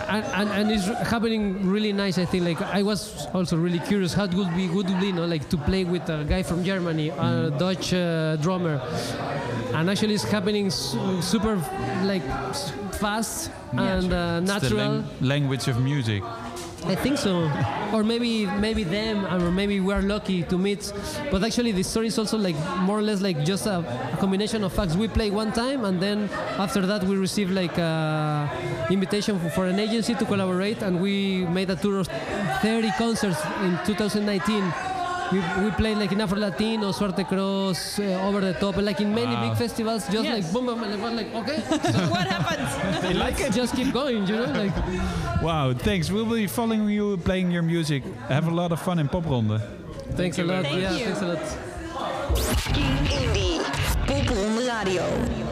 And, 0.08 0.48
and, 0.50 0.70
it's 0.70 0.86
happening 1.08 1.66
really 1.68 1.92
nice. 1.92 2.18
I 2.18 2.24
think 2.24 2.44
like 2.44 2.60
I 2.62 2.82
was 2.82 3.26
also 3.34 3.56
really 3.56 3.78
curious 3.80 4.12
how 4.12 4.24
it 4.24 4.34
would 4.34 4.54
be 4.54 4.68
would 4.68 4.86
be, 5.00 5.12
no, 5.12 5.24
like 5.26 5.48
to 5.50 5.56
play 5.56 5.84
with 5.84 6.08
a 6.08 6.24
guy 6.24 6.42
from 6.42 6.64
Germany, 6.64 7.10
a 7.10 7.50
Dutch 7.58 7.92
uh, 7.92 8.36
drummer, 8.36 8.80
and 9.74 9.90
actually 9.90 10.14
it's 10.14 10.24
happening 10.24 10.70
su- 10.70 11.20
super 11.22 11.56
like 12.04 12.22
fast 12.94 13.50
and 13.72 14.12
uh, 14.12 14.40
natural. 14.40 14.78
lang- 14.78 15.04
language 15.20 15.68
of 15.68 15.80
music. 15.80 16.22
I 16.86 16.94
think 16.94 17.18
so, 17.18 17.50
or 17.92 18.04
maybe 18.04 18.46
maybe 18.46 18.84
them, 18.84 19.26
or 19.26 19.50
maybe 19.50 19.80
we 19.80 19.92
are 19.92 20.02
lucky 20.02 20.44
to 20.44 20.56
meet. 20.56 20.92
But 21.30 21.42
actually, 21.42 21.72
the 21.72 21.82
story 21.82 22.06
is 22.06 22.18
also 22.18 22.38
like 22.38 22.56
more 22.80 22.98
or 22.98 23.02
less 23.02 23.20
like 23.20 23.44
just 23.44 23.66
a, 23.66 23.78
a 24.12 24.16
combination 24.18 24.62
of 24.62 24.72
facts. 24.72 24.94
We 24.94 25.08
play 25.08 25.30
one 25.30 25.52
time, 25.52 25.84
and 25.84 26.00
then 26.00 26.30
after 26.58 26.86
that, 26.86 27.02
we 27.02 27.16
receive 27.16 27.50
like 27.50 27.76
a 27.78 28.48
invitation 28.90 29.38
for, 29.40 29.50
for 29.50 29.66
an 29.66 29.80
agency 29.80 30.14
to 30.14 30.24
collaborate, 30.24 30.82
and 30.82 31.00
we 31.00 31.44
made 31.46 31.70
a 31.70 31.76
tour 31.76 31.98
of 31.98 32.06
30 32.62 32.92
concerts 32.98 33.40
in 33.62 33.78
2019. 33.84 34.95
We, 35.32 35.38
we 35.64 35.70
played 35.72 35.98
like 35.98 36.12
in 36.12 36.20
Afro 36.20 36.38
Latino, 36.38 36.92
Suerte 36.92 37.24
Cross, 37.26 37.98
uh, 37.98 38.26
Over 38.26 38.40
the 38.40 38.52
Top, 38.54 38.76
like 38.76 39.00
in 39.00 39.12
many 39.14 39.34
Wow. 39.34 39.48
big 39.48 39.58
festivals. 39.58 40.06
Just 40.08 40.24
Yes. 40.24 40.44
like 40.44 40.52
boom, 40.52 40.66
boom, 40.66 40.82
and 40.84 40.94
it 40.94 41.00
was 41.00 41.12
like 41.14 41.34
okay, 41.34 41.58
What 42.08 42.26
happens? 42.28 43.02
They 43.02 43.14
like 43.14 43.40
it. 43.40 43.52
just 43.52 43.74
keep 43.74 43.92
going, 43.92 44.26
you 44.26 44.36
know, 44.36 44.44
like. 44.52 44.72
Wow, 45.42 45.72
thanks. 45.74 46.10
We'll 46.10 46.26
be 46.26 46.46
following 46.46 46.88
you 46.88 47.16
playing 47.18 47.50
your 47.50 47.62
music. 47.62 48.02
Have 48.28 48.46
a 48.46 48.54
lot 48.54 48.70
of 48.72 48.80
fun 48.80 48.98
in 48.98 49.08
Popronde. 49.08 49.60
Thanks 50.12 50.38
a 50.38 50.44
lot. 50.44 50.62
Thank 50.64 50.82
yeah, 50.82 50.92
you. 50.96 51.04
thanks 51.06 51.22
a 51.22 51.26
lot. 51.26 51.38
Indie. 52.76 53.58
Popronde 54.06 54.68
Radio. 54.84 55.45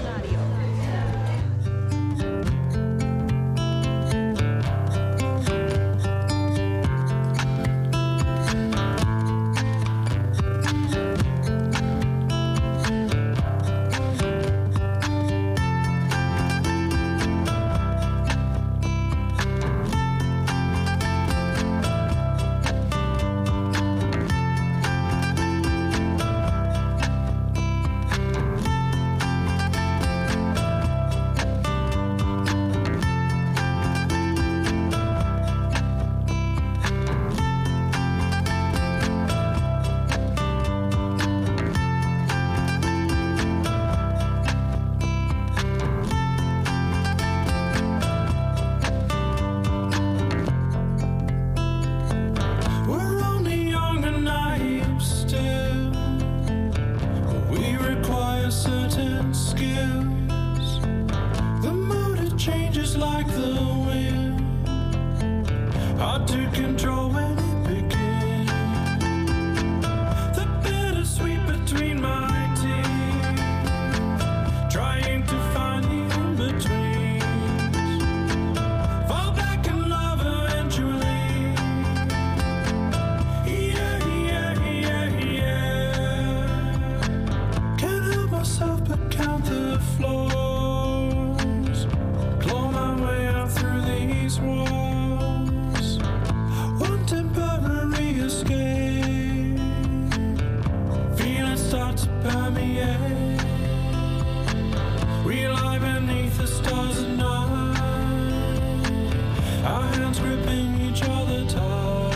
Gripping 110.34 110.80
each 110.80 111.02
other 111.02 111.44
tight. 111.46 112.10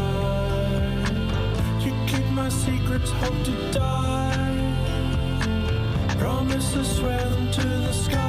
You 1.81 1.93
keep 2.07 2.27
my 2.31 2.49
secrets, 2.49 3.11
hope 3.11 3.45
to 3.45 3.73
die. 3.73 4.75
Promise 6.19 6.73
to 6.73 6.85
swear 6.85 7.29
them 7.31 7.51
to 7.53 7.63
the 7.63 7.93
sky. 7.93 8.28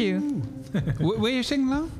Along, 0.00 0.42
aren't 0.74 0.84
you? 0.84 0.92
W- 0.98 1.20
Were 1.20 1.28
you 1.28 1.42
singing 1.42 1.68
along? 1.68 1.90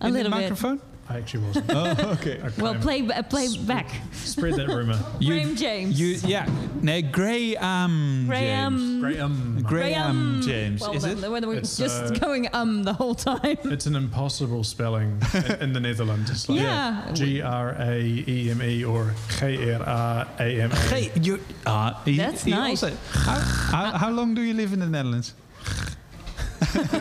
A 0.00 0.06
In 0.08 0.12
the 0.14 0.18
little 0.18 0.32
bit. 0.32 0.40
microphone? 0.42 0.80
I 1.08 1.18
actually 1.18 1.46
wasn't. 1.46 1.66
Oh, 1.68 1.96
okay. 2.20 2.40
Well, 2.58 2.74
play 2.76 3.02
uh, 3.06 3.22
play 3.24 3.48
back. 3.66 3.90
Spread 4.12 4.54
that 4.54 4.68
rumor. 4.68 4.98
you, 5.20 5.32
Graham 5.34 5.56
James. 5.56 6.00
You, 6.00 6.16
yeah. 6.28 6.48
Nee, 6.80 7.02
Graham 7.02 8.24
Graham. 8.26 8.78
James. 8.78 9.00
Graham. 9.02 9.62
Graham 9.62 10.40
James. 10.42 10.80
Well, 10.80 10.94
is 10.94 11.02
then, 11.02 11.18
it? 11.22 11.30
We're, 11.30 11.40
we're 11.46 11.54
It's, 11.58 11.76
just 11.76 12.02
uh, 12.04 12.10
going 12.18 12.48
um 12.54 12.84
the 12.84 12.92
whole 12.94 13.14
time. 13.16 13.58
It's 13.64 13.86
an 13.86 13.96
impossible 13.96 14.64
spelling 14.64 15.20
in, 15.34 15.44
in 15.60 15.72
the 15.72 15.80
Netherlands. 15.80 16.30
It's 16.30 16.48
like 16.48 16.60
Yeah. 16.60 17.10
G 17.12 17.42
R 17.42 17.74
A 17.78 18.00
E 18.00 18.50
M 18.50 18.62
E 18.62 18.84
or 18.84 19.12
G 19.40 19.72
R 19.74 19.82
A 19.82 20.26
A 20.40 20.62
M 20.62 20.72
A. 20.72 20.76
Hey, 20.76 21.10
you, 21.20 21.40
uh, 21.66 21.94
he- 22.04 22.16
That's 22.16 22.46
nice. 22.46 22.82
also- 22.82 22.96
how, 23.10 23.38
how, 23.40 23.98
how 23.98 24.10
long 24.10 24.34
do 24.34 24.40
you 24.42 24.54
live 24.54 24.72
in 24.72 24.78
the 24.78 24.86
Netherlands? 24.86 25.34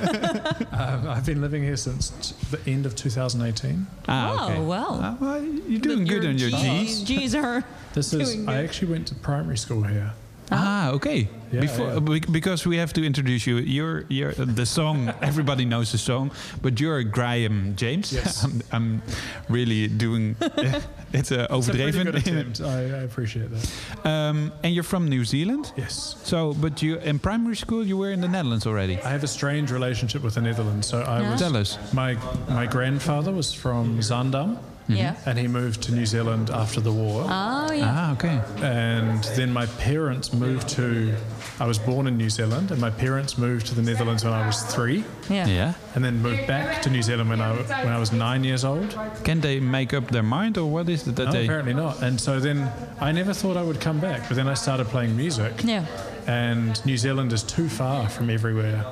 Um, 0.72 1.08
I've 1.10 1.26
been 1.26 1.41
living 1.41 1.62
here 1.64 1.76
since 1.78 2.10
t- 2.10 2.36
the 2.58 2.72
end 2.72 2.86
of 2.86 2.95
2018. 2.95 3.86
Ah, 4.08 4.45
okay. 4.47 4.58
Oh 4.58 4.64
well. 4.64 4.99
Ah, 5.02 5.18
well, 5.20 5.43
you're 5.43 5.80
doing 5.82 6.06
good 6.06 6.26
on 6.26 6.38
your 6.38 6.49
G's. 6.49 7.04
G's 7.04 7.36
are. 7.36 7.64
This 7.93 8.14
is. 8.14 8.34
Doing 8.36 8.49
I 8.49 8.64
actually 8.64 8.91
went 8.91 9.08
to 9.10 9.16
primary 9.16 9.58
school 9.58 9.84
here. 9.84 10.14
Ah, 10.52 10.89
okay. 10.91 11.28
Yeah, 11.52 11.62
Before, 11.62 11.88
yeah. 11.93 11.99
bec- 11.99 12.32
because 12.32 12.66
we 12.66 12.78
have 12.78 12.91
to 12.93 13.04
introduce 13.06 13.45
you. 13.47 13.58
You're, 13.58 14.06
you're 14.10 14.34
the 14.34 14.66
song. 14.66 15.10
everybody 15.22 15.66
knows 15.66 15.91
the 15.91 15.97
song, 15.97 16.32
but 16.62 16.80
you're 16.80 17.04
Graham 17.04 17.74
James. 17.76 18.12
Yes. 18.14 18.43
I'm, 18.45 18.62
I'm 18.72 19.02
really 19.49 19.88
doing. 19.88 20.36
it's 21.14 21.32
uh, 21.32 21.47
It's 21.49 21.68
a 21.68 21.72
pretty 21.72 21.91
overdreven. 21.91 22.04
good 22.06 22.16
attempt. 22.16 22.62
I, 22.62 22.80
I 22.84 23.04
appreciate 23.04 23.49
that. 23.52 24.06
um, 24.06 24.52
and 24.64 24.74
you're 24.74 24.84
from 24.84 25.08
New 25.10 25.24
Zealand. 25.26 25.72
Yes. 25.78 26.16
So, 26.24 26.54
but 26.54 26.82
you 26.82 26.97
in 26.99 27.20
primary 27.20 27.56
school 27.56 27.86
you 27.86 27.97
were 27.97 28.12
in 28.12 28.22
the 28.22 28.28
Netherlands 28.30 28.66
already. 28.66 28.97
I 29.02 29.10
have 29.12 29.24
a 29.24 29.28
strange 29.28 29.72
relationship 29.72 30.22
with 30.24 30.36
the 30.36 30.41
Netherlands. 30.41 30.88
So 30.88 31.02
I 31.02 31.22
Yeah. 31.22 31.32
was. 31.32 31.39
Tell 31.41 31.56
us. 31.58 31.78
My 31.93 32.18
my 32.49 32.66
grandfather 32.66 33.32
was 33.32 33.54
from 33.54 33.99
Zandam. 33.99 34.58
Yeah. 34.98 35.16
And 35.26 35.38
he 35.38 35.48
moved 35.48 35.82
to 35.84 35.94
New 35.94 36.06
Zealand 36.06 36.50
after 36.50 36.80
the 36.82 36.92
war. 36.92 37.24
Oh 37.28 37.72
yeah. 37.72 37.86
Ah, 37.88 38.14
okay. 38.14 38.42
And 38.62 39.24
then 39.36 39.52
my 39.54 39.66
parents 39.66 40.34
moved 40.34 40.68
to. 40.70 41.14
I 41.60 41.66
was 41.66 41.78
born 41.80 42.08
in 42.08 42.18
New 42.18 42.30
Zealand, 42.30 42.72
and 42.72 42.80
my 42.82 42.89
parents 42.89 43.38
moved 43.38 43.68
to 43.68 43.76
the 43.76 43.82
Netherlands 43.82 44.24
when 44.24 44.34
I 44.34 44.46
was 44.48 44.62
three, 44.64 45.04
Yeah. 45.30 45.48
Yeah. 45.48 45.74
and 45.96 46.04
then 46.04 46.22
moved 46.22 46.48
back 46.48 46.82
to 46.84 46.89
New 46.89 47.02
Zealand 47.04 47.30
when 47.30 47.42
I 47.42 47.52
when 47.56 47.94
I 47.94 48.00
was 48.00 48.12
nine 48.12 48.44
years 48.44 48.64
old. 48.66 48.98
Can 49.24 49.42
they 49.42 49.60
make 49.60 49.94
up 49.94 50.10
their 50.10 50.24
mind, 50.24 50.58
or 50.58 50.66
what 50.70 50.89
is 50.89 51.08
it 51.08 51.16
that 51.18 51.26
No, 51.26 51.32
they? 51.32 51.46
apparently 51.46 51.74
not. 51.74 52.02
And 52.02 52.20
so 52.20 52.39
then 52.39 52.72
I 53.00 53.12
never 53.12 53.34
thought 53.34 53.58
I 53.58 53.64
would 53.64 53.80
come 53.80 54.00
back, 54.00 54.28
but 54.28 54.36
then 54.36 54.48
I 54.48 54.56
started 54.56 54.88
playing 54.88 55.16
music, 55.16 55.54
Yeah. 55.64 55.86
And 56.28 56.84
New 56.86 56.98
Zealand 56.98 57.34
is 57.34 57.44
too 57.44 57.68
far 57.70 58.08
from 58.10 58.30
everywhere. 58.30 58.86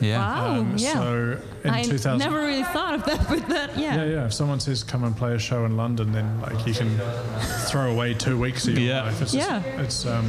Yeah. 0.00 0.18
Wow. 0.18 0.60
Um, 0.60 0.74
yeah. 0.76 0.92
So 0.94 1.38
in 1.64 1.70
I 1.70 1.82
2000. 1.82 2.18
never 2.18 2.36
really 2.36 2.62
thought 2.64 2.94
of 2.94 3.04
that, 3.06 3.26
but 3.28 3.48
that 3.48 3.78
yeah. 3.78 3.96
yeah, 3.96 4.04
yeah. 4.04 4.26
If 4.26 4.32
someone 4.34 4.60
says 4.60 4.82
come 4.84 5.04
and 5.04 5.16
play 5.16 5.34
a 5.34 5.38
show 5.38 5.64
in 5.64 5.76
London, 5.76 6.12
then 6.12 6.40
like 6.42 6.66
you 6.66 6.74
can 6.74 6.98
throw 7.68 7.90
away 7.92 8.14
two 8.14 8.38
weeks 8.38 8.66
of 8.68 8.78
your 8.78 8.88
Yeah. 8.94 9.02
life. 9.04 9.22
It's 9.22 9.34
Yeah. 9.34 9.62
Just, 9.62 9.78
it's 9.84 10.06
um, 10.06 10.26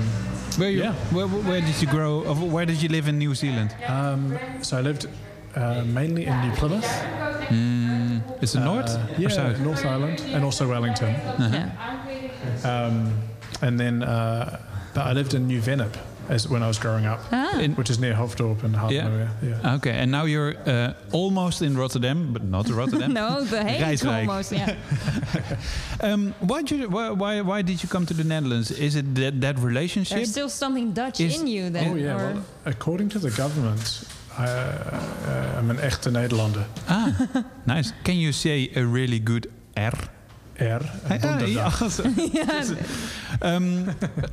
Where, 0.57 0.69
you, 0.71 0.83
Yeah. 0.83 0.93
where, 1.11 1.27
where 1.27 1.61
did 1.61 1.81
you 1.81 1.87
grow? 1.87 2.21
Where 2.33 2.65
did 2.65 2.81
you 2.81 2.89
live 2.89 3.07
in 3.07 3.17
New 3.17 3.35
Zealand? 3.35 3.75
um, 3.87 4.37
so 4.61 4.77
I 4.77 4.81
lived 4.81 5.07
uh, 5.55 5.83
mainly 5.85 6.25
in 6.25 6.39
New 6.41 6.51
Plymouth. 6.55 6.85
Mm, 7.49 8.21
is 8.43 8.55
it 8.55 8.59
north 8.59 8.89
Uh, 8.89 9.15
or 9.17 9.21
yeah, 9.21 9.29
south? 9.29 9.59
North 9.59 9.85
Island, 9.85 10.19
and 10.33 10.43
also 10.43 10.67
Wellington. 10.67 11.13
Yeah. 11.39 11.71
Um, 12.63 13.13
and 13.61 13.79
then 13.79 14.03
uh, 14.03 14.59
but 14.93 15.05
I 15.07 15.13
lived 15.13 15.33
in 15.33 15.47
New 15.47 15.61
Vennep 15.61 15.93
as 16.29 16.47
when 16.47 16.61
I 16.63 16.67
was 16.67 16.77
growing 16.79 17.05
up, 17.05 17.19
Ah. 17.31 17.59
In- 17.59 17.75
which 17.75 17.89
is 17.89 17.99
near 17.99 18.13
Hoofddorp 18.13 18.63
and 18.63 18.75
Hartmouwer. 18.75 19.29
Yeah. 19.41 19.75
Okay, 19.75 19.91
and 19.91 20.11
now 20.11 20.25
you're 20.25 20.55
uh, 20.65 20.93
almost 21.11 21.61
in 21.61 21.77
Rotterdam, 21.77 22.33
but 22.33 22.43
not 22.43 22.69
Rotterdam. 22.69 23.13
no, 23.21 23.43
the 23.43 23.63
Hague 23.69 24.05
almost. 24.05 24.51
Yeah. 24.51 24.75
Um, 25.99 26.33
why, 26.41 26.61
did 26.61 26.79
you, 26.79 26.89
why, 26.89 27.09
why, 27.09 27.41
why 27.41 27.61
did 27.63 27.81
you 27.81 27.89
come 27.89 28.05
to 28.05 28.13
the 28.13 28.23
Netherlands? 28.23 28.69
Is 28.71 28.95
it 28.95 29.15
that, 29.15 29.41
that 29.41 29.57
relationship? 29.59 30.17
There's 30.17 30.29
still 30.31 30.49
something 30.49 30.91
Dutch 30.93 31.19
Is- 31.19 31.39
in 31.41 31.47
you 31.47 31.69
then. 31.71 31.87
Oh 31.91 31.95
yeah. 31.95 32.13
or- 32.13 32.17
Well, 32.33 32.43
according 32.65 33.09
to 33.09 33.19
the 33.19 33.31
government, 33.31 34.03
I, 34.37 34.45
uh, 34.45 35.55
I'm 35.57 35.71
an 35.71 35.77
echte 35.77 36.11
Nederlander. 36.11 36.65
ah, 36.87 37.43
nice. 37.65 37.91
Can 38.03 38.15
you 38.17 38.31
say 38.31 38.69
a 38.75 38.83
really 38.85 39.19
good 39.19 39.51
R? 39.75 39.93
Ah, 40.59 41.17
donderdag. 41.17 41.53
yeah, 41.53 41.71
also. 41.81 42.03
um, 43.41 43.85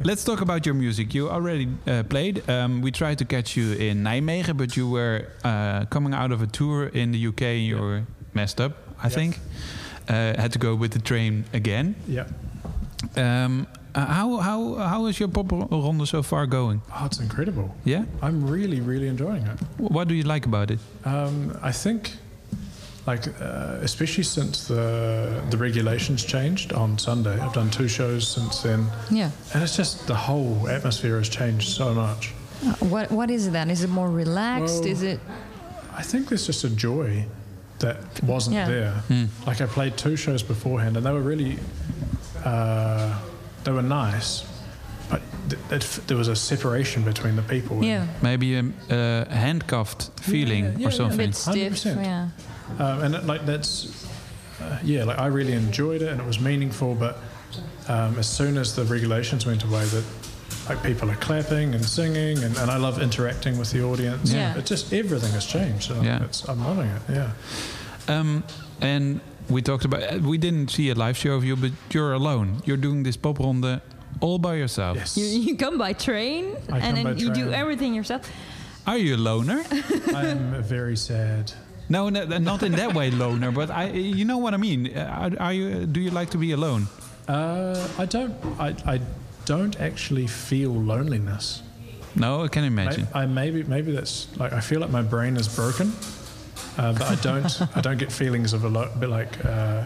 let's 0.03 0.25
talk 0.25 0.41
about 0.41 0.64
your 0.66 0.75
music. 0.75 1.14
You 1.14 1.29
already 1.31 1.68
uh, 1.87 2.03
played. 2.05 2.43
Um, 2.49 2.81
we 2.81 2.91
tried 2.91 3.18
to 3.18 3.25
catch 3.25 3.57
you 3.57 3.72
in 3.72 4.03
Nijmegen, 4.03 4.57
but 4.57 4.77
you 4.77 4.89
were 4.89 5.27
uh, 5.45 5.85
coming 5.91 6.14
out 6.14 6.33
of 6.33 6.41
a 6.43 6.47
tour 6.47 6.87
in 6.87 7.12
the 7.12 7.27
UK 7.29 7.43
and 7.43 7.66
you 7.66 7.79
were 7.79 8.03
messed 8.33 8.61
up, 8.61 8.72
I 9.03 9.09
think. 9.09 9.39
Uh, 10.09 10.35
had 10.41 10.53
to 10.53 10.59
go 10.59 10.75
with 10.75 10.93
the 10.93 10.99
train 11.01 11.45
again. 11.53 11.95
Yeah. 12.09 12.27
Um, 13.16 13.66
uh, 13.95 14.07
how, 14.07 14.37
how, 14.39 14.75
how 14.75 15.07
is 15.07 15.20
your 15.20 15.29
pop 15.29 15.53
ronde 15.53 16.09
so 16.09 16.22
far 16.22 16.47
going? 16.47 16.83
Oh, 16.93 17.07
it's 17.07 17.20
incredible. 17.20 17.75
Yeah? 17.85 18.05
I'm 18.22 18.47
really, 18.51 18.81
really 18.81 19.07
enjoying 19.09 19.47
it. 19.47 19.59
What 19.79 20.09
do 20.09 20.14
you 20.14 20.25
like 20.25 20.47
about 20.47 20.70
it? 20.70 20.81
Um, 21.05 21.57
I 21.62 21.70
think, 21.70 22.16
like, 23.07 23.28
uh, 23.40 23.78
especially 23.82 24.24
since 24.24 24.66
the 24.66 25.42
the 25.50 25.57
regulations 25.57 26.24
changed 26.24 26.72
on 26.72 26.98
Sunday. 26.98 27.38
I've 27.38 27.52
done 27.52 27.70
two 27.70 27.88
shows 27.88 28.26
since 28.28 28.62
then, 28.62 28.86
Yeah. 29.11 29.30
and 29.52 29.62
it's 29.62 29.76
just 29.76 30.07
the 30.07 30.14
whole 30.14 30.68
atmosphere 30.68 31.18
has 31.18 31.28
changed 31.28 31.68
so 31.68 31.92
much. 31.94 32.32
Uh, 32.64 32.72
What 32.88 33.11
What 33.11 33.30
is 33.30 33.46
it 33.46 33.52
then? 33.52 33.70
Is 33.70 33.82
it 33.82 33.90
more 33.90 34.11
relaxed? 34.11 34.80
Well, 34.84 34.92
is 34.92 35.02
it? 35.02 35.20
I 35.96 36.02
think 36.02 36.28
there's 36.28 36.46
just 36.46 36.64
a 36.64 36.70
joy 36.70 37.26
that 37.78 37.96
wasn't 38.22 38.57
Yeah. 38.57 38.68
there. 38.68 39.02
Like 39.46 39.61
I 39.61 39.66
played 39.66 39.96
two 39.96 40.16
shows 40.16 40.42
beforehand, 40.42 40.96
and 40.96 41.05
they 41.07 41.12
were 41.12 41.22
really, 41.22 41.59
uh, 42.44 43.11
they 43.64 43.72
were 43.72 43.82
nice, 43.82 44.44
but 45.11 45.20
th- 45.48 45.61
it, 45.70 46.00
there 46.07 46.16
was 46.16 46.28
a 46.28 46.36
separation 46.36 47.02
between 47.05 47.36
the 47.36 47.42
people. 47.42 47.84
Yeah. 47.84 48.07
Maybe 48.22 48.57
a 48.57 48.62
uh, 48.90 49.24
handcuffed 49.30 50.11
feeling 50.20 50.64
yeah, 50.64 50.86
or 50.88 50.90
yeah. 50.90 50.96
something. 50.96 51.20
A 51.20 51.26
bit 51.26 51.34
stiff, 51.36 51.72
100%. 51.74 51.96
yeah. 52.05 52.28
Um, 52.78 53.02
and 53.02 53.14
it, 53.14 53.24
like 53.24 53.44
that's 53.46 54.06
uh, 54.60 54.78
yeah, 54.82 55.04
like 55.04 55.18
I 55.18 55.26
really 55.26 55.52
enjoyed 55.52 56.02
it 56.02 56.08
and 56.08 56.20
it 56.20 56.26
was 56.26 56.38
meaningful. 56.40 56.94
But 56.94 57.18
um, 57.88 58.18
as 58.18 58.28
soon 58.28 58.56
as 58.56 58.74
the 58.74 58.84
regulations 58.84 59.46
went 59.46 59.64
away, 59.64 59.84
that 59.84 60.04
like 60.68 60.82
people 60.82 61.10
are 61.10 61.16
clapping 61.16 61.74
and 61.74 61.84
singing, 61.84 62.38
and, 62.42 62.56
and 62.56 62.70
I 62.70 62.76
love 62.76 63.02
interacting 63.02 63.58
with 63.58 63.70
the 63.72 63.82
audience. 63.84 64.32
Yeah. 64.32 64.56
it 64.56 64.64
just 64.66 64.92
everything 64.92 65.32
has 65.32 65.46
changed. 65.46 65.84
So 65.88 66.00
Yeah. 66.02 66.24
it's, 66.24 66.48
I'm 66.48 66.60
loving 66.64 66.88
it. 66.88 67.02
Yeah. 67.10 67.30
Um, 68.08 68.44
and 68.80 69.20
we 69.50 69.60
talked 69.62 69.84
about. 69.84 70.02
uh, 70.02 70.18
We 70.22 70.38
didn't 70.38 70.70
see 70.70 70.90
a 70.90 70.94
live 70.94 71.16
show 71.16 71.34
of 71.34 71.44
you, 71.44 71.56
but 71.56 71.72
you're 71.90 72.12
alone. 72.14 72.62
You're 72.64 72.78
doing 72.80 73.02
this 73.02 73.16
popronde 73.16 73.80
all 74.20 74.38
by 74.38 74.54
yourself. 74.54 74.96
Yes. 74.96 75.16
You, 75.16 75.24
you 75.26 75.56
come 75.56 75.76
by 75.78 75.92
train 75.92 76.56
I 76.72 76.78
and 76.78 76.96
then 76.96 77.04
by 77.04 77.12
you 77.12 77.32
do 77.34 77.52
everything 77.52 77.94
yourself. 77.94 78.30
Are 78.86 78.96
you 78.98 79.16
a 79.16 79.18
loner? 79.18 79.64
I'm 80.14 80.62
very 80.62 80.96
sad. 80.96 81.52
No, 81.89 82.09
no, 82.09 82.24
not 82.39 82.62
in 82.62 82.72
that 82.72 82.95
way, 82.95 83.11
loner. 83.11 83.51
But 83.53 83.70
I, 83.70 83.91
you 83.91 84.24
know 84.24 84.39
what 84.39 84.55
I 84.55 84.57
mean. 84.57 84.97
Uh, 84.97 85.30
Are, 85.39 85.43
are 85.47 85.53
you? 85.53 85.87
Do 85.87 86.01
you 86.01 86.11
like 86.11 86.30
to 86.30 86.39
be 86.39 86.53
alone? 86.53 86.87
Uh, 87.28 87.89
I 87.99 88.07
don't. 88.07 88.35
I, 88.59 88.74
I 88.87 89.01
don't 89.45 89.78
actually 89.80 90.26
feel 90.26 90.70
loneliness. 90.72 91.62
No, 92.16 92.45
I 92.45 92.49
can 92.49 92.64
imagine. 92.64 93.07
I, 93.12 93.22
I 93.22 93.26
maybe 93.26 93.62
maybe 93.64 93.93
that's 93.93 94.28
like 94.39 94.53
I 94.53 94.61
feel 94.61 94.80
like 94.80 94.91
my 94.91 95.03
brain 95.03 95.37
is 95.37 95.49
broken, 95.49 95.93
uh, 96.78 96.93
but 96.93 97.03
I 97.03 97.14
don't 97.16 97.76
I 97.76 97.80
don't 97.80 97.99
get 97.99 98.12
feelings 98.12 98.53
of 98.53 98.64
a 98.64 98.68
lot. 98.68 98.99
Bit 99.01 99.09
like, 99.11 99.45
uh, 99.45 99.85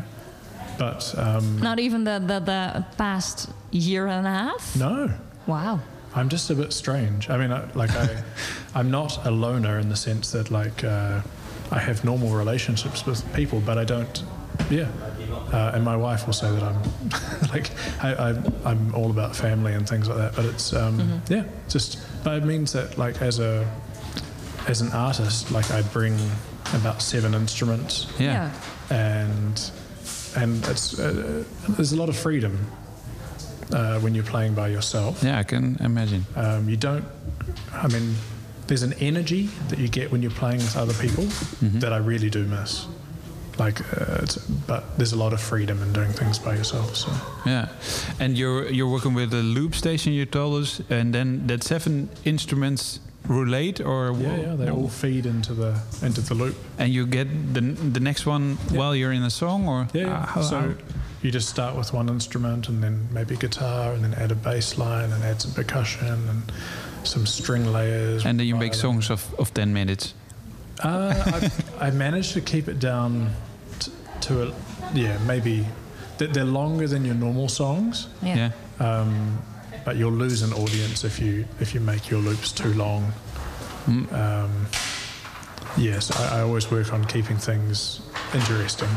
but 0.79 1.15
um, 1.19 1.59
Not 1.59 1.81
even 1.81 2.05
the, 2.05 2.19
the, 2.21 2.39
the 2.41 2.85
past 2.97 3.51
year 3.73 4.07
and 4.07 4.27
a 4.27 4.31
half? 4.31 4.77
no, 4.77 5.11
Wow. 5.47 5.81
I'm 6.15 6.29
just 6.29 6.51
a 6.51 6.55
bit 6.55 6.73
strange. 6.73 7.29
I 7.31 7.37
mean, 7.37 7.53
I, 7.53 7.71
like 7.75 7.91
I, 7.95 8.23
I'm 8.75 8.91
not 8.91 9.27
a 9.27 9.31
loner 9.31 9.79
in 9.79 9.89
the 9.89 9.97
sense 9.97 10.31
that 10.33 10.51
like 10.51 10.83
uh, 10.85 11.21
I 11.71 11.79
have 11.79 12.05
normal 12.05 12.31
relationships 12.31 13.05
with 13.07 13.23
people, 13.35 13.61
but 13.61 13.79
I 13.79 13.85
don't. 13.85 14.23
Yeah, 14.71 14.89
uh, 15.53 15.73
and 15.75 15.85
my 15.85 15.97
wife 15.97 16.27
will 16.27 16.33
say 16.35 16.51
that 16.51 16.63
I'm 16.63 16.83
like 17.55 17.71
I, 18.03 18.13
I, 18.31 18.71
I'm 18.71 18.95
all 18.95 19.11
about 19.11 19.37
family 19.37 19.73
and 19.75 19.89
things 19.89 20.09
like 20.09 20.19
that. 20.19 20.35
But 20.37 20.47
it's 20.47 20.73
um, 20.73 20.99
Mhm. 20.99 21.31
yeah, 21.31 21.45
just 21.69 21.99
but 22.25 22.35
it 22.43 22.45
means 22.45 22.73
that 22.73 22.99
like 22.99 23.23
as 23.23 23.39
a 23.39 23.65
as 24.67 24.81
an 24.81 24.91
artist, 24.93 25.51
like 25.53 25.71
I 25.71 25.83
bring 25.83 26.19
about 26.75 27.01
seven 27.03 27.35
instruments. 27.35 28.07
Yeah. 28.19 28.51
and 28.91 29.71
and 30.37 30.65
it's 30.67 30.99
uh, 30.99 31.45
there's 31.69 31.93
a 31.93 31.97
lot 31.97 32.09
of 32.09 32.17
freedom 32.17 32.59
uh, 33.73 34.01
when 34.01 34.15
you're 34.15 34.25
playing 34.25 34.55
by 34.55 34.69
yourself. 34.69 35.23
Yeah, 35.23 35.39
I 35.39 35.45
can 35.45 35.77
imagine. 35.81 36.27
Um, 36.37 36.69
you 36.69 36.77
don't. 36.77 37.05
I 37.73 37.87
mean, 37.89 38.15
there's 38.69 38.83
an 38.83 38.93
energy 39.01 39.49
that 39.69 39.79
you 39.79 39.89
get 39.89 40.11
when 40.13 40.23
you're 40.23 40.31
playing 40.43 40.59
with 40.59 40.77
other 40.77 40.95
people 40.95 41.25
Mm-hmm. 41.25 41.81
that 41.81 41.93
I 41.93 41.97
really 41.99 42.31
do 42.31 42.45
miss. 42.45 42.87
Like, 43.59 43.81
uh, 44.01 44.23
it's, 44.23 44.37
but 44.69 44.83
there's 44.99 45.13
a 45.13 45.17
lot 45.17 45.33
of 45.33 45.41
freedom 45.41 45.83
in 45.83 45.93
doing 45.93 46.13
things 46.13 46.39
by 46.39 46.55
yourself. 46.55 46.95
So 46.95 47.11
Yeah, 47.45 47.67
and 48.21 48.39
you're 48.39 48.69
you're 48.71 48.89
working 48.93 49.15
with 49.15 49.33
a 49.35 49.43
loop 49.43 49.75
station. 49.75 50.13
You 50.13 50.27
told 50.27 50.63
us, 50.63 50.81
and 50.91 51.13
then 51.13 51.47
that 51.49 51.65
seven 51.65 52.09
instruments 52.25 53.01
relate, 53.27 53.81
or 53.81 54.13
yeah, 54.13 54.37
yeah, 54.37 54.57
they 54.57 54.71
all 54.71 54.89
feed 54.89 55.27
into 55.27 55.55
the 55.55 55.75
into 56.03 56.21
the 56.21 56.35
loop. 56.35 56.55
And 56.79 56.93
you 56.95 57.05
get 57.07 57.27
the 57.55 57.61
the 57.95 58.01
next 58.01 58.27
one 58.27 58.57
while 58.71 58.95
you're 58.95 59.13
in 59.17 59.25
a 59.25 59.31
song, 59.31 59.67
or 59.69 59.89
Yeah. 59.93 60.07
yeah. 60.07 60.27
how- 60.27 60.43
so 60.43 60.59
how- 60.61 60.75
you 61.23 61.33
just 61.33 61.49
start 61.49 61.75
with 61.77 61.93
one 61.93 62.09
instrument 62.09 62.69
and 62.69 62.81
then 62.81 63.09
maybe 63.11 63.37
guitar 63.37 63.93
and 63.93 64.05
then 64.05 64.15
add 64.15 64.31
a 64.31 64.37
bass 64.37 64.79
line 64.79 65.11
and 65.13 65.25
add 65.25 65.43
some 65.43 65.53
percussion 65.53 66.29
and 66.31 66.43
some 67.05 67.27
string 67.27 67.73
layers. 67.73 68.25
and 68.25 68.39
then 68.39 68.47
you 68.47 68.57
make 68.57 68.75
songs 68.75 69.11
of, 69.11 69.35
of 69.39 69.53
ten 69.55 69.73
minutes. 69.73 70.15
Uh, 70.83 71.51
I, 71.81 71.87
I 71.89 71.91
managed 71.91 72.33
to 72.35 72.41
keep 72.41 72.69
it 72.69 72.79
down 72.79 73.31
t- 73.81 73.93
to 74.23 74.49
a, 74.49 74.55
yeah, 74.95 75.19
maybe 75.27 75.67
they're, 76.19 76.29
they're 76.29 76.45
longer 76.45 76.87
than 76.87 77.05
your 77.05 77.15
normal 77.15 77.49
songs. 77.49 78.09
Yeah. 78.23 78.53
Um, 78.81 79.39
but 79.85 79.97
you'll 79.97 80.13
lose 80.13 80.43
an 80.43 80.53
audience 80.53 81.05
if 81.05 81.19
you 81.19 81.47
if 81.61 81.75
you 81.75 81.81
make 81.81 82.11
your 82.11 82.21
loops 82.21 82.53
too 82.53 82.73
long. 82.75 83.13
Mm. 83.87 84.13
Um, 84.13 84.67
yes, 85.77 86.11
I, 86.11 86.39
I 86.39 86.41
always 86.43 86.71
work 86.71 86.93
on 86.93 87.05
keeping 87.07 87.39
things 87.39 88.03
interesting. 88.35 88.89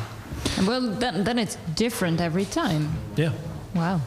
Well, 0.66 0.82
then, 0.82 1.24
then 1.24 1.40
it's 1.40 1.58
different 1.76 2.20
every 2.20 2.46
time. 2.46 2.90
Yeah. 3.16 3.32
Wow. 3.74 4.02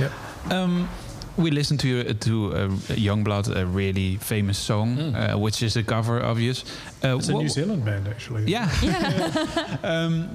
Yep. 0.00 0.12
Um, 0.50 0.88
we 1.36 1.50
listened 1.50 1.80
to 1.80 2.14
to 2.14 2.52
uh, 2.54 2.68
Youngblood, 2.96 3.48
a 3.56 3.64
really 3.64 4.16
famous 4.16 4.58
song, 4.58 4.98
uh, 4.98 5.34
which 5.38 5.62
is 5.62 5.76
a 5.76 5.82
cover, 5.82 6.22
obvious. 6.22 6.64
Uh, 7.04 7.16
It's 7.18 7.28
a 7.28 7.32
New 7.32 7.48
Zealand 7.48 7.84
band, 7.84 8.08
actually. 8.08 8.44
Yeah. 8.46 8.68
um, 9.82 10.28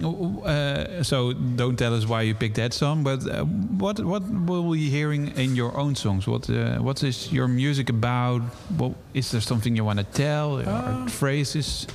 uh, 0.46 1.04
so 1.04 1.34
don't 1.34 1.78
tell 1.78 1.94
us 1.94 2.06
why 2.06 2.22
you 2.24 2.34
picked 2.36 2.56
that 2.56 2.74
song, 2.74 3.04
but 3.04 3.20
uh, 3.28 3.44
what 3.78 4.00
what 4.00 4.24
will 4.24 4.64
we 4.70 4.78
be 4.78 4.90
hearing 4.90 5.32
in 5.38 5.56
your 5.56 5.78
own 5.78 5.96
songs? 5.96 6.26
What 6.28 6.50
uh, 6.50 6.78
what 6.84 7.04
is 7.04 7.32
your 7.32 7.48
music 7.48 7.90
about? 7.90 8.42
What, 8.78 8.92
is 9.14 9.30
there 9.32 9.42
something 9.42 9.76
you 9.78 9.86
want 9.86 10.00
to 10.00 10.06
tell? 10.06 10.60
or 10.60 10.64
Uh, 10.68 11.08
phrases? 11.10 11.88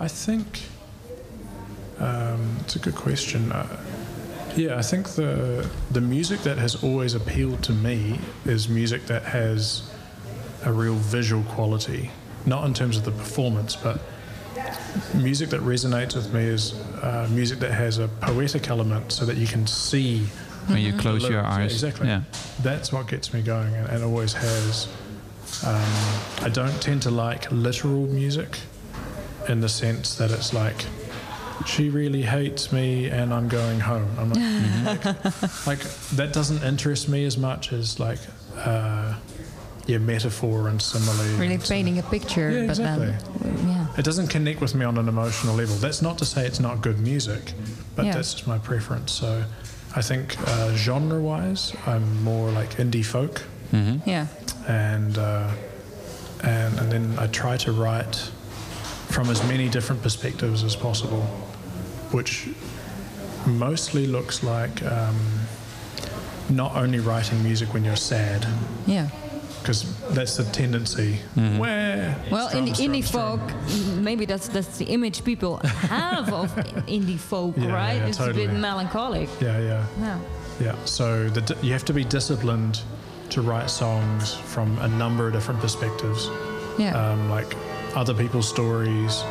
I 0.00 0.08
think 0.08 0.46
um, 1.98 2.56
it's 2.64 2.76
a 2.76 2.78
good 2.78 2.94
question. 2.94 3.52
Yeah, 4.56 4.76
I 4.78 4.82
think 4.82 5.08
the 5.10 5.68
the 5.90 6.00
music 6.00 6.40
that 6.40 6.58
has 6.58 6.82
always 6.82 7.14
appealed 7.14 7.62
to 7.64 7.72
me 7.72 8.18
is 8.44 8.68
music 8.68 9.06
that 9.06 9.22
has 9.22 9.82
a 10.64 10.72
real 10.72 10.94
visual 10.94 11.42
quality, 11.44 12.10
not 12.46 12.64
in 12.66 12.74
terms 12.74 12.96
of 12.96 13.04
the 13.04 13.12
performance, 13.12 13.76
but 13.76 14.00
music 15.14 15.50
that 15.50 15.60
resonates 15.60 16.14
with 16.16 16.32
me 16.34 16.42
is 16.44 16.74
uh, 17.02 17.28
music 17.30 17.58
that 17.60 17.70
has 17.72 17.98
a 17.98 18.08
poetic 18.08 18.68
element, 18.68 19.12
so 19.12 19.24
that 19.24 19.36
you 19.36 19.46
can 19.46 19.66
see 19.66 20.26
When 20.66 20.78
you 20.78 20.92
close 20.92 21.28
your 21.28 21.44
eyes. 21.44 21.72
exactly. 21.72 22.08
Yeah. 22.08 22.22
That's 22.62 22.92
what 22.92 23.08
gets 23.08 23.32
me 23.32 23.42
going, 23.42 23.74
and, 23.74 23.88
and 23.88 24.04
always 24.04 24.32
has. 24.34 24.88
Um, 25.66 26.44
I 26.44 26.48
don't 26.52 26.80
tend 26.82 27.02
to 27.02 27.10
like 27.10 27.50
literal 27.50 28.06
music 28.06 28.58
in 29.48 29.60
the 29.60 29.68
sense 29.68 30.14
that 30.16 30.30
it's 30.30 30.52
like 30.52 30.84
she 31.66 31.88
really 31.90 32.22
hates 32.22 32.72
me 32.72 33.08
and 33.08 33.32
I'm 33.32 33.48
going 33.48 33.80
home. 33.80 34.08
I'm 34.18 34.30
like, 34.32 35.04
like, 35.04 35.14
like, 35.66 35.78
that 36.12 36.32
doesn't 36.32 36.62
interest 36.62 37.08
me 37.08 37.24
as 37.24 37.36
much 37.38 37.72
as 37.72 37.98
like 38.00 38.18
uh, 38.56 39.14
yeah 39.86 39.98
metaphor 39.98 40.68
and 40.68 40.80
simile. 40.80 41.38
Really 41.38 41.54
and 41.54 41.62
painting 41.64 41.98
a 41.98 42.02
picture, 42.02 42.50
Yeah, 42.50 42.60
but 42.66 42.78
exactly. 42.78 43.06
then, 43.42 43.68
yeah. 43.68 43.86
It 43.98 44.04
doesn't 44.04 44.28
connect 44.28 44.60
with 44.60 44.74
me 44.74 44.84
on 44.84 44.96
an 44.98 45.08
emotional 45.08 45.54
level. 45.56 45.76
That's 45.76 46.00
not 46.02 46.18
to 46.18 46.24
say 46.24 46.46
it's 46.46 46.60
not 46.60 46.80
good 46.80 46.98
music, 47.00 47.52
but 47.96 48.06
Yeah. 48.06 48.12
that's 48.14 48.32
just 48.34 48.46
my 48.46 48.58
preference. 48.58 49.12
So 49.12 49.44
I 49.96 50.02
think 50.02 50.36
uh, 50.48 50.74
genre-wise, 50.76 51.72
I'm 51.86 52.22
more 52.22 52.50
like 52.50 52.76
indie 52.76 53.04
folk, 53.04 53.42
Yeah. 53.72 54.26
and 54.68 55.18
uh, 55.18 55.50
and 56.42 56.78
and 56.78 56.90
then 56.92 57.18
I 57.18 57.26
try 57.26 57.56
to 57.58 57.72
write 57.72 58.16
from 59.08 59.28
as 59.28 59.42
many 59.48 59.68
different 59.68 60.02
perspectives 60.02 60.62
as 60.62 60.76
possible, 60.76 61.24
which 62.12 62.48
mostly 63.46 64.06
looks 64.06 64.42
like 64.42 64.82
um, 64.82 65.16
not 66.48 66.76
only 66.76 66.98
writing 66.98 67.42
music 67.42 67.72
when 67.74 67.84
you're 67.84 67.96
sad, 67.96 68.46
Yeah. 68.86 69.08
because 69.60 69.84
that's 70.10 70.36
the 70.36 70.44
tendency. 70.44 71.18
Where 71.34 72.16
Well, 72.30 72.48
Strum, 72.48 72.66
in 72.68 72.74
strum, 72.74 72.92
indie 72.92 73.04
strum. 73.04 73.38
folk, 73.40 73.96
maybe 74.02 74.24
that's 74.26 74.48
that's 74.48 74.78
the 74.78 74.86
image 74.86 75.22
people 75.24 75.58
have 75.58 76.32
of 76.32 76.54
indie 76.88 77.18
folk, 77.18 77.54
Yeah, 77.56 77.72
right? 77.72 77.96
yeah, 77.98 78.06
it's 78.08 78.20
a 78.20 78.32
bit 78.32 78.52
melancholic. 78.52 79.28
Yeah, 79.40 79.58
yeah. 79.60 79.86
Yeah. 80.00 80.18
Yeah, 80.60 80.74
so 80.84 81.28
the, 81.30 81.56
you 81.62 81.72
have 81.72 81.84
to 81.86 81.94
be 81.94 82.04
disciplined 82.04 82.82
to 83.30 83.40
write 83.40 83.70
songs 83.70 84.34
from 84.34 84.76
a 84.80 84.88
number 84.88 85.26
of 85.26 85.32
different 85.32 85.60
perspectives. 85.60 86.28
Yeah. 86.78 86.92
Um, 86.94 87.30
like 87.30 87.56
other 87.94 88.12
people's 88.14 88.48
stories, 88.48 89.22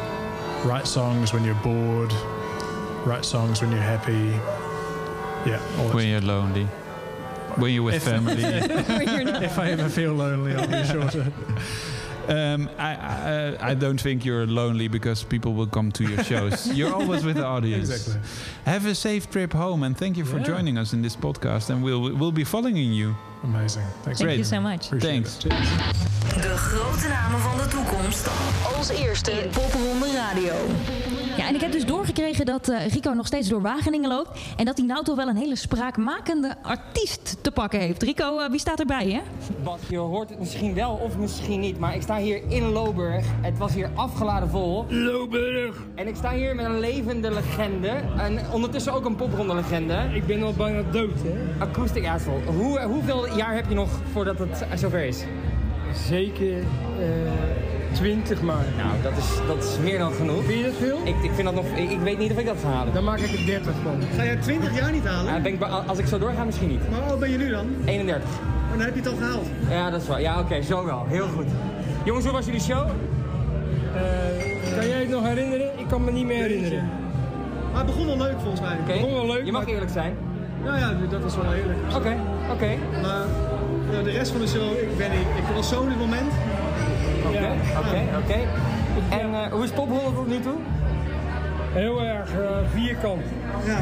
write 0.65 0.87
songs 0.87 1.31
when 1.33 1.43
you're 1.43 1.61
bored, 1.63 2.11
write 3.05 3.25
songs 3.25 3.61
when 3.61 3.71
you're 3.71 3.81
happy. 3.81 4.39
Yeah, 5.45 5.59
all 5.77 5.89
When 5.93 6.07
you're 6.07 6.21
lonely, 6.21 6.65
when 7.57 7.71
you're 7.73 7.83
with 7.83 7.95
If- 7.95 8.03
family. 8.03 8.43
if 9.45 9.57
I 9.57 9.71
ever 9.71 9.89
feel 9.89 10.13
lonely, 10.13 10.53
I'll 10.55 10.67
be 10.67 10.83
sure 10.87 11.09
to. 11.15 11.31
Um, 12.27 12.69
I, 12.77 12.91
I 12.95 13.71
I 13.71 13.75
don't 13.75 13.99
think 14.01 14.23
you're 14.23 14.45
lonely 14.45 14.87
because 14.89 15.23
people 15.25 15.53
will 15.53 15.67
come 15.69 15.91
to 15.91 16.03
your 16.03 16.23
shows. 16.23 16.67
you're 16.77 16.93
always 16.93 17.23
with 17.23 17.35
the 17.37 17.45
audience. 17.45 17.89
Exactly. 17.89 18.21
Have 18.65 18.85
a 18.89 18.93
safe 18.93 19.27
trip 19.29 19.53
home, 19.53 19.85
and 19.85 19.97
thank 19.97 20.15
you 20.17 20.25
for 20.25 20.37
Yeah. 20.37 20.47
joining 20.47 20.77
us 20.77 20.93
in 20.93 21.01
this 21.01 21.15
podcast. 21.17 21.69
And 21.69 21.81
we'll 21.83 22.15
we'll 22.17 22.31
be 22.33 22.43
following 22.45 22.93
you. 22.93 23.15
Amazing. 23.43 23.85
Thanks. 24.03 24.19
Thank 24.21 24.37
you 24.37 24.43
so 24.45 24.59
much. 24.61 24.89
Thanks. 24.99 25.37
De 25.39 26.57
grote 26.57 27.07
namen 27.07 27.39
van 27.39 27.57
de 27.57 27.67
toekomst. 27.67 28.27
Als 28.77 28.89
eerste 28.89 29.31
in 29.31 29.49
Popronde 29.49 30.11
Radio. 30.13 30.53
Ja, 31.39 31.47
en 31.47 31.55
ik 31.55 31.61
heb 31.61 31.71
dus 31.71 31.85
doorgekregen 31.85 32.45
dat 32.45 32.69
eh, 32.69 32.87
Rico 32.87 33.13
nog 33.13 33.27
steeds 33.27 33.47
door 33.47 33.61
Wageningen 33.61 34.09
loopt. 34.09 34.39
En 34.57 34.65
dat 34.65 34.77
hij 34.77 34.85
nou 34.85 35.03
toch 35.03 35.15
wel 35.15 35.27
een 35.27 35.35
hele 35.35 35.55
spraakmakende 35.55 36.55
artiest 36.61 37.37
te 37.41 37.51
pakken 37.51 37.79
heeft. 37.79 38.03
Rico, 38.03 38.39
eh, 38.39 38.49
wie 38.49 38.59
staat 38.59 38.79
erbij, 38.79 39.09
hè? 39.09 39.19
Bas, 39.63 39.79
je 39.89 39.97
hoort 39.97 40.29
het 40.29 40.39
misschien 40.39 40.73
wel 40.73 40.99
of 41.03 41.17
misschien 41.17 41.59
niet, 41.59 41.79
maar 41.79 41.95
ik 41.95 42.01
sta 42.01 42.17
hier 42.17 42.41
in 42.47 42.71
Loburg. 42.71 43.25
Het 43.41 43.57
was 43.57 43.73
hier 43.73 43.89
afgeladen 43.95 44.49
vol. 44.49 44.85
Loburg! 44.89 45.75
En 45.95 46.07
ik 46.07 46.15
sta 46.15 46.33
hier 46.33 46.55
met 46.55 46.65
een 46.65 46.79
levende 46.79 47.31
legende. 47.31 47.89
En 48.17 48.39
ondertussen 48.51 48.93
ook 48.93 49.05
een 49.05 49.15
popronde 49.15 49.55
legende. 49.55 50.09
Ik 50.13 50.25
ben 50.25 50.43
al 50.43 50.53
bijna 50.53 50.81
dood, 50.91 51.15
hè? 51.23 51.63
Acoustic 51.63 52.07
Asshole. 52.07 52.45
Hoe, 52.45 52.81
hoeveel 52.81 53.35
jaar 53.35 53.55
heb 53.55 53.69
je 53.69 53.75
nog 53.75 53.89
voordat 54.11 54.39
het 54.39 54.65
zover 54.75 55.03
is? 55.03 55.23
Zeker 56.07 56.57
eh, 56.57 57.68
20 57.91 58.41
maar. 58.41 58.65
Nou, 58.77 59.01
dat 59.01 59.11
is, 59.17 59.47
dat 59.47 59.63
is 59.63 59.77
meer 59.83 59.97
dan 59.97 60.11
genoeg. 60.13 60.43
Vind 60.43 60.57
je 60.57 60.63
dat 60.63 60.73
veel? 60.79 60.99
Ik, 61.03 61.15
ik, 61.23 61.31
vind 61.33 61.43
dat 61.43 61.55
nog, 61.55 61.65
ik, 61.75 61.89
ik 61.89 61.99
weet 61.99 62.17
niet 62.17 62.31
of 62.31 62.37
ik 62.37 62.45
dat 62.45 62.57
ga 62.61 62.69
halen. 62.69 62.93
Dan 62.93 63.03
maak 63.03 63.19
ik 63.19 63.39
er 63.39 63.45
30 63.45 63.73
van. 63.83 64.01
Ga 64.15 64.23
jij 64.23 64.35
20 64.35 64.79
jaar 64.79 64.91
niet 64.91 65.05
halen? 65.05 65.33
Ja, 65.33 65.39
ben 65.41 65.53
ik, 65.53 65.61
als 65.87 65.97
ik 65.97 66.07
zo 66.07 66.17
doorga, 66.17 66.43
misschien 66.43 66.67
niet. 66.67 66.89
Maar 66.89 66.99
hoe 66.99 67.09
oud 67.09 67.19
ben 67.19 67.29
je 67.29 67.37
nu 67.37 67.49
dan? 67.49 67.67
31. 67.85 68.29
Maar 68.69 68.77
dan 68.77 68.85
heb 68.85 68.95
je 68.95 69.01
het 69.01 69.09
al 69.09 69.17
gehaald. 69.17 69.47
Ja, 69.69 69.89
dat 69.89 70.01
is 70.01 70.07
waar. 70.07 70.21
Ja, 70.21 70.39
oké, 70.39 70.61
zo 70.61 70.85
wel. 70.85 71.05
Heel 71.07 71.27
goed. 71.27 71.47
Jongens, 72.03 72.25
hoe 72.25 72.33
was 72.33 72.45
jullie 72.45 72.61
show? 72.61 72.87
kan 74.75 74.87
jij 74.87 74.99
het 74.99 75.09
nog 75.09 75.23
herinneren? 75.23 75.79
Ik 75.79 75.87
kan 75.87 76.03
me 76.03 76.11
niet 76.11 76.25
meer 76.25 76.41
herinneren. 76.41 76.89
Maar 77.71 77.83
het 77.83 77.85
begon 77.85 78.05
wel 78.05 78.17
leuk 78.17 78.39
volgens 78.39 78.61
mij. 78.61 78.75
Het 78.75 78.85
begon 78.85 79.13
wel 79.13 79.25
leuk. 79.25 79.45
Je 79.45 79.51
mag 79.51 79.61
maar- 79.61 79.73
eerlijk 79.73 79.91
zijn. 79.91 80.15
Ja, 80.63 80.77
ja, 80.77 80.93
dat 81.09 81.21
was 81.21 81.35
wel 81.35 81.53
eerlijk. 81.53 81.79
Oké, 81.95 82.15
oké. 82.51 82.69
Maar 83.01 83.25
ja, 83.91 84.01
de 84.03 84.11
rest 84.11 84.31
van 84.31 84.41
de 84.41 84.47
show, 84.47 84.71
ik 84.71 84.97
ben 84.97 85.11
niet. 85.11 85.27
Ik 85.37 85.55
was 85.55 85.69
zo 85.69 85.81
in 85.81 85.89
het 85.89 85.97
moment. 85.99 86.31
Oké, 87.27 87.51
oké, 87.77 88.01
oké. 88.17 88.39
En 89.09 89.33
eh, 89.33 89.51
hoe 89.51 89.63
is 89.63 89.71
100 89.71 90.15
tot 90.15 90.27
nu 90.27 90.39
toe? 90.39 90.57
Heel 91.73 92.03
erg 92.03 92.33
eh, 92.33 92.57
vierkant. 92.73 93.21
Ja. 93.65 93.79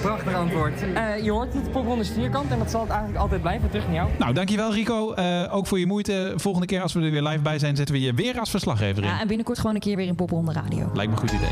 Prachtig 0.00 0.34
antwoord. 0.34 0.82
Eh, 0.94 1.24
je 1.24 1.30
hoort 1.30 1.54
het, 1.54 1.62
100 1.72 2.00
is 2.00 2.10
vierkant 2.10 2.50
en 2.50 2.58
dat 2.58 2.70
zal 2.70 2.80
het 2.80 2.90
eigenlijk 2.90 3.20
altijd 3.20 3.40
blijven. 3.40 3.70
Terug 3.70 3.84
naar 3.84 3.94
jou. 3.94 4.08
Nou, 4.18 4.32
dankjewel 4.32 4.72
Rico. 4.72 5.12
Eh, 5.12 5.54
ook 5.54 5.66
voor 5.66 5.78
je 5.78 5.86
moeite. 5.86 6.32
Volgende 6.36 6.66
keer 6.66 6.82
als 6.82 6.92
we 6.92 7.00
er 7.00 7.10
weer 7.10 7.22
live 7.22 7.42
bij 7.42 7.58
zijn, 7.58 7.76
zetten 7.76 7.94
we 7.94 8.00
je 8.00 8.14
weer 8.14 8.38
als 8.38 8.50
verslaggever 8.50 9.02
in. 9.02 9.08
Ja, 9.08 9.20
en 9.20 9.26
binnenkort 9.26 9.58
gewoon 9.58 9.74
een 9.74 9.80
keer 9.80 9.96
weer 9.96 10.06
in 10.06 10.14
Popronde 10.14 10.52
Radio. 10.52 10.90
Lijkt 10.94 11.10
me 11.10 11.16
een 11.20 11.28
goed 11.28 11.32
idee. 11.32 11.48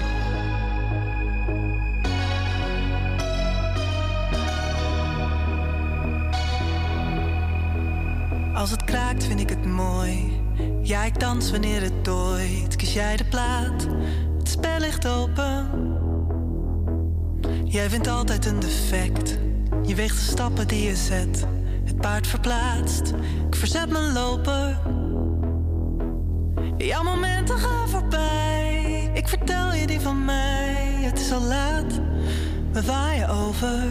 Als 8.54 8.70
het 8.70 8.84
kraakt 8.84 9.24
vind 9.24 9.40
ik 9.40 9.48
het 9.48 9.66
mooi. 9.66 10.31
Ja, 10.92 11.04
ik 11.04 11.20
dans 11.20 11.50
wanneer 11.50 11.82
het 11.82 12.04
dooit. 12.04 12.76
Kies 12.76 12.92
jij 12.92 13.16
de 13.16 13.24
plaat, 13.24 13.86
het 14.38 14.48
spel 14.48 14.78
ligt 14.78 15.06
open. 15.06 15.68
Jij 17.64 17.90
vindt 17.90 18.06
altijd 18.06 18.46
een 18.46 18.60
defect. 18.60 19.38
Je 19.82 19.94
weegt 19.94 20.16
de 20.16 20.24
stappen 20.24 20.68
die 20.68 20.82
je 20.82 20.96
zet. 20.96 21.46
Het 21.84 21.96
paard 21.96 22.26
verplaatst. 22.26 23.12
Ik 23.48 23.54
verzet 23.54 23.90
mijn 23.90 24.12
lopen. 24.12 24.78
Jouw 26.76 27.02
momenten 27.02 27.58
gaan 27.58 27.88
voorbij. 27.88 29.10
Ik 29.14 29.28
vertel 29.28 29.74
je 29.74 29.86
die 29.86 30.00
van 30.00 30.24
mij. 30.24 30.98
Het 31.00 31.20
is 31.20 31.32
al 31.32 31.42
laat. 31.42 32.00
We 32.72 32.82
waaien 32.84 33.28
over. 33.28 33.82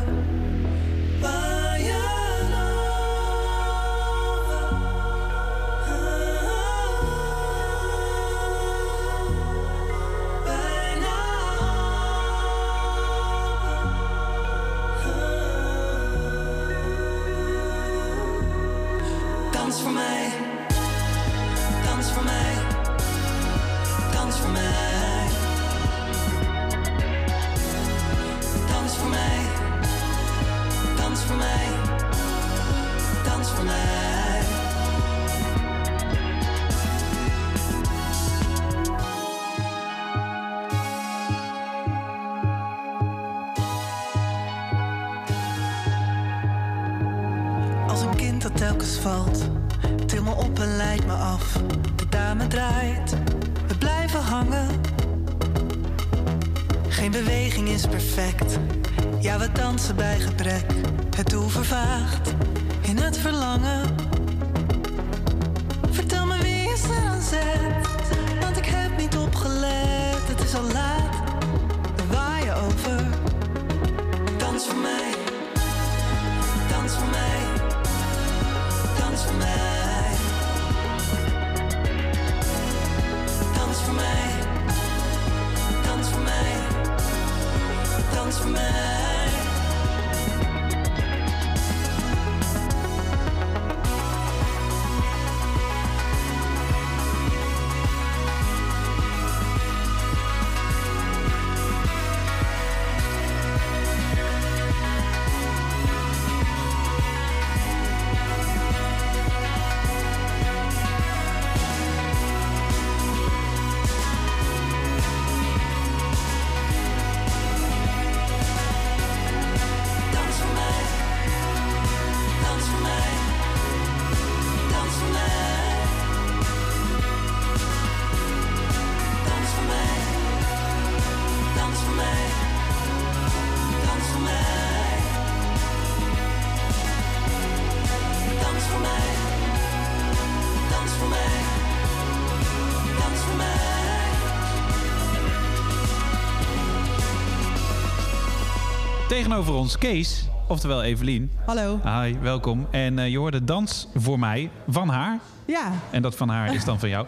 Tegenover 149.22 149.54
ons 149.54 149.78
Kees, 149.78 150.24
oftewel 150.48 150.84
Evelien. 150.84 151.32
Hallo. 151.46 151.80
Hi, 151.84 152.16
welkom. 152.22 152.68
En 152.72 153.00
eh, 153.00 153.10
je 153.10 153.18
hoorde 153.18 153.44
dans 153.44 153.88
voor 153.96 154.20
mij 154.20 154.50
van 154.68 154.90
haar. 154.90 155.20
Ja. 155.46 155.72
En 155.92 156.02
dat 156.02 156.16
van 156.16 156.30
haar 156.30 156.54
is 156.54 156.66
dan 156.66 156.80
van 156.80 156.90
jou. 156.90 157.08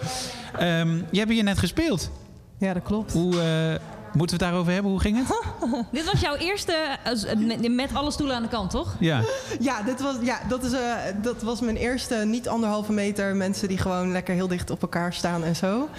Ehm 0.57 0.95
je 1.11 1.19
hebt 1.19 1.31
hier 1.31 1.43
net 1.43 1.57
gespeeld. 1.57 2.11
Ja, 2.57 2.73
dat 2.73 2.83
klopt. 2.83 3.13
Hoe, 3.13 3.41
eh, 3.41 3.79
moeten 4.13 4.37
we 4.37 4.43
het 4.45 4.51
daarover 4.51 4.73
hebben? 4.73 4.91
Hoe 4.91 4.99
ging 4.99 5.17
het? 5.17 5.27
Dit 5.91 6.11
was 6.11 6.21
jouw 6.21 6.35
eerste 6.35 6.97
eh, 7.03 7.69
met- 7.69 7.93
alle 7.93 8.11
stoelen 8.11 8.35
aan 8.35 8.41
de 8.43 8.47
kant, 8.47 8.69
toch? 8.69 8.95
Ja. 8.99 9.21
Ja, 9.59 9.81
dit 9.81 10.01
was, 10.01 10.15
ja 10.21 10.39
dat, 10.47 10.63
is, 10.63 10.71
eh, 10.71 10.79
dat 11.21 11.41
was 11.41 11.61
mijn 11.61 11.77
eerste 11.77 12.15
niet 12.15 12.47
anderhalve 12.47 12.91
meter 12.91 13.35
mensen 13.35 13.67
die 13.67 13.77
gewoon 13.77 14.11
lekker 14.11 14.33
heel 14.33 14.47
dicht 14.47 14.69
op 14.69 14.81
elkaar 14.81 15.13
staan 15.13 15.43
en 15.43 15.55
zo. 15.55 15.89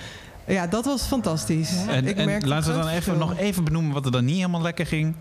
Ja, 0.46 0.66
dat 0.66 0.84
was 0.84 1.02
fantastisch. 1.02 1.86
En, 1.88 2.06
ik 2.06 2.16
en 2.16 2.48
laten 2.48 2.72
we 2.72 2.78
dan 2.78 2.88
even, 2.88 3.18
nog 3.18 3.36
even 3.36 3.64
benoemen 3.64 3.92
wat 3.92 4.04
er 4.04 4.12
dan 4.12 4.24
niet 4.24 4.36
helemaal 4.36 4.62
lekker 4.62 4.86
ging. 4.86 5.14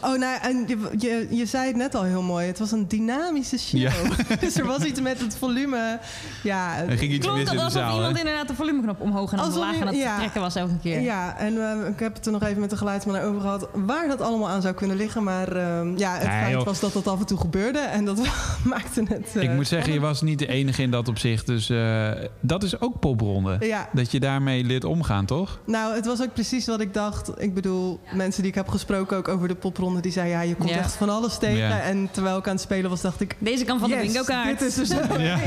Oh, 0.00 0.18
nou, 0.18 0.38
en 0.42 0.64
je, 0.66 0.78
je, 0.98 1.26
je 1.30 1.46
zei 1.46 1.66
het 1.66 1.76
net 1.76 1.94
al 1.94 2.02
heel 2.02 2.22
mooi. 2.22 2.46
Het 2.46 2.58
was 2.58 2.72
een 2.72 2.88
dynamische 2.88 3.58
show. 3.58 3.80
Ja. 3.80 3.92
dus 4.40 4.56
er 4.56 4.66
was 4.66 4.82
iets 4.84 5.00
met 5.00 5.20
het 5.20 5.36
volume. 5.36 5.98
Ja, 6.42 6.76
Er 6.76 6.98
ging 6.98 7.12
iets 7.12 7.26
Klonk 7.26 7.38
mis 7.40 7.50
in 7.50 7.56
de 7.56 7.62
alsof 7.62 7.80
zaal. 7.82 7.94
iemand 7.94 8.12
hè? 8.12 8.18
inderdaad 8.18 8.48
de 8.48 8.54
volumeknop 8.54 9.00
omhoog 9.00 9.32
en 9.32 9.38
Alsof 9.38 9.54
omlaag 9.54 9.80
aan 9.80 9.86
het 9.86 9.96
ja. 9.96 10.16
trekken 10.16 10.40
was 10.40 10.54
elke 10.54 10.78
keer. 10.82 11.00
Ja, 11.00 11.38
en 11.38 11.70
eh, 11.82 11.88
ik 11.88 11.98
heb 12.00 12.14
het 12.14 12.26
er 12.26 12.32
nog 12.32 12.42
even 12.42 12.60
met 12.60 12.70
de 12.70 12.76
geluidsman 12.76 13.16
over 13.20 13.40
gehad 13.40 13.68
waar 13.74 14.08
dat 14.08 14.20
allemaal 14.20 14.48
aan 14.48 14.62
zou 14.62 14.74
kunnen 14.74 14.96
liggen. 14.96 15.22
Maar 15.22 15.48
ehm, 15.56 15.96
ja, 15.96 16.12
het 16.12 16.22
Nee, 16.28 16.40
feit 16.42 16.52
joh. 16.52 16.64
was 16.64 16.80
dat 16.80 16.94
het 16.94 17.06
af 17.08 17.18
en 17.20 17.26
toe 17.26 17.38
gebeurde 17.38 17.78
en 17.78 18.04
dat 18.04 18.20
maakte 18.64 19.02
het. 19.08 19.30
eh, 19.36 19.42
Ik 19.42 19.50
moet 19.50 19.68
zeggen, 19.68 19.92
je 19.92 20.00
was 20.00 20.22
niet 20.22 20.38
de 20.38 20.46
enige 20.46 20.82
in 20.82 20.90
dat 20.90 21.08
opzicht. 21.08 21.46
Dus 21.46 21.70
eh, 21.70 22.10
dat 22.40 22.62
is 22.62 22.80
ook 22.80 22.98
popronde. 23.00 23.56
Ja. 23.60 23.88
Dat 23.92 24.10
je 24.10 24.20
daarmee 24.20 24.64
leert 24.64 24.84
omgaan, 24.84 25.24
toch? 25.26 25.58
Nou, 25.66 25.94
het 25.94 26.06
was 26.06 26.22
ook 26.22 26.32
precies 26.32 26.66
wat 26.66 26.80
ik 26.80 26.94
dacht. 26.94 27.30
Ik 27.36 27.54
bedoel, 27.54 28.00
mensen 28.12 28.40
die 28.42 28.50
ik 28.50 28.56
heb 28.56 28.68
gesproken 28.68 29.16
ook 29.16 29.28
over 29.28 29.48
de 29.48 29.54
popronde, 29.64 30.00
die 30.00 30.12
zeiden 30.12 30.36
ja, 30.36 30.42
je 30.42 30.54
komt 30.54 30.70
Ja. 30.70 30.76
echt 30.76 30.94
van 30.94 31.08
alles 31.08 31.38
tegen. 31.38 31.56
Ja. 31.56 31.80
En 31.80 32.08
terwijl 32.10 32.38
ik 32.38 32.46
aan 32.46 32.52
het 32.52 32.62
spelen 32.62 32.90
was, 32.90 33.00
dacht 33.00 33.20
ik. 33.20 33.36
Deze 33.38 33.64
kan 33.64 33.78
van 33.78 33.90
de 33.90 33.96
bingo 33.96 34.22
kaart. 34.22 34.58
Dit 34.58 34.68
is 34.68 34.78
er 34.78 34.86
zo. 34.86 35.18
Ja. 35.24 35.38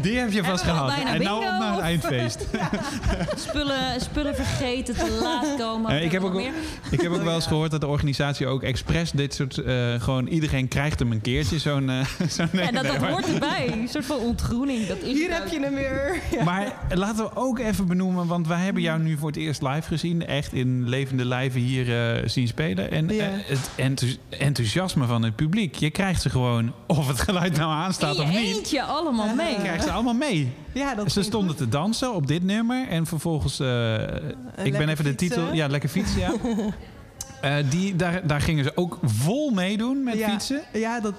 Die 0.00 0.18
heb 0.18 0.32
je 0.32 0.44
vast 0.44 0.64
gehad. 0.64 0.92
En 1.04 1.22
nou 1.22 1.36
op 1.36 1.50
naar 1.50 1.72
het 1.72 1.80
eindfeest. 1.80 2.46
Spullen, 3.48 4.00
spullen 4.00 4.34
vergeten, 4.34 4.94
te 4.94 5.18
laat 5.22 5.54
komen. 5.58 5.90
Eh, 5.90 6.04
ik, 6.04 6.12
heb 6.12 6.22
ook, 6.22 6.34
meer? 6.34 6.52
ik 6.90 7.00
heb 7.00 7.12
ook 7.12 7.22
wel 7.22 7.34
eens 7.34 7.46
gehoord 7.46 7.70
dat 7.70 7.80
de 7.80 7.86
organisatie 7.86 8.46
ook 8.46 8.62
expres 8.62 9.10
dit 9.10 9.34
soort... 9.34 9.58
eh, 9.58 9.94
gewoon 10.00 10.26
iedereen 10.26 10.68
krijgt 10.68 10.98
hem 10.98 11.12
een 11.12 11.20
keertje, 11.20 11.58
zo'n... 11.58 11.90
eh, 11.90 11.96
zo'n 12.36 12.48
En 12.52 12.74
dat, 12.74 12.82
nee, 12.82 12.92
dat 12.92 13.08
hoort 13.08 13.32
erbij. 13.32 13.68
Een 13.72 13.88
soort 13.88 14.06
van 14.06 14.16
ontgroening. 14.18 14.86
Dat 14.86 14.96
is 15.00 15.18
Hier 15.18 15.32
heb 15.32 15.48
je 15.48 15.60
hem 15.60 15.74
weer. 15.74 16.20
Ja. 16.30 16.44
Maar 16.44 16.72
laten 16.94 17.24
we 17.24 17.30
ook 17.34 17.58
even 17.58 17.86
benoemen, 17.86 18.26
want 18.26 18.46
wij 18.46 18.58
hebben 18.60 18.82
jou 18.82 19.00
nu 19.00 19.16
voor 19.16 19.28
het 19.28 19.36
eerst 19.36 19.62
live 19.62 19.82
gezien. 19.88 20.26
Echt 20.26 20.52
in 20.52 20.88
levende 20.88 21.24
lijven 21.24 21.60
hier 21.60 22.14
eh, 22.16 22.28
zien 22.28 22.46
spelen. 22.48 22.90
En 22.90 23.01
Ja. 23.08 23.24
eh, 23.24 23.30
het 23.44 23.70
enthousi- 23.76 24.18
enthousiasme 24.28 25.06
van 25.06 25.22
het 25.22 25.36
publiek. 25.36 25.74
Je 25.74 25.90
krijgt 25.90 26.22
ze 26.22 26.30
gewoon, 26.30 26.72
of 26.86 27.08
het 27.08 27.20
geluid 27.20 27.56
nou 27.56 27.72
aanstaat 27.72 28.18
of 28.18 28.32
je 28.32 28.38
niet. 28.38 28.56
eentje 28.56 28.82
allemaal 28.82 29.34
mee. 29.34 29.50
Je 29.54 29.56
krijgt 29.60 29.84
ze 29.84 29.90
allemaal 29.90 30.14
mee. 30.14 30.52
Ja, 30.74 30.94
dat 30.94 31.12
Ze 31.12 31.22
stonden 31.22 31.56
te 31.56 31.68
dansen 31.68 32.14
op 32.14 32.26
dit 32.26 32.42
nummer. 32.42 32.88
En 32.88 33.06
vervolgens, 33.06 33.60
eh, 33.60 34.02
ik 34.64 34.72
ben 34.72 34.88
even 34.88 35.04
de 35.04 35.10
fietsen. 35.10 35.16
titel. 35.16 35.52
Ja, 35.54 35.66
lekker 35.66 35.88
fietsen, 35.88 36.20
ja. 36.20 36.32
Eh, 37.40 37.54
die, 37.70 37.96
daar, 37.96 38.26
daar 38.26 38.40
gingen 38.40 38.64
ze 38.64 38.72
ook 38.74 38.98
vol 39.02 39.50
meedoen 39.50 40.02
met 40.04 40.18
ja, 40.18 40.28
fietsen. 40.30 40.60
Ja, 40.72 41.00
dat. 41.00 41.14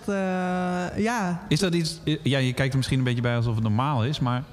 ja. 0.98 1.46
Is 1.48 1.60
dat 1.60 1.74
iets... 1.74 2.00
Ja, 2.24 2.38
je 2.38 2.54
kijkt 2.54 2.72
er 2.72 2.78
misschien 2.78 2.98
een 2.98 3.04
beetje 3.04 3.22
bij 3.22 3.36
alsof 3.36 3.54
het 3.56 3.64
normaal 3.64 4.06
is, 4.06 4.20
maar... 4.20 4.44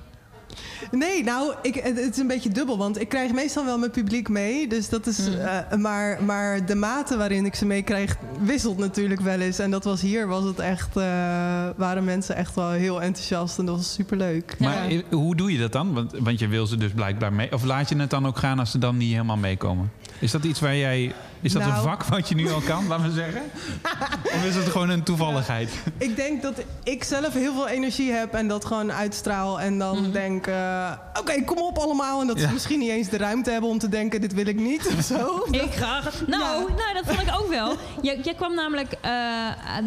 Nee, 0.90 1.22
nou, 1.24 1.52
ik, 1.62 1.74
het 1.74 1.96
het 2.00 2.10
is 2.14 2.18
een 2.18 2.26
beetje 2.26 2.48
dubbel. 2.48 2.78
Want 2.78 3.00
ik 3.00 3.08
krijg 3.08 3.32
meestal 3.32 3.64
wel 3.64 3.78
mijn 3.78 3.90
publiek 3.90 4.28
mee. 4.28 4.68
Dus 4.68 4.88
dat 4.88 5.06
is. 5.06 5.26
Hmm. 5.26 5.34
eh, 5.38 5.78
maar, 5.78 6.22
maar 6.24 6.66
de 6.66 6.74
mate 6.74 7.16
waarin 7.16 7.44
ik 7.46 7.54
ze 7.54 7.66
meekrijg 7.66 8.16
wisselt 8.40 8.78
natuurlijk 8.78 9.20
wel 9.20 9.40
eens. 9.40 9.58
En 9.58 9.70
dat 9.70 9.84
was 9.84 10.00
hier, 10.00 10.26
was 10.26 10.44
het 10.44 10.58
echt. 10.58 10.96
eh, 10.96 11.02
waren 11.76 12.04
mensen 12.04 12.36
echt 12.36 12.54
wel 12.54 12.70
heel 12.70 13.02
enthousiast. 13.02 13.58
En 13.58 13.66
dat 13.66 13.76
was 13.76 13.92
superleuk. 13.92 14.54
Maar 14.58 14.92
Ja. 14.92 14.96
eh, 14.96 15.02
hoe 15.10 15.36
doe 15.36 15.52
je 15.52 15.58
dat 15.58 15.72
dan? 15.72 15.92
Want, 15.94 16.12
want 16.18 16.38
je 16.38 16.48
wil 16.48 16.66
ze 16.66 16.76
dus 16.76 16.92
blijkbaar 16.92 17.32
mee. 17.32 17.52
Of 17.52 17.64
laat 17.64 17.88
je 17.88 17.96
het 17.96 18.10
dan 18.10 18.26
ook 18.26 18.38
gaan 18.38 18.58
als 18.58 18.70
ze 18.70 18.78
dan 18.78 18.96
niet 18.96 19.12
helemaal 19.12 19.36
meekomen? 19.36 19.90
Is 20.18 20.30
dat 20.30 20.44
iets 20.44 20.60
waar 20.60 20.76
jij. 20.76 21.12
Is 21.42 21.52
dat 21.52 21.62
een 21.62 21.68
Nou. 21.68 21.82
vak 21.82 22.04
wat 22.04 22.28
je 22.28 22.34
nu 22.34 22.50
al 22.50 22.60
kan, 22.60 22.86
laat 22.86 22.98
maar 23.00 23.10
zeggen? 23.10 23.42
Of 24.34 24.44
is 24.44 24.54
het 24.54 24.64
gewoon 24.68 24.88
een 24.88 25.02
toevalligheid? 25.02 25.70
Ik 25.98 26.16
denk 26.16 26.42
dat 26.42 26.54
ik 26.82 27.04
zelf 27.04 27.32
heel 27.34 27.52
veel 27.54 27.68
energie 27.68 28.12
heb 28.12 28.34
en 28.34 28.48
dat 28.48 28.64
gewoon 28.64 28.92
uitstraal. 28.92 29.60
En 29.60 29.78
dan 29.78 30.10
denk, 30.12 30.46
eh, 30.46 30.90
oké, 31.18 31.42
kom 31.44 31.58
op 31.58 31.78
allemaal. 31.78 32.20
En 32.20 32.26
dat 32.26 32.40
Ja. 32.40 32.46
ze 32.46 32.52
misschien 32.52 32.78
niet 32.78 32.90
eens 32.90 33.08
de 33.08 33.16
ruimte 33.16 33.50
hebben 33.50 33.70
om 33.70 33.78
te 33.78 33.88
denken, 33.88 34.20
dit 34.20 34.34
wil 34.34 34.46
ik 34.46 34.56
niet 34.60 34.86
of 34.98 35.04
zo. 35.04 35.44
Ik 35.50 35.72
graag. 35.72 36.26
Nou, 36.26 36.68
nou, 36.76 36.94
dat 36.94 37.04
vond 37.06 37.20
ik 37.20 37.34
ook 37.40 37.48
wel. 37.48 37.76
Jij, 38.02 38.18
jij 38.22 38.34
kwam 38.34 38.54
namelijk 38.54 38.92
eh, 39.00 39.10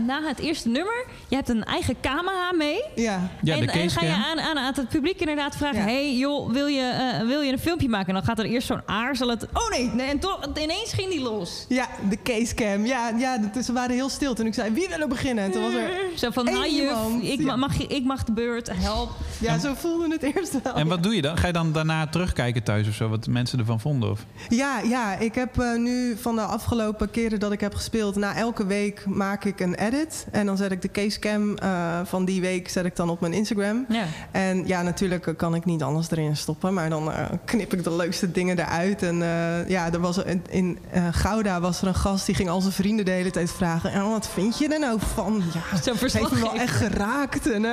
na 0.06 0.22
het 0.28 0.40
eerste 0.40 0.70
nummer. 0.70 1.06
Je 1.28 1.36
hebt 1.36 1.50
een 1.50 1.64
eigen 1.64 1.96
camera 2.02 2.52
mee. 2.54 2.84
Ja. 2.96 3.30
Ja, 3.42 3.56
en, 3.56 3.66
de 3.66 3.72
en 3.72 3.90
ga 3.90 4.06
je 4.06 4.12
aan, 4.12 4.40
aan, 4.40 4.58
aan 4.58 4.74
het 4.76 4.90
publiek 4.90 5.20
inderdaad 5.20 5.56
vragen... 5.56 5.82
hey 5.82 6.16
joh, 6.16 6.52
wil 6.52 6.68
je, 6.68 6.82
eh, 7.20 7.28
wil 7.28 7.42
je 7.42 7.52
een 7.52 7.60
filmpje 7.60 7.90
maken? 7.90 8.08
En 8.08 8.14
dan 8.14 8.24
gaat 8.24 8.40
er 8.40 8.46
eerst 8.46 8.68
zo'n 8.68 8.82
aarzelend... 8.86 9.44
Oh 9.54 9.70
nee, 9.70 9.90
nee 9.94 10.13
en 10.14 10.20
toch, 10.20 10.40
ineens 10.62 10.94
ging 10.94 11.10
die 11.10 11.22
los. 11.22 11.66
Ja, 11.70 11.88
de 12.10 12.18
casecam. 12.24 12.86
Ja, 12.86 13.12
ja 13.18 13.40
ze 13.64 13.74
waren 13.74 13.96
heel 13.96 14.10
stil 14.10 14.34
toen 14.34 14.46
ik 14.46 14.54
zei, 14.54 14.74
wie 14.74 14.88
wil 14.88 15.00
er 15.00 15.08
beginnen? 15.08 15.44
En 15.44 15.52
toen 15.52 15.62
was 15.62 15.74
er 15.74 15.90
Zo 16.16 16.30
van, 16.32 16.46
nou 16.46 16.70
juf, 16.70 17.22
ik, 17.22 17.40
Ja. 17.42 17.56
mag, 17.56 17.88
ik 17.88 18.04
mag 18.04 18.24
de 18.24 18.32
beurt, 18.32 18.70
help. 18.74 19.10
Ja, 19.40 19.60
zo 19.60 19.74
voelde 19.74 20.08
het 20.10 20.24
eerst 20.36 20.62
wel. 20.64 20.74
En 20.74 20.88
wat 20.88 21.04
doe 21.04 21.16
je 21.16 21.22
dan? 21.22 21.38
Ga 21.38 21.48
je 21.48 21.54
dan 21.54 21.72
daarna 21.72 22.08
terugkijken 22.08 22.64
thuis 22.64 22.88
of 22.88 22.94
zo? 22.94 23.10
Wat 23.10 23.24
de 23.24 23.32
mensen 23.32 23.60
ervan 23.60 23.80
vonden? 23.80 24.12
Of? 24.12 24.26
Ja, 24.50 24.80
ja, 24.80 25.16
ik 25.18 25.36
heb 25.36 25.60
eh, 25.60 25.76
nu 25.76 26.18
van 26.18 26.36
de 26.36 26.42
afgelopen 26.42 27.12
keren 27.12 27.40
dat 27.40 27.52
ik 27.52 27.60
heb 27.60 27.74
gespeeld... 27.74 28.16
na 28.16 28.36
elke 28.36 28.66
week 28.66 29.06
maak 29.06 29.46
ik 29.46 29.60
een 29.60 29.76
edit. 29.76 30.26
En 30.32 30.46
dan 30.46 30.58
zet 30.58 30.72
ik 30.72 30.82
de 30.82 30.92
casecam 30.92 31.58
eh, 31.58 32.00
van 32.04 32.26
die 32.26 32.42
week 32.42 32.70
zet 32.70 32.86
ik 32.86 32.96
dan 32.96 33.10
op 33.10 33.20
mijn 33.20 33.34
Instagram. 33.34 33.86
Ja. 33.90 34.06
En 34.32 34.68
ja, 34.68 34.82
natuurlijk 34.82 35.34
kan 35.38 35.56
ik 35.56 35.66
niet 35.66 35.82
alles 35.84 36.12
erin 36.12 36.36
stoppen. 36.38 36.74
Maar 36.74 36.90
dan 36.90 37.12
eh, 37.12 37.26
knip 37.46 37.74
ik 37.74 37.84
de 37.84 37.96
leukste 37.96 38.32
dingen 38.32 38.60
eruit. 38.60 39.04
En 39.04 39.22
eh, 39.22 39.70
ja, 39.70 39.92
er 39.94 40.00
was 40.04 40.26
een- 40.26 40.46
in 40.50 40.78
eh, 40.92 41.08
Gouda 41.12 41.60
was 41.60 41.82
er 41.82 41.88
een 41.88 41.96
gast... 41.96 42.26
die 42.26 42.36
ging 42.36 42.50
al 42.50 42.62
zijn 42.62 42.74
vrienden 42.74 43.06
de 43.06 43.12
hele 43.12 43.32
tijd 43.32 43.52
vragen... 43.52 43.92
En 43.92 44.10
wat 44.10 44.30
vind 44.34 44.58
je 44.58 44.68
er 44.68 44.80
nou 44.80 45.00
van? 45.14 45.44
Ja, 45.54 45.82
Zo'n 45.82 45.96
heeft 45.98 46.32
me 46.32 46.40
wel 46.40 46.54
echt 46.54 46.76
geraakt. 46.76 47.52
En, 47.52 47.66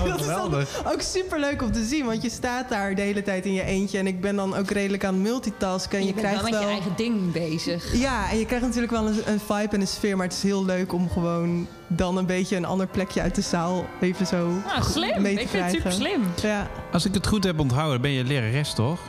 Oh, 0.00 0.04
dat 0.04 0.20
is 0.20 0.26
dan 0.26 0.54
ook 0.92 1.00
super 1.00 1.40
leuk 1.40 1.62
om 1.62 1.72
te 1.72 1.84
zien. 1.84 2.04
Want 2.06 2.22
je 2.22 2.30
staat 2.30 2.68
daar 2.68 2.94
de 2.94 3.02
hele 3.02 3.22
tijd 3.22 3.44
in 3.46 3.52
je 3.52 3.62
eentje. 3.64 3.98
En 3.98 4.06
ik 4.06 4.20
ben 4.20 4.36
dan 4.36 4.54
ook 4.56 4.70
redelijk 4.70 5.04
aan 5.04 5.14
het 5.14 5.22
multitasken. 5.22 5.98
En 5.98 6.04
je, 6.04 6.08
je 6.08 6.14
bent 6.14 6.26
krijgt 6.26 6.42
wel 6.42 6.50
met 6.50 6.60
wel. 6.60 6.68
je 6.68 6.74
eigen 6.74 6.92
ding 6.96 7.32
bezig. 7.32 7.94
Ja, 7.94 8.30
en 8.30 8.38
je 8.38 8.46
krijgt 8.46 8.64
natuurlijk 8.64 8.92
wel 8.92 9.06
een, 9.06 9.20
een 9.26 9.40
vibe 9.40 9.68
en 9.74 9.80
een 9.80 9.86
sfeer. 9.86 10.16
Maar 10.16 10.26
het 10.26 10.36
is 10.36 10.42
heel 10.42 10.64
leuk 10.64 10.92
om 10.92 11.10
gewoon 11.10 11.66
dan 11.86 12.16
een 12.16 12.26
beetje 12.26 12.56
een 12.56 12.64
ander 12.64 12.86
plekje 12.86 13.20
uit 13.20 13.34
de 13.34 13.40
zaal 13.40 13.86
even 14.00 14.26
zo 14.26 14.48
Nou, 14.66 14.82
slim. 14.82 15.22
mee 15.22 15.34
te 15.36 15.40
Ik 15.42 15.48
vind 15.48 15.64
het 15.64 15.72
super 15.74 15.92
slim. 15.92 16.22
Ja. 16.42 16.70
Als 16.92 17.04
ik 17.04 17.14
het 17.14 17.26
goed 17.26 17.44
heb 17.44 17.58
onthouden, 17.60 18.00
ben 18.00 18.10
je 18.10 18.24
lerares 18.24 18.72
toch? 18.74 19.00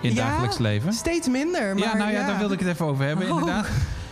In 0.00 0.08
het 0.08 0.18
Ja, 0.18 0.26
dagelijks 0.28 0.58
leven? 0.58 0.92
Steeds 0.92 1.28
minder. 1.28 1.74
Maar 1.74 1.84
ja, 1.88 1.96
nou 1.96 2.12
ja, 2.12 2.26
daar 2.26 2.38
wilde 2.38 2.54
ik 2.54 2.60
het 2.60 2.68
even 2.68 2.86
over 2.86 3.04
hebben, 3.04 3.30
Oh. 3.32 3.38
inderdaad. 3.38 3.68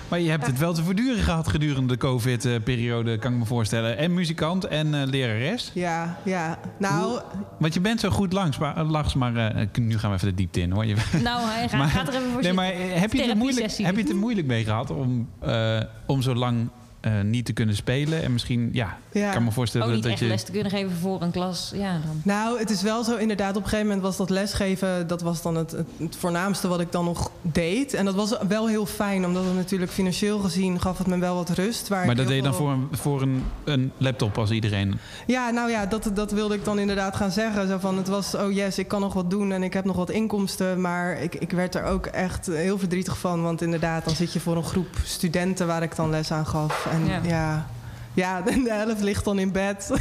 Maar 0.08 0.20
je 0.20 0.30
hebt 0.30 0.46
het 0.46 0.58
wel 0.58 0.72
te 0.74 0.82
verduren 0.82 1.22
gehad 1.22 1.48
gedurende 1.48 1.92
de 1.92 1.98
COVID-periode, 1.98 3.18
kan 3.18 3.32
ik 3.32 3.38
me 3.38 3.44
voorstellen. 3.44 3.96
En 3.98 4.14
muzikant 4.14 4.64
en 4.64 4.94
eh, 4.94 5.06
lerares. 5.06 5.70
Ja, 5.74 6.16
ja. 6.24 6.58
Nou, 6.78 7.20
Want 7.58 7.74
je 7.74 7.80
bent 7.80 8.00
zo 8.00 8.10
goed 8.10 8.32
langs, 8.32 8.58
maar, 8.58 8.76
eh, 8.76 8.90
langs, 8.90 9.14
maar 9.14 9.36
eh, 9.36 9.66
nu 9.80 9.98
gaan 9.98 10.10
we 10.10 10.16
even 10.16 10.28
de 10.28 10.34
diepte 10.34 10.60
in 10.60 10.70
hoor. 10.70 10.84
Je, 10.86 10.94
Nou, 11.22 11.40
hij 11.48 11.68
gaat, 11.68 11.78
Maar- 11.78 11.88
gaat 11.88 12.08
er 12.08 12.14
even 12.14 12.30
voor 12.32 12.42
nee, 12.42 12.52
maar 12.52 12.66
heb 12.74 13.12
je, 13.12 13.20
het 13.20 13.30
er 13.30 13.36
moeilijk, 13.36 13.72
heb 13.76 13.94
je 13.94 14.00
het 14.00 14.10
er 14.10 14.16
moeilijk 14.16 14.46
mee 14.46 14.64
gehad 14.64 14.90
om, 14.90 15.28
eh, 15.40 15.80
om 16.06 16.22
zo 16.22 16.34
lang 16.34 16.68
eh, 17.00 17.12
niet 17.22 17.44
te 17.44 17.52
kunnen 17.52 17.76
spelen? 17.76 18.22
En 18.22 18.32
misschien, 18.32 18.68
ja, 18.72 18.96
Ja. 19.18 19.26
ik 19.26 19.32
kan 19.32 19.44
me 19.44 19.52
voorstellen 19.52 19.86
Ook 19.86 19.92
niet 19.92 20.02
dat 20.02 20.12
echt 20.12 20.20
je... 20.20 20.26
les 20.26 20.42
te 20.42 20.52
kunnen 20.52 20.70
geven 20.70 20.96
voor 21.00 21.22
een 21.22 21.30
klas. 21.30 21.72
Ja, 21.74 21.92
dan. 21.92 22.20
Nou, 22.22 22.58
het 22.58 22.70
is 22.70 22.82
wel 22.82 23.04
zo 23.04 23.16
inderdaad. 23.16 23.56
Op 23.56 23.62
een 23.62 23.68
gegeven 23.68 23.86
moment 23.86 24.04
was 24.04 24.16
dat 24.16 24.30
lesgeven... 24.30 25.06
dat 25.06 25.20
was 25.22 25.42
dan 25.42 25.56
het, 25.56 25.70
het, 25.70 25.86
het 25.96 26.16
voornaamste 26.16 26.68
wat 26.68 26.80
ik 26.80 26.92
dan 26.92 27.04
nog 27.04 27.30
deed. 27.42 27.94
En 27.94 28.04
dat 28.04 28.14
was 28.14 28.36
wel 28.48 28.68
heel 28.68 28.86
fijn. 28.86 29.24
Omdat 29.26 29.44
het 29.44 29.54
natuurlijk 29.54 29.90
financieel 29.92 30.38
gezien 30.38 30.80
gaf 30.80 30.98
het 30.98 31.06
me 31.06 31.18
wel 31.18 31.34
wat 31.34 31.50
rust. 31.50 31.88
Waar 31.88 32.06
Maar 32.06 32.14
dat 32.14 32.26
deed 32.26 32.36
je 32.36 32.42
dan 32.42 32.54
voor, 32.54 32.70
een, 32.70 32.88
voor 32.90 33.22
een, 33.22 33.44
een 33.64 33.92
laptop 33.96 34.38
als 34.38 34.50
iedereen. 34.50 34.98
Ja, 35.26 35.50
nou 35.50 35.70
ja, 35.70 35.86
dat, 35.86 36.10
dat 36.14 36.32
wilde 36.32 36.54
ik 36.54 36.64
dan 36.64 36.78
inderdaad 36.78 37.16
gaan 37.16 37.30
zeggen. 37.30 37.68
Zo 37.68 37.78
van, 37.78 37.96
het 37.96 38.08
was, 38.08 38.34
oh 38.34 38.52
yes, 38.52 38.78
ik 38.78 38.88
kan 38.88 39.00
nog 39.00 39.14
wat 39.14 39.30
doen 39.30 39.52
en 39.52 39.62
ik 39.62 39.72
heb 39.72 39.84
nog 39.84 39.96
wat 39.96 40.10
inkomsten. 40.10 40.80
Maar 40.80 41.20
ik, 41.20 41.34
ik 41.34 41.50
werd 41.50 41.74
er 41.74 41.84
ook 41.84 42.06
echt 42.06 42.46
heel 42.46 42.78
verdrietig 42.78 43.18
van. 43.18 43.42
Want 43.42 43.62
inderdaad, 43.62 44.04
dan 44.04 44.14
zit 44.14 44.32
je 44.32 44.40
voor 44.40 44.56
een 44.56 44.64
groep 44.64 44.96
studenten 45.04 45.66
waar 45.66 45.82
ik 45.82 45.96
dan 45.96 46.10
les 46.10 46.32
aan 46.32 46.46
gaf. 46.46 46.86
En 46.92 47.06
Ja. 47.06 47.20
ja, 47.22 47.66
ja, 48.14 48.40
de 48.40 48.64
helft 48.72 49.02
ligt 49.02 49.24
dan 49.24 49.38
in 49.38 49.52
bed. 49.52 49.90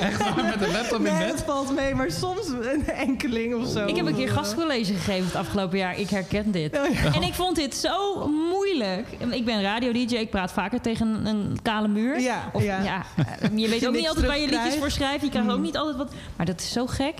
Echt 0.00 0.18
waar, 0.18 0.44
met 0.44 0.60
een 0.62 0.72
laptop 0.72 0.98
in 1.06 1.18
bed? 1.18 1.28
dat 1.28 1.42
valt 1.46 1.74
mee, 1.74 1.94
maar 1.94 2.10
soms 2.10 2.48
een 2.48 2.86
enkeling 2.88 3.54
of 3.54 3.68
zo. 3.68 3.86
Ik 3.86 3.96
heb 3.96 4.06
een 4.06 4.14
keer 4.14 4.28
gastcollege 4.28 4.92
gegeven 4.94 5.24
het 5.26 5.34
afgelopen 5.34 5.78
jaar. 5.78 5.98
Ik 5.98 6.10
herken 6.10 6.50
dit. 6.50 6.78
En 7.14 7.22
ik 7.22 7.34
vond 7.34 7.56
dit 7.56 7.74
zo 7.76 8.28
moeilijk. 8.28 9.06
Ik 9.30 9.44
ben 9.44 9.62
radio-dj. 9.62 10.14
Ik 10.16 10.30
praat 10.30 10.52
vaker 10.52 10.80
tegen 10.80 11.26
een, 11.26 11.58
kale 11.62 11.88
muur. 11.88 12.20
Ja, 12.20 12.50
Of, 12.52 12.62
ja. 12.62 12.82
ja. 12.82 13.02
eh, 13.16 13.48
je 13.58 13.68
weet 13.68 13.80
je 13.80 13.88
ook 13.88 13.94
niet 13.94 14.08
altijd 14.08 14.26
waar 14.26 14.38
je 14.38 14.48
liedjes 14.48 14.76
voor 14.76 14.90
schrijft. 14.90 15.24
Je 15.24 15.30
krijgt 15.30 15.50
ook 15.50 15.56
Mm. 15.56 15.62
niet 15.62 15.76
altijd 15.76 15.96
wat... 15.96 16.12
Maar 16.36 16.46
dat 16.46 16.60
is 16.60 16.72
zo 16.72 16.86
gek. 16.86 17.14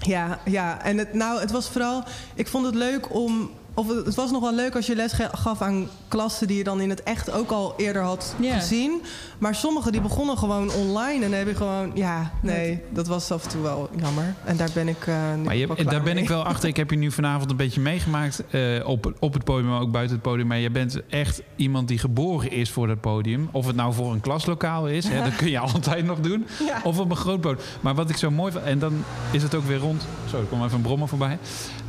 Ja, 0.00 0.38
ja. 0.44 0.82
En 0.82 0.98
het, 0.98 1.14
nou, 1.14 1.40
het 1.40 1.50
was 1.50 1.68
vooral... 1.68 2.04
Ik 2.34 2.48
vond 2.48 2.66
het 2.66 2.74
leuk 2.74 3.14
om... 3.14 3.50
Of 3.74 4.04
het, 4.04 4.14
was 4.14 4.30
nog 4.30 4.40
wel 4.40 4.54
leuk 4.54 4.76
als 4.76 4.86
je 4.86 4.94
les 4.94 5.12
gaf 5.32 5.62
aan 5.62 5.88
klassen... 6.08 6.46
die 6.46 6.56
je 6.56 6.64
dan 6.64 6.80
in 6.80 6.90
het 6.90 7.02
echt 7.02 7.30
ook 7.30 7.50
al 7.50 7.74
eerder 7.76 8.02
had 8.02 8.34
gezien. 8.40 9.02
Maar 9.38 9.54
sommige 9.54 9.90
die 9.90 10.00
begonnen 10.00 10.38
gewoon 10.38 10.72
online. 10.72 11.24
En 11.24 11.30
dan 11.30 11.38
heb 11.38 11.48
je 11.48 11.54
gewoon... 11.54 11.90
Ja, 11.94 12.30
nee, 12.40 12.82
dat 12.90 13.06
was 13.06 13.30
af 13.30 13.44
en 13.44 13.50
toe 13.50 13.62
wel 13.62 13.90
jammer. 14.00 14.34
En 14.44 14.56
daar 14.56 14.70
ben 14.74 14.88
ik 14.88 15.06
eh 15.06 15.34
nu 15.36 15.44
Maar 15.44 15.56
je, 15.56 15.84
daar 15.84 16.02
ben 16.02 16.18
ik 16.18 16.28
wel 16.28 16.42
achter. 16.42 16.68
Ik 16.68 16.76
heb 16.76 16.90
je 16.90 16.96
nu 16.96 17.10
vanavond 17.10 17.50
een 17.50 17.56
beetje 17.56 17.80
meegemaakt 17.80 18.42
eh, 18.50 18.60
op, 18.84 19.12
op 19.18 19.32
het 19.32 19.44
podium, 19.44 19.70
maar 19.70 19.80
ook 19.80 19.92
buiten 19.92 20.14
het 20.14 20.24
podium. 20.24 20.46
Maar 20.46 20.58
je 20.58 20.70
bent 20.70 21.00
echt 21.08 21.42
iemand 21.56 21.88
die 21.88 21.98
geboren 21.98 22.50
is 22.50 22.70
voor 22.70 22.86
dat 22.86 23.00
podium. 23.00 23.48
Of 23.52 23.66
het 23.66 23.76
nou 23.76 23.94
voor 23.94 24.12
een 24.12 24.20
klaslokaal 24.20 24.88
is, 24.88 25.08
hè, 25.08 25.22
dat 25.28 25.36
kun 25.36 25.50
je 25.50 25.58
altijd 25.58 26.04
nog 26.04 26.20
doen. 26.20 26.46
Ja. 26.66 26.80
Of 26.84 26.98
op 26.98 27.10
een 27.10 27.16
groot 27.16 27.40
podium. 27.40 27.64
Maar 27.80 27.94
wat 27.94 28.10
ik 28.10 28.16
zo 28.16 28.30
mooi 28.30 28.52
vind, 28.52 28.64
en 28.64 28.78
dan 28.78 29.04
is 29.30 29.42
het 29.42 29.54
ook 29.54 29.64
weer 29.64 29.78
rond. 29.78 30.06
Zo, 30.30 30.38
er 30.38 30.44
kwam 30.44 30.64
even 30.64 30.76
een 30.76 30.82
brommer 30.82 31.08
voorbij. 31.08 31.38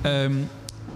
Ehm, 0.01 0.33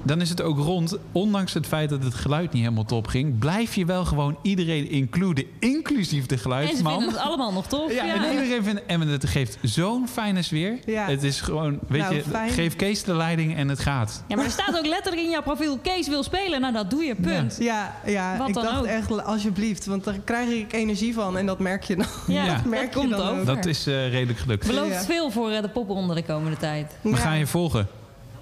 dan 0.04 0.22
is 0.22 0.30
het 0.30 0.42
ook 0.42 0.58
rond. 0.58 0.98
Ondanks 1.12 1.54
het 1.54 1.68
feit 1.68 1.90
dat 1.90 2.04
het 2.04 2.14
geluid 2.14 2.52
niet 2.54 2.62
helemaal 2.64 2.86
top 2.86 3.08
ging... 3.08 3.40
blijf 3.40 3.76
je 3.76 3.86
wel 3.86 4.06
gewoon 4.06 4.38
iedereen 4.42 4.90
includen, 4.90 5.46
inclusief 5.60 6.26
de 6.26 6.34
En 6.34 6.38
ze 6.38 6.44
geluidsman. 6.44 6.92
vinden 6.94 7.10
het 7.10 7.20
allemaal 7.24 7.52
nog 7.54 7.68
tof. 7.68 7.94
Ja, 7.94 8.06
Ja, 8.06 8.26
en 8.26 8.32
iedereen 8.34 8.64
vindt... 8.64 8.86
En 8.86 9.02
het 9.02 9.26
geeft 9.28 9.58
zo'n 9.62 10.08
fijne 10.08 10.42
sfeer. 10.42 10.80
Ja. 10.86 11.06
Het 11.06 11.24
is 11.24 11.42
gewoon, 11.42 11.80
weet 11.88 12.02
Nou, 12.02 12.16
je, 12.16 12.24
fijn. 12.24 12.50
geef 12.50 12.76
Kees 12.76 13.04
de 13.04 13.14
leiding 13.16 13.56
en 13.56 13.68
het 13.68 13.80
gaat. 13.80 14.24
Ja, 14.28 14.36
maar 14.36 14.46
er 14.46 14.52
staat 14.52 14.78
ook 14.78 14.86
letterlijk 14.86 15.24
in 15.24 15.30
jouw 15.30 15.42
profiel... 15.42 15.78
Kees 15.78 16.08
wil 16.08 16.24
spelen, 16.24 16.62
nou 16.62 16.74
dat 16.74 16.90
doe 16.90 17.04
je, 17.04 17.16
punt. 17.16 17.56
Ja, 17.60 17.96
ja 18.06 18.38
Wat 18.38 18.48
ik 18.48 18.54
dan 18.54 18.64
dacht 18.64 18.80
ook. 18.80 18.86
echt, 18.86 19.24
alsjeblieft. 19.26 19.86
Want 19.86 20.04
daar 20.04 20.20
krijg 20.24 20.50
ik 20.50 20.74
energie 20.74 21.14
van 21.14 21.38
en 21.38 21.46
dat 21.46 21.60
merk 21.60 21.84
je 21.84 21.96
dan. 21.96 22.06
Ja, 22.28 22.46
dat 22.46 22.56
dat 22.56 22.66
merk 22.66 22.94
je 22.94 23.00
komt 23.00 23.10
dan 23.10 23.40
ook. 23.40 23.46
Dat 23.46 23.66
is 23.66 23.88
eh, 23.88 24.10
redelijk 24.12 24.40
gelukt. 24.40 24.68
Belooft 24.68 24.94
Ja. 24.94 25.02
veel 25.04 25.32
voor 25.32 25.50
eh, 25.52 25.62
de 25.62 25.70
popronde 25.70 26.14
de 26.16 26.24
komende 26.24 26.58
tijd. 26.58 26.92
We 27.02 27.16
gaan 27.16 27.38
je 27.38 27.48
volgen. 27.48 27.88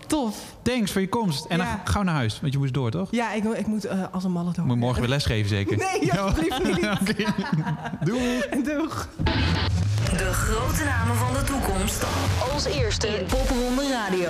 Tof. 0.08 0.38
Thanks 0.62 0.92
voor 0.92 1.02
je 1.02 1.10
komst. 1.10 1.46
En 1.46 1.58
Ja. 1.58 1.64
dan 1.64 1.80
gauw 1.94 2.04
naar 2.04 2.14
huis, 2.16 2.40
want 2.42 2.54
je 2.54 2.60
moest 2.60 2.74
door, 2.74 2.92
toch? 2.92 3.08
Ja, 3.12 3.32
ik, 3.34 3.44
ik 3.44 3.68
moet 3.68 3.86
eh, 3.86 4.00
als 4.12 4.24
een 4.24 4.32
malle 4.32 4.52
door. 4.54 4.66
Moet 4.66 4.74
je 4.74 4.80
morgen 4.80 5.00
weer 5.02 5.10
lesgeven, 5.10 5.50
zeker? 5.50 5.78
Nee, 6.00 6.14
alsjeblieft 6.14 6.64
niet. 6.64 6.88
Doeg. 8.08 8.64
Doeg. 8.64 9.08
De 10.18 10.34
grote 10.34 10.84
namen 10.84 11.16
van 11.16 11.34
de 11.34 11.44
toekomst. 11.44 12.04
Als 12.54 12.66
eerste 12.66 13.08
in 13.08 13.26
Popronde 13.26 13.90
Radio. 13.90 14.30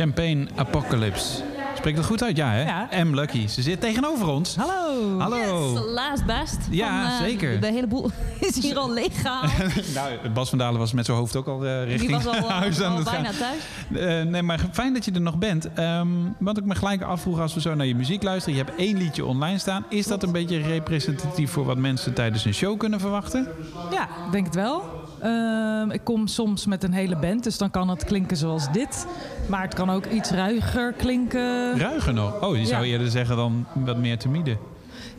Champagne 0.00 0.46
Apocalypse. 0.56 1.42
Spreekt 1.76 1.96
dat 1.96 2.06
goed 2.06 2.22
uit? 2.22 2.36
Ja, 2.36 2.50
hè? 2.50 2.62
Ja. 2.62 3.04
M. 3.04 3.14
Lucky. 3.14 3.46
Ze 3.46 3.62
zit 3.62 3.80
tegenover 3.80 4.28
ons. 4.28 4.56
Hallo. 4.56 5.18
Hallo. 5.18 5.72
Yes, 5.72 5.80
last 5.94 6.26
best. 6.26 6.58
Ja, 6.70 7.02
Van, 7.02 7.10
eh, 7.10 7.30
zeker. 7.30 7.60
De 7.60 7.66
hele 7.66 7.86
boel 7.86 8.10
is 8.48 8.62
hier 8.62 8.76
al 8.76 8.92
leeg 8.92 9.20
gehaald. 9.20 9.50
nou, 9.94 10.28
Bas 10.34 10.48
van 10.48 10.58
Dalen 10.58 10.78
was 10.78 10.92
met 10.92 11.04
zijn 11.04 11.16
hoofd 11.16 11.36
ook 11.36 11.46
al 11.46 11.66
eh, 11.66 11.84
richting 11.84 12.22
was 12.22 12.26
al, 12.26 12.50
huis 12.60 12.82
aan 12.82 12.92
al 12.92 12.98
het 12.98 13.08
gaan. 13.08 13.22
bijna 13.22 13.38
thuis. 13.38 14.22
Eh, 14.22 14.30
nee, 14.30 14.42
maar 14.42 14.60
fijn 14.72 14.92
dat 14.94 15.04
je 15.04 15.12
er 15.12 15.20
nog 15.20 15.38
bent. 15.38 15.72
Ehm, 15.72 16.08
wat 16.38 16.58
ik 16.58 16.64
me 16.64 16.74
gelijk 16.74 17.02
afvroeg 17.02 17.40
als 17.40 17.54
we 17.54 17.60
zo 17.60 17.74
naar 17.74 17.86
je 17.86 17.94
muziek 17.94 18.22
luisteren. 18.22 18.58
Je 18.58 18.64
hebt 18.64 18.78
één 18.78 18.96
liedje 18.96 19.24
online 19.24 19.58
staan. 19.58 19.84
Is 19.88 20.06
dat 20.06 20.22
een 20.22 20.32
beetje 20.32 20.60
representatief 20.60 21.50
voor 21.50 21.64
wat 21.64 21.76
mensen 21.76 22.14
tijdens 22.14 22.44
een 22.44 22.54
show 22.54 22.78
kunnen 22.78 23.00
verwachten? 23.00 23.48
Ja, 23.90 24.02
ik 24.02 24.32
denk 24.32 24.44
het 24.46 24.54
wel. 24.54 24.99
Ehm, 25.22 25.90
ik 25.90 26.00
kom 26.04 26.26
soms 26.26 26.66
met 26.66 26.82
een 26.82 26.92
hele 26.92 27.16
band, 27.16 27.44
dus 27.44 27.58
dan 27.58 27.70
kan 27.70 27.88
het 27.88 28.04
klinken 28.04 28.36
zoals 28.36 28.72
dit. 28.72 29.06
Maar 29.48 29.62
het 29.62 29.74
kan 29.74 29.90
ook 29.90 30.06
iets 30.06 30.30
ruiger 30.30 30.92
klinken. 30.92 31.78
Ruiger 31.78 32.14
nog. 32.14 32.40
Oh, 32.44 32.56
je 32.56 32.66
zou 32.66 32.84
Ja. 32.84 32.92
eerder 32.92 33.10
zeggen 33.10 33.36
dan 33.36 33.66
wat 33.74 33.96
meer 33.98 34.18
timide. 34.18 34.56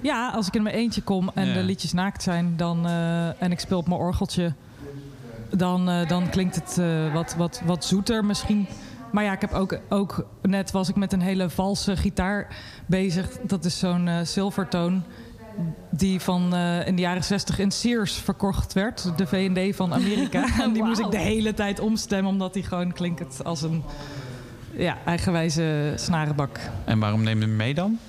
Ja, 0.02 0.30
als 0.30 0.48
ik 0.48 0.56
in 0.56 0.64
mijn 0.64 0.76
eentje 0.76 1.02
kom 1.02 1.32
en 1.34 1.48
Ja. 1.48 1.54
de 1.54 1.64
liedjes 1.64 1.94
naakt 1.94 2.24
zijn 2.24 2.54
dan, 2.58 2.86
eh, 2.86 3.42
en 3.42 3.52
ik 3.52 3.60
speel 3.60 3.78
op 3.78 3.88
mijn 3.88 4.00
orgeltje, 4.00 4.54
dan, 5.50 5.90
eh, 5.90 6.08
dan 6.08 6.30
klinkt 6.30 6.56
het 6.56 6.78
eh, 6.80 7.14
wat, 7.14 7.36
wat, 7.38 7.62
wat 7.66 7.86
zoeter 7.86 8.26
misschien. 8.26 8.68
Maar 9.12 9.24
ja, 9.24 9.32
ik 9.32 9.42
heb 9.42 9.54
ook, 9.54 9.78
ook 9.90 10.26
net 10.42 10.72
was 10.72 10.90
ik 10.90 10.96
met 10.96 11.14
een 11.14 11.22
hele 11.22 11.50
valse 11.50 11.98
gitaar 11.98 12.48
bezig. 12.86 13.30
Dat 13.44 13.66
is 13.66 13.80
zo'n 13.80 14.10
Silvertone. 14.24 15.00
Die 15.90 16.20
van 16.20 16.54
eh, 16.54 16.88
in 16.88 16.96
de 16.96 17.02
jaren 17.02 17.24
60 17.24 17.60
in 17.60 17.72
Sears 17.72 18.14
verkocht 18.14 18.74
werd. 18.74 19.18
De 19.18 19.28
V&D 19.28 19.76
van 19.76 19.94
Amerika. 19.94 20.46
en 20.64 20.74
die 20.74 20.84
moest 20.84 21.00
ik 21.00 21.12
de 21.12 21.18
hele 21.18 21.54
tijd 21.54 21.80
omstemmen. 21.80 22.32
Omdat 22.32 22.54
die 22.54 22.64
gewoon 22.64 22.94
klinkt 22.94 23.44
als 23.44 23.62
een 23.62 23.84
ja, 24.72 24.98
eigenwijze 25.06 25.94
snarenbak. 25.96 26.60
En 26.86 27.00
waarom 27.00 27.24
neem 27.24 27.40
je 27.40 27.46
hem 27.46 27.56
mee 27.56 27.74
dan? 27.74 28.00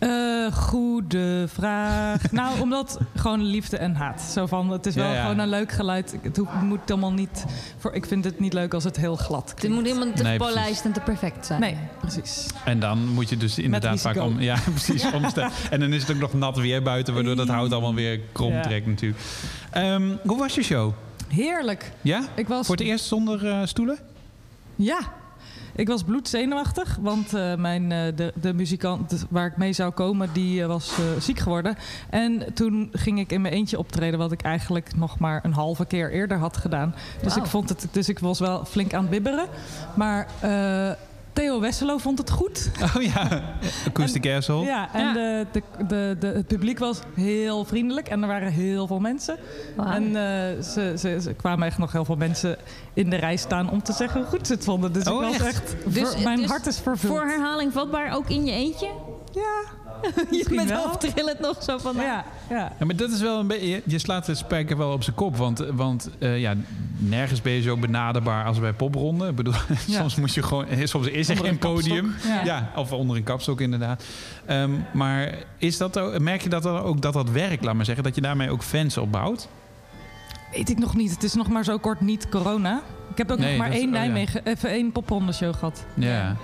Eh, 0.00 0.52
goede 0.52 1.44
vraag. 1.48 2.30
nou, 2.32 2.60
omdat 2.60 2.98
gewoon 3.16 3.42
liefde 3.42 3.76
en 3.76 3.94
haat. 3.94 4.20
Zo 4.20 4.46
van, 4.46 4.70
het 4.70 4.86
is 4.86 4.94
wel 4.94 5.04
Ja, 5.06 5.12
ja. 5.14 5.20
gewoon 5.22 5.38
een 5.38 5.48
leuk 5.48 5.72
geluid. 5.72 6.16
Het 6.22 6.36
hoeft- 6.36 6.62
moet 6.62 6.90
allemaal 6.90 7.12
niet. 7.12 7.44
Voor, 7.78 7.92
ik 7.94 8.06
vind 8.06 8.24
het 8.24 8.40
niet 8.40 8.52
leuk 8.52 8.74
als 8.74 8.84
het 8.84 8.96
heel 8.96 9.16
glad 9.16 9.54
Het 9.60 9.68
moet 9.70 9.86
helemaal 9.86 10.12
te 10.14 10.22
Nee, 10.22 10.38
polijst 10.38 10.84
en 10.84 10.92
te 10.92 11.00
perfect 11.00 11.46
zijn. 11.46 11.60
Nee, 11.60 11.76
precies. 12.00 12.46
En 12.64 12.80
dan 12.80 13.08
moet 13.08 13.28
je 13.28 13.36
dus 13.36 13.58
inderdaad 13.58 14.00
vaak 14.00 14.16
om. 14.16 14.40
Ja, 14.40 14.56
precies. 14.74 15.12
omstellen. 15.12 15.50
En 15.70 15.80
dan 15.80 15.92
is 15.92 16.02
het 16.02 16.10
ook 16.16 16.20
nog 16.20 16.32
nat 16.34 16.56
weer 16.56 16.82
buiten, 16.82 17.14
waardoor 17.14 17.36
dat 17.36 17.48
hout 17.48 17.72
allemaal 17.72 17.94
weer 17.94 18.20
krom 18.32 18.52
Ja. 18.52 18.60
trekt 18.62 18.86
natuurlijk. 18.86 19.20
Ehm, 19.70 20.02
hoe 20.26 20.38
was 20.38 20.54
je 20.54 20.62
show? 20.62 20.92
Heerlijk. 21.28 21.92
Ja? 22.00 22.22
Ik 22.34 22.48
was... 22.48 22.66
Voor 22.66 22.76
het 22.76 22.84
eerst 22.84 23.04
zonder 23.04 23.46
eh, 23.48 23.60
stoelen? 23.64 23.98
Ja. 24.76 24.98
Ik 25.74 25.88
was 25.88 26.02
bloedzenuwachtig, 26.02 26.98
want 27.00 27.34
eh, 27.34 27.54
mijn, 27.54 27.92
eh, 27.92 28.16
de, 28.16 28.32
de 28.40 28.54
muzikant 28.54 29.26
waar 29.30 29.46
ik 29.46 29.56
mee 29.56 29.72
zou 29.72 29.90
komen, 29.90 30.28
die 30.32 30.62
eh, 30.62 30.66
was 30.66 30.98
ziek 31.18 31.38
geworden. 31.38 31.76
En 32.10 32.54
toen 32.54 32.88
ging 32.92 33.18
ik 33.18 33.32
in 33.32 33.40
mijn 33.40 33.54
eentje 33.54 33.78
optreden, 33.78 34.18
wat 34.18 34.32
ik 34.32 34.42
eigenlijk 34.42 34.96
nog 34.96 35.18
maar 35.18 35.44
een 35.44 35.52
halve 35.52 35.86
keer 35.86 36.10
eerder 36.10 36.38
had 36.38 36.56
gedaan. 36.56 36.94
Dus, 37.22 37.36
ik, 37.36 37.46
vond 37.46 37.68
het, 37.68 37.86
dus 37.90 38.08
ik 38.08 38.18
was 38.18 38.38
wel 38.38 38.64
flink 38.64 38.94
aan 38.94 39.00
het 39.00 39.10
bibberen. 39.10 39.46
Maar 39.94 40.28
Theo 41.32 41.60
Wesselo 41.60 41.98
vond 41.98 42.18
het 42.18 42.30
goed. 42.30 42.70
Oh 42.96 43.02
ja, 43.02 43.42
Acoustic 43.86 44.26
Asshole. 44.26 44.66
Ja, 44.66 44.88
en 44.94 45.12
De, 45.12 45.46
de, 45.52 45.62
de, 45.86 46.16
de, 46.18 46.26
het 46.26 46.46
publiek 46.46 46.78
was 46.78 46.98
heel 47.14 47.64
vriendelijk 47.64 48.08
en 48.08 48.22
er 48.22 48.28
waren 48.28 48.52
heel 48.52 48.86
veel 48.86 49.00
mensen. 49.00 49.36
En 49.76 50.04
eh, 50.06 50.62
ze, 50.62 50.94
ze, 50.98 51.18
ze 51.22 51.34
kwamen 51.36 51.66
echt 51.66 51.78
nog 51.78 51.92
heel 51.92 52.04
veel 52.04 52.16
mensen 52.16 52.56
in 52.94 53.10
de 53.10 53.16
rij 53.16 53.36
staan 53.36 53.70
om 53.70 53.82
te 53.82 53.92
zeggen 53.92 54.20
hoe 54.20 54.28
goed 54.28 54.46
ze 54.46 54.52
het 54.52 54.64
vonden. 54.64 54.92
Dus 54.92 55.04
Oh, 55.06 55.14
ik 55.22 55.38
was 55.38 55.46
echt? 55.46 55.46
echt, 55.46 55.74
Dus- 55.94 56.10
ver- 56.12 56.22
mijn 56.22 56.40
dus 56.40 56.50
hart 56.50 56.66
is 56.66 56.78
vervuld. 56.78 57.12
Voor 57.12 57.26
herhaling 57.26 57.72
vatbaar 57.72 58.14
ook 58.16 58.28
in 58.28 58.44
je 58.46 58.52
eentje? 58.52 58.88
Ja. 59.32 59.62
je 60.30 60.46
bent 60.54 60.68
wel. 60.68 60.84
hoofd 60.86 61.00
trillend 61.00 61.40
nog 61.40 61.62
zo 61.62 61.78
van... 61.78 61.96
Ja, 61.96 62.24
ja. 62.50 62.72
Ja, 62.78 62.84
maar 62.86 62.96
dat 62.96 63.10
is 63.10 63.20
wel 63.20 63.38
een 63.38 63.46
beetje. 63.46 63.68
je- 63.68 63.82
Je 63.84 63.98
slaat 63.98 64.26
de 64.26 64.34
spijker 64.34 64.76
wel 64.76 64.92
op 64.92 65.02
zijn 65.02 65.16
kop. 65.16 65.36
Want, 65.36 65.58
want 65.58 66.10
eh, 66.18 66.40
ja, 66.40 66.54
nergens 66.98 67.42
ben 67.42 67.52
je 67.52 67.62
zo 67.62 67.76
benaderbaar 67.76 68.44
als 68.44 68.58
bij 68.60 68.72
popronden. 68.72 69.28
Ik 69.28 69.34
bedoel, 69.36 69.52
Ja. 69.86 69.98
soms 70.00 70.14
moet 70.14 70.34
je 70.34 70.42
gewoon. 70.42 70.66
Soms 70.84 71.06
is 71.06 71.28
er 71.28 71.36
geen 71.36 71.58
podium. 71.58 72.14
Ja. 72.44 72.70
of 72.76 72.92
onder 72.92 73.16
een 73.16 73.22
kapstok, 73.22 73.60
inderdaad. 73.60 74.04
Ehm, 74.46 74.70
maar 74.92 75.34
is 75.58 75.76
dat 75.76 75.98
ook, 75.98 76.18
merk 76.18 76.42
je 76.42 76.48
dat 76.48 76.62
dan 76.62 76.78
ook 76.80 77.00
dat 77.02 77.12
dat 77.12 77.30
werkt, 77.30 77.64
laat 77.64 77.74
maar 77.74 77.84
zeggen, 77.84 78.04
dat 78.04 78.14
je 78.14 78.20
daarmee 78.20 78.50
ook 78.50 78.62
fans 78.62 78.96
opbouwt? 78.96 79.48
Weet 80.54 80.70
ik 80.70 80.78
nog 80.78 80.96
niet. 80.96 81.10
Het 81.10 81.22
is 81.22 81.34
nog 81.34 81.48
maar 81.48 81.64
zo 81.64 81.78
kort 81.78 82.00
niet 82.00 82.28
corona. 82.28 82.80
Ik 83.10 83.18
heb 83.18 83.30
ook 83.30 83.38
Nee, 83.38 83.48
nog 83.48 83.58
maar 83.58 83.66
dat 83.66 83.76
is- 83.76 83.82
één 83.82 83.90
oh 83.92 83.96
ja. 83.96 84.00
Nijmegen, 84.00 84.44
even 84.46 84.70
één 84.70 84.92
popronde 84.92 85.32
show 85.32 85.54
gehad. 85.54 85.84
Ja. 85.94 86.36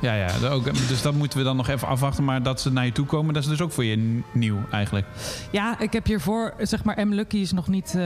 Ja, 0.00 0.14
ja, 0.14 0.48
ook, 0.48 0.64
dus 0.88 1.02
dat 1.02 1.14
moeten 1.14 1.38
we 1.38 1.44
dan 1.44 1.56
nog 1.56 1.68
even 1.68 1.88
afwachten. 1.88 2.24
Maar 2.24 2.42
dat 2.42 2.60
ze 2.60 2.72
naar 2.72 2.84
je 2.84 2.92
toe 2.92 3.06
komen, 3.06 3.34
dat 3.34 3.42
is 3.42 3.48
dus 3.48 3.60
ook 3.60 3.72
voor 3.72 3.84
je 3.84 4.22
nieuw 4.32 4.58
eigenlijk. 4.70 5.06
Ja, 5.50 5.78
ik 5.78 5.92
heb 5.92 6.06
hiervoor, 6.06 6.52
zeg 6.58 6.84
maar, 6.84 7.06
M. 7.06 7.12
Lucky 7.12 7.36
is 7.36 7.52
nog 7.52 7.68
niet... 7.68 7.94
eh, 7.94 8.02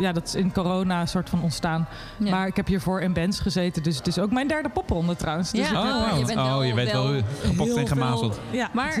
ja, 0.00 0.12
dat 0.12 0.26
is 0.26 0.34
in 0.34 0.52
corona 0.52 1.06
soort 1.06 1.28
van 1.30 1.42
ontstaan. 1.42 1.88
Ja. 2.18 2.30
Maar 2.30 2.46
ik 2.46 2.56
heb 2.56 2.66
hiervoor 2.66 3.00
in 3.00 3.12
bands 3.12 3.40
gezeten. 3.40 3.82
Dus 3.82 3.96
het 3.96 4.06
is 4.06 4.18
ook 4.18 4.30
mijn 4.32 4.48
derde 4.48 4.68
popronde 4.68 5.16
trouwens. 5.16 5.50
Dus 5.50 5.70
Ja, 5.70 5.80
oh, 6.10 6.18
je 6.18 6.24
bent 6.24 6.34
wel- 6.38 6.58
oh, 6.58 6.66
je 6.66 6.74
weet 6.74 6.92
wel 6.92 7.10
wel 7.12 7.22
gepokt 7.44 7.76
en 7.76 7.86
gemazeld. 7.88 8.34
veel- 8.34 8.58
Ja, 8.58 8.70
maar 8.72 8.92
eh, 8.92 8.98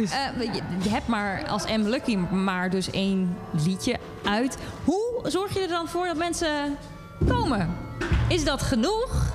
je, 0.54 0.60
je 0.82 0.88
hebt 0.88 1.06
maar 1.06 1.48
als 1.48 1.64
M 1.66 1.82
Lucky 1.82 2.16
maar 2.16 2.70
dus 2.70 2.90
één 2.90 3.36
liedje 3.64 3.96
uit. 4.24 4.56
Hoe 4.84 5.20
zorg 5.24 5.54
je 5.54 5.60
er 5.60 5.68
dan 5.68 5.88
voor 5.88 6.06
dat 6.06 6.16
mensen 6.16 6.76
komen? 7.28 7.68
Is 8.28 8.44
dat 8.44 8.62
genoeg? 8.62 9.34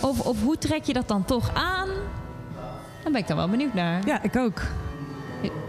Of, 0.00 0.20
of 0.20 0.42
hoe 0.42 0.58
trek 0.58 0.84
je 0.84 0.92
dat 0.92 1.08
dan 1.08 1.24
toch 1.24 1.50
aan? 1.54 1.88
Daar 3.08 3.16
ben 3.16 3.26
ik 3.26 3.36
dan 3.36 3.48
wel 3.48 3.56
benieuwd 3.56 3.74
naar. 3.74 4.06
Ja, 4.06 4.22
ik 4.22 4.36
ook. 4.36 4.62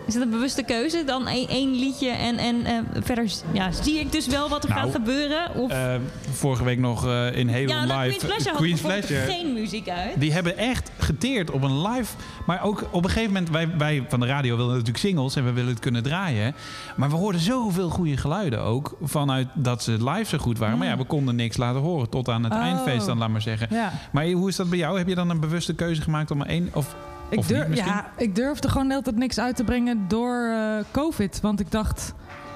Is 0.07 0.13
het 0.13 0.23
een 0.23 0.29
bewuste 0.29 0.63
keuze? 0.63 1.03
Dan 1.05 1.27
één, 1.27 1.47
één 1.47 1.71
liedje 1.79 2.09
en, 2.09 2.37
en 2.37 2.65
eh, 2.65 2.73
verder 3.03 3.31
ja, 3.51 3.71
zie 3.71 3.99
ik 3.99 4.11
dus 4.11 4.27
wel 4.27 4.49
wat 4.49 4.63
er 4.63 4.69
Nou, 4.69 4.81
gaat 4.81 4.91
gebeuren? 4.91 5.55
Of, 5.55 5.71
Eh, 5.71 5.93
vorige 6.31 6.63
week 6.63 6.79
nog 6.79 7.05
eh, 7.07 7.35
in 7.35 7.47
Helon 7.47 7.67
ja, 7.67 7.85
nou, 7.85 8.07
Live. 8.07 8.17
Queen's 8.17 8.23
Pleasure 8.25 8.49
had 8.49 8.57
Queen's 8.57 8.81
Pleasure. 8.81 9.19
geen 9.31 9.53
muziek 9.53 9.89
uit. 9.89 10.19
Die 10.19 10.33
hebben 10.33 10.57
echt 10.57 10.91
geteerd 10.97 11.51
op 11.51 11.63
een 11.63 11.81
live. 11.87 12.15
Maar 12.45 12.63
ook 12.63 12.83
op 12.91 13.03
een 13.03 13.09
gegeven 13.09 13.33
moment, 13.33 13.49
wij, 13.49 13.69
wij 13.77 14.05
van 14.09 14.19
de 14.19 14.25
radio 14.25 14.55
willen 14.55 14.71
natuurlijk 14.71 14.97
singles 14.97 15.35
en 15.35 15.45
we 15.45 15.51
willen 15.51 15.69
het 15.69 15.79
kunnen 15.79 16.03
draaien. 16.03 16.55
Maar 16.95 17.09
we 17.09 17.15
hoorden 17.15 17.41
zoveel 17.41 17.89
goede 17.89 18.17
geluiden 18.17 18.61
ook. 18.61 18.97
Vanuit 19.01 19.47
dat 19.53 19.83
ze 19.83 19.91
live 20.09 20.25
zo 20.25 20.37
goed 20.37 20.57
waren. 20.57 20.77
Maar 20.77 20.87
ja, 20.87 20.97
we 20.97 21.03
konden 21.03 21.35
niks 21.35 21.57
laten 21.57 21.81
horen. 21.81 22.09
Tot 22.09 22.29
aan 22.29 22.43
het 22.43 22.53
Oh. 22.53 22.59
eindfeest 22.59 23.05
dan, 23.05 23.17
laat 23.17 23.29
maar 23.29 23.41
zeggen. 23.41 23.67
Ja. 23.71 23.91
Maar 24.11 24.27
hoe 24.29 24.49
is 24.49 24.55
dat 24.55 24.69
bij 24.69 24.77
jou? 24.79 24.97
Heb 24.97 25.07
je 25.07 25.15
dan 25.15 25.29
een 25.29 25.39
bewuste 25.39 25.75
keuze 25.75 26.01
gemaakt 26.01 26.31
om 26.31 26.37
maar 26.37 26.47
één. 26.47 26.69
Of, 26.73 26.95
Ik, 27.29 27.47
durf, 27.47 27.75
ja, 27.75 28.11
ik 28.17 28.35
durfde 28.35 28.69
gewoon 28.69 28.83
de 28.87 28.91
hele 28.91 29.03
tijd 29.03 29.15
niks 29.15 29.39
uit 29.39 29.55
te 29.55 29.63
brengen 29.63 30.05
door 30.07 30.49
eh, 30.53 30.83
COVID. 30.91 31.41
Want 31.41 31.59
ik 31.59 31.71
dacht... 31.71 32.13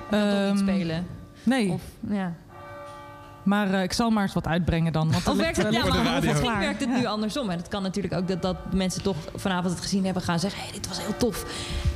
toch 0.10 0.20
niet 0.20 0.30
ehm, 0.30 0.58
spelen? 0.58 1.08
Nee. 1.44 1.72
Of, 1.72 1.82
ja. 2.10 2.34
Maar 3.44 3.74
eh, 3.74 3.84
ik 3.84 3.94
zal 3.94 4.10
maar 4.10 4.24
eens 4.24 4.34
wat 4.34 4.48
uitbrengen 4.48 4.94
dan. 4.94 5.12
Want 5.12 5.28
Of 5.28 5.38
werkt 5.38 5.58
het, 5.58 5.74
ja, 5.74 5.86
maar 5.86 6.24
misschien 6.24 6.60
werkt 6.60 6.80
het 6.80 6.90
nu 6.90 7.06
andersom. 7.06 7.50
En 7.50 7.58
het 7.58 7.68
kan 7.68 7.82
natuurlijk 7.82 8.14
ook 8.14 8.28
dat, 8.28 8.42
dat 8.42 8.58
mensen 8.74 9.04
toch 9.04 9.18
vanavond 9.36 9.74
het 9.74 9.82
gezien 9.82 10.06
hebben 10.06 10.24
gaan 10.24 10.40
zeggen... 10.40 10.62
Hey, 10.62 10.72
dit 10.72 10.88
was 10.88 11.02
heel 11.02 11.18
tof. 11.18 11.46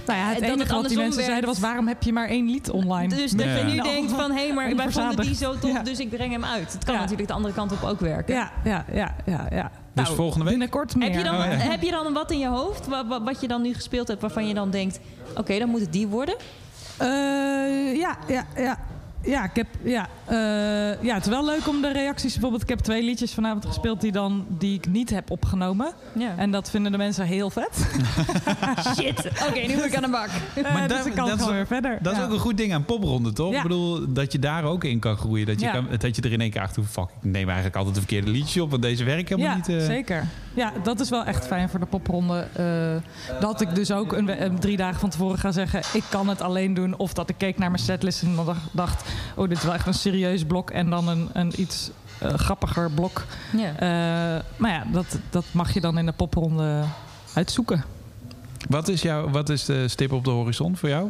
Nou 0.06 0.20
ja, 0.20 0.26
het 0.26 0.40
dat 0.40 0.50
enige 0.50 0.74
wat 0.74 0.88
die 0.88 0.98
mensen 0.98 1.24
zeiden 1.24 1.50
was... 1.50 1.60
waarom 1.60 1.88
heb 1.88 2.04
je 2.04 2.14
maar 2.14 2.28
één 2.28 2.50
lied 2.50 2.70
online? 2.70 3.16
Dus 3.16 3.32
dat 3.32 3.46
je 3.46 3.64
nu 3.64 3.82
denkt 3.82 4.12
van... 4.12 4.32
hé, 4.32 4.46
hey, 4.46 4.54
maar 4.54 4.76
wij 4.76 4.92
vonden 4.92 5.26
die 5.26 5.36
zo 5.36 5.60
tof, 5.60 5.72
Ja. 5.72 5.84
dus 5.84 6.00
ik 6.00 6.10
breng 6.10 6.32
hem 6.32 6.46
uit. 6.46 6.74
Het 6.74 6.84
kan 6.84 6.94
Ja. 6.94 7.00
natuurlijk 7.00 7.28
de 7.28 7.34
andere 7.34 7.54
kant 7.54 7.72
op 7.72 7.84
ook 7.84 8.00
werken. 8.00 8.36
Ja, 8.36 8.52
ja, 8.64 8.86
ja, 8.94 9.16
ja. 9.26 9.48
ja. 9.50 9.72
Dus 9.98 10.06
Nou, 10.06 10.16
volgende 10.18 10.44
week? 10.46 10.54
Binnenkort 10.54 10.96
meer. 10.96 11.08
Heb 11.10 11.18
je, 11.18 11.24
dan, 11.24 11.36
Oh, 11.36 11.44
ja. 11.46 11.50
heb 11.52 11.82
je 11.82 11.92
dan 11.92 12.14
wat 12.14 12.32
in 12.32 12.40
je 12.40 12.48
hoofd, 12.48 12.88
wa- 12.88 13.08
wa- 13.08 13.22
wat 13.24 13.42
je 13.42 13.48
dan 13.48 13.62
nu 13.62 13.74
gespeeld 13.74 14.08
hebt... 14.08 14.22
waarvan 14.22 14.48
je 14.48 14.54
dan 14.54 14.70
denkt, 14.72 15.00
oké, 15.36 15.60
dan 15.60 15.70
moet 15.70 15.80
het 15.82 15.94
die 15.94 16.08
worden? 16.08 16.36
Eh, 16.98 17.08
ja, 17.96 18.18
ja, 18.28 18.46
ja. 18.56 18.80
Ja, 19.22 19.44
ik 19.44 19.56
heb, 19.56 19.68
ja, 19.84 20.08
ja, 21.02 21.14
het 21.14 21.24
is 21.24 21.30
wel 21.30 21.46
leuk 21.46 21.68
om 21.68 21.82
de 21.82 21.92
reacties. 21.92 22.32
Bijvoorbeeld, 22.32 22.62
ik 22.64 22.70
heb 22.70 22.80
twee 22.80 23.04
liedjes 23.04 23.34
vanavond 23.34 23.66
gespeeld 23.66 24.02
die, 24.02 24.12
dan, 24.12 24.46
die 24.50 24.74
ik 24.74 24.88
niet 24.88 25.10
heb 25.10 25.32
opgenomen. 25.32 25.92
Ja. 26.14 26.34
En 26.38 26.52
dat 26.52 26.70
vinden 26.70 26.92
de 26.92 26.98
mensen 26.98 27.26
heel 27.26 27.50
vet. 27.50 27.88
Shit, 28.96 29.26
oké, 29.50 29.60
nu 29.68 29.76
moet 29.76 29.86
ik 29.86 29.96
aan 29.96 30.02
de 30.02 30.10
bak. 30.10 30.28
Eh, 30.56 30.88
dus 30.88 31.06
ik 31.06 31.14
kan 31.14 31.28
dat 31.28 31.36
is 31.38 31.44
gewoon 31.44 31.48
ook- 31.48 31.54
weer 31.54 31.68
verder. 31.68 31.98
Dat 32.02 32.14
is 32.14 32.20
Ja. 32.20 32.26
ook 32.26 32.32
een 32.32 32.40
goed 32.40 32.58
ding 32.58 32.74
aan 32.74 32.86
popronde, 32.86 33.34
toch? 33.34 33.52
Ja. 33.52 33.58
Ik 33.58 33.64
bedoel, 33.64 34.14
dat 34.14 34.32
je 34.32 34.40
daar 34.40 34.64
ook 34.64 34.84
in 34.84 35.00
kan 35.00 35.18
groeien. 35.18 35.46
Dat 35.46 35.60
je, 35.60 35.66
Ja. 35.66 35.72
kan, 35.72 35.88
dat 35.98 36.16
je 36.16 36.22
er 36.22 36.32
in 36.32 36.42
één 36.42 36.52
keer 36.52 36.62
achter 36.62 36.84
fuck, 36.84 37.04
ik 37.22 37.30
neem 37.32 37.46
eigenlijk 37.46 37.76
altijd 37.76 37.96
de 37.96 38.02
verkeerde 38.02 38.32
liedjes 38.32 38.62
op. 38.64 38.70
Want 38.70 38.82
deze 38.82 39.04
werken 39.04 39.38
helemaal 39.38 39.58
Ja, 39.68 39.72
niet. 39.74 39.82
eh. 39.82 39.86
zeker. 39.86 40.26
Ja, 40.54 40.72
dat 40.84 41.00
is 41.00 41.10
wel 41.10 41.24
echt 41.24 41.48
fijn 41.48 41.70
voor 41.70 41.80
de 41.80 41.86
popronde. 41.86 42.48
eh, 42.54 43.40
dat 43.42 43.62
ik 43.62 43.76
dus 43.76 43.92
ook 43.92 44.14
een, 44.14 44.30
eh, 44.30 44.50
drie 44.60 44.78
dagen 44.78 45.00
van 45.00 45.10
tevoren 45.10 45.38
ga 45.38 45.52
zeggen... 45.52 45.82
ik 45.94 46.04
kan 46.10 46.28
het 46.30 46.42
alleen 46.42 46.74
doen. 46.74 46.98
Of 46.98 47.14
dat 47.14 47.30
ik 47.30 47.36
keek 47.38 47.58
naar 47.58 47.72
mijn 47.72 47.84
setlist 47.84 48.22
en 48.24 48.36
dan 48.36 48.46
dacht- 48.46 48.60
dacht... 48.72 49.04
oh, 49.36 49.48
dit 49.50 49.58
is 49.58 49.64
wel 49.64 49.74
echt 49.74 49.88
een 49.88 49.94
serieus 49.94 50.16
blok. 50.48 50.70
En 50.72 50.90
dan 50.90 51.08
een, 51.08 51.30
een 51.34 51.62
iets 51.62 51.90
eh, 52.20 52.34
grappiger 52.34 52.92
blok. 52.92 53.26
Ja. 53.58 53.68
Eh, 53.76 54.44
maar 54.58 54.72
ja, 54.72 54.84
dat, 54.92 55.20
dat 55.30 55.46
mag 55.52 55.74
je 55.74 55.82
dan 55.82 55.98
in 55.98 56.06
de 56.06 56.12
popronde 56.12 56.84
uitzoeken. 57.34 57.84
Wat 58.70 58.88
is, 58.88 59.02
jouw, 59.02 59.30
wat 59.30 59.50
is 59.50 59.66
de 59.66 59.88
stip 59.88 60.12
op 60.12 60.24
de 60.24 60.30
horizon 60.30 60.78
voor 60.78 60.90
jou? 60.90 61.10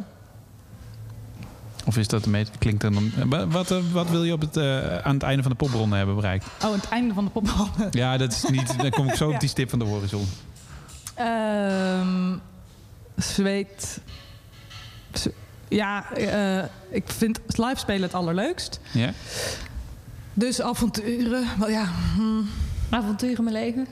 Of 1.86 1.98
is 1.98 2.08
dat 2.08 2.26
een 2.26 2.32
beetje, 2.32 2.54
klinkt 2.58 2.82
dan, 2.82 2.94
dan 2.94 3.30
wa- 3.30 3.48
wat, 3.48 3.72
eh, 3.72 3.78
wat 3.92 4.10
wil 4.10 4.24
je 4.24 4.34
op 4.34 4.42
het, 4.42 4.58
eh, 4.58 4.98
aan 4.98 5.14
het 5.14 5.24
einde 5.24 5.42
van 5.42 5.52
de 5.52 5.58
popronde 5.58 5.96
hebben 5.96 6.16
bereikt? 6.16 6.46
Oh, 6.46 6.66
aan 6.66 6.72
het 6.72 6.90
einde 6.90 7.14
van 7.14 7.24
de 7.26 7.30
popronde. 7.32 7.88
Ja, 8.00 8.18
dat 8.18 8.32
is 8.32 8.44
niet, 8.50 8.80
dan 8.82 8.90
kom 8.90 9.08
ik 9.08 9.16
zo 9.16 9.28
Ja. 9.30 9.34
op 9.34 9.40
die 9.40 9.50
stip 9.50 9.70
van 9.70 9.80
de 9.80 9.86
horizon. 9.86 10.26
Ehm 11.16 12.36
zweet. 13.16 14.02
Ja, 15.68 16.12
eh, 16.14 16.64
ik 16.90 17.04
vind 17.06 17.40
live 17.48 17.76
spelen 17.80 18.02
het 18.02 18.14
allerleukst. 18.14 18.80
Ja? 18.92 19.10
Dus 20.34 20.62
avonturen, 20.62 21.46
wel 21.60 21.70
ja. 21.70 21.86
hmm. 22.16 22.48
Avonturen 22.90 23.44
mijn 23.44 23.56
leven. 23.56 23.88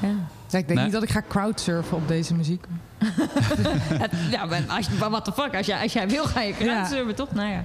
Ja. 0.00 0.08
Ja, 0.48 0.58
ik 0.58 0.66
denk 0.66 0.74
Nee. 0.74 0.84
niet 0.84 0.92
dat 0.92 1.02
ik 1.02 1.10
ga 1.10 1.22
crowdsurfen 1.28 1.96
op 1.96 2.08
deze 2.08 2.34
muziek. 2.34 2.64
Ja, 4.30 4.44
maar 4.44 4.62
als, 4.68 4.88
maar 4.98 5.10
what 5.10 5.24
the 5.24 5.32
fuck, 5.32 5.56
als 5.56 5.66
jij, 5.66 5.82
als 5.82 5.92
jij 5.92 6.08
wil 6.08 6.24
ga 6.24 6.40
je 6.40 6.52
crowdsurfen, 6.52 7.14
toch? 7.14 7.32
Nou 7.32 7.48
ja. 7.50 7.64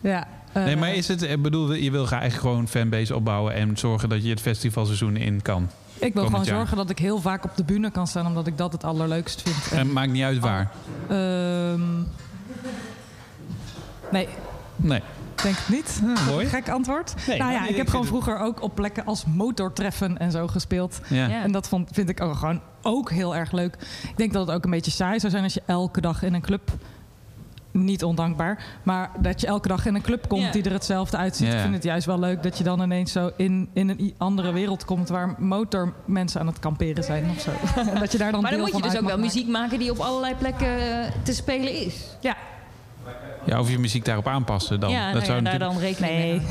Ja. 0.00 0.26
eh, 0.52 0.64
Nee, 0.64 0.76
maar 0.76 0.94
is 0.94 1.08
het, 1.08 1.22
ik 1.22 1.42
bedoel, 1.42 1.72
je 1.72 1.90
wil 1.90 2.06
graag 2.06 2.20
eigenlijk 2.20 2.50
gewoon 2.50 2.68
fanbase 2.68 3.14
opbouwen 3.14 3.54
en 3.54 3.76
zorgen 3.78 4.08
dat 4.08 4.22
je 4.22 4.30
het 4.30 4.40
festivalseizoen 4.40 5.16
in 5.16 5.42
kan. 5.42 5.70
ik 5.98 6.14
wil 6.14 6.24
gewoon 6.24 6.44
jaar. 6.44 6.56
zorgen 6.56 6.76
dat 6.76 6.90
ik 6.90 6.98
heel 6.98 7.20
vaak 7.20 7.44
op 7.44 7.56
de 7.56 7.64
bühne 7.64 7.90
kan 7.90 8.06
staan, 8.06 8.26
omdat 8.26 8.46
ik 8.46 8.58
dat 8.58 8.72
het 8.72 8.84
allerleukst 8.84 9.42
vind. 9.42 9.80
En 9.80 9.92
maakt 9.92 10.10
niet 10.10 10.22
uit 10.22 10.38
waar. 10.38 10.70
Ehm, 11.08 11.80
nee. 14.12 14.28
Nee. 14.76 15.02
denk 15.42 15.56
het 15.56 15.68
niet. 15.68 16.02
mooi. 16.28 16.46
Gek 16.46 16.68
antwoord. 16.68 17.14
Nee, 17.26 17.38
nou 17.38 17.52
ja, 17.52 17.64
ik 17.64 17.70
ik 17.70 17.76
heb 17.76 17.88
gewoon 17.88 18.06
vroeger 18.06 18.38
ook 18.38 18.62
op 18.62 18.74
plekken 18.74 19.04
als 19.04 19.24
motortreffen 19.24 20.18
en 20.18 20.30
zo 20.30 20.46
gespeeld. 20.46 21.00
Ja. 21.08 21.26
Ja. 21.26 21.42
En 21.42 21.52
dat 21.52 21.68
vond, 21.68 21.88
vind 21.92 22.08
ik 22.08 22.20
ook 22.20 22.34
gewoon 22.34 22.60
ook 22.82 23.10
heel 23.10 23.36
erg 23.36 23.52
leuk. 23.52 23.74
Ik 24.02 24.16
denk 24.16 24.32
dat 24.32 24.46
het 24.46 24.56
ook 24.56 24.64
een 24.64 24.70
beetje 24.70 24.90
saai 24.90 25.20
zou 25.20 25.32
zijn 25.32 25.44
als 25.44 25.54
je 25.54 25.62
elke 25.66 26.00
dag 26.00 26.22
in 26.22 26.34
een 26.34 26.40
club... 26.40 26.70
Niet 27.72 28.04
ondankbaar, 28.04 28.64
maar 28.82 29.10
dat 29.18 29.40
je 29.40 29.46
elke 29.46 29.68
dag 29.68 29.86
in 29.86 29.94
een 29.94 30.02
club 30.02 30.28
komt 30.28 30.52
die 30.52 30.62
er 30.62 30.72
hetzelfde 30.72 31.16
uitziet. 31.16 31.46
Ja. 31.46 31.54
Ik 31.54 31.60
vind 31.60 31.74
het 31.74 31.82
juist 31.82 32.06
wel 32.06 32.18
leuk 32.18 32.42
dat 32.42 32.58
je 32.58 32.64
dan 32.64 32.82
ineens 32.82 33.12
zo 33.12 33.30
in, 33.36 33.68
in 33.72 33.88
een 33.88 34.14
andere 34.18 34.52
wereld 34.52 34.84
komt 34.84 35.08
waar 35.08 35.34
motormensen 35.38 36.40
aan 36.40 36.46
het 36.46 36.58
kamperen 36.58 37.04
zijn 37.04 37.30
of 37.30 37.40
zo. 37.40 37.50
En 37.92 38.00
dat 38.00 38.12
je 38.12 38.18
daar 38.18 38.32
dan 38.32 38.40
maar 38.42 38.50
dan 38.50 38.60
deel 38.60 38.72
moet 38.72 38.84
je 38.84 38.90
dus 38.90 39.00
ook 39.00 39.06
wel 39.06 39.18
muziek 39.18 39.48
maken 39.48 39.78
die 39.78 39.90
op 39.90 39.98
allerlei 39.98 40.34
plekken 40.34 41.02
eh, 41.02 41.10
te 41.22 41.34
spelen 41.34 41.74
is. 41.74 41.94
Ja. 42.20 42.36
Ja, 43.46 43.60
of 43.60 43.70
je 43.70 43.78
muziek 43.78 44.04
daarop 44.04 44.26
aanpassen 44.26 44.80
dan. 44.80 44.90
Ja, 44.90 45.10
nou 45.10 45.20
ja, 45.20 45.26
daar 45.26 45.42
natuurlijk- 45.42 45.72
dan 45.72 45.82
rekening 45.82 46.14
mee. 46.14 46.40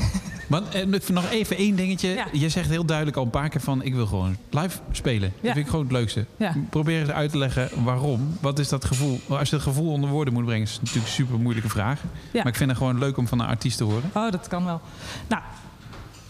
Want 0.50 0.74
eh, 0.74 1.08
nog 1.08 1.30
even 1.30 1.56
één 1.56 1.76
dingetje. 1.76 2.24
Je 2.32 2.48
zegt 2.48 2.68
heel 2.68 2.84
duidelijk 2.84 3.16
al 3.16 3.24
een 3.24 3.30
paar 3.30 3.48
keer 3.48 3.60
van... 3.60 3.82
ik 3.82 3.94
wil 3.94 4.06
gewoon 4.06 4.36
live 4.50 4.78
spelen. 4.92 5.32
Dat 5.40 5.52
vind 5.52 5.64
ik 5.64 5.70
gewoon 5.70 5.84
het 5.84 5.92
leukste. 5.92 6.24
Ja. 6.36 6.54
Probeer 6.70 7.00
eens 7.00 7.10
uit 7.10 7.30
te 7.30 7.38
leggen 7.38 7.84
waarom. 7.84 8.36
Wat 8.40 8.58
is 8.58 8.68
dat 8.68 8.84
gevoel? 8.84 9.20
Als 9.28 9.48
je 9.50 9.54
het 9.54 9.64
gevoel 9.64 9.92
onder 9.92 10.10
woorden 10.10 10.34
moet 10.34 10.44
brengen... 10.44 10.62
is 10.62 10.72
het 10.72 10.80
natuurlijk 10.80 11.06
een 11.06 11.12
super 11.12 11.38
moeilijke 11.38 11.68
vraag. 11.68 12.00
Ja. 12.02 12.38
Maar 12.42 12.46
ik 12.46 12.56
vind 12.56 12.70
het 12.70 12.78
gewoon 12.78 12.98
leuk 12.98 13.16
om 13.16 13.28
van 13.28 13.40
een 13.40 13.46
artiest 13.46 13.76
te 13.76 13.84
horen. 13.84 14.10
Oh, 14.14 14.30
dat 14.30 14.48
kan 14.48 14.64
wel. 14.64 14.80
Nou, 15.26 15.42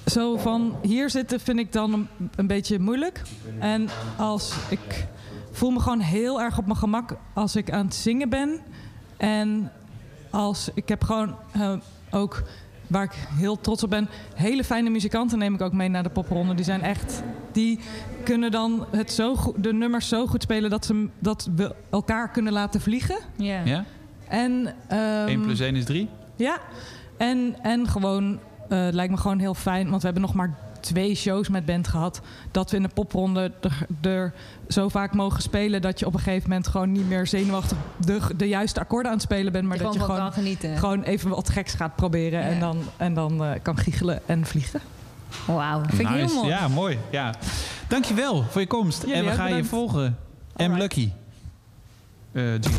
zo 0.07 0.37
van 0.37 0.77
hier 0.82 1.11
zitten 1.11 1.41
vind 1.41 1.59
ik 1.59 1.73
dan 1.73 1.93
een, 1.93 2.09
een 2.35 2.47
beetje 2.47 2.78
moeilijk. 2.78 3.23
En 3.59 3.89
als 4.16 4.55
ik 4.69 5.07
voel 5.53 5.70
me 5.70 5.81
gewoon 5.81 6.01
heel 6.01 6.41
erg 6.41 6.59
op 6.59 6.66
mijn 6.66 6.78
gemak 6.78 7.16
als 7.35 7.57
ik 7.57 7.70
aan 7.70 7.85
het 7.85 7.95
zingen 7.95 8.28
ben. 8.28 8.61
En 9.16 9.73
als 10.31 10.70
ik 10.74 10.89
heb 10.89 11.05
gewoon 11.05 11.36
eh, 11.52 11.73
ook 12.11 12.43
waar 12.86 13.05
ik 13.05 13.12
heel 13.15 13.61
trots 13.61 13.82
op 13.82 13.90
ben, 13.90 14.09
hele 14.35 14.65
fijne 14.65 14.90
muzikanten 14.90 15.39
neem 15.39 15.55
ik 15.55 15.61
ook 15.61 15.73
mee 15.73 15.89
naar 15.89 16.02
de 16.02 16.11
popronde. 16.11 16.55
Die 16.55 16.65
zijn 16.65 16.82
echt, 16.82 17.23
die 17.52 17.78
kunnen 18.24 18.51
dan 18.51 18.86
het 18.90 19.12
zo 19.12 19.36
goed, 19.36 19.62
de 19.62 19.73
nummers 19.73 20.09
zo 20.09 20.27
goed 20.27 20.43
spelen 20.43 20.70
dat 20.70 20.85
ze 20.85 21.09
dat 21.19 21.48
we 21.57 21.74
elkaar 21.90 22.31
kunnen 22.31 22.52
laten 22.52 22.81
vliegen. 22.81 23.19
Ja. 23.36 23.61
Ja? 23.65 23.85
En, 24.28 24.74
ehm, 24.89 25.28
1 25.28 25.40
plus 25.40 25.61
1 25.61 25.77
is 25.77 25.85
3? 25.85 26.09
ja, 26.36 26.59
en, 27.16 27.57
en 27.62 27.89
gewoon, 27.89 28.39
eh, 28.69 28.85
het 28.85 28.94
lijkt 28.94 29.12
me 29.12 29.19
gewoon 29.19 29.39
heel 29.39 29.55
fijn, 29.55 29.89
want 29.89 30.01
we 30.01 30.05
hebben 30.05 30.23
nog 30.23 30.35
maar 30.35 30.55
twee 30.81 31.15
shows 31.15 31.48
met 31.48 31.65
band 31.66 31.89
gehad. 31.89 32.20
Dat 32.51 32.70
we 32.70 32.77
in 32.77 32.82
de 32.82 32.89
popronde 32.89 33.52
er, 34.02 34.32
zo 34.69 34.89
vaak 34.89 35.15
mogen 35.15 35.43
spelen 35.43 35.82
dat 35.82 35.98
je 35.98 36.07
op 36.07 36.15
een 36.15 36.20
gegeven 36.20 36.48
moment 36.48 36.69
gewoon 36.69 36.93
niet 36.93 37.09
meer 37.09 37.27
zenuwachtig 37.27 37.78
de, 37.97 38.20
de 38.36 38.48
juiste 38.48 38.81
akkoorden 38.81 39.11
aan 39.11 39.16
het 39.16 39.27
spelen 39.27 39.52
bent. 39.52 39.65
Maar 39.66 39.77
Je 39.77 39.82
dat 39.82 39.94
je 39.94 40.01
gewoon 40.01 40.32
genieten. 40.32 40.77
gewoon 40.78 41.02
even 41.02 41.31
wat 41.31 41.48
geks 41.48 41.74
gaat 41.74 41.97
proberen 41.97 42.43
en 42.43 42.61
dan, 42.61 42.82
en 42.97 43.15
dan 43.15 43.44
eh, 43.44 43.51
kan 43.62 43.77
giechelen 43.77 44.20
en 44.27 44.47
vliegen. 44.47 44.81
Wauw, 45.47 45.81
vind 45.89 46.01
ik 46.01 46.16
heel 46.16 46.35
mooi. 46.35 46.48
Ja, 46.48 46.69
mooi. 46.69 46.98
Ja. 47.11 47.35
Dankjewel 47.89 48.44
voor 48.51 48.61
je 48.61 48.66
komst. 48.66 49.01
Jullie 49.01 49.16
en 49.16 49.24
we 49.24 49.31
gaan 49.31 49.57
je 49.57 49.65
volgen. 49.65 50.16
M 50.57 50.73
Lucky. 50.73 51.11
Eh, 52.32 52.52
jingle. 52.52 52.70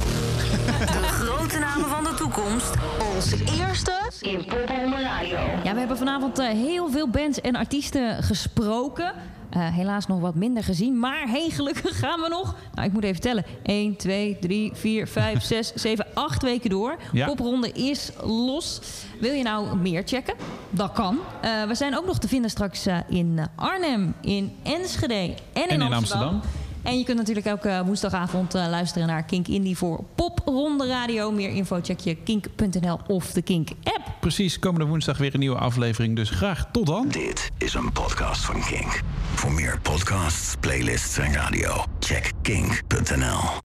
De 0.79 1.07
grote 1.07 1.59
namen 1.59 1.89
van 1.89 2.03
de 2.03 2.10
toekomst. 2.33 2.73
Onze 3.15 3.37
eerste 3.59 3.93
in 4.21 4.45
Popronde 4.45 5.01
Radio. 5.01 5.37
Ja, 5.63 5.73
we 5.73 5.79
hebben 5.79 5.97
vanavond 5.97 6.39
eh, 6.39 6.47
heel 6.47 6.89
veel 6.89 7.09
bands 7.09 7.41
en 7.41 7.55
artiesten 7.55 8.23
gesproken. 8.23 9.13
Eh, 9.49 9.67
helaas 9.75 10.07
nog 10.07 10.19
wat 10.19 10.35
minder 10.35 10.63
gezien. 10.63 10.99
Maar 10.99 11.27
hey, 11.27 11.49
gelukkig 11.49 11.99
gaan 11.99 12.21
we 12.21 12.27
nog. 12.29 12.55
Nou, 12.75 12.87
ik 12.87 12.93
moet 12.93 13.03
even 13.03 13.21
tellen. 13.21 13.45
1, 13.63 13.95
2, 13.95 14.37
3, 14.39 14.71
4, 14.73 15.07
5, 15.07 15.43
6, 15.43 15.71
7, 15.75 16.05
8 16.13 16.41
weken 16.41 16.69
door. 16.69 16.95
Ja. 17.11 17.25
Popronde 17.25 17.71
is 17.71 18.11
los. 18.23 18.81
Wil 19.19 19.33
je 19.33 19.43
nou 19.43 19.77
meer 19.77 20.03
checken? 20.05 20.33
Dat 20.69 20.91
kan. 20.91 21.17
Eh, 21.41 21.63
we 21.63 21.75
zijn 21.75 21.97
ook 21.97 22.05
nog 22.05 22.19
te 22.19 22.27
vinden 22.27 22.49
straks 22.49 22.85
eh, 22.85 22.97
in 23.07 23.39
Arnhem, 23.55 24.13
in 24.21 24.55
Enschede 24.63 25.13
en 25.13 25.33
in, 25.53 25.69
En 25.69 25.69
in 25.69 25.93
Amsterdam. 25.93 26.27
Amsterdam. 26.27 26.60
En 26.83 26.97
je 26.97 27.03
kunt 27.03 27.17
natuurlijk 27.17 27.45
elke 27.45 27.81
woensdagavond 27.85 28.55
eh, 28.55 28.67
luisteren 28.69 29.07
naar 29.07 29.23
Kink 29.23 29.47
Indie 29.47 29.77
voor 29.77 30.03
Popronde 30.15 30.87
Radio. 30.87 31.31
Meer 31.31 31.49
info 31.49 31.79
check 31.81 31.99
je 31.99 32.15
kink.nl 32.15 32.99
of 33.07 33.31
de 33.31 33.41
Kink 33.41 33.69
app. 33.83 34.15
Precies, 34.19 34.59
komende 34.59 34.85
woensdag 34.85 35.17
weer 35.17 35.33
een 35.33 35.39
nieuwe 35.39 35.57
aflevering. 35.57 36.15
Dus 36.15 36.29
graag 36.29 36.71
tot 36.71 36.85
dan. 36.85 37.07
Dit 37.07 37.51
is 37.57 37.73
een 37.73 37.91
podcast 37.91 38.45
van 38.45 38.61
Kink. 38.61 39.01
Voor 39.33 39.51
meer 39.51 39.79
podcasts, 39.81 40.55
playlists 40.59 41.17
en 41.17 41.33
radio, 41.33 41.85
check 41.99 42.31
kink.nl. 42.41 43.59